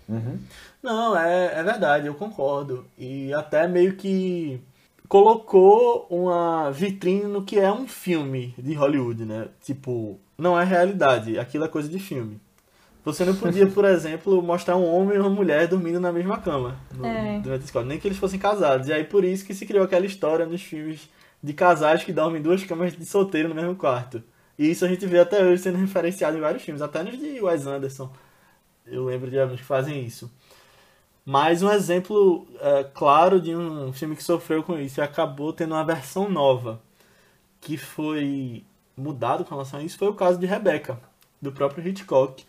Uhum. 0.08 0.38
Não, 0.82 1.16
é, 1.16 1.58
é 1.58 1.62
verdade, 1.62 2.06
eu 2.06 2.14
concordo. 2.14 2.86
E 2.98 3.32
até 3.32 3.66
meio 3.68 3.96
que 3.96 4.60
colocou 5.08 6.06
uma 6.10 6.70
vitrine 6.70 7.24
no 7.24 7.44
que 7.44 7.58
é 7.58 7.70
um 7.72 7.86
filme 7.86 8.54
de 8.58 8.74
Hollywood, 8.74 9.24
né? 9.24 9.48
Tipo, 9.62 10.18
não 10.36 10.58
é 10.58 10.64
realidade, 10.64 11.38
aquilo 11.38 11.64
é 11.64 11.68
coisa 11.68 11.88
de 11.88 11.98
filme. 11.98 12.40
Você 13.04 13.24
não 13.24 13.34
podia, 13.36 13.66
por 13.66 13.84
exemplo, 13.84 14.42
mostrar 14.42 14.76
um 14.76 14.86
homem 14.86 15.16
e 15.16 15.20
uma 15.20 15.28
mulher 15.28 15.68
dormindo 15.68 16.00
na 16.00 16.10
mesma 16.10 16.38
cama 16.38 16.76
no- 16.96 17.04
É. 17.04 17.38
durante 17.40 17.62
a 17.62 17.64
escola, 17.64 17.84
nem 17.84 17.98
que 17.98 18.08
eles 18.08 18.16
fossem 18.16 18.38
casados. 18.38 18.88
E 18.88 18.92
aí 18.92 19.04
por 19.04 19.24
isso 19.24 19.44
que 19.44 19.52
se 19.54 19.66
criou 19.66 19.84
aquela 19.84 20.06
história 20.06 20.46
nos 20.46 20.62
filmes 20.62 21.08
de 21.42 21.52
casais 21.52 22.02
que 22.02 22.12
dormem 22.12 22.40
em 22.40 22.42
duas 22.42 22.64
camas 22.64 22.96
de 22.96 23.04
solteiro 23.04 23.48
no 23.50 23.54
mesmo 23.54 23.76
quarto. 23.76 24.22
E 24.58 24.70
isso 24.70 24.84
a 24.84 24.88
gente 24.88 25.04
vê 25.06 25.18
até 25.18 25.44
hoje 25.44 25.62
sendo 25.62 25.76
referenciado 25.78 26.38
em 26.38 26.40
vários 26.40 26.62
filmes, 26.62 26.80
até 26.80 27.02
nos 27.02 27.18
de 27.18 27.40
Wes 27.42 27.66
Anderson. 27.66 28.10
Eu 28.86 29.04
lembro 29.04 29.30
de 29.30 29.38
alguns 29.38 29.60
que 29.60 29.66
fazem 29.66 30.02
isso. 30.04 30.30
Mais 31.26 31.62
um 31.62 31.70
exemplo 31.70 32.46
é, 32.60 32.84
claro 32.84 33.40
de 33.40 33.54
um 33.54 33.92
filme 33.92 34.14
que 34.16 34.22
sofreu 34.22 34.62
com 34.62 34.78
isso 34.78 35.00
e 35.00 35.02
acabou 35.02 35.52
tendo 35.52 35.72
uma 35.74 35.84
versão 35.84 36.28
nova 36.30 36.80
que 37.60 37.76
foi 37.76 38.62
mudado 38.96 39.44
com 39.44 39.50
relação 39.54 39.80
a 39.80 39.82
isso 39.82 39.98
foi 39.98 40.08
o 40.08 40.14
caso 40.14 40.38
de 40.38 40.46
Rebecca, 40.46 40.98
do 41.40 41.50
próprio 41.50 41.86
Hitchcock, 41.86 42.44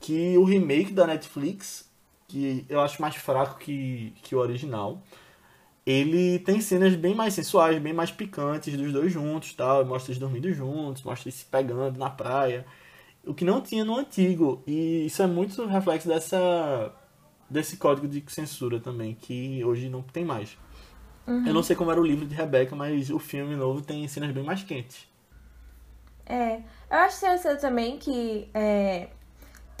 que 0.00 0.36
o 0.38 0.44
remake 0.44 0.92
da 0.92 1.06
Netflix, 1.06 1.88
que 2.26 2.64
eu 2.68 2.80
acho 2.80 3.00
mais 3.00 3.16
fraco 3.16 3.58
que, 3.58 4.12
que 4.22 4.34
o 4.34 4.38
original, 4.38 5.02
ele 5.84 6.38
tem 6.40 6.60
cenas 6.60 6.94
bem 6.94 7.14
mais 7.14 7.34
sensuais, 7.34 7.80
bem 7.80 7.92
mais 7.92 8.10
picantes 8.10 8.76
dos 8.76 8.92
dois 8.92 9.12
juntos, 9.12 9.52
tal, 9.54 9.84
mostra 9.84 10.12
eles 10.12 10.20
dormindo 10.20 10.52
juntos, 10.52 11.02
mostra 11.02 11.28
eles 11.28 11.40
se 11.40 11.44
pegando 11.44 11.98
na 11.98 12.10
praia, 12.10 12.64
o 13.24 13.34
que 13.34 13.44
não 13.44 13.60
tinha 13.60 13.84
no 13.84 13.96
antigo, 13.96 14.62
e 14.66 15.06
isso 15.06 15.22
é 15.22 15.26
muito 15.26 15.66
reflexo 15.66 16.08
dessa 16.08 16.94
desse 17.48 17.76
código 17.76 18.06
de 18.06 18.22
censura 18.28 18.78
também, 18.78 19.14
que 19.14 19.64
hoje 19.64 19.88
não 19.88 20.02
tem 20.02 20.24
mais. 20.24 20.56
Eu 21.26 21.54
não 21.54 21.62
sei 21.62 21.76
como 21.76 21.90
era 21.90 22.00
o 22.00 22.04
livro 22.04 22.26
de 22.26 22.34
Rebecca, 22.34 22.74
mas 22.74 23.10
o 23.10 23.18
filme 23.18 23.54
novo 23.54 23.82
tem 23.82 24.06
cenas 24.08 24.32
bem 24.32 24.42
mais 24.42 24.62
quentes. 24.62 25.06
É, 26.26 26.56
eu 26.90 26.96
acho 26.98 27.18
interessante 27.18 27.60
também 27.60 27.98
que 27.98 28.48
é, 28.54 29.08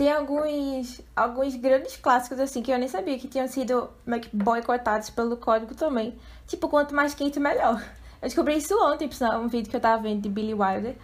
tem 0.00 0.10
alguns, 0.10 1.02
alguns 1.14 1.54
grandes 1.56 1.94
clássicos 1.94 2.40
assim 2.40 2.62
que 2.62 2.72
eu 2.72 2.78
nem 2.78 2.88
sabia 2.88 3.18
que 3.18 3.28
tinham 3.28 3.46
sido 3.46 3.90
meio 4.06 4.22
que 4.22 4.34
boicotados 4.34 5.10
pelo 5.10 5.36
código 5.36 5.74
também. 5.74 6.18
Tipo, 6.46 6.70
quanto 6.70 6.94
mais 6.94 7.12
quente, 7.12 7.38
melhor. 7.38 7.84
Eu 8.22 8.26
descobri 8.26 8.56
isso 8.56 8.74
ontem, 8.82 9.06
por 9.06 9.26
um 9.36 9.46
vídeo 9.46 9.68
que 9.68 9.76
eu 9.76 9.80
tava 9.80 10.02
vendo 10.02 10.22
de 10.22 10.30
Billy 10.30 10.54
Wilder. 10.54 10.96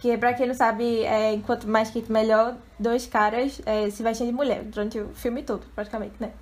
Que, 0.00 0.18
pra 0.18 0.34
quem 0.34 0.48
não 0.48 0.54
sabe, 0.54 1.04
é, 1.04 1.32
enquanto 1.32 1.68
mais 1.68 1.92
quente, 1.92 2.10
melhor, 2.10 2.56
dois 2.76 3.06
caras 3.06 3.62
é, 3.64 3.88
se 3.88 4.02
vestem 4.02 4.26
de 4.26 4.32
mulher 4.32 4.64
durante 4.64 4.98
o 4.98 5.10
filme 5.10 5.44
todo, 5.44 5.64
praticamente, 5.72 6.14
né? 6.18 6.32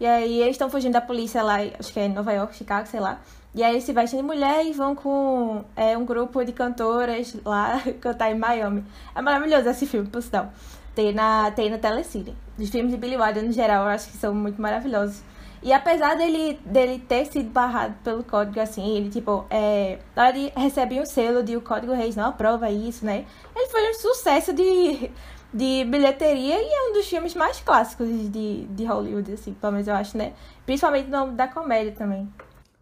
E 0.00 0.06
aí 0.06 0.40
eles 0.40 0.56
estão 0.56 0.68
fugindo 0.68 0.94
da 0.94 1.00
polícia 1.00 1.44
lá, 1.44 1.58
acho 1.78 1.92
que 1.92 2.00
é 2.00 2.06
em 2.06 2.12
Nova 2.12 2.32
York, 2.32 2.56
Chicago, 2.56 2.88
sei 2.88 2.98
lá. 2.98 3.20
E 3.54 3.62
aí 3.62 3.74
eles 3.74 3.84
se 3.84 3.92
vestem 3.92 4.18
de 4.18 4.26
mulher 4.26 4.66
e 4.66 4.72
vão 4.72 4.96
com 4.96 5.64
é, 5.76 5.96
um 5.96 6.04
grupo 6.04 6.44
de 6.44 6.52
cantoras 6.52 7.36
lá 7.44 7.80
cantar 8.02 8.32
em 8.32 8.34
Miami. 8.36 8.84
É 9.14 9.22
maravilhoso 9.22 9.68
esse 9.68 9.86
filme, 9.86 10.08
por 10.08 10.20
sinal. 10.22 10.50
Tem 10.94 11.12
na, 11.12 11.50
tem 11.50 11.70
na 11.70 11.78
Telecine. 11.78 12.36
Os 12.58 12.68
filmes 12.68 12.92
de 12.92 12.98
Billy 12.98 13.16
Wilder, 13.16 13.42
no 13.42 13.52
geral, 13.52 13.84
eu 13.84 13.90
acho 13.90 14.10
que 14.10 14.16
são 14.16 14.34
muito 14.34 14.60
maravilhosos. 14.60 15.22
E 15.62 15.72
apesar 15.72 16.16
dele, 16.16 16.58
dele 16.66 16.98
ter 16.98 17.26
sido 17.26 17.48
barrado 17.50 17.94
pelo 18.02 18.24
código, 18.24 18.58
assim, 18.58 18.96
ele, 18.96 19.08
tipo, 19.08 19.44
é, 19.48 19.98
na 20.16 20.24
hora 20.24 20.32
de 20.32 21.00
um 21.00 21.06
selo 21.06 21.42
de 21.42 21.56
o 21.56 21.60
Código 21.60 21.92
Reis 21.92 22.16
não 22.16 22.26
aprova 22.26 22.68
isso, 22.68 23.06
né? 23.06 23.24
Ele 23.54 23.68
foi 23.68 23.90
um 23.90 23.94
sucesso 23.94 24.52
de, 24.52 25.08
de 25.54 25.84
bilheteria 25.84 26.60
e 26.60 26.66
é 26.66 26.90
um 26.90 26.92
dos 26.94 27.06
filmes 27.06 27.34
mais 27.36 27.60
clássicos 27.60 28.08
de, 28.08 28.64
de 28.64 28.84
Hollywood, 28.84 29.32
assim, 29.32 29.54
pelo 29.54 29.72
menos 29.72 29.86
eu 29.86 29.94
acho, 29.94 30.18
né? 30.18 30.32
Principalmente 30.66 31.08
no 31.08 31.30
da 31.30 31.46
comédia 31.46 31.92
também. 31.92 32.28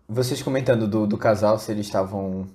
Vocês 0.08 0.42
comentando 0.42 0.88
do, 0.88 1.06
do 1.06 1.18
casal, 1.18 1.58
se 1.58 1.70
eles 1.70 1.84
estavam 1.84 2.48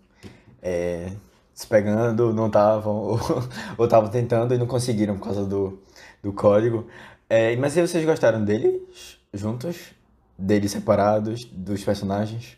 é, 0.60 1.12
se 1.56 1.66
pegando, 1.66 2.34
não 2.34 2.48
estavam, 2.48 2.94
ou 2.94 3.18
estavam 3.86 4.10
tentando 4.10 4.54
e 4.54 4.58
não 4.58 4.68
conseguiram 4.68 5.16
por 5.18 5.24
causa 5.24 5.46
do, 5.46 5.82
do 6.22 6.34
código. 6.34 6.86
É, 7.30 7.56
mas 7.56 7.78
aí 7.78 7.88
vocês 7.88 8.06
gostaram 8.06 8.44
deles 8.44 9.18
juntos? 9.34 9.94
Deles 10.38 10.72
separados, 10.72 11.46
dos 11.46 11.82
personagens? 11.82 12.58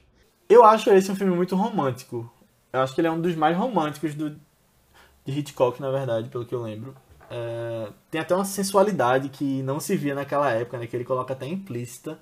Eu 0.49 0.65
acho 0.65 0.89
esse 0.89 1.11
um 1.11 1.15
filme 1.15 1.35
muito 1.35 1.55
romântico. 1.55 2.29
Eu 2.73 2.81
acho 2.81 2.95
que 2.95 2.99
ele 2.99 3.07
é 3.07 3.11
um 3.11 3.21
dos 3.21 3.35
mais 3.35 3.55
românticos 3.55 4.15
do, 4.15 4.31
de 4.31 5.39
Hitchcock, 5.39 5.79
na 5.79 5.91
verdade, 5.91 6.29
pelo 6.29 6.45
que 6.45 6.55
eu 6.55 6.61
lembro. 6.63 6.95
É, 7.29 7.89
tem 8.09 8.19
até 8.19 8.33
uma 8.33 8.45
sensualidade 8.45 9.29
que 9.29 9.61
não 9.61 9.79
se 9.79 9.95
via 9.95 10.15
naquela 10.15 10.49
época, 10.49 10.79
né? 10.79 10.87
Que 10.87 10.95
ele 10.95 11.05
coloca 11.05 11.33
até 11.33 11.45
implícita. 11.45 12.17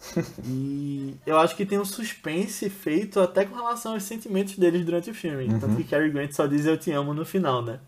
E 0.44 1.16
eu 1.26 1.38
acho 1.38 1.56
que 1.56 1.64
tem 1.64 1.78
um 1.78 1.84
suspense 1.84 2.68
feito 2.68 3.20
até 3.20 3.44
com 3.44 3.54
relação 3.56 3.94
aos 3.94 4.02
sentimentos 4.02 4.56
deles 4.58 4.84
durante 4.84 5.10
o 5.10 5.14
filme. 5.14 5.48
Tanto 5.58 5.76
que 5.76 5.84
Cary 5.84 6.10
Grant 6.10 6.32
só 6.32 6.46
diz 6.46 6.66
eu 6.66 6.76
te 6.76 6.90
amo 6.92 7.14
no 7.14 7.24
final, 7.24 7.62
né? 7.62 7.80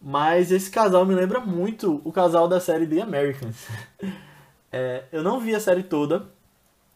Mas 0.00 0.50
esse 0.50 0.70
casal 0.70 1.04
me 1.04 1.14
lembra 1.14 1.40
muito 1.40 2.00
o 2.04 2.12
casal 2.12 2.48
da 2.48 2.60
série 2.60 2.86
The 2.86 3.00
Americans. 3.02 3.56
É, 4.72 5.02
eu 5.10 5.24
não 5.24 5.40
vi 5.40 5.52
a 5.52 5.58
série 5.58 5.82
toda, 5.82 6.28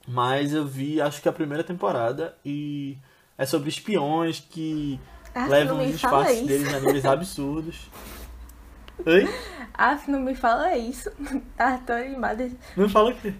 mas 0.06 0.54
eu 0.54 0.64
vi 0.64 1.00
acho 1.00 1.20
que 1.20 1.28
a 1.28 1.32
primeira 1.32 1.64
temporada 1.64 2.36
e 2.44 2.96
é 3.36 3.44
sobre 3.44 3.68
espiões 3.68 4.38
que 4.38 5.00
Ah, 5.34 5.46
levam 5.46 5.80
os 5.84 5.96
isso. 5.96 6.46
deles 6.46 6.72
a 6.72 6.78
níveis 6.78 7.02
absurdos. 7.04 7.90
Oi? 9.04 9.28
Ah, 9.76 9.98
não 10.06 10.20
me 10.20 10.36
fala 10.36 10.76
isso. 10.76 11.10
Tá 11.56 11.76
tão 11.78 11.96
animada. 11.96 12.48
Não 12.76 12.88
fala 12.88 13.10
o 13.10 13.14
quê? 13.16 13.34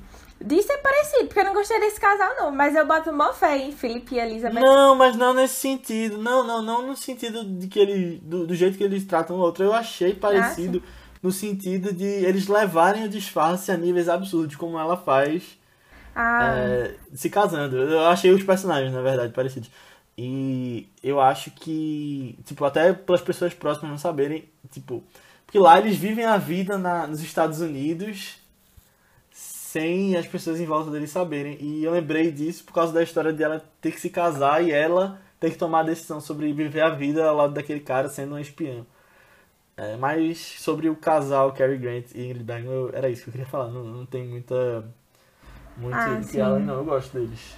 Disso 0.45 0.71
é 0.71 0.77
parecido, 0.77 1.25
porque 1.25 1.41
eu 1.41 1.45
não 1.45 1.55
gostei 1.55 1.81
desse 1.81 1.99
casal, 1.99 2.35
não. 2.37 2.53
Mas 2.53 2.77
eu 2.77 2.87
boto 2.87 3.11
mó 3.11 3.33
fé 3.33 3.57
em 3.57 3.73
Felipe 3.73 4.15
e 4.15 4.19
Elizabeth. 4.19 4.61
Não, 4.61 4.95
mas 4.95 5.17
não 5.17 5.33
nesse 5.33 5.55
sentido. 5.55 6.19
Não, 6.19 6.47
não, 6.47 6.61
não 6.61 6.87
no 6.87 6.95
sentido 6.95 7.43
de 7.43 7.67
que 7.67 7.79
ele. 7.79 8.21
Do, 8.23 8.47
do 8.47 8.55
jeito 8.55 8.77
que 8.77 8.85
eles 8.85 9.07
tratam 9.07 9.37
o 9.37 9.41
outro. 9.41 9.65
Eu 9.65 9.73
achei 9.73 10.13
parecido 10.13 10.83
no 11.23 11.33
sentido 11.33 11.95
de 11.95 12.05
eles 12.05 12.47
levarem 12.47 13.05
o 13.05 13.09
disfarce 13.09 13.73
a 13.73 13.77
níveis 13.79 14.11
absurdos, 14.11 14.57
como 14.57 14.79
ela 14.79 14.95
faz 14.95 15.59
Ah, 16.15 16.55
é, 16.59 16.95
se 17.15 17.31
casando. 17.31 17.79
Eu 17.79 18.07
achei 18.07 18.31
os 18.31 18.43
personagens, 18.43 18.93
na 18.93 19.01
verdade, 19.01 19.33
parecidos. 19.33 19.71
E 20.19 20.87
eu 21.03 21.19
acho 21.23 21.51
que, 21.53 22.39
tipo, 22.45 22.63
até 22.67 22.93
pelas 22.93 23.23
pessoas 23.23 23.55
próximas 23.55 23.91
não 23.91 23.99
saberem, 23.99 24.47
tipo, 24.71 25.03
porque 25.47 25.59
lá 25.59 25.79
eles 25.79 25.97
vivem 25.97 26.27
a 26.27 26.37
vida 26.37 26.77
na, 26.77 27.07
nos 27.07 27.23
Estados 27.23 27.61
Unidos 27.61 28.44
sem 29.75 30.17
as 30.17 30.25
pessoas 30.25 30.61
em 30.61 30.67
volta 30.67 30.89
deles 30.89 31.11
saberem. 31.11 31.59
E 31.61 31.83
eu 31.83 31.91
lembrei 31.91 32.31
disso 32.31 32.63
por 32.65 32.73
causa 32.73 32.93
da 32.93 33.03
história 33.03 33.33
de 33.33 33.43
ela 33.43 33.61
ter 33.81 33.91
que 33.91 34.01
se 34.01 34.09
casar 34.09 34.63
e 34.63 34.71
ela 34.71 35.21
ter 35.41 35.51
que 35.51 35.59
tomar 35.59 35.81
a 35.81 35.83
decisão 35.83 36.21
sobre 36.21 36.53
viver 36.53 36.81
a 36.83 36.91
vida 36.91 37.25
ao 37.29 37.35
lado 37.35 37.55
daquele 37.55 37.81
cara 37.81 38.09
sendo 38.09 38.37
um 38.37 38.39
espião. 38.39 38.87
É, 39.77 39.97
mas 39.97 40.39
sobre 40.39 40.89
o 40.89 40.95
casal 40.95 41.53
Cary 41.53 41.77
Grant 41.77 42.13
e 42.15 42.25
Ingrid 42.25 42.45
Bergman, 42.45 42.91
era 42.93 43.09
isso 43.11 43.25
que 43.25 43.31
eu 43.31 43.33
queria 43.33 43.47
falar. 43.49 43.69
Não, 43.71 43.83
não 43.83 44.07
tem 44.07 44.25
muita. 44.25 44.85
Muito 45.77 45.97
Ah, 45.97 46.21
de 46.21 46.27
sim. 46.27 46.39
não. 46.39 46.75
Eu 46.79 46.85
gosto 46.85 47.13
deles. 47.19 47.57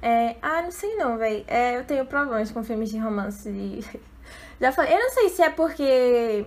é... 0.00 0.36
ah 0.40 0.62
não 0.62 0.70
sei 0.70 0.96
não, 0.96 1.18
velho. 1.18 1.44
É, 1.46 1.76
eu 1.76 1.84
tenho 1.84 2.06
problemas 2.06 2.50
com 2.50 2.64
filmes 2.64 2.90
de 2.90 2.98
romance. 2.98 3.50
De... 3.52 3.80
Já 4.58 4.72
falei. 4.72 4.94
Eu 4.94 5.00
não 5.00 5.10
sei 5.10 5.28
se 5.28 5.42
é 5.42 5.50
porque. 5.50 6.46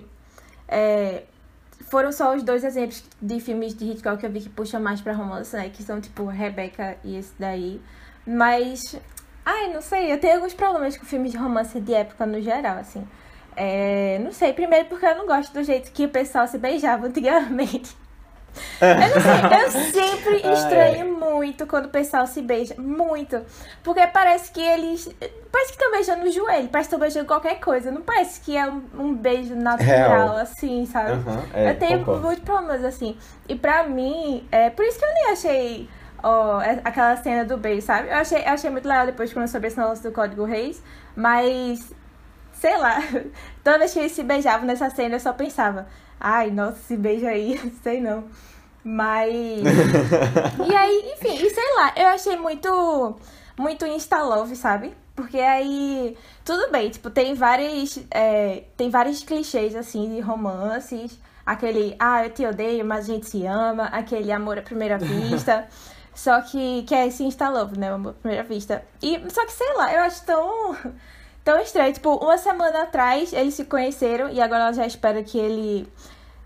é, 0.68 1.24
foram 1.90 2.12
só 2.12 2.36
os 2.36 2.44
dois 2.44 2.64
exemplos 2.64 3.04
de 3.22 3.40
filmes 3.40 3.74
de 3.76 3.86
Hitchcock 3.86 4.18
que 4.18 4.26
eu 4.26 4.32
vi 4.32 4.42
que 4.42 4.50
puxam 4.50 4.82
mais 4.82 5.02
pra 5.02 5.14
romance, 5.14 5.56
né? 5.56 5.70
Que 5.70 5.84
são 5.84 6.00
tipo 6.00 6.26
Rebecca 6.26 6.98
e 7.04 7.18
esse 7.18 7.34
daí. 7.38 7.82
Mas. 8.26 8.96
Ai, 9.46 9.74
não 9.74 9.82
sei. 9.82 10.12
Eu 10.12 10.20
tenho 10.20 10.36
alguns 10.36 10.54
problemas 10.54 10.98
com 10.98 11.06
filmes 11.06 11.32
de 11.32 11.38
romance 11.38 11.80
de 11.80 11.94
época 11.94 12.26
no 12.26 12.42
geral, 12.42 12.78
assim. 12.78 13.08
É, 13.56 14.20
não 14.20 14.32
sei, 14.32 14.54
primeiro 14.54 14.88
porque 14.88 15.06
eu 15.06 15.16
não 15.16 15.26
gosto 15.26 15.52
do 15.54 15.64
jeito 15.64 15.92
que 15.92 16.06
o 16.06 16.10
pessoal 16.10 16.48
se 16.48 16.58
beijava 16.58 17.08
antigamente. 17.08 17.96
Eu 18.82 19.10
não 19.10 19.22
sei, 19.22 19.64
eu 19.64 19.72
sempre 20.16 20.42
Ah, 20.48 20.54
estranhei 20.54 21.02
é. 21.02 21.04
muito 21.04 21.66
quando 21.68 21.86
o 21.86 21.90
pessoal 21.90 22.26
se 22.28 22.42
beija. 22.42 22.76
Muito. 22.78 23.40
Porque 23.84 24.06
parece 24.08 24.52
que 24.52 24.62
eles. 24.62 25.10
Parece 25.52 25.72
que 25.74 25.78
estão 25.78 25.92
beijando 25.92 26.26
no 26.26 26.32
joelho, 26.32 26.68
parece 26.70 26.90
que 26.90 26.96
estão 26.96 27.00
beijando 27.00 27.26
qualquer 27.26 27.60
coisa. 27.60 27.92
Não 27.92 28.02
parece 28.02 28.40
que 28.42 28.56
é 28.56 28.68
um, 28.68 28.82
um 28.98 29.14
beijo 29.14 29.56
natural, 29.56 30.10
Real. 30.28 30.38
assim, 30.38 30.86
sabe? 30.86 31.12
Aham, 31.12 31.44
é, 31.54 31.70
eu 31.72 31.80
tenho 31.80 32.00
concordo. 32.00 32.22
muitos 32.22 32.44
problemas, 32.44 32.84
assim. 32.86 33.18
E 33.48 33.56
pra 33.56 33.84
mim, 33.84 34.48
é 34.52 34.70
por 34.70 34.86
isso 34.86 35.00
que 35.00 35.06
eu 35.06 35.14
nem 35.14 35.32
achei 35.32 35.90
é- 36.64 36.82
aquela 36.84 37.16
cena 37.18 37.46
do 37.46 37.58
beijo, 37.58 37.86
sabe? 37.86 38.10
Eu 38.10 38.16
achei, 38.18 38.42
eu 38.44 38.50
achei 38.50 38.70
muito 38.70 38.88
legal 38.88 39.06
depois 39.06 39.32
quando 39.32 39.44
eu 39.44 39.48
soube 39.48 39.68
esse 39.68 39.78
negócio 39.78 40.04
do 40.04 40.12
Código 40.14 40.44
Reis, 40.44 40.82
mas 41.16 41.94
sei 42.54 42.78
lá, 42.78 43.00
toda 43.64 43.80
vez 43.80 43.94
que 43.94 44.00
eles 44.00 44.12
se 44.12 44.22
beijavam 44.24 44.66
nessa 44.68 44.90
cena 44.90 45.16
eu 45.16 45.20
só 45.20 45.32
pensava, 45.34 45.88
ai, 46.20 46.52
nossa, 46.52 46.78
esse 46.78 46.98
beijo 46.98 47.26
aí, 47.26 47.58
sei 47.82 48.02
não. 48.02 48.26
Mas. 48.90 49.32
e 50.68 50.76
aí, 50.76 51.14
enfim, 51.14 51.36
e 51.36 51.50
sei 51.52 51.76
lá, 51.76 51.94
eu 51.96 52.08
achei 52.08 52.36
muito. 52.36 53.16
Muito 53.56 53.86
insta-love, 53.86 54.56
sabe? 54.56 54.96
Porque 55.16 55.38
aí. 55.38 56.18
Tudo 56.44 56.72
bem, 56.72 56.90
tipo, 56.90 57.12
tem 57.12 57.36
vários. 57.36 58.00
é, 58.10 58.64
tem 58.76 58.90
vários 58.90 59.24
clichês, 59.24 59.76
assim, 59.76 60.16
de 60.16 60.22
romances. 60.22 61.20
Aquele, 61.46 61.96
ah, 62.00 62.26
eu 62.26 62.32
te 62.32 62.46
odeio, 62.46 62.84
mas 62.84 63.08
a 63.08 63.14
gente 63.14 63.28
se 63.28 63.46
ama. 63.46 63.86
Aquele 63.86 64.32
amor 64.32 64.58
à 64.58 64.62
primeira 64.64 64.98
vista. 65.00 65.68
Só 66.16 66.42
que, 66.42 66.84
que 66.84 66.96
é 66.96 67.08
esse 67.08 67.24
insta-love, 67.24 67.78
né? 67.78 67.92
Amor 67.92 68.12
à 68.12 68.14
primeira 68.14 68.44
vista. 68.44 68.84
E, 69.04 69.22
só 69.30 69.46
que, 69.46 69.52
sei 69.52 69.72
lá, 69.76 69.94
eu 69.94 70.02
acho 70.02 70.26
tão. 70.26 70.76
Tão 71.44 71.60
estranho. 71.60 71.94
Tipo, 71.94 72.16
uma 72.16 72.38
semana 72.38 72.84
atrás 72.84 73.34
eles 73.34 73.54
se 73.54 73.66
conheceram 73.66 74.30
e 74.30 74.42
agora 74.42 74.64
ela 74.64 74.74
já 74.74 74.86
espera 74.86 75.24
que 75.24 75.38
ele 75.38 75.88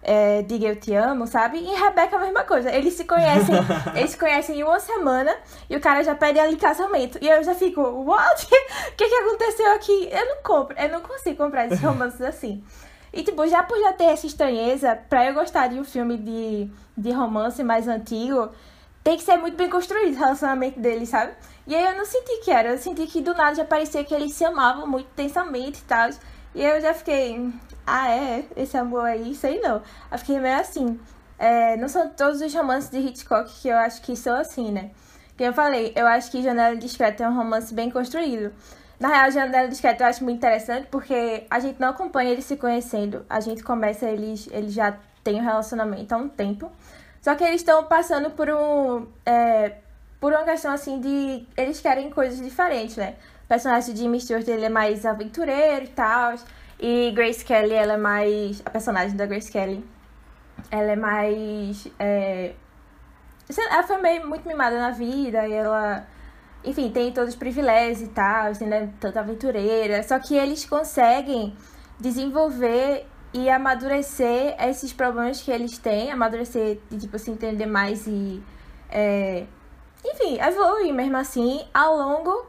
é, 0.03 0.41
diga 0.41 0.67
eu 0.67 0.75
te 0.75 0.93
amo, 0.93 1.25
sabe? 1.25 1.57
E 1.57 1.75
Rebeca 1.75 2.17
a 2.17 2.19
mesma 2.19 2.43
coisa. 2.43 2.69
Eles 2.71 2.93
se 2.93 3.05
conhecem, 3.05 3.55
eles 3.95 4.11
se 4.11 4.17
conhecem 4.17 4.59
em 4.59 4.63
uma 4.63 4.79
semana 4.79 5.33
e 5.69 5.75
o 5.75 5.79
cara 5.79 6.03
já 6.03 6.13
pede 6.13 6.39
em 6.39 6.57
casamento. 6.57 7.17
E 7.21 7.29
eu 7.29 7.41
já 7.43 7.55
fico, 7.55 7.81
what? 7.81 8.47
O 8.91 8.95
que, 8.95 9.07
que 9.07 9.15
aconteceu 9.15 9.73
aqui? 9.73 10.09
Eu 10.11 10.25
não 10.27 10.43
compro, 10.43 10.77
eu 10.77 10.89
não 10.89 11.01
consigo 11.01 11.37
comprar 11.37 11.65
esses 11.67 11.79
romances 11.79 12.21
assim. 12.21 12.63
E 13.11 13.23
tipo, 13.23 13.47
já 13.47 13.63
por 13.63 13.79
já 13.79 13.93
ter 13.93 14.05
essa 14.05 14.27
estranheza, 14.27 14.95
pra 15.09 15.25
eu 15.25 15.33
gostar 15.33 15.67
de 15.67 15.79
um 15.79 15.83
filme 15.83 16.17
de, 16.17 16.69
de 16.97 17.11
romance 17.11 17.63
mais 17.63 17.87
antigo, 17.87 18.49
tem 19.03 19.17
que 19.17 19.23
ser 19.23 19.37
muito 19.37 19.55
bem 19.55 19.69
construído 19.69 20.15
o 20.15 20.19
relacionamento 20.19 20.79
deles, 20.79 21.09
sabe? 21.09 21.33
E 21.65 21.75
aí 21.75 21.85
eu 21.85 21.97
não 21.97 22.05
senti 22.05 22.41
que 22.43 22.51
era, 22.51 22.69
eu 22.69 22.77
senti 22.77 23.05
que 23.07 23.21
do 23.21 23.33
nada 23.33 23.55
já 23.55 23.65
parecia 23.65 24.03
que 24.03 24.13
eles 24.13 24.33
se 24.33 24.43
amavam 24.43 24.87
muito 24.87 25.07
intensamente 25.07 25.79
e 25.79 25.83
tal. 25.83 26.09
E 26.55 26.65
aí 26.65 26.77
eu 26.77 26.81
já 26.81 26.93
fiquei, 26.93 27.51
ah 27.85 28.09
é, 28.09 28.45
esse 28.55 28.77
amor 28.77 29.05
aí, 29.05 29.35
sei 29.35 29.59
não. 29.59 29.81
Eu 30.11 30.17
fiquei 30.17 30.39
meio 30.39 30.59
assim. 30.59 30.99
É, 31.37 31.75
não 31.77 31.87
são 31.87 32.09
todos 32.09 32.41
os 32.41 32.53
romances 32.53 32.89
de 32.89 32.99
Hitchcock 32.99 33.51
que 33.61 33.67
eu 33.67 33.77
acho 33.77 34.01
que 34.01 34.15
são 34.15 34.35
assim, 34.35 34.71
né? 34.71 34.91
Como 35.37 35.49
eu 35.49 35.53
falei, 35.53 35.91
eu 35.95 36.05
acho 36.07 36.29
que 36.31 36.41
Janela 36.41 36.75
Discreta 36.75 37.23
é 37.23 37.29
um 37.29 37.35
romance 37.35 37.73
bem 37.73 37.89
construído. 37.89 38.53
Na 38.99 39.09
real, 39.09 39.31
Janela 39.31 39.67
Discreta 39.67 40.03
eu 40.03 40.07
acho 40.07 40.23
muito 40.23 40.37
interessante 40.37 40.87
porque 40.89 41.45
a 41.49 41.59
gente 41.59 41.79
não 41.79 41.89
acompanha 41.89 42.31
eles 42.31 42.45
se 42.45 42.55
conhecendo. 42.55 43.25
A 43.29 43.39
gente 43.39 43.63
começa, 43.63 44.05
eles, 44.05 44.47
eles 44.51 44.73
já 44.73 44.95
têm 45.23 45.41
um 45.41 45.43
relacionamento 45.43 46.13
há 46.13 46.17
um 46.17 46.29
tempo. 46.29 46.71
Só 47.21 47.35
que 47.35 47.43
eles 47.43 47.61
estão 47.61 47.83
passando 47.85 48.29
por 48.29 48.49
um. 48.49 49.07
é, 49.25 49.77
por 50.19 50.31
uma 50.31 50.43
questão 50.43 50.71
assim 50.71 50.99
de. 50.99 51.45
Eles 51.57 51.81
querem 51.81 52.09
coisas 52.09 52.39
diferentes, 52.39 52.95
né? 52.95 53.15
O 53.45 53.47
personagem 53.47 53.93
de 53.93 54.01
Jimmy 54.01 54.21
Stewart 54.21 54.47
ele 54.47 54.65
é 54.65 54.69
mais 54.69 55.05
aventureiro 55.05 55.85
e 55.85 55.89
tal. 55.89 56.35
E 56.83 57.11
Grace 57.11 57.45
Kelly, 57.45 57.71
ela 57.71 57.93
é 57.93 57.97
mais. 57.97 58.61
A 58.65 58.69
personagem 58.69 59.15
da 59.15 59.25
Grace 59.25 59.49
Kelly, 59.49 59.81
ela 60.69 60.91
é 60.91 60.95
mais. 60.97 61.87
é, 61.97 62.55
ela 63.71 63.83
foi 63.83 64.01
meio 64.01 64.27
muito 64.27 64.45
mimada 64.45 64.77
na 64.77 64.91
vida 64.91 65.47
e 65.47 65.53
ela. 65.53 66.05
Enfim, 66.61 66.91
tem 66.91 67.13
todos 67.13 67.29
os 67.29 67.35
privilégios 67.37 68.01
e 68.01 68.07
tal, 68.09 68.47
assim, 68.47 68.65
né? 68.65 68.89
Tanto 68.99 69.17
aventureira. 69.17 70.03
Só 70.03 70.19
que 70.19 70.35
eles 70.35 70.65
conseguem 70.65 71.55
desenvolver 72.01 73.07
e 73.33 73.49
amadurecer 73.49 74.53
esses 74.61 74.91
problemas 74.91 75.41
que 75.41 75.51
eles 75.51 75.77
têm, 75.77 76.11
amadurecer 76.11 76.79
e, 76.91 76.97
tipo, 76.97 77.17
se 77.17 77.31
entender 77.31 77.65
mais 77.65 78.05
e. 78.07 78.43
é, 78.91 79.45
enfim, 80.03 80.37
evoluir 80.37 80.93
mesmo 80.93 81.15
assim 81.15 81.65
ao 81.73 81.95
longo 81.95 82.45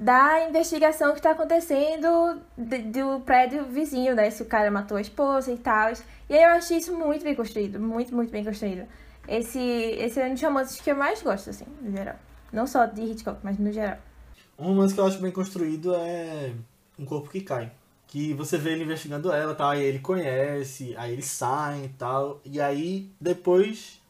da 0.00 0.48
investigação 0.48 1.14
que 1.14 1.20
tá 1.20 1.32
acontecendo 1.32 2.40
do 2.56 3.20
prédio 3.20 3.66
vizinho, 3.66 4.14
né? 4.14 4.30
Se 4.30 4.42
o 4.42 4.46
cara 4.46 4.70
matou 4.70 4.96
a 4.96 5.00
esposa 5.02 5.52
e 5.52 5.58
tal. 5.58 5.92
E 6.26 6.34
aí 6.34 6.42
eu 6.42 6.48
achei 6.50 6.78
isso 6.78 6.96
muito 6.96 7.22
bem 7.22 7.34
construído, 7.34 7.78
muito, 7.78 8.14
muito 8.14 8.30
bem 8.30 8.42
construído. 8.42 8.88
Esse, 9.28 9.60
esse 9.60 10.18
é 10.18 10.26
um 10.26 10.32
dos 10.32 10.42
romances 10.42 10.80
que 10.80 10.90
eu 10.90 10.96
mais 10.96 11.20
gosto, 11.20 11.50
assim, 11.50 11.66
no 11.82 11.94
geral. 11.94 12.16
Não 12.50 12.66
só 12.66 12.86
de 12.86 13.02
Hitchcock, 13.02 13.40
mas 13.42 13.58
no 13.58 13.70
geral. 13.70 13.98
Um 14.58 14.68
romance 14.68 14.94
que 14.94 15.00
eu 15.00 15.06
acho 15.06 15.18
bem 15.20 15.30
construído 15.30 15.94
é 15.94 16.54
Um 16.98 17.04
Corpo 17.04 17.28
que 17.28 17.42
Cai. 17.42 17.70
Que 18.06 18.32
você 18.32 18.56
vê 18.56 18.72
ele 18.72 18.84
investigando 18.84 19.30
ela, 19.30 19.54
tal, 19.54 19.70
aí 19.70 19.82
ele 19.82 19.98
conhece, 19.98 20.94
aí 20.96 21.12
eles 21.12 21.26
saem 21.26 21.84
e 21.84 21.88
tal. 21.90 22.40
E 22.44 22.58
aí, 22.58 23.08
depois, 23.20 24.00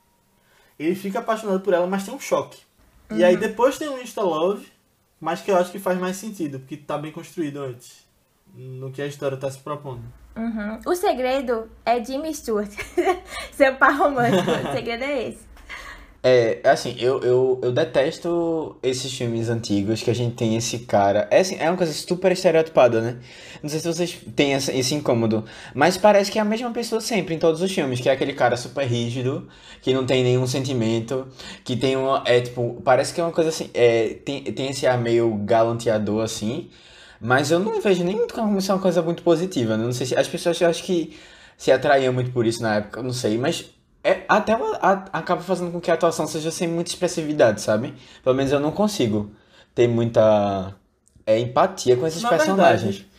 ele 0.78 0.94
fica 0.94 1.18
apaixonado 1.18 1.60
por 1.60 1.74
ela, 1.74 1.86
mas 1.86 2.04
tem 2.04 2.14
um 2.14 2.20
choque. 2.20 2.62
E 3.10 3.24
aí 3.24 3.36
depois 3.36 3.76
tem 3.76 3.88
um 3.88 4.00
Insta 4.00 4.22
Love, 4.22 4.66
mas 5.20 5.42
que 5.42 5.50
eu 5.50 5.56
acho 5.56 5.70
que 5.70 5.78
faz 5.78 5.98
mais 5.98 6.16
sentido, 6.16 6.58
porque 6.58 6.76
tá 6.76 6.96
bem 6.96 7.12
construído 7.12 7.58
antes. 7.58 8.08
No 8.54 8.90
que 8.90 9.00
a 9.00 9.06
história 9.06 9.36
tá 9.36 9.48
se 9.50 9.58
propondo. 9.58 10.02
Uhum. 10.36 10.78
O 10.86 10.94
segredo 10.94 11.70
é 11.84 12.02
Jimmy 12.02 12.34
Stewart. 12.34 12.70
Seu 13.52 13.76
par 13.76 13.96
romântico. 13.96 14.50
o 14.50 14.72
segredo 14.72 15.04
é 15.04 15.28
esse. 15.28 15.49
É, 16.22 16.60
assim, 16.68 16.94
eu, 16.98 17.18
eu, 17.22 17.58
eu 17.62 17.72
detesto 17.72 18.76
esses 18.82 19.10
filmes 19.16 19.48
antigos 19.48 20.02
que 20.02 20.10
a 20.10 20.14
gente 20.14 20.36
tem 20.36 20.54
esse 20.54 20.80
cara. 20.80 21.26
É, 21.30 21.40
assim, 21.40 21.56
é 21.58 21.68
uma 21.70 21.78
coisa 21.78 21.94
super 21.94 22.30
estereotipada, 22.30 23.00
né? 23.00 23.16
Não 23.62 23.70
sei 23.70 23.80
se 23.80 23.86
vocês 23.88 24.18
têm 24.36 24.52
essa- 24.52 24.70
esse 24.70 24.94
incômodo, 24.94 25.42
mas 25.74 25.96
parece 25.96 26.30
que 26.30 26.38
é 26.38 26.42
a 26.42 26.44
mesma 26.44 26.70
pessoa 26.72 27.00
sempre 27.00 27.34
em 27.34 27.38
todos 27.38 27.62
os 27.62 27.72
filmes, 27.72 28.00
que 28.00 28.08
é 28.08 28.12
aquele 28.12 28.34
cara 28.34 28.54
super 28.58 28.84
rígido, 28.86 29.48
que 29.80 29.94
não 29.94 30.04
tem 30.04 30.22
nenhum 30.22 30.46
sentimento, 30.46 31.26
que 31.64 31.74
tem 31.74 31.96
uma. 31.96 32.22
É 32.26 32.38
tipo, 32.42 32.82
parece 32.84 33.14
que 33.14 33.20
é 33.20 33.24
uma 33.24 33.32
coisa 33.32 33.48
assim. 33.48 33.70
É, 33.72 34.10
tem, 34.22 34.42
tem 34.44 34.68
esse 34.70 34.86
ar 34.86 34.98
meio 34.98 35.34
galanteador 35.44 36.22
assim, 36.22 36.68
mas 37.18 37.50
eu 37.50 37.58
não 37.58 37.80
vejo 37.80 38.04
nem 38.04 38.26
como 38.28 38.58
isso 38.58 38.70
é 38.70 38.74
uma 38.74 38.80
coisa 38.82 39.00
muito 39.02 39.22
positiva, 39.22 39.74
né? 39.76 39.84
Não 39.84 39.92
sei 39.92 40.06
se. 40.06 40.14
As 40.16 40.28
pessoas 40.28 40.60
acho 40.62 40.82
que 40.84 41.16
se 41.56 41.72
atraíam 41.72 42.12
muito 42.12 42.30
por 42.30 42.44
isso 42.46 42.60
na 42.62 42.76
época, 42.76 43.02
não 43.02 43.12
sei, 43.12 43.38
mas. 43.38 43.70
É, 44.02 44.24
até 44.28 44.52
ela 44.52 44.78
a- 44.80 45.18
acaba 45.18 45.42
fazendo 45.42 45.70
com 45.70 45.80
que 45.80 45.90
a 45.90 45.94
atuação 45.94 46.26
seja 46.26 46.50
sem 46.50 46.66
muita 46.66 46.90
expressividade, 46.90 47.60
sabe? 47.60 47.94
Pelo 48.24 48.34
menos 48.34 48.50
eu 48.50 48.58
não 48.60 48.72
consigo 48.72 49.30
ter 49.74 49.86
muita 49.88 50.74
é, 51.26 51.38
empatia 51.38 51.96
com 51.96 52.06
esses 52.06 52.22
Na 52.22 52.30
personagens. 52.30 52.96
verdade, 52.96 53.10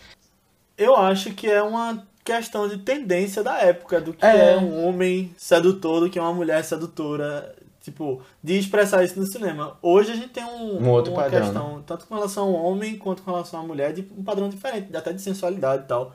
eu 0.78 0.96
acho 0.98 1.32
que 1.34 1.48
é 1.48 1.62
uma 1.62 2.04
questão 2.24 2.68
de 2.68 2.78
tendência 2.80 3.44
da 3.44 3.60
época, 3.60 4.02
do 4.02 4.14
que 4.14 4.26
É. 4.26 4.54
é, 4.54 4.58
um 4.58 4.86
homem 4.88 5.34
sedutor, 5.38 6.00
do 6.02 6.10
que 6.10 6.18
é 6.18 6.22
uma 6.22 6.34
mulher 6.34 6.64
sedutora. 6.64 7.56
Tipo, 7.84 8.22
de 8.44 8.60
expressar 8.60 9.04
isso 9.04 9.20
no 9.20 9.26
cinema. 9.26 9.76
Hoje 9.82 10.12
a 10.12 10.16
gente 10.16 10.28
tem 10.30 10.44
um, 10.44 10.84
Um 10.84 10.90
outro 10.92 11.12
uma 11.14 11.24
padrão, 11.24 11.40
né? 11.40 11.46
questão, 11.48 11.84
tanto 11.84 12.06
com 12.06 12.14
relação 12.14 12.44
ao 12.50 12.54
homem 12.54 12.96
quanto 12.96 13.24
com 13.24 13.32
relação 13.32 13.60
à 13.60 13.64
mulher, 13.64 13.92
de 13.92 14.08
um 14.16 14.24
padrão 14.24 14.48
diferente, 14.50 14.96
até 14.96 15.12
de 15.12 15.20
sensualidade 15.20 15.86
e 15.86 15.88
tal. 15.88 16.14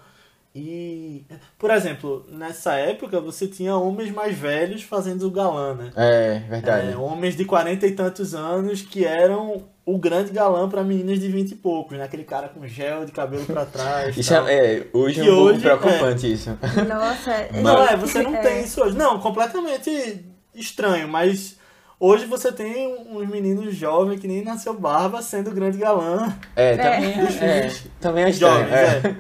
E, 0.59 1.27
por 1.59 1.71
exemplo, 1.71 2.25
nessa 2.33 2.77
época 2.77 3.21
você 3.21 3.47
tinha 3.47 3.77
homens 3.77 4.11
mais 4.11 4.35
velhos 4.35 4.83
fazendo 4.83 5.27
o 5.27 5.31
galã, 5.31 5.75
né? 5.75 5.91
É, 5.95 6.39
verdade. 6.49 6.93
É, 6.93 6.97
homens 6.97 7.37
de 7.37 7.45
40 7.45 7.87
e 7.87 7.93
tantos 7.93 8.35
anos 8.35 8.81
que 8.81 9.05
eram 9.05 9.65
o 9.85 9.99
grande 9.99 10.33
galã 10.33 10.67
pra 10.67 10.83
meninas 10.83 11.21
de 11.21 11.29
20 11.29 11.51
e 11.51 11.55
poucos, 11.57 11.99
né? 11.99 12.05
Aquele 12.05 12.25
cara 12.25 12.49
com 12.49 12.67
gel 12.67 13.05
de 13.05 13.13
cabelo 13.13 13.45
pra 13.45 13.67
trás. 13.67 14.17
Isso 14.17 14.33
tal. 14.33 14.49
é, 14.49 14.79
é, 14.79 14.87
hoje 14.95 15.21
é 15.21 15.25
um 15.25 15.27
pouco 15.27 15.43
hoje, 15.43 15.61
preocupante 15.61 16.33
isso. 16.33 16.59
Nossa. 16.89 17.49
Não, 17.63 17.87
é, 17.87 17.95
você 17.95 18.23
não 18.23 18.35
é. 18.35 18.41
tem 18.41 18.65
isso 18.65 18.83
hoje. 18.83 18.97
Não, 18.97 19.21
completamente 19.21 20.25
estranho, 20.55 21.07
mas 21.07 21.59
hoje 22.01 22.25
você 22.25 22.51
tem 22.51 22.97
uns 23.11 23.29
meninos 23.29 23.77
jovens 23.77 24.21
que 24.21 24.27
nem 24.27 24.43
nasceu 24.43 24.73
barba 24.73 25.21
sendo 25.21 25.51
o 25.51 25.55
grande 25.55 25.77
galã. 25.77 26.35
É, 26.57 26.79
também 26.79 27.11
é, 27.11 27.67
é, 27.67 27.73
também 28.01 28.25
é 28.25 28.31
estranho. 28.31 28.55
Jovens, 28.55 28.73
é. 28.73 29.17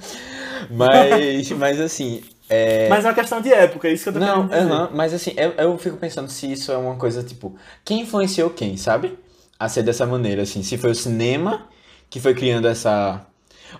Mas, 0.70 1.50
mas 1.56 1.80
assim, 1.80 2.22
é... 2.48 2.88
Mas 2.88 3.04
é 3.04 3.08
uma 3.08 3.14
questão 3.14 3.40
de 3.40 3.52
época, 3.52 3.88
é 3.88 3.92
isso 3.92 4.04
que 4.04 4.08
eu 4.10 4.12
tô 4.14 4.18
Não, 4.20 4.46
dizer. 4.46 4.60
aham, 4.60 4.90
mas 4.94 5.12
assim, 5.12 5.32
eu, 5.36 5.52
eu 5.52 5.78
fico 5.78 5.96
pensando 5.96 6.28
se 6.30 6.50
isso 6.50 6.70
é 6.70 6.76
uma 6.76 6.96
coisa, 6.96 7.22
tipo, 7.22 7.56
quem 7.84 8.00
influenciou 8.02 8.50
quem, 8.50 8.76
sabe? 8.76 9.18
A 9.58 9.68
ser 9.68 9.82
dessa 9.82 10.06
maneira, 10.06 10.42
assim, 10.42 10.62
se 10.62 10.78
foi 10.78 10.90
o 10.90 10.94
cinema 10.94 11.68
que 12.08 12.20
foi 12.20 12.34
criando 12.34 12.68
essa... 12.68 13.26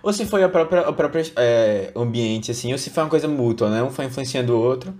Ou 0.03 0.11
se 0.11 0.25
foi 0.25 0.43
a 0.43 0.49
própria, 0.49 0.89
o 0.89 0.93
próprio 0.93 1.23
é, 1.37 1.91
ambiente, 1.95 2.51
assim, 2.51 2.71
ou 2.73 2.77
se 2.77 2.89
foi 2.89 3.03
uma 3.03 3.09
coisa 3.09 3.27
mútua, 3.27 3.69
né? 3.69 3.81
Um 3.81 3.89
foi 3.89 4.05
influenciando 4.05 4.53
o 4.53 4.59
outro. 4.61 4.93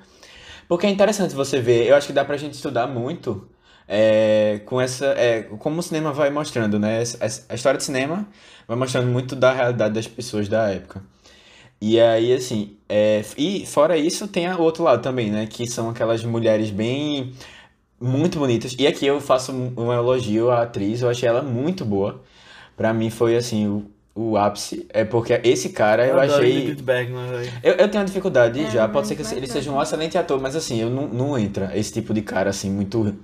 Porque 0.68 0.88
é 0.88 0.90
interessante 0.90 1.36
você 1.36 1.60
ver, 1.60 1.88
eu 1.88 1.96
acho 1.96 2.08
que 2.08 2.14
dá 2.14 2.24
pra 2.24 2.38
gente 2.38 2.54
estudar 2.54 2.88
muito 2.88 3.50
é, 3.88 4.62
com 4.66 4.80
essa... 4.80 5.08
É, 5.08 5.44
como 5.60 5.80
o 5.80 5.84
cinema 5.84 6.14
vai 6.14 6.30
mostrando, 6.30 6.80
né? 6.80 7.04
A 7.50 7.56
história 7.56 7.78
do 7.78 7.84
cinema 7.84 8.26
vai 8.68 8.78
mostrando 8.78 9.08
muito 9.08 9.36
da 9.36 9.52
realidade 9.52 9.94
das 9.94 10.08
pessoas 10.08 10.48
da 10.48 10.70
época. 10.70 11.02
E 11.80 12.00
aí, 12.00 12.34
assim, 12.34 12.76
é, 12.90 13.24
e 13.38 13.66
fora 13.66 13.98
isso, 13.98 14.28
tem 14.28 14.50
o 14.52 14.62
outro 14.62 14.84
lado 14.84 15.02
também, 15.02 15.30
né? 15.30 15.46
Que 15.46 15.68
são 15.68 15.90
aquelas 15.90 16.24
mulheres 16.24 16.72
bem 16.72 17.34
muito 18.00 18.40
bonitas. 18.40 18.76
E 18.78 18.88
aqui 18.88 19.06
eu 19.06 19.20
faço 19.20 19.52
um, 19.52 19.92
elogio 19.92 20.50
à 20.50 20.64
atriz, 20.64 21.02
eu 21.02 21.10
achei 21.10 21.28
ela 21.28 21.42
muito 21.42 21.84
boa. 21.84 22.22
Pra 22.76 22.94
mim 22.94 23.10
foi 23.10 23.36
assim, 23.36 23.68
o, 23.68 23.86
o 24.16 24.38
ápice. 24.38 24.88
É 24.90 25.04
porque 25.04 25.40
esse 25.44 25.70
cara 25.70 26.06
eu, 26.06 26.20
adoro 26.20 26.42
achei. 26.42 26.74
Bergman. 26.76 27.26
Eu, 27.64 27.74
eu 27.74 27.90
tenho 27.90 28.02
uma 28.02 28.06
dificuldade 28.06 28.64
É, 28.64 28.72
já, 28.72 28.88
pode 28.88 29.08
ser 29.08 29.16
que 29.16 29.36
ele 29.36 29.48
seja 29.48 29.72
um 29.72 29.82
excelente 29.82 30.18
ator, 30.18 30.40
mas 30.40 30.56
assim, 30.56 30.80
eu 30.80 30.90
não, 30.90 31.08
não 31.08 31.38
entra 31.38 31.72
esse 31.76 31.92
tipo 31.92 32.14
de 32.14 32.22
cara 32.22 32.50
assim, 32.50 32.70
muito. 32.70 33.16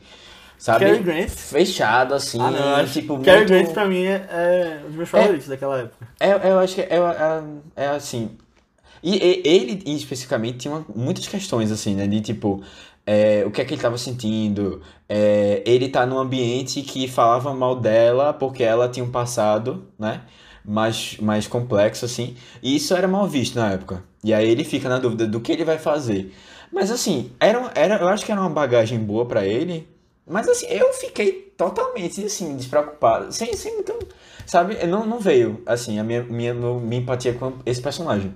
Sabe? 0.57 0.85
Cary 0.85 0.99
Grant. 0.99 1.29
Fechado, 1.29 2.13
assim. 2.13 2.39
Ah, 2.39 2.49
não, 2.49 2.69
eu 2.69 2.75
acho 2.77 2.93
tipo, 2.93 3.19
Cary 3.19 3.39
muito... 3.39 3.49
Grant 3.49 3.73
pra 3.73 3.85
mim 3.85 4.05
é, 4.05 4.25
é 4.29 4.79
um 4.83 4.87
dos 4.87 4.95
meus 4.95 5.09
favoritos 5.09 5.47
daquela 5.47 5.79
época. 5.79 6.07
É, 6.19 6.31
eu 6.31 6.59
acho 6.59 6.75
que 6.75 6.81
é, 6.81 6.95
é, 6.95 7.83
é 7.83 7.87
assim. 7.87 8.37
E, 9.03 9.15
e- 9.17 9.41
ele 9.45 9.83
especificamente 9.85 10.59
tinha 10.59 10.73
uma- 10.73 10.85
muitas 10.95 11.27
questões, 11.27 11.71
assim, 11.71 11.95
né? 11.95 12.07
De 12.07 12.21
tipo, 12.21 12.63
é, 13.05 13.43
o 13.45 13.51
que 13.51 13.61
é 13.61 13.65
que 13.65 13.73
ele 13.73 13.81
tava 13.81 13.97
sentindo. 13.97 14.81
é, 15.09 15.61
ele 15.65 15.89
tá 15.89 16.05
num 16.05 16.17
ambiente 16.17 16.81
que 16.81 17.07
falava 17.07 17.53
mal 17.53 17.75
dela 17.79 18.33
porque 18.33 18.63
ela 18.63 18.89
tinha 18.89 19.03
um 19.05 19.11
passado, 19.11 19.85
né? 19.99 20.21
Mais, 20.65 21.17
mais 21.19 21.45
complexo, 21.47 22.05
assim. 22.05 22.35
E 22.63 22.75
isso 22.77 22.95
era 22.95 23.07
mal 23.07 23.27
visto 23.27 23.55
na 23.55 23.71
época. 23.73 24.03
E 24.23 24.33
aí 24.33 24.49
ele 24.49 24.63
fica 24.63 24.87
na 24.89 24.97
dúvida 24.99 25.27
do 25.27 25.39
que 25.41 25.51
ele 25.51 25.65
vai 25.65 25.77
fazer. 25.77 26.33
Mas 26.71 26.89
assim, 26.89 27.31
era, 27.39 27.69
era, 27.75 27.97
eu 27.97 28.07
acho 28.07 28.25
que 28.25 28.31
era 28.31 28.39
uma 28.41 28.49
bagagem 28.49 28.97
boa 28.99 29.25
pra 29.25 29.45
ele. 29.45 29.87
Mas 30.25 30.47
assim, 30.47 30.65
eu 30.67 30.93
fiquei 30.93 31.53
totalmente 31.57 32.23
assim, 32.25 32.55
despreocupado. 32.55 33.31
Sem, 33.33 33.53
sem 33.55 33.73
muito. 33.75 33.93
Sabe? 34.45 34.75
Não, 34.87 35.05
não 35.05 35.19
veio, 35.19 35.61
assim, 35.65 35.99
a 35.99 36.03
minha, 36.03 36.23
minha, 36.23 36.53
minha 36.53 37.01
empatia 37.01 37.33
com 37.33 37.53
esse 37.65 37.81
personagem. 37.81 38.33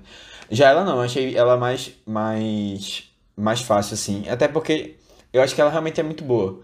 Já 0.50 0.70
ela 0.70 0.84
não, 0.86 1.02
achei 1.02 1.36
ela 1.36 1.58
mais, 1.58 1.92
mais, 2.06 3.10
mais 3.36 3.62
fácil, 3.62 3.94
assim. 3.96 4.28
Até 4.30 4.48
porque 4.48 4.96
eu 5.34 5.42
acho 5.42 5.54
que 5.56 5.62
ela 5.62 5.70
realmente 5.70 6.00
é 6.00 6.04
muito 6.04 6.24
boa. 6.24 6.62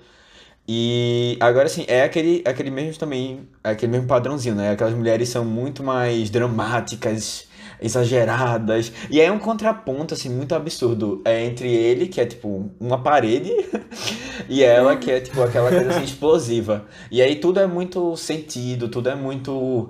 E 0.68 1.38
agora, 1.42 1.66
assim, 1.66 1.86
é 1.88 2.04
aquele, 2.04 2.42
aquele 2.46 2.72
mesmo 2.72 2.98
também, 2.98 3.48
aquele 3.64 3.92
mesmo 3.92 4.08
padrãozinho, 4.08 4.56
né? 4.56 4.72
Aquelas 4.72 4.94
mulheres 4.94 5.30
são 5.30 5.44
muito 5.44 5.84
mais 5.84 6.30
dramáticas, 6.30 7.48
exageradas. 7.84 8.92
E 9.10 9.20
aí 9.20 9.28
é 9.28 9.32
um 9.32 9.38
contraponto, 9.38 10.14
assim, 10.14 10.30
muito 10.30 10.56
absurdo. 10.56 11.22
É 11.26 11.44
entre 11.44 11.72
ele, 11.72 12.08
que 12.08 12.22
é 12.22 12.26
tipo 12.26 12.72
uma 12.80 13.04
parede, 13.04 13.52
e 14.50 14.64
ela, 14.64 14.96
que 14.96 15.12
é 15.12 15.20
tipo 15.20 15.42
aquela 15.42 15.70
coisa 15.70 15.90
assim, 15.90 16.04
explosiva. 16.04 16.86
E 17.12 17.22
aí 17.22 17.36
tudo 17.36 17.60
é 17.60 17.68
muito 17.68 18.16
sentido, 18.16 18.88
tudo 18.88 19.10
é 19.10 19.16
muito. 19.16 19.90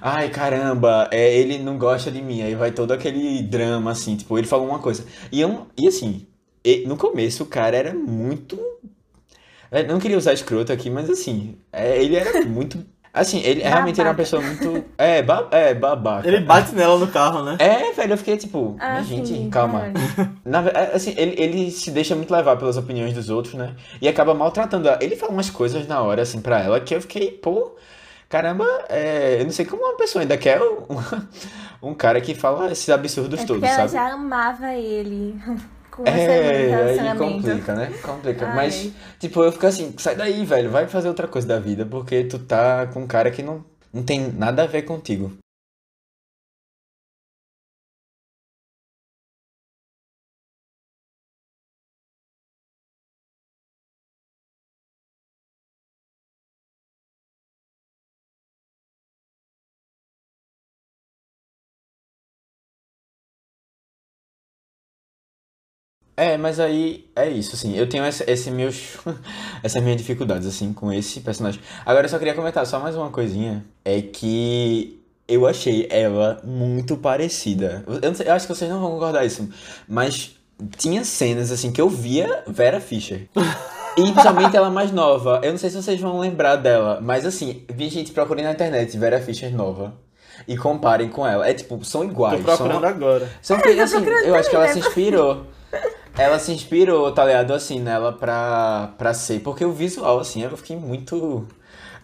Ai, 0.00 0.30
caramba, 0.30 1.08
é, 1.12 1.36
ele 1.36 1.58
não 1.58 1.78
gosta 1.78 2.10
de 2.10 2.22
mim. 2.22 2.42
Aí 2.42 2.54
vai 2.54 2.72
todo 2.72 2.92
aquele 2.92 3.42
drama, 3.42 3.92
assim, 3.92 4.16
tipo, 4.16 4.38
ele 4.38 4.46
falou 4.46 4.66
uma 4.68 4.78
coisa. 4.78 5.04
E, 5.30 5.40
eu, 5.40 5.66
e 5.78 5.86
assim, 5.86 6.26
no 6.86 6.96
começo 6.96 7.42
o 7.42 7.46
cara 7.46 7.76
era 7.76 7.94
muito. 7.94 8.58
Eu 9.70 9.88
não 9.88 9.98
queria 9.98 10.16
usar 10.16 10.32
escroto 10.32 10.72
aqui, 10.72 10.88
mas 10.88 11.10
assim, 11.10 11.56
é, 11.72 12.02
ele 12.02 12.16
era 12.16 12.44
muito. 12.46 12.84
Assim, 13.14 13.38
ele 13.44 13.62
realmente 13.62 14.00
era 14.00 14.10
uma 14.10 14.14
Babaca. 14.14 14.16
pessoa 14.16 14.42
muito. 14.42 14.84
É, 14.98 15.22
ba, 15.22 15.46
é 15.52 15.72
babaca. 15.72 16.26
Ele 16.26 16.40
bate 16.40 16.74
nela 16.74 16.98
no 16.98 17.06
carro, 17.06 17.44
né? 17.44 17.56
É, 17.60 17.92
velho, 17.92 18.14
eu 18.14 18.18
fiquei 18.18 18.36
tipo, 18.36 18.74
Ah, 18.80 19.00
gente, 19.02 19.28
sim, 19.28 19.48
calma. 19.50 19.84
Na 20.44 20.64
é, 20.68 20.90
assim, 20.96 21.14
ele, 21.16 21.40
ele 21.40 21.70
se 21.70 21.92
deixa 21.92 22.16
muito 22.16 22.32
levar 22.34 22.56
pelas 22.56 22.76
opiniões 22.76 23.14
dos 23.14 23.30
outros, 23.30 23.54
né? 23.54 23.76
E 24.02 24.08
acaba 24.08 24.34
maltratando 24.34 24.88
ela. 24.88 24.98
Ele 25.00 25.14
fala 25.14 25.30
umas 25.30 25.48
coisas 25.48 25.86
na 25.86 26.02
hora, 26.02 26.22
assim, 26.22 26.40
pra 26.40 26.58
ela, 26.60 26.80
que 26.80 26.92
eu 26.92 27.00
fiquei, 27.00 27.30
pô, 27.30 27.76
caramba, 28.28 28.66
é, 28.88 29.36
eu 29.40 29.44
não 29.44 29.52
sei 29.52 29.64
como 29.64 29.80
uma 29.84 29.96
pessoa 29.96 30.22
ainda 30.22 30.36
quer 30.36 30.60
um, 30.60 30.84
um 31.90 31.94
cara 31.94 32.20
que 32.20 32.34
fala 32.34 32.72
esses 32.72 32.88
absurdos 32.90 33.40
É 33.40 33.46
todos, 33.46 33.60
porque 33.60 33.72
ela 33.80 33.88
sabe? 33.88 33.92
já 34.08 34.12
amava 34.12 34.72
ele. 34.74 35.36
Com 35.94 36.04
É, 36.04 36.98
aí 36.98 37.16
complica, 37.16 37.72
né? 37.72 37.92
Complica. 38.02 38.48
Ai. 38.48 38.56
Mas, 38.56 38.92
tipo, 39.20 39.44
eu 39.44 39.52
fico 39.52 39.64
assim, 39.64 39.94
sai 39.96 40.16
daí, 40.16 40.44
velho, 40.44 40.68
vai 40.68 40.88
fazer 40.88 41.06
outra 41.06 41.28
coisa 41.28 41.46
da 41.46 41.60
vida, 41.60 41.86
porque 41.86 42.24
tu 42.24 42.36
tá 42.40 42.88
com 42.88 43.02
um 43.02 43.06
cara 43.06 43.30
que 43.30 43.44
não, 43.44 43.64
não 43.92 44.02
tem 44.02 44.32
nada 44.32 44.64
a 44.64 44.66
ver 44.66 44.82
contigo. 44.82 45.30
É, 66.16 66.36
mas 66.36 66.60
aí 66.60 67.06
é 67.16 67.28
isso, 67.28 67.54
assim. 67.56 67.76
Eu 67.76 67.88
tenho 67.88 68.04
essa, 68.06 68.28
esse 68.30 68.50
meus, 68.50 68.96
essas 69.62 69.82
minhas 69.82 69.96
dificuldades, 69.98 70.46
assim, 70.46 70.72
com 70.72 70.92
esse 70.92 71.20
personagem. 71.20 71.60
Agora 71.84 72.04
eu 72.06 72.08
só 72.10 72.18
queria 72.18 72.34
comentar 72.34 72.64
só 72.66 72.78
mais 72.78 72.96
uma 72.96 73.10
coisinha. 73.10 73.64
É 73.84 74.00
que 74.00 75.00
eu 75.26 75.46
achei 75.46 75.86
ela 75.90 76.40
muito 76.44 76.96
parecida. 76.96 77.84
Eu, 77.86 78.00
não 78.10 78.14
sei- 78.14 78.28
eu 78.28 78.32
acho 78.32 78.46
que 78.46 78.54
vocês 78.54 78.70
não 78.70 78.80
vão 78.80 78.90
concordar 78.92 79.24
isso, 79.24 79.48
mas 79.88 80.36
tinha 80.76 81.04
cenas, 81.04 81.50
assim, 81.50 81.72
que 81.72 81.80
eu 81.80 81.88
via 81.88 82.44
Vera 82.46 82.80
Fischer. 82.80 83.26
E 83.96 84.02
principalmente 84.02 84.56
ela 84.56 84.70
mais 84.70 84.92
nova. 84.92 85.40
Eu 85.42 85.52
não 85.52 85.58
sei 85.58 85.70
se 85.70 85.76
vocês 85.82 86.00
vão 86.00 86.18
lembrar 86.18 86.56
dela, 86.56 87.00
mas 87.00 87.24
assim, 87.26 87.62
vi 87.72 87.88
gente 87.88 88.12
procurando 88.12 88.44
na 88.44 88.52
internet 88.52 88.96
Vera 88.98 89.20
Fischer 89.20 89.52
nova. 89.54 89.94
E 90.48 90.56
comparem 90.56 91.08
com 91.08 91.24
ela. 91.26 91.48
É 91.48 91.54
tipo, 91.54 91.82
são 91.84 92.02
Tô 92.02 92.08
iguais. 92.10 92.42
procurando 92.42 92.80
são, 92.80 92.88
agora. 92.88 93.30
são 93.40 93.60
que, 93.60 93.68
assim, 93.80 94.04
eu 94.24 94.34
acho 94.34 94.50
que 94.50 94.56
ela 94.56 94.68
se 94.68 94.80
inspirou. 94.80 95.46
Ela 96.16 96.38
se 96.38 96.52
inspirou, 96.52 97.10
tá 97.12 97.24
ligado, 97.24 97.52
assim, 97.52 97.80
nela 97.80 98.12
pra, 98.12 98.90
pra 98.96 99.12
ser. 99.12 99.40
Porque 99.40 99.64
o 99.64 99.72
visual, 99.72 100.20
assim, 100.20 100.42
eu 100.42 100.56
fiquei 100.56 100.76
muito. 100.76 101.46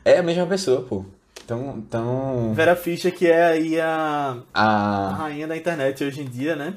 É 0.04 0.18
a 0.18 0.22
mesma 0.22 0.46
pessoa, 0.46 0.82
pô. 0.82 1.04
Então. 1.44 1.74
então 1.78 2.52
Vera 2.54 2.74
Fischer, 2.76 3.14
que 3.14 3.26
é 3.26 3.44
aí 3.44 3.80
a, 3.80 4.36
a 4.52 5.08
a. 5.08 5.14
rainha 5.14 5.46
da 5.46 5.56
internet 5.56 6.02
hoje 6.04 6.20
em 6.22 6.24
dia, 6.24 6.56
né? 6.56 6.74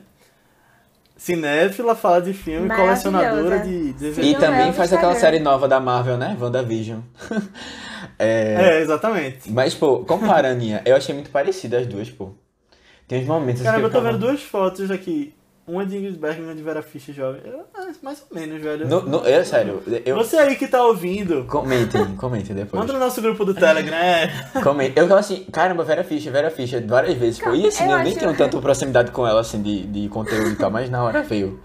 Cinéfila, 1.16 1.96
fala 1.96 2.22
de 2.22 2.34
filme, 2.34 2.68
colecionadora 2.70 3.60
de 3.60 3.94
DVD. 3.94 4.22
E 4.28 4.36
também 4.36 4.74
faz 4.74 4.92
aquela 4.92 5.16
série 5.16 5.40
nova 5.40 5.68
da 5.68 5.80
Marvel, 5.80 6.18
né? 6.18 6.36
WandaVision. 6.40 7.00
é, 8.20 8.56
É, 8.78 8.82
exatamente. 8.82 9.50
Mas, 9.52 9.74
pô, 9.74 10.00
comparando, 10.00 10.56
Aninha, 10.56 10.82
eu 10.86 10.96
achei 10.96 11.14
muito 11.16 11.30
parecida 11.30 11.78
as 11.80 11.88
duas, 11.88 12.10
pô. 12.10 12.32
Tem 13.08 13.22
uns 13.22 13.28
momentos 13.28 13.62
assim, 13.62 13.70
Caramba, 13.70 13.88
eu 13.88 13.92
tô 13.92 13.98
ficava- 14.00 14.12
vendo 14.18 14.26
duas 14.28 14.42
fotos 14.42 14.92
aqui. 14.92 15.34
Uma 15.66 15.86
de 15.86 15.96
Ingrid 15.98 16.18
Bergman 16.18 16.42
e 16.44 16.50
uma 16.50 16.56
de 16.56 16.62
Vera 16.62 16.82
Fischer 16.82 17.16
jovem. 17.16 17.42
Eu- 17.46 17.62
é, 17.74 17.94
mais 18.02 18.22
ou 18.30 18.38
menos, 18.38 18.62
velho. 18.62 18.86
No, 18.86 19.02
no, 19.04 19.26
é 19.26 19.44
sério, 19.46 19.82
eu. 20.06 20.16
Você 20.18 20.36
aí 20.38 20.58
que 20.58 20.68
tá 20.68 20.84
ouvindo, 20.86 21.46
Comentem, 21.46 22.16
comentem 22.18 22.54
depois. 22.54 22.82
manda 22.82 22.92
no 22.92 23.00
nosso 23.00 23.22
grupo 23.22 23.46
do 23.46 23.54
Telegram. 23.54 23.96
é. 23.96 24.28
Comenta. 24.62 25.00
Eu 25.00 25.08
falo 25.08 25.20
assim, 25.22 25.46
caramba, 25.46 25.86
Vera 25.86 26.04
Fischer, 26.04 26.34
Vera 26.34 26.52
Fischer, 26.52 26.86
várias 26.86 27.18
vezes. 27.18 27.40
E 27.40 27.44
assim, 27.68 27.84
Eu 27.86 27.92
eu, 27.92 27.98
nem 28.00 28.08
acho- 28.12 28.20
tenho 28.20 28.36
tanta 28.36 28.60
proximidade 28.60 29.12
com 29.12 29.26
ela, 29.26 29.40
assim, 29.40 29.62
de, 29.62 29.88
de 29.88 30.10
conteúdo 30.10 30.50
e 30.50 30.56
tal, 30.58 30.70
mas 30.70 30.90
na 30.90 31.02
hora 31.02 31.24
veio 31.24 31.62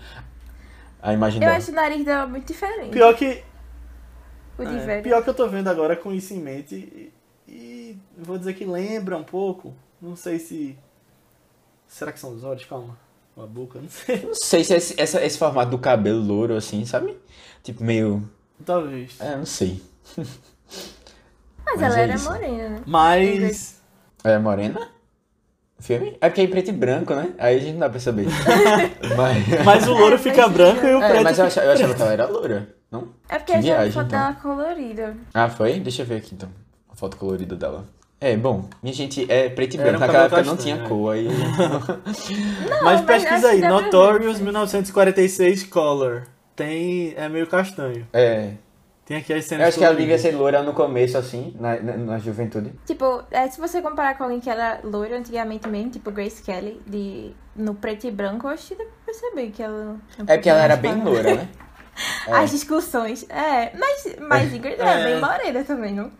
a 1.02 1.12
imagem 1.12 1.42
Eu 1.42 1.46
dela. 1.46 1.58
acho 1.58 1.72
o 1.72 1.74
nariz 1.74 2.04
dela 2.04 2.26
muito 2.26 2.46
diferente. 2.46 2.90
Pior 2.90 3.12
que, 3.16 3.42
o 4.58 4.64
de 4.64 4.76
é, 4.76 4.78
velho. 4.78 5.02
pior 5.02 5.24
que 5.24 5.30
eu 5.30 5.34
tô 5.34 5.48
vendo 5.48 5.66
agora 5.68 5.96
com 5.96 6.12
isso 6.12 6.32
em 6.34 6.38
mente. 6.40 6.74
E, 6.76 7.12
e 7.48 7.98
vou 8.16 8.38
dizer 8.38 8.52
que 8.54 8.64
lembra 8.64 9.16
um 9.16 9.24
pouco. 9.24 9.74
Não 10.00 10.14
sei 10.14 10.38
se. 10.38 10.78
Será 11.88 12.12
que 12.12 12.20
são 12.20 12.32
os 12.32 12.44
olhos? 12.44 12.64
Calma. 12.64 12.96
Ou 13.38 13.44
a 13.44 13.46
boca? 13.46 13.78
Não 13.80 13.88
sei. 13.88 14.22
Não 14.26 14.34
sei 14.34 14.64
se 14.64 14.74
esse, 14.74 15.00
essa- 15.00 15.24
esse 15.24 15.38
formato 15.38 15.70
do 15.70 15.78
cabelo 15.78 16.20
louro, 16.20 16.56
assim, 16.56 16.84
sabe? 16.84 17.16
Tipo, 17.62 17.84
meio. 17.84 18.28
Talvez. 18.64 19.12
É, 19.20 19.36
não 19.36 19.46
sei. 19.46 19.80
Mas, 20.16 21.76
Mas 21.76 21.82
ela 21.82 21.98
é 22.00 22.02
era 22.02 22.14
isso. 22.14 22.30
morena, 22.30 22.68
né? 22.70 22.82
Mas. 22.84 23.80
É 24.24 24.38
morena? 24.38 24.88
Filme? 25.78 26.16
É 26.20 26.28
porque 26.28 26.40
é 26.40 26.44
em 26.44 26.48
preto 26.48 26.70
e 26.70 26.72
branco, 26.72 27.14
né? 27.14 27.32
Aí 27.38 27.56
a 27.56 27.60
gente 27.60 27.72
não 27.74 27.80
dá 27.80 27.88
pra 27.90 28.00
saber. 28.00 28.26
mas. 29.16 29.64
Mas 29.64 29.86
o 29.86 29.92
louro 29.92 30.18
fica 30.18 30.48
branco 30.48 30.84
e 30.84 30.92
o 30.94 31.00
É, 31.00 31.08
preto 31.10 31.22
mas 31.22 31.38
eu 31.38 31.44
fica 31.48 31.60
achava, 31.60 31.66
eu 31.66 31.72
achava 31.72 31.94
que 31.94 32.02
ela 32.02 32.12
era 32.12 32.26
loura, 32.26 32.74
não? 32.90 33.10
É 33.28 33.38
porque 33.38 33.52
Que 33.52 33.58
a 33.58 33.60
gente 33.60 33.64
viagem, 33.70 33.92
foto 33.92 34.06
então. 34.06 34.18
dela 34.18 34.34
colorida. 34.34 35.16
Ah, 35.32 35.48
foi? 35.48 35.78
Deixa 35.78 36.02
eu 36.02 36.06
ver 36.06 36.16
aqui 36.16 36.34
então. 36.34 36.48
A 36.90 36.96
foto 36.96 37.16
colorida 37.16 37.54
dela. 37.54 37.84
É, 38.20 38.36
bom, 38.36 38.68
minha 38.82 38.92
gente, 38.94 39.30
é 39.30 39.48
preto 39.48 39.74
e 39.76 39.80
Era 39.80 39.90
branco. 39.90 40.00
Naquela 40.06 40.24
época 40.24 40.42
não 40.42 40.56
tinha 40.56 40.74
é. 40.76 40.88
cor, 40.88 41.14
aí. 41.14 41.28
Mas 42.82 42.82
mas 42.82 43.00
pesquisa 43.02 43.48
aí. 43.50 43.60
Notorious 43.60 44.40
1946 44.40 45.64
Color. 45.64 46.26
Tem. 46.56 47.14
É 47.16 47.28
meio 47.28 47.46
castanho. 47.46 48.06
É. 48.12 48.52
Tem 49.06 49.16
aqui 49.18 49.32
as 49.32 49.44
Eu 49.44 49.48
cenas. 49.48 49.68
acho 49.68 49.78
que 49.78 49.84
ela 49.84 49.94
devia 49.94 50.18
ser 50.18 50.32
loura 50.32 50.62
no 50.62 50.74
começo, 50.74 51.16
assim, 51.16 51.54
na, 51.58 51.80
na, 51.80 51.96
na 51.96 52.18
juventude. 52.18 52.72
Tipo, 52.84 53.22
é, 53.30 53.48
se 53.48 53.58
você 53.58 53.80
comparar 53.80 54.18
com 54.18 54.24
alguém 54.24 54.38
que 54.40 54.50
era 54.50 54.80
loira 54.84 55.16
antigamente 55.16 55.66
mesmo, 55.68 55.90
tipo 55.92 56.10
Grace 56.10 56.42
Kelly, 56.42 56.82
de, 56.86 57.32
no 57.56 57.74
preto 57.74 58.06
e 58.06 58.10
branco, 58.10 58.46
eu 58.48 58.50
acho 58.50 58.66
que 58.68 58.74
dá 58.74 58.84
pra 58.84 58.92
perceber 59.06 59.50
que 59.50 59.62
ela... 59.62 59.96
um 60.18 60.24
É 60.26 60.34
porque 60.36 60.50
ela 60.50 60.62
era 60.62 60.76
bem 60.76 60.92
mais 60.92 61.04
loura, 61.04 61.36
né? 61.36 61.48
clara. 62.26 62.42
As 62.44 62.50
discussões, 62.50 63.24
é. 63.30 63.72
Mas, 63.78 64.16
mas 64.20 64.52
Ingrid 64.52 64.78
era 64.78 65.00
É. 65.00 65.04
bem 65.04 65.20
morena 65.20 65.64
também, 65.64 65.94
não? 65.94 66.10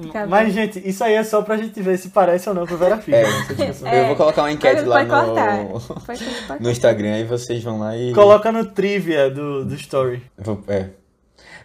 Fica 0.00 0.26
Mas, 0.26 0.52
gente, 0.54 0.80
isso 0.88 1.02
aí 1.02 1.14
é 1.14 1.24
só 1.24 1.42
pra 1.42 1.56
gente 1.56 1.80
ver 1.82 1.98
se 1.98 2.10
parece 2.10 2.48
ou 2.48 2.54
não 2.54 2.66
com 2.66 2.76
Vera 2.76 2.98
Fischer. 2.98 3.26
É. 3.58 3.96
É. 3.96 4.02
Eu 4.02 4.06
vou 4.08 4.16
colocar 4.16 4.42
uma 4.42 4.52
enquete 4.52 4.82
lá 4.82 5.02
no, 5.04 5.80
no 6.60 6.70
Instagram, 6.70 7.14
aí 7.14 7.24
vocês 7.24 7.62
vão 7.62 7.78
lá 7.80 7.96
e. 7.96 8.12
Coloca 8.12 8.52
no 8.52 8.64
trivia 8.66 9.28
do, 9.30 9.64
do 9.64 9.74
story. 9.74 10.22
Vou- 10.38 10.62
é. 10.68 10.86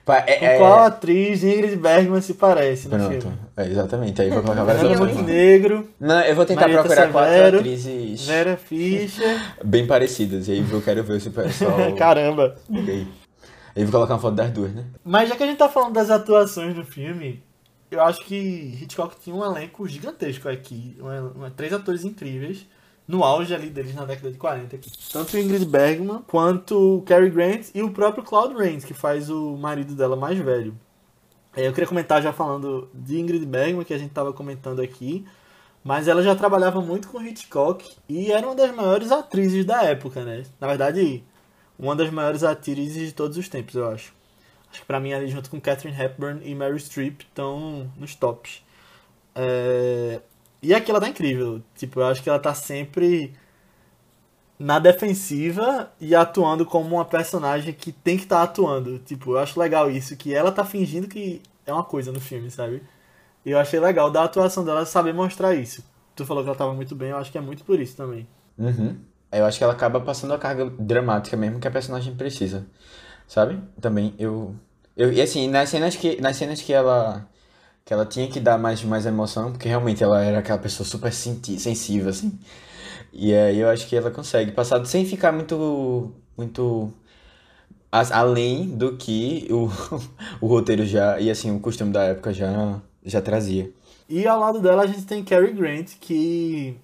Pa- 0.03 0.23
é- 0.27 0.37
Com 0.37 0.45
é- 0.45 0.57
qual 0.59 0.79
atriz 0.83 1.43
Ingrid 1.43 1.75
Bergman 1.77 2.21
se 2.21 2.35
parece 2.35 2.87
no 2.87 2.95
Pronto, 2.97 3.21
filme? 3.21 3.37
é, 3.57 3.65
exatamente. 3.67 4.21
Aí 4.21 4.27
eu 4.27 4.33
vou 4.35 4.43
colocar 4.43 4.63
várias 4.63 4.83
opções. 4.83 5.11
Montenegro, 5.15 5.89
Não, 5.99 6.21
eu 6.21 6.35
vou 6.35 6.45
tentar 6.45 6.61
Marieta 6.61 6.83
procurar 6.83 7.11
quatro 7.11 7.31
Severo, 7.33 7.57
atrizes 7.57 8.27
Vera 8.27 8.55
Fischer. 8.57 9.41
bem 9.65 9.87
parecidas. 9.87 10.47
E 10.47 10.51
aí 10.51 10.65
eu 10.71 10.81
quero 10.81 11.03
ver 11.03 11.19
se 11.21 11.29
o 11.29 11.31
pessoal. 11.31 11.91
Caramba. 11.97 12.55
Aí 12.71 13.07
eu 13.75 13.83
vou 13.85 13.93
colocar 13.93 14.13
uma 14.13 14.19
foto 14.19 14.35
das 14.35 14.51
duas, 14.51 14.71
né? 14.73 14.83
Mas 15.03 15.27
já 15.27 15.35
que 15.35 15.41
a 15.43 15.47
gente 15.47 15.57
tá 15.57 15.67
falando 15.69 15.93
das 15.93 16.11
atuações 16.11 16.75
do 16.75 16.85
filme, 16.85 17.41
eu 17.91 18.01
acho 18.01 18.23
que 18.25 18.35
Hitchcock 18.81 19.15
tinha 19.19 19.35
um 19.35 19.43
elenco 19.43 19.87
gigantesco 19.87 20.49
aqui. 20.49 20.97
Três 21.55 21.73
atores 21.73 22.03
incríveis. 22.03 22.67
No 23.07 23.23
auge 23.23 23.53
ali 23.53 23.69
deles 23.69 23.93
na 23.93 24.03
década 24.03 24.31
de 24.31 24.37
40. 24.37 24.75
Aqui. 24.75 24.91
Tanto 25.11 25.37
Ingrid 25.37 25.65
Bergman, 25.65 26.23
quanto 26.25 27.03
Cary 27.05 27.29
Grant 27.29 27.67
e 27.75 27.83
o 27.83 27.91
próprio 27.91 28.23
Claude 28.23 28.55
Rains, 28.55 28.83
que 28.83 28.95
faz 28.95 29.29
o 29.29 29.55
marido 29.57 29.93
dela 29.93 30.15
mais 30.15 30.39
velho. 30.39 30.75
É, 31.55 31.67
Eu 31.67 31.71
queria 31.71 31.87
comentar 31.87 32.21
já 32.21 32.33
falando 32.33 32.89
de 32.93 33.19
Ingrid 33.19 33.45
Bergman, 33.45 33.85
que 33.85 33.93
a 33.93 33.97
gente 33.99 34.11
tava 34.11 34.33
comentando 34.33 34.81
aqui. 34.81 35.23
Mas 35.83 36.07
ela 36.07 36.23
já 36.23 36.35
trabalhava 36.35 36.81
muito 36.81 37.07
com 37.09 37.21
Hitchcock 37.21 37.87
e 38.09 38.31
era 38.31 38.47
uma 38.47 38.55
das 38.55 38.73
maiores 38.73 39.11
atrizes 39.11 39.63
da 39.63 39.83
época, 39.83 40.25
né? 40.25 40.43
Na 40.59 40.65
verdade, 40.65 41.23
uma 41.77 41.95
das 41.95 42.09
maiores 42.09 42.43
atrizes 42.43 43.09
de 43.09 43.13
todos 43.13 43.37
os 43.37 43.47
tempos, 43.47 43.75
eu 43.75 43.87
acho. 43.87 44.11
Que 44.79 44.85
pra 44.85 44.99
mim 44.99 45.13
ali 45.13 45.27
junto 45.27 45.49
com 45.49 45.59
Catherine 45.61 45.99
Hepburn 45.99 46.41
e 46.43 46.55
Meryl 46.55 46.77
Streep 46.79 47.21
estão 47.21 47.91
nos 47.97 48.15
tops. 48.15 48.63
É, 49.35 50.21
E 50.61 50.73
aqui 50.73 50.91
ela 50.91 50.99
tá 51.01 51.09
incrível. 51.09 51.61
Tipo, 51.75 51.99
eu 52.01 52.05
acho 52.07 52.23
que 52.23 52.29
ela 52.29 52.39
tá 52.39 52.53
sempre 52.53 53.33
na 54.57 54.79
defensiva 54.79 55.91
e 55.99 56.15
atuando 56.15 56.65
como 56.65 56.95
uma 56.95 57.05
personagem 57.05 57.73
que 57.73 57.91
tem 57.91 58.17
que 58.17 58.23
estar 58.23 58.41
atuando. 58.43 58.99
Tipo, 58.99 59.33
eu 59.33 59.39
acho 59.39 59.59
legal 59.59 59.89
isso, 59.91 60.15
que 60.15 60.33
ela 60.33 60.51
tá 60.51 60.63
fingindo 60.65 61.07
que 61.07 61.41
é 61.65 61.73
uma 61.73 61.83
coisa 61.83 62.11
no 62.11 62.19
filme, 62.21 62.49
sabe? 62.49 62.81
E 63.45 63.51
eu 63.51 63.59
achei 63.59 63.79
legal 63.79 64.09
da 64.09 64.23
atuação 64.23 64.65
dela 64.65 64.85
saber 64.85 65.13
mostrar 65.13 65.53
isso. 65.55 65.83
Tu 66.15 66.25
falou 66.25 66.43
que 66.43 66.49
ela 66.49 66.57
tava 66.57 66.73
muito 66.73 66.95
bem, 66.95 67.09
eu 67.09 67.17
acho 67.17 67.31
que 67.31 67.37
é 67.37 67.41
muito 67.41 67.63
por 67.63 67.79
isso 67.79 67.95
também. 67.95 68.27
Uhum. 68.57 68.97
Eu 69.31 69.45
acho 69.45 69.57
que 69.57 69.63
ela 69.63 69.73
acaba 69.73 69.99
passando 69.99 70.33
a 70.33 70.37
carga 70.39 70.69
dramática 70.79 71.35
mesmo 71.37 71.59
que 71.59 71.67
a 71.67 71.71
personagem 71.71 72.15
precisa. 72.15 72.65
Sabe? 73.27 73.59
Também 73.81 74.13
eu. 74.19 74.55
eu 74.95 75.11
e 75.11 75.21
assim, 75.21 75.47
nas 75.47 75.69
cenas 75.69 75.95
que, 75.95 76.21
nas 76.21 76.37
cenas 76.37 76.61
que 76.61 76.73
ela. 76.73 77.27
Que 77.83 77.93
ela 77.93 78.05
tinha 78.05 78.27
que 78.27 78.39
dar 78.39 78.57
mais, 78.57 78.83
mais 78.83 79.05
emoção, 79.05 79.51
porque 79.51 79.67
realmente 79.69 80.03
ela 80.03 80.23
era 80.23 80.39
aquela 80.39 80.57
pessoa 80.57 80.87
super 80.87 81.13
sensível, 81.13 82.09
assim. 82.09 82.39
E 83.13 83.33
aí 83.33 83.59
eu 83.59 83.69
acho 83.69 83.87
que 83.87 83.95
ela 83.95 84.11
consegue 84.11 84.51
passar 84.51 84.83
sem 84.85 85.05
ficar 85.05 85.31
muito. 85.31 86.11
Muito. 86.37 86.91
além 87.91 88.67
do 88.69 88.97
que 88.97 89.47
o, 89.51 89.69
o 90.41 90.47
roteiro 90.47 90.85
já. 90.85 91.19
E 91.19 91.29
assim, 91.29 91.55
o 91.55 91.59
costume 91.59 91.91
da 91.91 92.03
época 92.05 92.33
já, 92.33 92.81
já 93.03 93.21
trazia. 93.21 93.71
E 94.09 94.27
ao 94.27 94.39
lado 94.39 94.59
dela 94.61 94.83
a 94.83 94.87
gente 94.87 95.05
tem 95.05 95.23
Cary 95.23 95.53
Grant, 95.53 95.93
que 95.99 96.75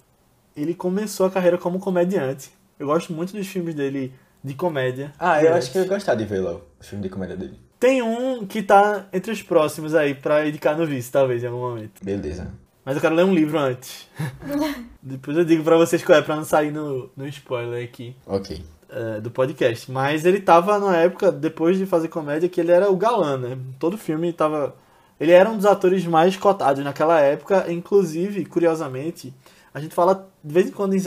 ele 0.56 0.74
começou 0.74 1.26
a 1.26 1.30
carreira 1.30 1.58
como 1.58 1.78
comediante. 1.78 2.50
Eu 2.78 2.86
gosto 2.86 3.12
muito 3.12 3.32
dos 3.32 3.46
filmes 3.46 3.74
dele 3.74 4.12
de 4.42 4.54
comédia. 4.54 5.12
Ah, 5.18 5.42
eu 5.42 5.54
acho 5.54 5.70
que 5.70 5.78
eu 5.78 5.82
ia 5.82 5.88
gostar 5.88 6.14
de 6.14 6.24
ver 6.24 6.40
lá 6.40 6.54
o 6.54 6.62
filme 6.80 7.02
de 7.02 7.08
comédia 7.08 7.36
dele. 7.36 7.58
Tem 7.78 8.00
um 8.02 8.46
que 8.46 8.62
tá 8.62 9.06
entre 9.12 9.32
os 9.32 9.42
próximos 9.42 9.94
aí 9.94 10.14
pra 10.14 10.46
indicar 10.46 10.76
no 10.76 10.86
vice, 10.86 11.10
talvez, 11.10 11.42
em 11.42 11.46
algum 11.46 11.60
momento. 11.60 12.04
Beleza. 12.04 12.48
Mas 12.84 12.94
eu 12.96 13.00
quero 13.00 13.14
ler 13.14 13.24
um 13.24 13.34
livro 13.34 13.58
antes. 13.58 14.08
Depois 15.02 15.36
eu 15.36 15.44
digo 15.44 15.62
pra 15.62 15.76
vocês 15.76 16.02
qual 16.04 16.18
é, 16.18 16.22
pra 16.22 16.36
não 16.36 16.44
sair 16.44 16.70
no, 16.72 17.10
no 17.16 17.26
spoiler 17.28 17.84
aqui 17.84 18.16
Ok. 18.26 18.62
é, 18.90 19.20
do 19.20 19.30
podcast. 19.30 19.90
Mas 19.90 20.24
ele 20.24 20.40
tava 20.40 20.78
na 20.78 20.96
época, 20.96 21.30
depois 21.30 21.76
de 21.78 21.86
fazer 21.86 22.08
comédia, 22.08 22.48
que 22.48 22.60
ele 22.60 22.72
era 22.72 22.90
o 22.90 22.96
galã, 22.96 23.36
né? 23.36 23.58
Todo 23.78 23.96
filme 23.98 24.32
tava. 24.32 24.74
Ele 25.20 25.30
era 25.32 25.48
um 25.48 25.56
dos 25.56 25.66
atores 25.66 26.04
mais 26.04 26.36
cotados 26.36 26.82
naquela 26.84 27.20
época, 27.20 27.70
inclusive, 27.72 28.44
curiosamente, 28.44 29.32
a 29.72 29.78
gente 29.78 29.94
fala 29.94 30.28
de 30.44 30.52
vez 30.52 30.68
em 30.68 30.72
quando 30.72 30.94
em 30.94 30.98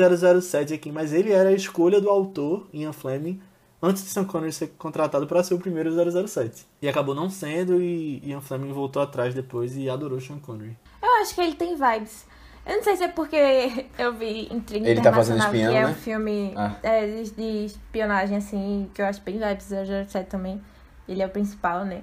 007 0.41 0.73
aqui, 0.73 0.91
mas 0.91 1.11
ele 1.13 1.31
era 1.31 1.49
a 1.49 1.53
escolha 1.53 1.99
do 1.99 2.09
autor, 2.09 2.67
Ian 2.73 2.93
Fleming, 2.93 3.41
antes 3.81 4.03
de 4.03 4.09
Sean 4.09 4.23
Connery 4.25 4.53
ser 4.53 4.67
contratado 4.77 5.27
para 5.27 5.43
ser 5.43 5.53
o 5.53 5.59
primeiro 5.59 5.91
007. 6.27 6.65
E 6.81 6.87
acabou 6.87 7.13
não 7.13 7.29
sendo, 7.29 7.81
e 7.81 8.21
Ian 8.25 8.41
Fleming 8.41 8.71
voltou 8.71 9.01
atrás 9.01 9.33
depois 9.33 9.75
e 9.75 9.89
adorou 9.89 10.19
Sean 10.21 10.39
Connery. 10.39 10.77
Eu 11.01 11.21
acho 11.21 11.35
que 11.35 11.41
ele 11.41 11.55
tem 11.55 11.75
vibes. 11.75 12.25
Eu 12.65 12.77
não 12.77 12.83
sei 12.83 12.95
se 12.95 13.03
é 13.03 13.07
porque 13.09 13.87
eu 13.99 14.13
vi 14.13 14.47
Intriga 14.51 14.89
Ele 14.89 15.01
tá 15.01 15.13
fazendo 15.13 15.35
Internacional, 15.37 15.53
espião, 15.53 15.71
que 15.71 15.77
é 15.77 15.85
né? 15.85 15.91
um 15.91 15.95
filme 15.95 16.53
Ah. 16.55 16.75
é, 16.81 17.05
de, 17.23 17.31
de 17.31 17.65
espionagem, 17.65 18.37
assim, 18.37 18.89
que 18.93 19.01
eu 19.01 19.05
acho 19.05 19.21
bem 19.21 19.37
vibes 19.37 19.65
007 19.65 20.29
também. 20.29 20.61
Ele 21.07 21.21
é 21.21 21.25
o 21.25 21.29
principal, 21.29 21.85
né? 21.85 22.01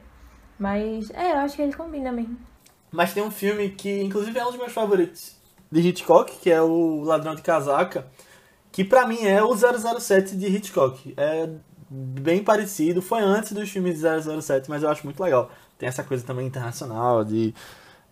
Mas, 0.59 1.11
é, 1.11 1.33
eu 1.33 1.39
acho 1.39 1.57
que 1.57 1.63
ele 1.63 1.73
combina 1.73 2.13
mesmo. 2.13 2.37
Mas 2.93 3.13
tem 3.13 3.23
um 3.23 3.31
filme 3.31 3.71
que, 3.71 4.03
inclusive, 4.03 4.39
é 4.39 4.45
um 4.45 4.51
dos 4.51 4.59
meus 4.59 4.73
favoritos 4.73 5.42
de 5.73 5.81
Hitchcock, 5.81 6.31
que 6.41 6.51
é 6.51 6.61
o 6.61 7.03
Ladrão 7.03 7.35
de 7.35 7.41
Casaca, 7.41 8.07
que 8.71 8.85
pra 8.85 9.07
mim 9.07 9.25
é 9.25 9.43
o 9.43 9.57
007 9.57 10.37
de 10.37 10.47
Hitchcock. 10.47 11.15
É 11.17 11.49
bem 11.91 12.45
parecido, 12.45 13.01
foi 13.01 13.23
antes 13.23 13.53
dos 13.53 13.71
filmes 13.71 13.99
de 13.99 14.03
007, 14.43 14.69
mas 14.69 14.83
eu 14.83 14.91
acho 14.91 15.05
muito 15.05 15.23
legal. 15.23 15.51
Tem 15.79 15.89
essa 15.89 16.05
coisa 16.05 16.25
também 16.25 16.47
internacional 16.47 17.25
de... 17.25 17.55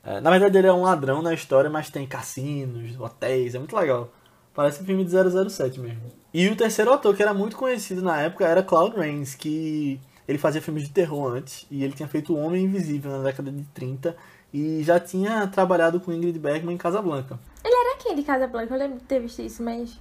é, 0.02 0.20
na 0.20 0.30
verdade 0.30 0.56
ele 0.58 0.66
é 0.66 0.72
um 0.72 0.82
ladrão 0.82 1.22
na 1.22 1.34
história, 1.34 1.70
mas 1.70 1.90
tem 1.90 2.06
cassinos, 2.06 2.98
hotéis, 2.98 3.54
é 3.54 3.58
muito 3.58 3.76
legal. 3.76 4.10
Parece 4.54 4.82
um 4.82 4.86
filme 4.86 5.04
de 5.04 5.10
007 5.10 5.78
mesmo. 5.78 6.02
E 6.32 6.48
o 6.48 6.56
terceiro 6.56 6.92
ator, 6.92 7.14
que 7.14 7.22
era 7.22 7.34
muito 7.34 7.56
conhecido 7.56 8.02
na 8.02 8.20
época, 8.20 8.46
era 8.46 8.62
Claude 8.62 8.96
Rains, 8.96 9.34
que 9.34 10.00
ele 10.26 10.38
fazia 10.38 10.62
filmes 10.62 10.84
de 10.84 10.90
terror 10.90 11.34
antes, 11.34 11.66
e 11.70 11.84
ele 11.84 11.92
tinha 11.92 12.08
feito 12.08 12.34
O 12.34 12.38
Homem 12.38 12.64
Invisível 12.64 13.10
na 13.10 13.22
década 13.22 13.50
de 13.50 13.64
30, 13.74 14.16
e 14.52 14.82
já 14.82 14.98
tinha 14.98 15.46
trabalhado 15.46 16.00
com 16.00 16.12
Ingrid 16.12 16.38
Bergman 16.38 16.74
em 16.74 16.78
Casablanca. 16.78 17.38
Ele 17.64 17.74
era 17.74 17.98
quem 17.98 18.16
de 18.16 18.22
Casa 18.22 18.46
Blanca? 18.46 18.74
Eu 18.74 18.78
lembro 18.78 18.98
de 18.98 19.04
ter 19.04 19.20
visto 19.20 19.40
isso, 19.42 19.62
mas. 19.62 19.98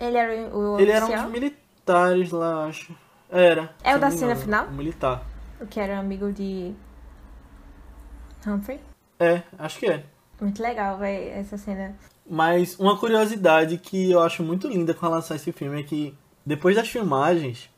Ele 0.00 0.16
era 0.16 0.56
o 0.56 0.80
Ele 0.80 0.90
era 0.90 1.04
um 1.04 1.08
oficial? 1.08 1.24
dos 1.24 1.32
militares 1.32 2.30
lá, 2.30 2.66
acho. 2.66 2.94
Era. 3.30 3.74
É 3.82 3.94
o 3.94 4.00
da 4.00 4.10
cena 4.10 4.32
engano, 4.32 4.40
final? 4.40 4.66
O 4.66 4.72
militar. 4.72 5.22
O 5.60 5.66
que 5.66 5.78
era 5.78 5.98
amigo 5.98 6.32
de. 6.32 6.74
Humphrey? 8.46 8.80
É, 9.20 9.42
acho 9.58 9.78
que 9.78 9.86
é. 9.86 10.04
Muito 10.40 10.60
legal, 10.60 10.98
véi, 10.98 11.28
essa 11.28 11.56
cena. 11.56 11.94
Mas 12.28 12.78
uma 12.78 12.98
curiosidade 12.98 13.78
que 13.78 14.10
eu 14.10 14.20
acho 14.20 14.42
muito 14.42 14.66
linda 14.66 14.92
com 14.92 15.06
relação 15.06 15.34
a 15.34 15.36
esse 15.36 15.52
filme 15.52 15.80
é 15.80 15.84
que 15.84 16.16
depois 16.44 16.74
das 16.74 16.88
filmagens, 16.88 17.70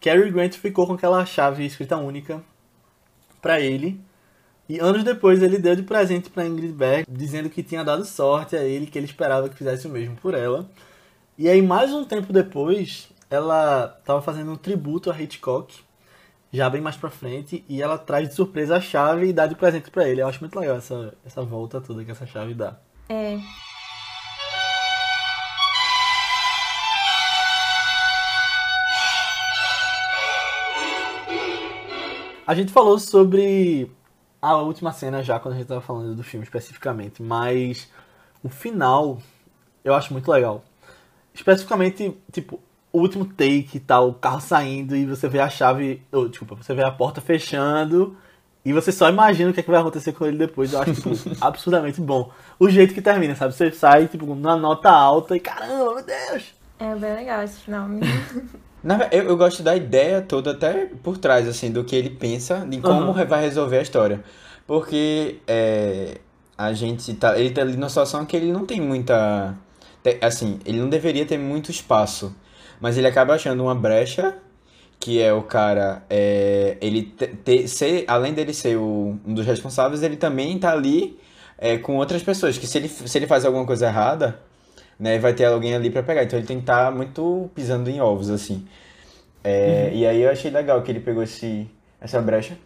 Cary 0.00 0.30
Grant 0.30 0.54
ficou 0.54 0.86
com 0.86 0.94
aquela 0.94 1.24
chave 1.26 1.66
escrita 1.66 1.96
única 1.98 2.42
pra 3.42 3.60
ele. 3.60 4.00
E 4.70 4.78
anos 4.78 5.02
depois 5.02 5.42
ele 5.42 5.58
deu 5.58 5.74
de 5.74 5.82
presente 5.82 6.30
pra 6.30 6.46
Ingrid 6.46 6.72
Berg, 6.72 7.04
dizendo 7.10 7.50
que 7.50 7.60
tinha 7.60 7.82
dado 7.82 8.04
sorte 8.04 8.54
a 8.54 8.62
ele, 8.62 8.86
que 8.86 8.96
ele 8.96 9.04
esperava 9.04 9.48
que 9.48 9.56
fizesse 9.56 9.88
o 9.88 9.90
mesmo 9.90 10.14
por 10.14 10.32
ela. 10.32 10.70
E 11.36 11.48
aí 11.48 11.60
mais 11.60 11.92
um 11.92 12.04
tempo 12.04 12.32
depois, 12.32 13.08
ela 13.28 13.88
tava 14.04 14.22
fazendo 14.22 14.52
um 14.52 14.56
tributo 14.56 15.10
a 15.10 15.20
Hitchcock, 15.20 15.74
já 16.52 16.70
bem 16.70 16.80
mais 16.80 16.96
pra 16.96 17.10
frente, 17.10 17.64
e 17.68 17.82
ela 17.82 17.98
traz 17.98 18.28
de 18.28 18.34
surpresa 18.36 18.76
a 18.76 18.80
chave 18.80 19.26
e 19.26 19.32
dá 19.32 19.48
de 19.48 19.56
presente 19.56 19.90
pra 19.90 20.08
ele. 20.08 20.22
Eu 20.22 20.28
acho 20.28 20.38
muito 20.38 20.56
legal 20.56 20.76
essa, 20.76 21.14
essa 21.26 21.42
volta 21.42 21.80
toda 21.80 22.04
que 22.04 22.12
essa 22.12 22.24
chave 22.24 22.54
dá. 22.54 22.78
É. 23.08 23.40
A 32.46 32.54
gente 32.54 32.72
falou 32.72 33.00
sobre 33.00 33.90
a 34.40 34.56
última 34.56 34.92
cena 34.92 35.22
já, 35.22 35.38
quando 35.38 35.54
a 35.54 35.58
gente 35.58 35.68
tava 35.68 35.80
falando 35.80 36.14
do 36.14 36.22
filme 36.22 36.44
especificamente, 36.44 37.22
mas 37.22 37.88
o 38.42 38.48
final 38.48 39.18
eu 39.84 39.94
acho 39.94 40.12
muito 40.12 40.30
legal. 40.30 40.64
Especificamente, 41.34 42.16
tipo, 42.32 42.60
o 42.92 43.00
último 43.00 43.24
take 43.24 43.76
e 43.76 43.80
tal, 43.80 44.08
o 44.08 44.14
carro 44.14 44.40
saindo 44.40 44.96
e 44.96 45.06
você 45.06 45.28
vê 45.28 45.40
a 45.40 45.48
chave. 45.48 46.02
Oh, 46.12 46.28
desculpa, 46.28 46.56
você 46.56 46.74
vê 46.74 46.82
a 46.82 46.90
porta 46.90 47.20
fechando 47.20 48.16
e 48.64 48.72
você 48.72 48.92
só 48.92 49.08
imagina 49.08 49.50
o 49.50 49.54
que, 49.54 49.60
é 49.60 49.62
que 49.62 49.70
vai 49.70 49.80
acontecer 49.80 50.12
com 50.12 50.26
ele 50.26 50.36
depois. 50.36 50.72
Eu 50.72 50.80
acho, 50.80 50.94
tipo, 50.94 51.10
absurdamente 51.40 52.00
bom. 52.00 52.30
O 52.58 52.68
jeito 52.68 52.94
que 52.94 53.02
termina, 53.02 53.34
sabe? 53.34 53.54
Você 53.54 53.70
sai, 53.70 54.06
tipo, 54.08 54.26
numa 54.26 54.56
nota 54.56 54.90
alta 54.90 55.36
e 55.36 55.40
caramba, 55.40 55.94
meu 55.94 56.04
Deus! 56.04 56.54
É 56.78 56.94
bem 56.94 57.14
legal 57.14 57.42
esse 57.42 57.60
final. 57.60 57.88
Eu, 59.10 59.24
eu 59.24 59.36
gosto 59.36 59.62
da 59.62 59.76
ideia 59.76 60.22
toda 60.22 60.52
até 60.52 60.86
por 61.02 61.18
trás, 61.18 61.46
assim, 61.48 61.70
do 61.70 61.84
que 61.84 61.94
ele 61.94 62.10
pensa, 62.10 62.66
de 62.68 62.78
como 62.78 63.12
re- 63.12 63.24
vai 63.26 63.42
resolver 63.42 63.78
a 63.78 63.82
história. 63.82 64.22
Porque 64.66 65.36
é, 65.46 66.18
a 66.56 66.72
gente 66.72 67.12
tá. 67.14 67.38
Ele 67.38 67.50
tá 67.50 67.60
ali 67.62 67.74
numa 67.76 67.88
situação 67.88 68.24
que 68.24 68.36
ele 68.36 68.52
não 68.52 68.64
tem 68.64 68.80
muita. 68.80 69.54
Assim, 70.22 70.58
ele 70.64 70.78
não 70.78 70.88
deveria 70.88 71.26
ter 71.26 71.36
muito 71.38 71.70
espaço. 71.70 72.34
Mas 72.80 72.96
ele 72.96 73.06
acaba 73.06 73.34
achando 73.34 73.62
uma 73.62 73.74
brecha, 73.74 74.38
que 74.98 75.20
é 75.20 75.32
o 75.32 75.42
cara. 75.42 76.02
é, 76.08 76.78
ele 76.80 77.02
te- 77.02 77.26
te- 77.44 77.68
ser, 77.68 78.04
além 78.08 78.32
dele 78.32 78.54
ser 78.54 78.76
o- 78.76 79.18
um 79.26 79.34
dos 79.34 79.44
responsáveis, 79.44 80.02
ele 80.02 80.16
também 80.16 80.58
tá 80.58 80.72
ali 80.72 81.18
é, 81.58 81.76
com 81.76 81.96
outras 81.96 82.22
pessoas. 82.22 82.56
Que 82.56 82.66
se 82.66 82.78
ele, 82.78 82.88
se 82.88 83.18
ele 83.18 83.26
faz 83.26 83.44
alguma 83.44 83.66
coisa 83.66 83.86
errada 83.86 84.40
né? 85.00 85.18
Vai 85.18 85.32
ter 85.34 85.46
alguém 85.46 85.74
ali 85.74 85.90
pra 85.90 86.02
pegar. 86.02 86.22
Então 86.22 86.38
ele 86.38 86.46
tem 86.46 86.58
que 86.58 86.62
estar 86.62 86.92
muito 86.92 87.50
pisando 87.54 87.88
em 87.90 88.00
ovos, 88.00 88.30
assim. 88.30 88.66
É, 89.42 89.90
E 89.94 90.06
aí 90.06 90.20
eu 90.22 90.30
achei 90.30 90.50
legal 90.50 90.82
que 90.82 90.92
ele 90.92 91.00
pegou 91.00 91.22
esse, 91.22 91.66
essa 92.00 92.20
brecha. 92.20 92.56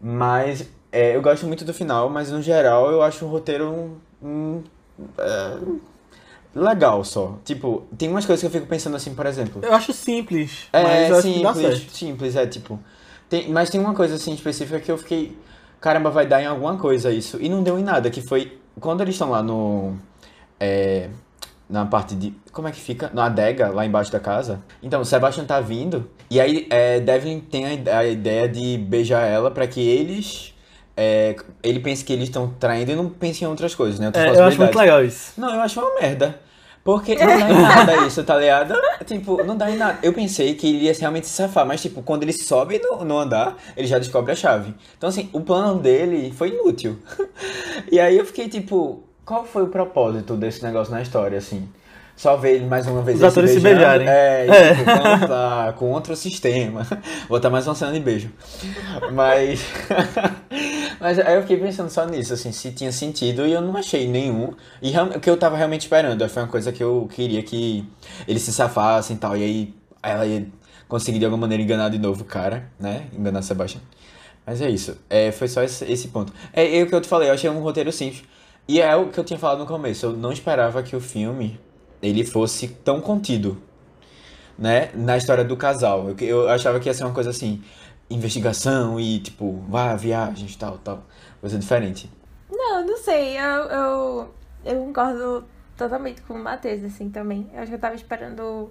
Mas 0.00 0.68
é, 0.90 1.14
eu 1.14 1.22
gosto 1.22 1.46
muito 1.46 1.64
do 1.64 1.72
final, 1.72 2.10
mas 2.10 2.30
no 2.32 2.42
geral 2.42 2.90
eu 2.90 3.02
acho 3.02 3.24
o 3.24 3.28
roteiro 3.28 3.70
um, 3.70 3.96
um, 4.22 4.62
é, 5.18 5.58
legal 6.54 7.04
só. 7.04 7.38
Tipo, 7.44 7.84
tem 7.96 8.08
umas 8.08 8.26
coisas 8.26 8.40
que 8.40 8.46
eu 8.46 8.50
fico 8.50 8.66
pensando 8.66 8.96
assim, 8.96 9.14
por 9.14 9.26
exemplo. 9.26 9.60
Eu 9.62 9.72
acho 9.72 9.92
simples, 9.92 10.68
É, 10.72 11.08
simples, 11.22 11.92
simples, 11.92 12.36
é 12.36 12.46
tipo. 12.46 12.78
Tem, 13.28 13.48
mas 13.50 13.70
tem 13.70 13.80
uma 13.80 13.94
coisa 13.94 14.16
assim 14.16 14.34
específica 14.34 14.80
que 14.80 14.90
eu 14.90 14.98
fiquei. 14.98 15.36
Caramba, 15.80 16.10
vai 16.10 16.26
dar 16.26 16.42
em 16.42 16.46
alguma 16.46 16.76
coisa 16.76 17.10
isso. 17.12 17.38
E 17.40 17.48
não 17.48 17.62
deu 17.62 17.78
em 17.78 17.82
nada, 17.84 18.10
que 18.10 18.20
foi. 18.20 18.58
Quando 18.80 19.02
eles 19.02 19.14
estão 19.14 19.30
lá 19.30 19.42
no. 19.42 19.96
é, 20.58 21.08
na 21.70 21.86
parte 21.86 22.14
de. 22.14 22.34
Como 22.52 22.66
é 22.68 22.72
que 22.72 22.80
fica? 22.80 23.10
Na 23.14 23.26
adega, 23.26 23.68
lá 23.70 23.86
embaixo 23.86 24.10
da 24.10 24.18
casa. 24.20 24.60
Então, 24.82 25.00
o 25.00 25.04
Sebastian 25.04 25.44
tá 25.44 25.60
vindo. 25.60 26.10
E 26.30 26.40
aí, 26.40 26.66
é, 26.70 27.00
Devlin 27.00 27.40
tem 27.40 27.64
a, 27.66 27.72
ide- 27.74 27.90
a 27.90 28.04
ideia 28.04 28.48
de 28.48 28.76
beijar 28.78 29.26
ela 29.26 29.50
pra 29.50 29.66
que 29.66 29.80
eles. 29.80 30.54
é, 30.96 31.34
ele 31.62 31.80
pense 31.80 32.04
que 32.04 32.12
eles 32.12 32.24
estão 32.24 32.52
traindo 32.60 32.90
e 32.92 32.94
não 32.96 33.08
pense 33.08 33.42
em 33.44 33.46
outras 33.46 33.74
coisas, 33.74 33.98
né? 34.00 34.10
É, 34.14 34.28
eu 34.38 34.44
acho 34.44 34.58
muito 34.58 34.78
legal 34.78 35.04
isso. 35.04 35.32
Não, 35.40 35.54
eu 35.54 35.60
acho 35.60 35.80
uma 35.80 36.00
merda. 36.00 36.40
Porque 36.82 37.14
não 37.14 37.26
dá 37.26 37.50
em 37.50 37.60
nada 37.62 38.06
isso, 38.06 38.24
tá 38.24 38.36
ligado? 38.38 38.74
Tipo, 39.04 39.44
não 39.44 39.54
dá 39.54 39.70
em 39.70 39.76
nada. 39.76 39.98
Eu 40.02 40.14
pensei 40.14 40.54
que 40.54 40.66
ele 40.66 40.84
ia 40.86 40.92
realmente 40.94 41.26
se 41.26 41.34
safar, 41.34 41.66
mas 41.66 41.82
tipo, 41.82 42.00
quando 42.02 42.22
ele 42.22 42.32
sobe 42.32 42.78
no, 42.82 43.04
no 43.04 43.18
andar, 43.18 43.54
ele 43.76 43.86
já 43.86 43.98
descobre 43.98 44.32
a 44.32 44.34
chave. 44.34 44.74
Então 44.96 45.10
assim, 45.10 45.28
o 45.34 45.42
plano 45.42 45.78
dele 45.78 46.32
foi 46.32 46.48
inútil. 46.48 46.98
E 47.92 47.98
aí 48.00 48.16
eu 48.16 48.24
fiquei 48.24 48.48
tipo, 48.48 49.02
qual 49.24 49.44
foi 49.44 49.62
o 49.62 49.68
propósito 49.68 50.36
desse 50.36 50.62
negócio 50.62 50.92
na 50.92 51.02
história, 51.02 51.38
assim? 51.38 51.68
Só 52.16 52.36
ver 52.36 52.56
ele 52.56 52.66
mais 52.66 52.86
uma 52.86 53.00
vez 53.00 53.16
Os 53.16 53.24
atores 53.24 53.50
se 53.52 53.60
beijando? 53.60 54.04
beijarem. 54.04 54.08
É, 54.08 54.46
É. 54.50 54.74
tipo, 54.74 54.84
vamos 54.84 55.30
lá, 55.30 55.72
com 55.72 55.90
outro 55.90 56.14
sistema. 56.14 56.86
Botar 57.28 57.48
mais 57.48 57.66
uma 57.66 57.74
cena 57.74 57.92
de 57.92 58.00
beijo. 58.00 58.30
Mas. 59.12 59.64
Mas 61.00 61.18
aí 61.18 61.34
eu 61.34 61.40
fiquei 61.42 61.56
pensando 61.56 61.88
só 61.88 62.04
nisso, 62.04 62.34
assim, 62.34 62.52
se 62.52 62.72
tinha 62.72 62.92
sentido 62.92 63.46
e 63.46 63.52
eu 63.52 63.62
não 63.62 63.74
achei 63.74 64.06
nenhum. 64.06 64.52
E 64.82 64.92
o 64.98 65.18
que 65.20 65.30
eu 65.30 65.36
tava 65.38 65.56
realmente 65.56 65.82
esperando 65.82 66.28
foi 66.28 66.42
uma 66.42 66.48
coisa 66.48 66.70
que 66.70 66.82
eu 66.82 67.08
queria 67.10 67.42
que 67.42 67.88
eles 68.28 68.42
se 68.42 68.52
safassem 68.52 69.16
e 69.16 69.18
tal. 69.18 69.34
E 69.34 69.42
aí 69.42 69.74
ela 70.02 70.26
ia 70.26 70.46
conseguir 70.88 71.18
de 71.18 71.24
alguma 71.24 71.40
maneira 71.42 71.62
enganar 71.62 71.88
de 71.88 71.98
novo 71.98 72.20
o 72.20 72.26
cara, 72.26 72.64
né? 72.78 73.04
Enganar 73.16 73.40
Sebastian. 73.40 73.80
Mas 74.44 74.60
é 74.60 74.68
isso. 74.68 74.94
É, 75.08 75.32
foi 75.32 75.48
só 75.48 75.62
esse, 75.62 75.90
esse 75.90 76.08
ponto. 76.08 76.34
É, 76.52 76.78
é 76.78 76.82
o 76.82 76.86
que 76.86 76.94
eu 76.94 77.00
te 77.00 77.08
falei, 77.08 77.30
eu 77.30 77.34
achei 77.34 77.48
um 77.48 77.60
roteiro 77.60 77.90
simples. 77.90 78.24
E 78.70 78.80
é 78.80 78.94
o 78.94 79.08
que 79.08 79.18
eu 79.18 79.24
tinha 79.24 79.36
falado 79.36 79.58
no 79.58 79.66
começo. 79.66 80.06
Eu 80.06 80.12
não 80.12 80.30
esperava 80.30 80.80
que 80.80 80.94
o 80.94 81.00
filme 81.00 81.60
ele 82.00 82.24
fosse 82.24 82.68
tão 82.68 83.00
contido 83.00 83.60
né, 84.56 84.92
na 84.94 85.16
história 85.16 85.42
do 85.42 85.56
casal. 85.56 86.08
Eu, 86.10 86.16
eu 86.20 86.48
achava 86.48 86.78
que 86.78 86.88
ia 86.88 86.94
ser 86.94 87.02
uma 87.02 87.12
coisa 87.12 87.30
assim, 87.30 87.60
investigação 88.08 89.00
e 89.00 89.18
tipo, 89.18 89.64
vá, 89.68 89.96
viagens, 89.96 90.54
tal, 90.54 90.78
tal. 90.78 91.02
Coisa 91.40 91.58
diferente. 91.58 92.08
Não, 92.48 92.86
não 92.86 92.96
sei. 92.96 93.36
Eu, 93.36 93.44
eu, 93.44 94.34
eu 94.64 94.84
concordo 94.84 95.44
totalmente 95.76 96.22
com 96.22 96.34
o 96.34 96.38
Matheus, 96.38 96.84
assim, 96.84 97.10
também. 97.10 97.50
Eu 97.52 97.62
acho 97.62 97.70
que 97.70 97.74
eu 97.74 97.80
tava 97.80 97.96
esperando 97.96 98.70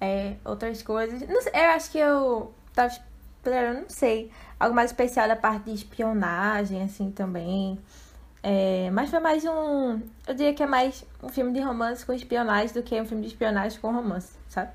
é, 0.00 0.34
outras 0.44 0.82
coisas. 0.82 1.20
Não 1.28 1.40
sei, 1.40 1.52
eu 1.54 1.70
acho 1.70 1.92
que 1.92 1.98
eu 1.98 2.52
tava 2.74 2.92
esperando, 2.92 3.82
não 3.82 3.88
sei, 3.88 4.32
algo 4.58 4.74
mais 4.74 4.90
especial 4.90 5.28
da 5.28 5.36
parte 5.36 5.66
de 5.66 5.74
espionagem, 5.74 6.82
assim, 6.82 7.12
também. 7.12 7.78
É, 8.42 8.90
mas 8.92 9.10
foi 9.10 9.18
mais 9.20 9.44
um. 9.44 10.00
Eu 10.26 10.34
diria 10.34 10.54
que 10.54 10.62
é 10.62 10.66
mais 10.66 11.04
um 11.22 11.28
filme 11.28 11.52
de 11.52 11.60
romance 11.60 12.04
com 12.06 12.12
espionagem 12.12 12.72
do 12.74 12.82
que 12.82 13.00
um 13.00 13.04
filme 13.04 13.22
de 13.22 13.28
espionagem 13.28 13.78
com 13.80 13.92
romance, 13.92 14.32
sabe? 14.48 14.70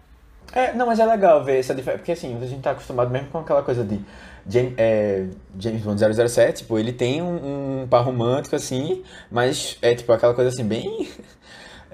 É, 0.51 0.73
não, 0.73 0.85
mas 0.85 0.99
é 0.99 1.05
legal 1.05 1.43
ver 1.43 1.59
essa 1.59 1.73
diferença, 1.73 1.99
porque 1.99 2.11
assim, 2.11 2.37
a 2.41 2.45
gente 2.45 2.61
tá 2.61 2.71
acostumado 2.71 3.09
mesmo 3.09 3.29
com 3.29 3.39
aquela 3.39 3.63
coisa 3.63 3.83
de 3.83 3.99
James, 4.47 4.73
é, 4.77 5.25
James 5.57 5.81
Bond 5.81 5.99
007, 6.29 6.59
tipo, 6.63 6.77
ele 6.77 6.91
tem 6.93 7.21
um, 7.21 7.81
um 7.83 7.87
par 7.87 8.03
romântico 8.03 8.55
assim, 8.55 9.03
mas 9.31 9.77
é 9.81 9.95
tipo 9.95 10.11
aquela 10.11 10.33
coisa 10.33 10.49
assim, 10.49 10.65
bem... 10.65 11.09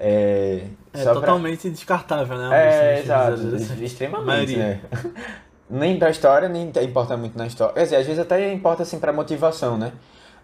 É, 0.02 0.62
É 0.94 0.98
só 1.04 1.12
pra- 1.12 1.20
totalmente 1.20 1.68
descartável, 1.68 2.38
né? 2.38 2.48
É, 2.96 3.00
exato, 3.00 3.36
filme 3.36 3.58
de 3.58 3.64
007. 3.66 3.84
extremamente, 3.84 4.56
né? 4.56 4.80
Nem 5.68 5.98
pra 5.98 6.08
história, 6.08 6.48
nem 6.48 6.72
importa 6.82 7.18
muito 7.18 7.36
na 7.36 7.46
história. 7.46 7.74
Quer 7.74 7.82
dizer, 7.82 7.96
às 7.96 8.06
vezes 8.06 8.18
até 8.18 8.50
importa 8.50 8.82
assim 8.82 8.98
pra 8.98 9.12
motivação, 9.12 9.76
né? 9.76 9.92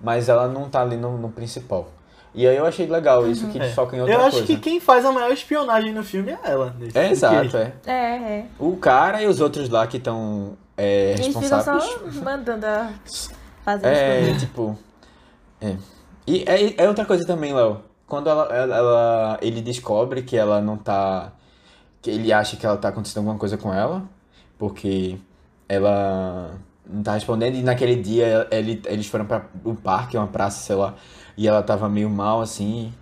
Mas 0.01 0.29
ela 0.29 0.47
não 0.49 0.69
tá 0.69 0.83
ali 0.83 0.97
no, 0.97 1.17
no 1.19 1.29
principal. 1.31 1.89
E 2.35 2.47
aí 2.47 2.55
eu 2.57 2.67
achei 2.67 2.87
legal 2.87 3.27
isso, 3.27 3.49
que 3.49 3.59
É. 3.59 3.69
foca 3.71 3.97
em 3.97 4.01
outra 4.01 4.15
Eu 4.15 4.21
acho 4.21 4.31
coisa. 4.33 4.47
que 4.47 4.57
quem 4.59 4.79
faz 4.79 5.05
a 5.07 5.11
maior 5.13 5.33
espionagem 5.33 5.93
no 5.95 6.05
filme 6.05 6.33
é 6.33 6.39
ela. 6.45 6.77
É, 6.95 7.11
exato, 7.11 7.57
é. 7.57 7.73
É, 7.87 7.93
é. 7.93 8.47
O 8.59 8.77
cara 8.77 9.23
e 9.23 9.27
os 9.27 9.41
outros 9.41 9.71
lá 9.71 9.87
que 9.87 9.97
estão 9.97 10.57
é, 10.77 11.13
Eles 11.13 11.29
ficam 11.29 11.43
só 11.43 11.57
responsáveis. 11.57 12.17
mandando 12.23 12.67
a 12.67 12.91
fazer 13.65 13.87
É, 13.87 14.35
tipo. 14.39 14.79
É. 15.63 15.77
E 16.27 16.45
é, 16.47 16.85
é 16.85 16.89
outra 16.89 17.07
coisa 17.07 17.27
também, 17.27 17.55
Léo. 17.55 17.81
Quando 18.07 18.29
ela, 18.29 18.55
ela, 18.55 18.77
ela- 18.77 19.39
ele 19.41 19.63
descobre 19.63 20.21
que 20.23 20.37
ela 20.37 20.61
não 20.61 20.77
tá. 20.77 21.33
que 22.03 22.11
ele 22.11 22.33
acha 22.33 22.57
que 22.57 22.67
ela 22.67 22.77
tá 22.77 22.89
acontecendo 22.89 23.19
alguma 23.25 23.39
coisa 23.39 23.57
com 23.57 23.73
ela, 23.73 24.03
porque 24.59 25.17
ela 25.69 26.51
não 26.89 27.03
tá 27.03 27.15
respondendo, 27.15 27.55
e 27.57 27.63
naquele 27.63 27.97
dia 27.97 28.47
ele, 28.51 28.81
eles 28.87 29.07
foram 29.07 29.25
para 29.25 29.47
o 29.65 29.75
parque, 29.75 30.17
uma 30.17 30.27
praça, 30.27 30.61
sei 30.61 30.77
lá, 30.77 30.95
e 31.37 31.47
ela 31.47 31.63
tava 31.63 31.89
meio 31.89 32.09
mal 32.09 32.41
assim. 32.41 32.93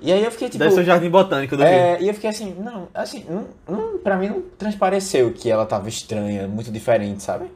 E 0.00 0.12
aí 0.12 0.24
eu 0.24 0.30
fiquei 0.30 0.48
tipo. 0.48 0.58
Deve 0.58 0.74
ser 0.74 0.80
o 0.80 0.84
Jardim 0.84 1.08
Botânico 1.08 1.56
do 1.56 1.62
Rio. 1.62 1.72
É, 1.72 2.02
e 2.02 2.08
eu 2.08 2.14
fiquei 2.14 2.30
assim, 2.30 2.54
não, 2.58 2.88
assim, 2.92 3.24
não, 3.28 3.46
não, 3.68 3.98
pra 3.98 4.16
mim 4.16 4.28
não 4.28 4.42
transpareceu 4.58 5.32
que 5.32 5.48
ela 5.48 5.64
tava 5.64 5.88
estranha, 5.88 6.48
muito 6.48 6.70
diferente, 6.72 7.22
sabe? 7.22 7.46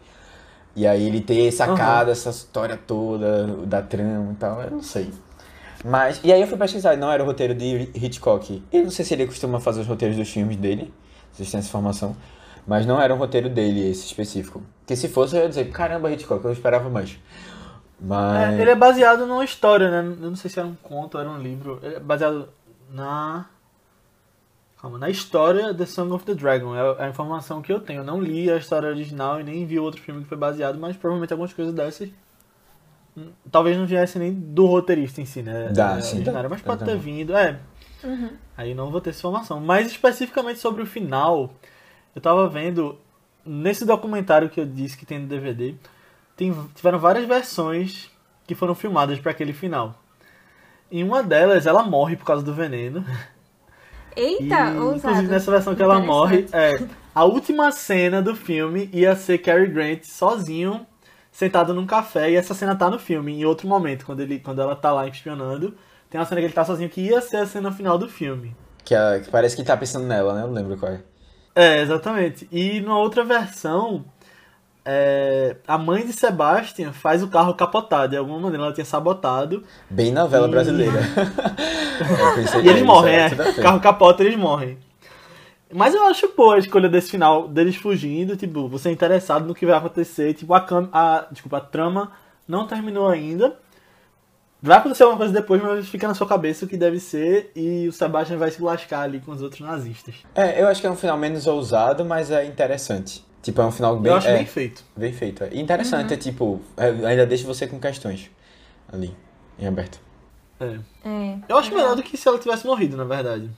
E 0.74 0.86
aí 0.86 1.06
ele 1.06 1.20
ter 1.20 1.50
sacado 1.50 2.10
essa 2.10 2.30
história 2.30 2.76
toda 2.76 3.46
da 3.66 3.82
trama 3.82 4.32
e 4.32 4.36
tal, 4.36 4.60
eu 4.60 4.70
não 4.70 4.82
sei. 4.82 5.10
Mas, 5.84 6.20
e 6.22 6.32
aí 6.32 6.40
eu 6.40 6.46
fui 6.46 6.58
pesquisar, 6.58 6.96
não 6.96 7.10
era 7.10 7.22
o 7.22 7.26
roteiro 7.26 7.54
de 7.54 7.90
Hitchcock. 7.94 8.62
Eu 8.72 8.84
não 8.84 8.90
sei 8.90 9.04
se 9.04 9.14
ele 9.14 9.26
costuma 9.26 9.58
fazer 9.58 9.80
os 9.80 9.86
roteiros 9.86 10.16
dos 10.16 10.28
filmes 10.28 10.56
dele, 10.56 10.92
vocês 11.32 11.50
têm 11.50 11.58
essa 11.58 11.68
informação. 11.68 12.16
Mas 12.66 12.84
não 12.84 13.00
era 13.00 13.14
um 13.14 13.18
roteiro 13.18 13.48
dele, 13.48 13.88
esse 13.88 14.04
específico. 14.06 14.62
Porque 14.86 14.94
se 14.94 15.08
fosse, 15.08 15.36
eu 15.36 15.42
ia 15.42 15.48
dizer, 15.48 15.68
caramba, 15.72 16.12
Hitchcock, 16.12 16.44
eu 16.44 16.52
esperava 16.52 16.88
mais. 16.88 17.18
Mas... 18.00 18.54
É, 18.54 18.60
ele 18.60 18.70
é 18.70 18.74
baseado 18.76 19.26
numa 19.26 19.44
história, 19.44 19.90
né? 19.90 20.16
Eu 20.22 20.28
não 20.28 20.36
sei 20.36 20.48
se 20.48 20.60
era 20.60 20.68
um 20.68 20.76
conto 20.76 21.16
ou 21.16 21.20
era 21.20 21.28
um 21.28 21.38
livro. 21.42 21.80
Ele 21.82 21.96
é 21.96 22.00
baseado 22.00 22.48
na. 22.92 23.46
Calma, 24.80 24.96
na 24.96 25.10
história 25.10 25.74
The 25.74 25.86
Song 25.86 26.12
of 26.12 26.24
the 26.24 26.34
Dragon. 26.34 26.72
É 26.76 27.04
a 27.04 27.08
informação 27.08 27.60
que 27.60 27.72
eu 27.72 27.80
tenho. 27.80 28.02
Eu 28.02 28.04
não 28.04 28.20
li 28.20 28.48
a 28.48 28.56
história 28.58 28.88
original 28.88 29.40
e 29.40 29.42
nem 29.42 29.66
vi 29.66 29.76
outro 29.80 30.00
filme 30.00 30.22
que 30.22 30.28
foi 30.28 30.38
baseado, 30.38 30.78
mas 30.78 30.96
provavelmente 30.96 31.32
algumas 31.32 31.52
coisas 31.52 31.74
dessas. 31.74 32.08
hum, 33.16 33.30
Talvez 33.50 33.76
não 33.76 33.86
viesse 33.86 34.20
nem 34.20 34.32
do 34.32 34.66
roteirista 34.66 35.20
em 35.20 35.24
si, 35.24 35.42
né? 35.42 35.70
Dá, 35.74 35.96
É, 35.96 36.00
sim, 36.00 36.22
dá. 36.22 36.48
Mas 36.48 36.62
pode 36.62 36.84
ter 36.84 36.96
vindo. 36.96 37.34
É. 37.34 37.58
Aí 38.56 38.72
não 38.72 38.90
vou 38.90 39.00
ter 39.00 39.10
essa 39.10 39.18
informação. 39.18 39.58
Mas 39.58 39.88
especificamente 39.88 40.60
sobre 40.60 40.82
o 40.82 40.86
final, 40.86 41.50
eu 42.14 42.20
tava 42.22 42.48
vendo. 42.48 42.98
Nesse 43.46 43.84
documentário 43.84 44.48
que 44.50 44.60
eu 44.60 44.66
disse 44.66 44.96
que 44.96 45.06
tem 45.06 45.18
no 45.20 45.26
DVD, 45.28 45.74
tem, 46.36 46.52
tiveram 46.74 46.98
várias 46.98 47.26
versões 47.26 48.10
que 48.46 48.54
foram 48.54 48.74
filmadas 48.74 49.18
para 49.18 49.30
aquele 49.30 49.52
final. 49.52 50.02
Em 50.90 51.02
uma 51.02 51.22
delas, 51.22 51.66
ela 51.66 51.82
morre 51.82 52.16
por 52.16 52.24
causa 52.24 52.42
do 52.44 52.52
veneno. 52.54 53.04
Eita, 54.16 54.70
e, 54.72 54.78
ousado. 54.78 54.96
inclusive, 54.96 55.28
nessa 55.28 55.50
versão 55.50 55.74
que 55.74 55.82
ela 55.82 56.00
morre, 56.00 56.46
é, 56.52 56.78
a 57.14 57.24
última 57.24 57.70
cena 57.70 58.22
do 58.22 58.34
filme 58.34 58.88
ia 58.92 59.14
ser 59.14 59.38
Cary 59.38 59.66
Grant 59.66 60.04
sozinho, 60.04 60.86
sentado 61.30 61.74
num 61.74 61.86
café, 61.86 62.30
e 62.30 62.36
essa 62.36 62.54
cena 62.54 62.74
tá 62.74 62.88
no 62.88 62.98
filme, 62.98 63.32
em 63.32 63.44
outro 63.44 63.68
momento, 63.68 64.06
quando, 64.06 64.20
ele, 64.20 64.38
quando 64.38 64.60
ela 64.62 64.74
tá 64.74 64.90
lá 64.92 65.06
espionando. 65.06 65.74
Tem 66.08 66.18
uma 66.20 66.26
cena 66.26 66.40
que 66.40 66.46
ele 66.46 66.54
tá 66.54 66.64
sozinho 66.64 66.88
que 66.88 67.00
ia 67.00 67.20
ser 67.20 67.38
a 67.38 67.46
cena 67.46 67.70
final 67.72 67.98
do 67.98 68.08
filme. 68.08 68.56
Que, 68.84 68.94
a- 68.94 69.20
que 69.22 69.30
parece 69.30 69.56
que 69.56 69.64
tá 69.64 69.76
pensando 69.76 70.06
nela, 70.06 70.34
né? 70.34 70.42
Eu 70.42 70.46
não 70.46 70.54
lembro 70.54 70.76
qual 70.78 70.92
é. 70.92 71.00
É, 71.56 71.80
exatamente. 71.80 72.46
E 72.52 72.80
numa 72.80 72.98
outra 72.98 73.24
versão, 73.24 74.04
é, 74.84 75.56
a 75.66 75.78
mãe 75.78 76.06
de 76.06 76.12
Sebastian 76.12 76.92
faz 76.92 77.22
o 77.22 77.28
carro 77.28 77.54
capotar. 77.54 78.06
De 78.08 78.16
alguma 78.16 78.38
maneira 78.38 78.64
ela 78.66 78.72
tinha 78.74 78.84
sabotado. 78.84 79.64
Bem 79.90 80.12
novela 80.12 80.46
E- 80.46 80.50
brasileira. 80.50 81.00
E 82.62 82.68
eles 82.68 82.82
é, 82.82 82.84
morrem, 82.84 83.14
é. 83.14 83.28
ver. 83.30 83.48
O 83.58 83.62
carro 83.62 83.80
capota 83.80 84.22
eles 84.22 84.36
morrem. 84.36 84.76
Mas 85.72 85.94
eu 85.94 86.04
acho 86.06 86.28
boa 86.36 86.56
a 86.56 86.58
escolha 86.58 86.90
desse 86.90 87.10
final, 87.10 87.48
deles 87.48 87.74
fugindo, 87.76 88.36
tipo, 88.36 88.68
você 88.68 88.90
é 88.90 88.92
interessado 88.92 89.46
no 89.46 89.54
que 89.54 89.64
vai 89.64 89.74
acontecer, 89.76 90.34
tipo, 90.34 90.52
a, 90.52 90.60
cam 90.60 90.90
a, 90.92 91.24
desculpa, 91.30 91.56
a 91.56 91.60
trama 91.60 92.12
não 92.46 92.66
terminou 92.66 93.08
ainda. 93.08 93.56
Vai 94.66 94.78
acontecer 94.78 95.04
alguma 95.04 95.18
coisa 95.18 95.32
depois, 95.32 95.62
mas 95.62 95.88
fica 95.88 96.08
na 96.08 96.14
sua 96.14 96.26
cabeça 96.26 96.64
o 96.64 96.68
que 96.68 96.76
deve 96.76 96.98
ser, 96.98 97.52
e 97.54 97.86
o 97.86 97.92
Sebastian 97.92 98.36
vai 98.36 98.50
se 98.50 98.60
lascar 98.60 99.02
ali 99.02 99.20
com 99.20 99.30
os 99.30 99.40
outros 99.40 99.60
nazistas. 99.60 100.16
É, 100.34 100.60
eu 100.60 100.66
acho 100.66 100.80
que 100.80 100.86
é 100.88 100.90
um 100.90 100.96
final 100.96 101.16
menos 101.16 101.46
ousado, 101.46 102.04
mas 102.04 102.32
é 102.32 102.44
interessante. 102.44 103.24
Tipo, 103.40 103.60
é 103.62 103.66
um 103.66 103.70
final 103.70 103.96
bem, 103.96 104.10
eu 104.10 104.18
acho 104.18 104.26
é, 104.26 104.34
bem 104.34 104.46
feito. 104.46 104.84
bem 104.96 105.12
feito. 105.12 105.44
É. 105.44 105.50
E 105.52 105.60
interessante, 105.60 106.12
é 106.12 106.16
tipo, 106.16 106.60
é, 106.76 106.88
ainda 107.06 107.24
deixa 107.24 107.46
você 107.46 107.68
com 107.68 107.78
questões 107.78 108.28
ali, 108.92 109.16
em 109.56 109.68
aberto. 109.68 110.00
É. 110.58 110.78
É. 111.04 111.38
Eu 111.48 111.56
acho 111.58 111.72
melhor 111.72 111.94
do 111.94 112.02
que 112.02 112.16
se 112.16 112.26
ela 112.26 112.38
tivesse 112.38 112.66
morrido, 112.66 112.96
na 112.96 113.04
verdade. 113.04 113.48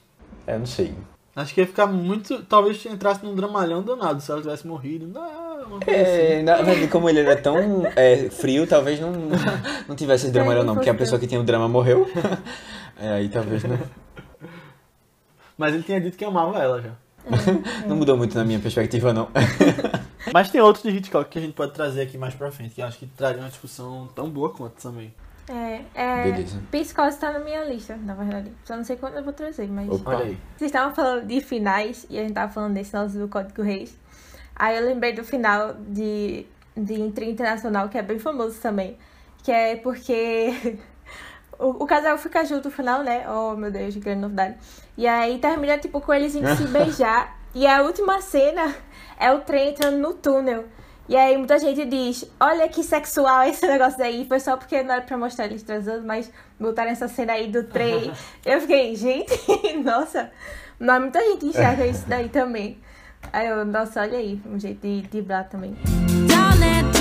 É, 0.47 0.57
eu 0.57 0.59
não 0.59 0.67
sei. 0.67 0.95
Acho 1.37 1.55
que 1.55 1.61
ia 1.61 1.67
ficar 1.67 1.87
muito. 1.87 2.43
Talvez 2.43 2.85
entrasse 2.87 3.25
num 3.25 3.35
dramalhão 3.35 3.83
danado 3.83 4.21
se 4.21 4.31
ela 4.31 4.41
tivesse 4.41 4.67
morrido. 4.67 5.07
Não. 5.07 5.67
uma 5.67 5.81
coisa 5.81 6.03
assim. 6.03 6.11
É, 6.11 6.43
na 6.43 6.89
como 6.91 7.09
ele 7.09 7.21
era 7.21 7.37
tão 7.37 7.87
é, 7.95 8.29
frio, 8.29 8.67
talvez 8.67 8.99
não, 8.99 9.13
não 9.87 9.95
tivesse 9.95 10.25
esse 10.25 10.33
drama 10.33 10.53
É, 10.53 10.65
não, 10.65 10.75
porque 10.75 10.91
a 10.91 10.95
pessoa 10.95 11.19
que 11.19 11.27
tinha 11.27 11.41
o 11.41 11.45
drama 11.45 11.69
morreu. 11.69 12.07
É, 13.01 13.13
aí 13.13 13.29
talvez 13.29 13.63
não, 13.63 13.79
Mas 15.57 15.73
ele 15.73 15.85
tinha 15.85 16.01
dito 16.01 16.19
que 16.19 16.25
amava 16.25 16.59
ela 16.59 16.83
já. 16.83 16.91
não 17.87 17.95
mudou 17.95 18.17
muito 18.17 18.37
na 18.37 18.45
minha 18.45 18.59
perspectiva, 18.59 19.13
não. 19.13 19.29
Mas 20.35 20.51
tem 20.51 20.61
outros 20.61 20.83
de 20.83 20.91
Hitchcock 20.91 21.31
que 21.31 21.39
a 21.39 21.43
gente 21.43 21.53
pode 21.53 21.73
trazer 21.73 22.03
aqui 22.03 22.19
mais 22.19 22.35
pra 22.35 22.51
frente, 22.51 22.75
que 22.75 22.83
eu 22.83 22.87
acho 22.87 22.99
que 22.99 23.07
traria 23.07 23.41
uma 23.41 23.49
discussão 23.49 24.09
tão 24.17 24.29
boa 24.29 24.51
quanto 24.51 24.83
também. 24.83 25.15
É, 25.49 25.83
é. 25.95 26.23
Beleza. 26.25 26.61
Psicose 26.71 27.19
tá 27.19 27.33
na 27.33 27.39
minha 27.39 27.65
lista, 27.65 27.97
na 27.97 28.15
verdade. 28.15 28.53
Só 28.65 28.77
não 28.77 28.85
sei 28.85 28.97
quando 28.97 29.17
eu 29.17 29.25
vou 29.25 29.33
trazer, 29.33 29.67
mas. 29.69 29.89
Opa. 29.89 30.17
Olha 30.17 30.25
aí. 30.27 30.39
Vocês 30.57 30.69
estavam 30.71 30.95
falando 30.95 31.27
de 31.27 31.41
finais 31.41 32.07
e 32.11 32.19
a 32.19 32.23
gente 32.23 32.35
tava 32.35 32.53
falando 32.53 32.75
desse 32.75 32.93
nosso 32.93 33.19
do 33.19 33.29
Código 33.29 33.63
Reis. 33.63 33.99
Aí 34.55 34.77
eu 34.77 34.85
lembrei 34.85 35.13
do 35.13 35.25
final 35.25 35.75
de, 35.75 36.45
de 36.77 37.01
Intriga 37.01 37.31
Internacional, 37.31 37.89
que 37.89 37.97
é 37.97 38.03
bem 38.03 38.19
famoso 38.19 38.61
também. 38.61 38.99
Que 39.43 39.53
é 39.53 39.77
porque 39.77 40.79
o, 41.59 41.85
o 41.85 41.87
casal 41.87 42.19
fica 42.19 42.45
junto 42.45 42.69
no 42.69 42.75
final, 42.75 43.03
né? 43.03 43.25
Oh, 43.31 43.57
meu 43.57 43.71
Deus, 43.71 43.95
que 43.95 44.01
grande 44.01 44.21
novidade. 44.21 44.57
E 44.97 45.07
aí 45.07 45.39
termina, 45.39 45.79
tipo, 45.79 46.01
com 46.01 46.13
eles 46.13 46.35
indo 46.35 46.55
se 46.57 46.67
beijar. 46.69 47.39
E 47.55 47.67
a 47.67 47.83
última 47.83 48.21
cena 48.21 48.75
é 49.19 49.33
o 49.33 49.41
trem 49.41 49.71
entrando 49.71 49.97
no 49.97 50.13
túnel. 50.13 50.67
E 51.09 51.17
aí 51.17 51.37
muita 51.39 51.59
gente 51.59 51.85
diz, 51.87 52.25
olha 52.39 52.69
que 52.69 52.83
sexual 52.83 53.45
esse 53.45 53.65
negócio 53.67 54.03
aí. 54.03 54.27
Foi 54.27 54.39
só 54.39 54.57
porque 54.57 54.83
não 54.83 54.95
era 54.95 55.03
pra 55.03 55.17
mostrar 55.17 55.47
eles 55.47 55.63
transando, 55.63 56.07
mas 56.07 56.31
botaram 56.61 56.91
essa 56.91 57.09
cena 57.09 57.33
aí 57.33 57.51
do 57.51 57.65
trem. 57.65 58.13
Eu 58.45 58.61
fiquei, 58.61 58.95
gente, 58.95 59.33
nossa. 59.83 60.31
Mas 60.79 61.01
muita 61.01 61.21
gente 61.21 61.47
enxerga 61.47 61.87
isso 61.87 62.05
daí 62.07 62.29
também. 62.29 62.79
Aí 63.33 63.49
eu, 63.49 63.65
nossa, 63.65 64.01
olha 64.01 64.17
aí, 64.17 64.41
um 64.47 64.61
jeito 64.61 64.81
de 64.81 65.03
driblar 65.03 65.49
também. 65.49 65.77
Down 66.29 66.98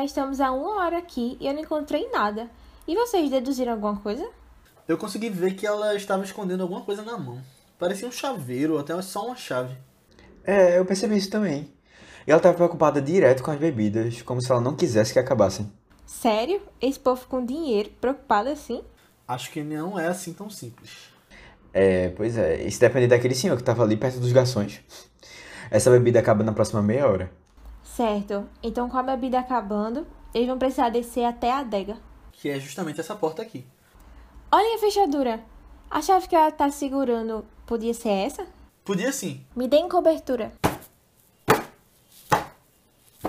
já 0.00 0.04
estamos 0.04 0.40
há 0.40 0.50
uma 0.50 0.76
hora 0.76 0.98
aqui 0.98 1.36
e 1.38 1.46
eu 1.46 1.52
não 1.52 1.60
encontrei 1.60 2.08
nada. 2.10 2.48
E 2.88 2.94
vocês 2.94 3.30
deduziram 3.30 3.72
alguma 3.72 3.96
coisa? 3.96 4.26
Eu 4.88 4.96
consegui 4.96 5.28
ver 5.28 5.54
que 5.54 5.66
ela 5.66 5.94
estava 5.94 6.24
escondendo 6.24 6.62
alguma 6.62 6.80
coisa 6.80 7.02
na 7.02 7.18
mão. 7.18 7.38
Parecia 7.78 8.08
um 8.08 8.12
chaveiro, 8.12 8.74
ou 8.74 8.78
até 8.80 9.00
só 9.02 9.26
uma 9.26 9.36
chave. 9.36 9.76
É, 10.42 10.78
eu 10.78 10.86
percebi 10.86 11.16
isso 11.16 11.30
também. 11.30 11.70
E 12.26 12.30
ela 12.30 12.40
tava 12.40 12.54
preocupada 12.54 13.00
direto 13.00 13.42
com 13.42 13.50
as 13.50 13.58
bebidas, 13.58 14.22
como 14.22 14.40
se 14.40 14.50
ela 14.50 14.60
não 14.60 14.74
quisesse 14.74 15.12
que 15.12 15.18
acabassem. 15.18 15.70
Sério? 16.06 16.62
Esse 16.80 16.98
povo 16.98 17.26
com 17.26 17.44
dinheiro, 17.44 17.90
preocupado 18.00 18.48
assim? 18.48 18.82
Acho 19.28 19.50
que 19.50 19.62
não 19.62 19.98
é 19.98 20.08
assim 20.08 20.32
tão 20.32 20.48
simples. 20.48 21.10
É, 21.74 22.08
pois 22.10 22.38
é, 22.38 22.62
isso 22.62 22.80
depende 22.80 23.06
daquele 23.06 23.34
senhor 23.34 23.56
que 23.56 23.62
tava 23.62 23.82
ali 23.82 23.96
perto 23.96 24.18
dos 24.18 24.32
garçons. 24.32 24.80
Essa 25.70 25.90
bebida 25.90 26.18
acaba 26.18 26.42
na 26.42 26.52
próxima 26.52 26.82
meia 26.82 27.06
hora. 27.06 27.39
Certo. 28.00 28.48
Então, 28.62 28.88
com 28.88 28.96
a 28.96 29.02
bebida 29.02 29.38
acabando, 29.38 30.06
eles 30.32 30.48
vão 30.48 30.58
precisar 30.58 30.88
descer 30.88 31.22
até 31.22 31.52
a 31.52 31.58
adega. 31.58 31.98
Que 32.32 32.48
é 32.48 32.58
justamente 32.58 32.98
essa 32.98 33.14
porta 33.14 33.42
aqui. 33.42 33.62
Olha 34.50 34.76
a 34.76 34.78
fechadura. 34.78 35.44
A 35.90 36.00
chave 36.00 36.26
que 36.26 36.34
ela 36.34 36.50
tá 36.50 36.70
segurando 36.70 37.44
podia 37.66 37.92
ser 37.92 38.08
essa? 38.08 38.46
Podia 38.86 39.12
sim. 39.12 39.44
Me 39.54 39.68
deem 39.68 39.86
cobertura. 39.86 40.50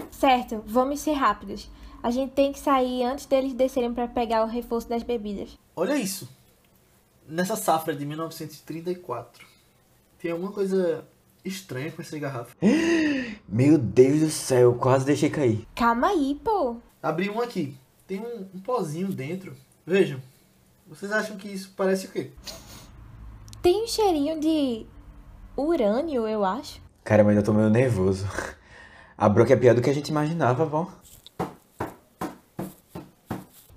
Certo, 0.10 0.64
vamos 0.66 1.02
ser 1.02 1.16
rápidos. 1.16 1.70
A 2.02 2.10
gente 2.10 2.32
tem 2.32 2.54
que 2.54 2.60
sair 2.60 3.04
antes 3.04 3.26
deles 3.26 3.52
descerem 3.52 3.94
para 3.94 4.08
pegar 4.08 4.42
o 4.42 4.48
reforço 4.48 4.88
das 4.88 5.04
bebidas. 5.04 5.60
Olha 5.76 5.98
isso. 5.98 6.30
Nessa 7.28 7.58
safra 7.58 7.94
de 7.94 8.06
1934. 8.06 9.46
Tem 10.18 10.32
alguma 10.32 10.54
coisa 10.54 11.06
estranha 11.44 11.92
com 11.92 12.02
essas 12.02 12.20
garrafas. 12.20 12.56
Meu 13.48 13.78
Deus 13.78 14.20
do 14.20 14.30
céu, 14.30 14.76
quase 14.76 15.06
deixei 15.06 15.30
cair. 15.30 15.68
Calma 15.76 16.08
aí, 16.08 16.40
pô. 16.44 16.78
Abri 17.02 17.30
um 17.30 17.42
aqui. 17.42 17.78
Tem 18.08 18.20
um, 18.20 18.48
um 18.56 18.60
pozinho 18.60 19.08
dentro. 19.08 19.56
Vejam. 19.86 20.20
Vocês 20.88 21.12
acham 21.12 21.38
que 21.38 21.48
isso 21.48 21.74
parece 21.76 22.08
o 22.08 22.10
quê? 22.10 22.32
Tem 23.62 23.84
um 23.84 23.88
cheirinho 23.88 24.40
de 24.40 24.86
urânio, 25.56 26.28
eu 26.28 26.44
acho. 26.44 26.82
Cara, 27.04 27.24
mas 27.24 27.38
eu 27.38 27.44
tô 27.44 27.54
meio 27.54 27.70
nervoso. 27.70 28.28
A 29.18 29.30
bronca 29.30 29.54
é 29.54 29.56
pior 29.56 29.76
do 29.76 29.82
que 29.82 29.90
a 29.90 29.94
gente 29.94 30.10
imaginava, 30.10 30.66
bom. 30.66 30.88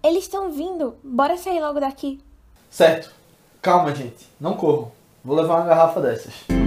Eles 0.03 0.25
estão 0.25 0.51
vindo. 0.51 0.97
Bora 1.03 1.37
sair 1.37 1.61
logo 1.61 1.81
daqui. 1.81 2.21
Certo. 2.71 3.11
Calma, 3.61 3.95
gente. 3.95 4.29
Não 4.41 4.55
corram. 4.55 4.91
Vou 5.25 5.37
levar 5.37 5.57
uma 5.57 5.67
garrafa 5.67 6.01
dessas. 6.01 6.64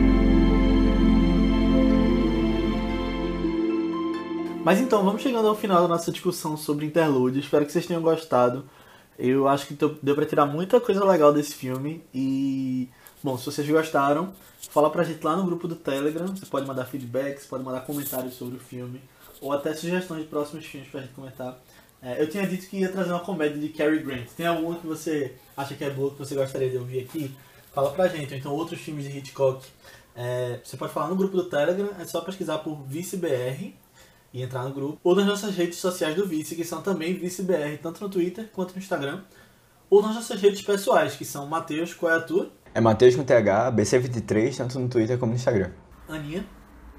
Mas 4.68 4.82
então, 4.82 5.02
vamos 5.02 5.22
chegando 5.22 5.48
ao 5.48 5.56
final 5.56 5.82
da 5.82 5.88
nossa 5.88 6.12
discussão 6.12 6.58
sobre 6.58 6.86
Interlude. 6.86 7.40
Espero 7.40 7.66
que 7.66 7.72
vocês 7.72 7.86
tenham 7.86 8.02
gostado. 8.02 8.66
Eu 9.18 9.48
acho 9.48 9.66
que 9.66 9.74
deu 9.74 10.14
pra 10.14 10.26
tirar 10.26 10.46
muita 10.46 10.82
coisa 10.82 11.06
legal 11.06 11.32
desse 11.32 11.56
filme. 11.56 12.04
E, 12.14 12.90
bom, 13.24 13.38
se 13.38 13.46
vocês 13.46 13.66
gostaram, 13.70 14.34
fala 14.70 14.90
pra 14.90 15.06
gente 15.06 15.24
lá 15.24 15.38
no 15.38 15.46
grupo 15.46 15.70
do 15.70 15.76
Telegram. 15.78 16.28
Você 16.36 16.46
pode 16.48 16.68
mandar 16.68 16.84
feedbacks, 16.84 17.46
pode 17.46 17.64
mandar 17.64 17.80
comentários 17.86 18.34
sobre 18.34 18.58
o 18.58 18.60
filme. 18.60 19.00
Ou 19.40 19.54
até 19.54 19.74
sugestões 19.74 20.24
de 20.24 20.28
próximos 20.28 20.66
filmes 20.66 20.90
pra 20.90 21.00
gente 21.00 21.14
comentar. 21.14 21.58
É, 22.02 22.22
eu 22.22 22.28
tinha 22.30 22.46
dito 22.46 22.68
que 22.68 22.80
ia 22.80 22.92
trazer 22.92 23.12
uma 23.12 23.22
comédia 23.22 23.58
de 23.58 23.70
Cary 23.70 24.00
Grant. 24.00 24.28
Tem 24.36 24.48
alguma 24.48 24.76
que 24.76 24.86
você 24.86 25.34
acha 25.56 25.76
que 25.76 25.86
é 25.86 25.90
boa, 25.90 26.12
que 26.12 26.20
você 26.20 26.36
gostaria 26.36 26.70
de 26.70 26.76
ouvir 26.76 27.06
aqui? 27.06 27.34
Fala 27.74 27.92
pra 27.92 28.10
gente. 28.10 28.34
Ou 28.34 28.38
então 28.38 28.52
outros 28.52 28.82
filmes 28.82 29.06
de 29.06 29.18
Hitchcock. 29.18 29.66
É, 30.14 30.60
você 30.62 30.76
pode 30.76 30.92
falar 30.92 31.08
no 31.08 31.16
grupo 31.16 31.38
do 31.38 31.46
Telegram, 31.46 31.92
é 31.98 32.04
só 32.04 32.20
pesquisar 32.20 32.58
por 32.58 32.76
ViceBR 32.86 33.74
e 34.34 34.42
entrar 34.42 34.64
no 34.64 34.74
grupo. 34.74 35.00
Ou 35.04 35.16
nas 35.16 35.26
nossas 35.26 35.56
redes 35.56 35.78
sociais 35.78 36.16
do 36.16 36.26
Vice, 36.26 36.56
que 36.56 36.64
são 36.64 36.82
também 36.82 37.14
ViceBR, 37.14 37.78
tanto 37.82 38.02
no 38.02 38.10
Twitter 38.10 38.50
quanto 38.54 38.74
no 38.74 38.80
Instagram. 38.80 39.24
Ou 39.90 40.02
nas 40.02 40.16
nossas 40.16 40.42
redes 40.42 40.62
pessoais, 40.62 41.16
que 41.16 41.24
são 41.24 41.48
Matheus, 41.48 41.94
qual 41.94 42.12
é 42.12 42.16
a 42.18 42.22
tua? 42.22 42.52
É 42.74 42.82
Matheus 42.82 43.16
com 43.16 43.24
TH, 43.24 43.72
BC23, 43.72 44.58
tanto 44.58 44.80
no 44.80 44.90
Twitter 44.90 45.18
como 45.18 45.32
no 45.32 45.38
Instagram. 45.38 45.72
Aninha. 46.08 46.46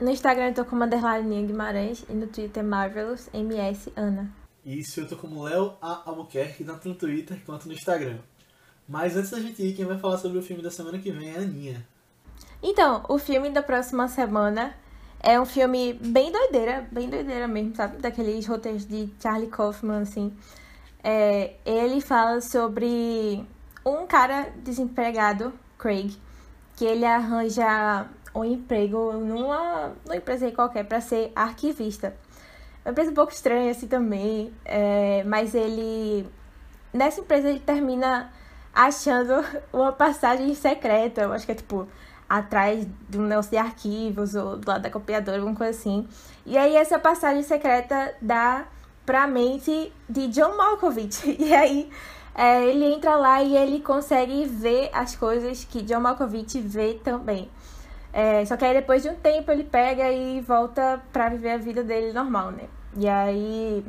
No 0.00 0.10
Instagram 0.10 0.48
eu 0.48 0.54
tô 0.54 0.64
como 0.64 0.84
underline 0.84 1.28
Ninha 1.28 1.46
Guimarães 1.46 2.04
e 2.08 2.12
no 2.12 2.26
Twitter 2.28 2.62
Marvelous 2.62 3.28
MS 3.32 3.92
Ana. 3.96 4.32
Isso, 4.64 5.00
eu 5.00 5.08
tô 5.08 5.16
como 5.16 5.42
Léo 5.42 5.74
A. 5.82 6.02
Albuquerque, 6.06 6.64
tanto 6.64 6.88
no 6.88 6.94
Twitter 6.94 7.40
quanto 7.44 7.66
no 7.66 7.74
Instagram. 7.74 8.18
Mas 8.88 9.16
antes 9.16 9.30
da 9.30 9.40
gente 9.40 9.62
ir, 9.62 9.74
quem 9.74 9.84
vai 9.84 9.98
falar 9.98 10.18
sobre 10.18 10.38
o 10.38 10.42
filme 10.42 10.62
da 10.62 10.70
semana 10.70 10.98
que 10.98 11.10
vem 11.10 11.30
é 11.30 11.38
a 11.38 11.42
Aninha. 11.42 11.86
Então, 12.62 13.04
o 13.08 13.18
filme 13.18 13.50
da 13.50 13.62
próxima 13.62 14.08
semana 14.08 14.74
é 15.20 15.40
um 15.40 15.44
filme 15.44 15.94
bem 15.94 16.30
doideira, 16.30 16.86
bem 16.92 17.08
doideira 17.08 17.48
mesmo, 17.48 17.74
sabe? 17.74 17.98
Daqueles 17.98 18.46
roteiros 18.46 18.86
de 18.86 19.12
Charlie 19.20 19.48
Kaufman, 19.48 20.02
assim. 20.02 20.32
É, 21.02 21.54
ele 21.64 22.00
fala 22.00 22.40
sobre 22.40 23.44
um 23.84 24.06
cara 24.06 24.52
desempregado, 24.62 25.52
Craig, 25.78 26.16
que 26.76 26.84
ele 26.84 27.04
arranja 27.04 28.06
um 28.34 28.44
emprego 28.44 29.12
numa, 29.12 29.92
numa 30.04 30.16
empresa 30.16 30.46
aí 30.46 30.52
qualquer 30.52 30.84
para 30.84 31.00
ser 31.00 31.32
arquivista. 31.34 32.14
Uma 32.84 32.92
empresa 32.92 33.10
um 33.10 33.14
pouco 33.14 33.32
estranha 33.32 33.70
assim 33.70 33.86
também, 33.86 34.52
é, 34.64 35.22
mas 35.24 35.54
ele 35.54 36.26
nessa 36.92 37.20
empresa 37.20 37.50
ele 37.50 37.60
termina 37.60 38.32
achando 38.74 39.44
uma 39.72 39.92
passagem 39.92 40.54
secreta, 40.54 41.22
eu 41.22 41.32
acho 41.32 41.44
que 41.44 41.52
é 41.52 41.54
tipo 41.54 41.88
atrás 42.28 42.86
de 43.08 43.18
um 43.18 43.22
negócio 43.22 43.50
de 43.50 43.56
arquivos 43.56 44.34
ou 44.34 44.56
do 44.56 44.68
lado 44.68 44.82
da 44.82 44.90
copiadora, 44.90 45.38
alguma 45.38 45.56
coisa 45.56 45.76
assim. 45.78 46.06
E 46.44 46.56
aí 46.58 46.76
essa 46.76 46.98
passagem 46.98 47.42
secreta 47.42 48.14
dá 48.20 48.66
pra 49.06 49.26
mente 49.26 49.92
de 50.08 50.28
John 50.28 50.56
Malkovich. 50.56 51.36
E 51.40 51.54
aí 51.54 51.90
é, 52.34 52.64
ele 52.66 52.84
entra 52.84 53.16
lá 53.16 53.42
e 53.42 53.56
ele 53.56 53.80
consegue 53.80 54.44
ver 54.44 54.90
as 54.92 55.16
coisas 55.16 55.64
que 55.64 55.82
John 55.82 56.00
Malkovich 56.00 56.60
vê 56.60 56.94
também. 57.02 57.50
É, 58.12 58.44
só 58.44 58.56
que 58.56 58.64
aí 58.64 58.74
depois 58.74 59.02
de 59.02 59.08
um 59.08 59.16
tempo 59.16 59.50
ele 59.50 59.64
pega 59.64 60.10
e 60.10 60.40
volta 60.40 61.02
pra 61.12 61.28
viver 61.28 61.50
a 61.50 61.58
vida 61.58 61.82
dele 61.82 62.12
normal, 62.12 62.50
né? 62.52 62.68
E 62.96 63.08
aí, 63.08 63.84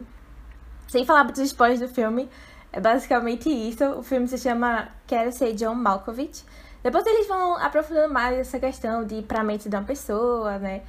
sem 0.87 1.05
falar 1.05 1.23
muitos 1.23 1.41
spoilers 1.43 1.79
do 1.79 1.87
filme, 1.87 2.29
é 2.71 2.79
basicamente 2.79 3.49
isso. 3.49 3.83
O 3.91 4.03
filme 4.03 4.27
se 4.27 4.37
chama 4.37 4.89
Quero 5.07 5.31
Ser 5.31 5.53
John 5.53 5.75
Malkovich. 5.75 6.43
Depois 6.83 7.05
eles 7.05 7.27
vão 7.27 7.57
aprofundando 7.57 8.13
mais 8.13 8.37
essa 8.37 8.59
questão 8.59 9.03
de 9.05 9.15
ir 9.15 9.23
pra 9.23 9.43
mente 9.43 9.67
de 9.67 9.75
uma 9.75 9.83
pessoa, 9.83 10.57
né? 10.57 10.81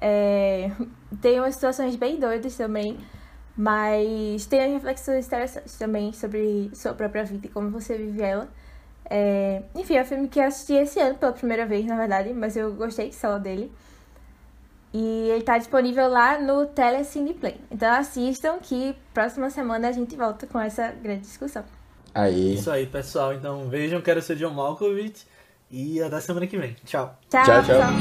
É, 0.00 0.70
tem 1.20 1.40
umas 1.40 1.54
situações 1.54 1.96
bem 1.96 2.20
doidas 2.20 2.56
também, 2.56 2.98
mas 3.56 4.46
tem 4.46 4.74
reflexões 4.74 5.26
interessantes 5.26 5.76
também 5.76 6.12
sobre 6.12 6.70
sua 6.74 6.92
própria 6.94 7.24
vida 7.24 7.46
e 7.46 7.50
como 7.50 7.70
você 7.70 7.96
vive 7.96 8.22
ela. 8.22 8.48
É, 9.10 9.62
enfim, 9.74 9.96
é 9.96 10.02
um 10.02 10.04
filme 10.04 10.28
que 10.28 10.38
eu 10.38 10.44
assisti 10.44 10.74
esse 10.74 11.00
ano 11.00 11.16
pela 11.16 11.32
primeira 11.32 11.64
vez, 11.66 11.86
na 11.86 11.96
verdade, 11.96 12.32
mas 12.34 12.56
eu 12.56 12.72
gostei 12.74 13.10
só 13.12 13.38
dele. 13.38 13.72
E 14.92 15.30
ele 15.30 15.42
tá 15.42 15.58
disponível 15.58 16.08
lá 16.08 16.38
no 16.38 16.66
Telecine 16.66 17.34
Play. 17.34 17.60
Então 17.70 17.90
assistam 17.92 18.58
que 18.58 18.94
próxima 19.12 19.50
semana 19.50 19.88
a 19.88 19.92
gente 19.92 20.14
volta 20.16 20.46
com 20.46 20.58
essa 20.58 20.92
grande 20.92 21.22
discussão. 21.22 21.64
Aí. 22.14 22.54
Isso 22.54 22.70
aí, 22.70 22.86
pessoal. 22.86 23.34
Então 23.34 23.68
vejam, 23.68 24.00
quero 24.00 24.22
ser 24.22 24.36
John 24.36 24.50
Malkovich. 24.50 25.26
E 25.70 26.00
até 26.02 26.20
semana 26.20 26.46
que 26.46 26.56
vem. 26.58 26.74
Tchau. 26.84 27.18
Tchau, 27.30 27.44
Tchau, 27.44 27.62
tchau. 27.62 27.76
pessoal. 27.76 27.92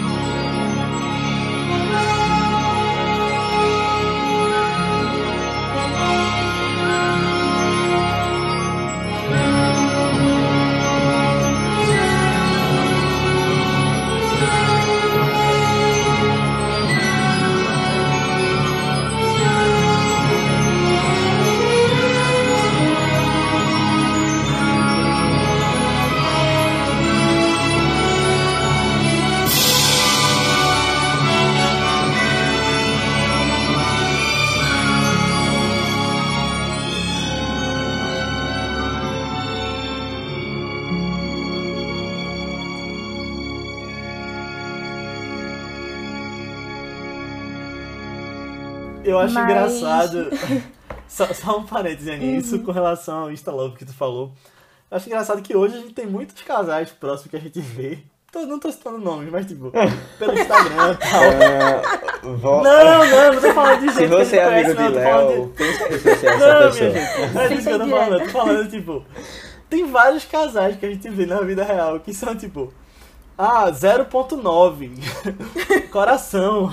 Eu 49.19 49.26
acho 49.26 49.34
Mas- 49.34 49.44
engraçado. 49.44 50.30
Só, 51.07 51.26
só 51.34 51.57
um 51.60 51.64
parênteses, 51.64 52.10
Aninha, 52.14 52.38
isso 52.38 52.60
com 52.60 52.72
relação 52.73 53.19
ao 53.23 53.31
Insta 53.31 53.49
Love 53.49 53.77
que 53.77 53.85
tu 53.85 53.94
falou. 53.94 54.34
Eu 54.91 54.98
acho 54.98 55.07
engraçado 55.07 55.41
que 55.41 55.56
hoje 55.56 55.76
a 55.76 55.80
gente 55.80 55.94
tem 55.94 56.06
muitos 56.06 56.41
casais 56.44 56.89
próximos 56.91 57.31
que 57.31 57.38
a 57.38 57.39
gente 57.39 57.61
vê. 57.61 57.99
Tô- 58.30 58.45
não 58.45 58.60
tô 58.60 58.69
citando 58.69 58.98
nomes, 58.98 59.31
mas 59.31 59.45
tipo, 59.45 59.72
pelo 60.19 60.38
Instagram 60.38 60.91
e 60.91 60.98
tal. 60.98 61.23
Ah, 61.23 62.27
vo- 62.27 62.61
Não, 62.61 63.06
não, 63.06 63.34
não 63.34 63.41
tô 63.41 63.53
falando 63.53 63.80
de 63.80 63.85
gente 63.85 63.94
Se 63.95 63.99
que 63.99 64.14
a 64.14 64.18
você 64.18 64.26
gente 64.26 64.38
é 64.38 64.44
amigo 64.44 64.76
conhece, 64.76 64.91
de 64.94 64.99
Léo, 64.99 65.45
de... 65.45 65.53
pensa 65.53 65.91
se 65.91 65.98
você 65.98 66.10
é 66.10 66.30
essa 66.30 66.38
Não, 66.61 66.68
pessoa. 66.72 66.89
minha 66.89 67.06
gente, 67.06 67.34
não 67.34 67.41
é 67.41 67.48
disso 67.48 67.64
que 67.64 67.69
eu 67.73 67.80
tô 67.80 67.88
falando, 67.88 68.14
eu 68.14 68.19
tô 68.19 68.30
falando, 68.30 68.69
tipo, 68.69 69.06
tem 69.69 69.85
vários 69.89 70.26
casais 70.26 70.76
que 70.76 70.85
a 70.85 70.89
gente 70.89 71.10
vê 71.10 71.26
na 71.26 71.39
vida 71.39 71.64
real 71.64 71.99
que 72.02 72.14
são, 72.14 72.35
tipo, 72.35 72.73
ah, 73.38 73.72
0.9, 73.72 74.91
coração, 75.89 76.69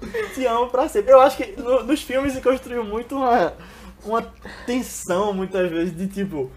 te 0.34 0.46
amo 0.46 0.68
pra 0.68 0.88
sempre. 0.88 1.12
Eu 1.12 1.20
acho 1.20 1.36
que 1.36 1.60
no- 1.60 1.84
nos 1.84 2.02
filmes 2.02 2.32
se 2.32 2.40
construiu 2.40 2.84
muito 2.84 3.16
uma, 3.16 3.54
uma 4.04 4.22
tensão, 4.66 5.32
muitas 5.32 5.70
vezes, 5.70 5.96
de 5.96 6.06
tipo, 6.06 6.50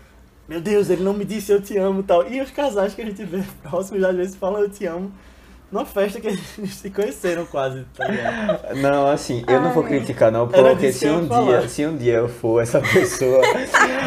meu 0.48 0.62
Deus, 0.62 0.90
ele 0.90 1.04
não 1.04 1.14
me 1.14 1.26
disse 1.26 1.52
eu 1.52 1.62
te 1.62 1.78
amo 1.78 2.02
e 2.02 2.04
tal. 2.04 2.28
E 2.32 2.42
os 2.42 2.52
casais 2.52 2.94
que 2.94 3.02
a 3.02 3.06
gente 3.06 3.24
vê 3.26 3.44
próximos, 3.64 4.04
às 4.04 4.16
vezes, 4.16 4.36
falam 4.36 4.62
eu 4.62 4.70
te 4.70 4.86
amo. 4.86 5.12
Numa 5.72 5.86
festa 5.86 6.20
que 6.20 6.28
eles 6.28 6.42
se 6.76 6.90
conheceram 6.90 7.46
quase, 7.46 7.86
tá 7.96 8.06
ligado? 8.06 8.76
Não, 8.76 9.08
assim, 9.08 9.42
eu 9.48 9.62
não 9.62 9.72
vou 9.72 9.84
Ai. 9.84 9.90
criticar 9.90 10.30
não, 10.30 10.48
porque 10.48 10.92
se 10.92 11.08
um 11.08 11.26
falar. 11.28 11.60
dia, 11.60 11.70
se 11.70 11.86
um 11.86 11.96
dia 11.96 12.14
eu 12.16 12.28
for 12.28 12.62
essa 12.62 12.82
pessoa, 12.82 13.42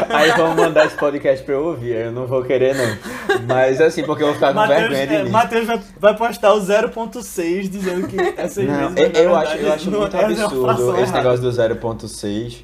aí 0.09 0.29
vão 0.31 0.53
mandar 0.55 0.85
esse 0.85 0.95
podcast 0.95 1.43
pra 1.43 1.55
eu 1.55 1.65
ouvir, 1.65 1.95
eu 1.95 2.11
não 2.11 2.27
vou 2.27 2.43
querer 2.43 2.75
não. 2.75 2.97
Mas 3.47 3.81
assim, 3.81 4.03
porque 4.03 4.21
eu 4.21 4.27
vou 4.27 4.35
ficar 4.35 4.49
com 4.49 4.59
Matheus, 4.59 4.79
vergonha 4.79 5.07
de 5.07 5.15
é, 5.15 5.23
mim. 5.23 5.29
Matheus 5.31 5.65
vai, 5.65 5.81
vai 5.99 6.15
postar 6.15 6.53
o 6.53 6.61
0.6 6.61 7.67
dizendo 7.67 8.07
que 8.07 8.17
essas 8.37 8.63
Não, 8.63 8.89
vezes, 8.91 9.17
eu, 9.17 9.23
eu 9.23 9.35
acho, 9.35 9.47
verdade, 9.49 9.63
eu 9.67 9.73
acho 9.73 9.91
não 9.91 9.99
muito 10.01 10.17
é 10.17 10.25
absurdo 10.25 10.71
esse 10.99 11.01
errada. 11.01 11.17
negócio 11.17 11.41
do 11.41 11.49
0.6. 11.51 12.63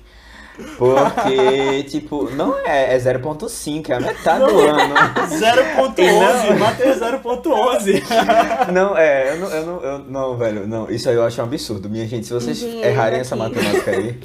Porque, 0.77 1.83
tipo, 1.83 2.29
não 2.31 2.57
é, 2.65 2.95
é 2.95 2.97
0.5, 2.97 3.89
é 3.89 3.93
a 3.93 3.99
metade 3.99 4.39
do 4.39 4.59
ano. 4.59 4.95
0.11, 5.29 6.57
Matheus 6.57 6.97
0.11. 6.97 8.71
Não, 8.71 8.97
é, 8.97 9.33
eu 9.33 9.39
não, 9.39 9.49
eu 9.49 9.65
não, 9.65 9.83
eu 9.83 9.99
não, 9.99 10.37
velho, 10.37 10.67
não, 10.67 10.89
isso 10.89 11.09
aí 11.09 11.15
eu 11.15 11.23
acho 11.23 11.41
um 11.41 11.45
absurdo. 11.45 11.89
Minha 11.89 12.07
gente, 12.07 12.25
se 12.27 12.33
vocês 12.33 12.57
Engenheiro 12.57 12.89
errarem 12.89 13.19
essa 13.19 13.35
matemática 13.35 13.91
aí, 13.91 14.19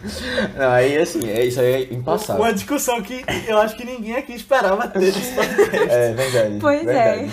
não, 0.56 0.70
aí 0.70 0.98
assim, 0.98 1.28
é, 1.28 1.44
isso 1.44 1.60
aí 1.60 1.72
é 1.72 1.94
impassável. 1.94 2.42
Uma 2.42 2.52
discussão 2.52 3.00
que 3.02 3.24
eu 3.46 3.58
acho 3.58 3.76
que 3.76 3.84
ninguém 3.84 4.16
aqui 4.16 4.34
esperava 4.34 4.88
ter 4.88 5.00
nesse 5.00 5.32
podcast. 5.34 5.90
É 5.90 6.12
verdade. 6.12 6.58
Pois 6.60 6.86
é. 6.86 7.28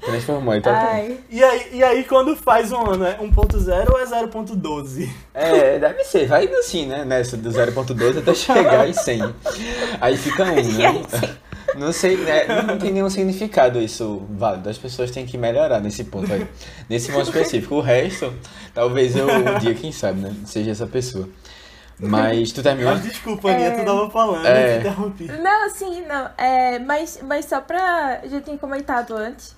Transformou, 0.00 0.54
então. 0.54 0.72
Ai. 0.72 1.18
E 1.30 1.42
aí, 1.42 1.68
e 1.72 1.82
aí, 1.82 2.04
quando 2.04 2.36
faz 2.36 2.70
um 2.70 2.84
ano, 2.86 3.04
é 3.04 3.16
1.0 3.18 3.90
ou 3.90 4.00
é 4.00 4.04
0.12? 4.04 5.08
É, 5.34 5.78
deve 5.78 6.04
ser, 6.04 6.26
vai 6.26 6.44
indo 6.44 6.54
assim, 6.56 6.86
né? 6.86 7.04
Nessa 7.04 7.36
do 7.36 7.50
0.2 7.50 8.18
até 8.18 8.34
chegar 8.34 8.88
em 8.88 8.92
100. 8.92 9.34
Aí 10.00 10.16
fica 10.16 10.44
um, 10.44 10.54
né? 10.54 11.36
Não 11.74 11.92
sei, 11.92 12.16
né? 12.16 12.46
não 12.66 12.78
tem 12.78 12.92
nenhum 12.92 13.10
significado 13.10 13.80
isso 13.80 14.22
válido. 14.30 14.68
As 14.68 14.78
pessoas 14.78 15.10
têm 15.10 15.26
que 15.26 15.36
melhorar 15.36 15.80
nesse 15.80 16.04
ponto 16.04 16.32
aí. 16.32 16.46
Nesse 16.88 17.10
ponto 17.10 17.24
específico. 17.24 17.74
O 17.76 17.80
resto, 17.80 18.32
talvez 18.72 19.16
eu 19.16 19.26
um 19.28 19.58
dia, 19.58 19.74
quem 19.74 19.90
sabe, 19.92 20.20
né? 20.20 20.34
Seja 20.44 20.70
essa 20.70 20.86
pessoa. 20.86 21.28
Mas 21.98 22.52
tu 22.52 22.62
terminou? 22.62 22.92
Mas 22.92 23.02
desculpa, 23.02 23.50
Aninha, 23.50 23.70
tu 23.72 23.84
tava 23.84 24.10
falando, 24.10 24.46
É. 24.46 24.68
eu 24.68 24.74
te 24.74 24.80
interrompi. 24.80 25.24
Não, 25.24 25.70
sim, 25.70 26.02
não. 26.06 26.30
É, 26.36 26.78
mas, 26.78 27.18
mas 27.22 27.46
só 27.46 27.60
pra. 27.60 28.20
Eu 28.22 28.30
já 28.30 28.40
tinha 28.40 28.58
comentado 28.58 29.16
antes. 29.16 29.56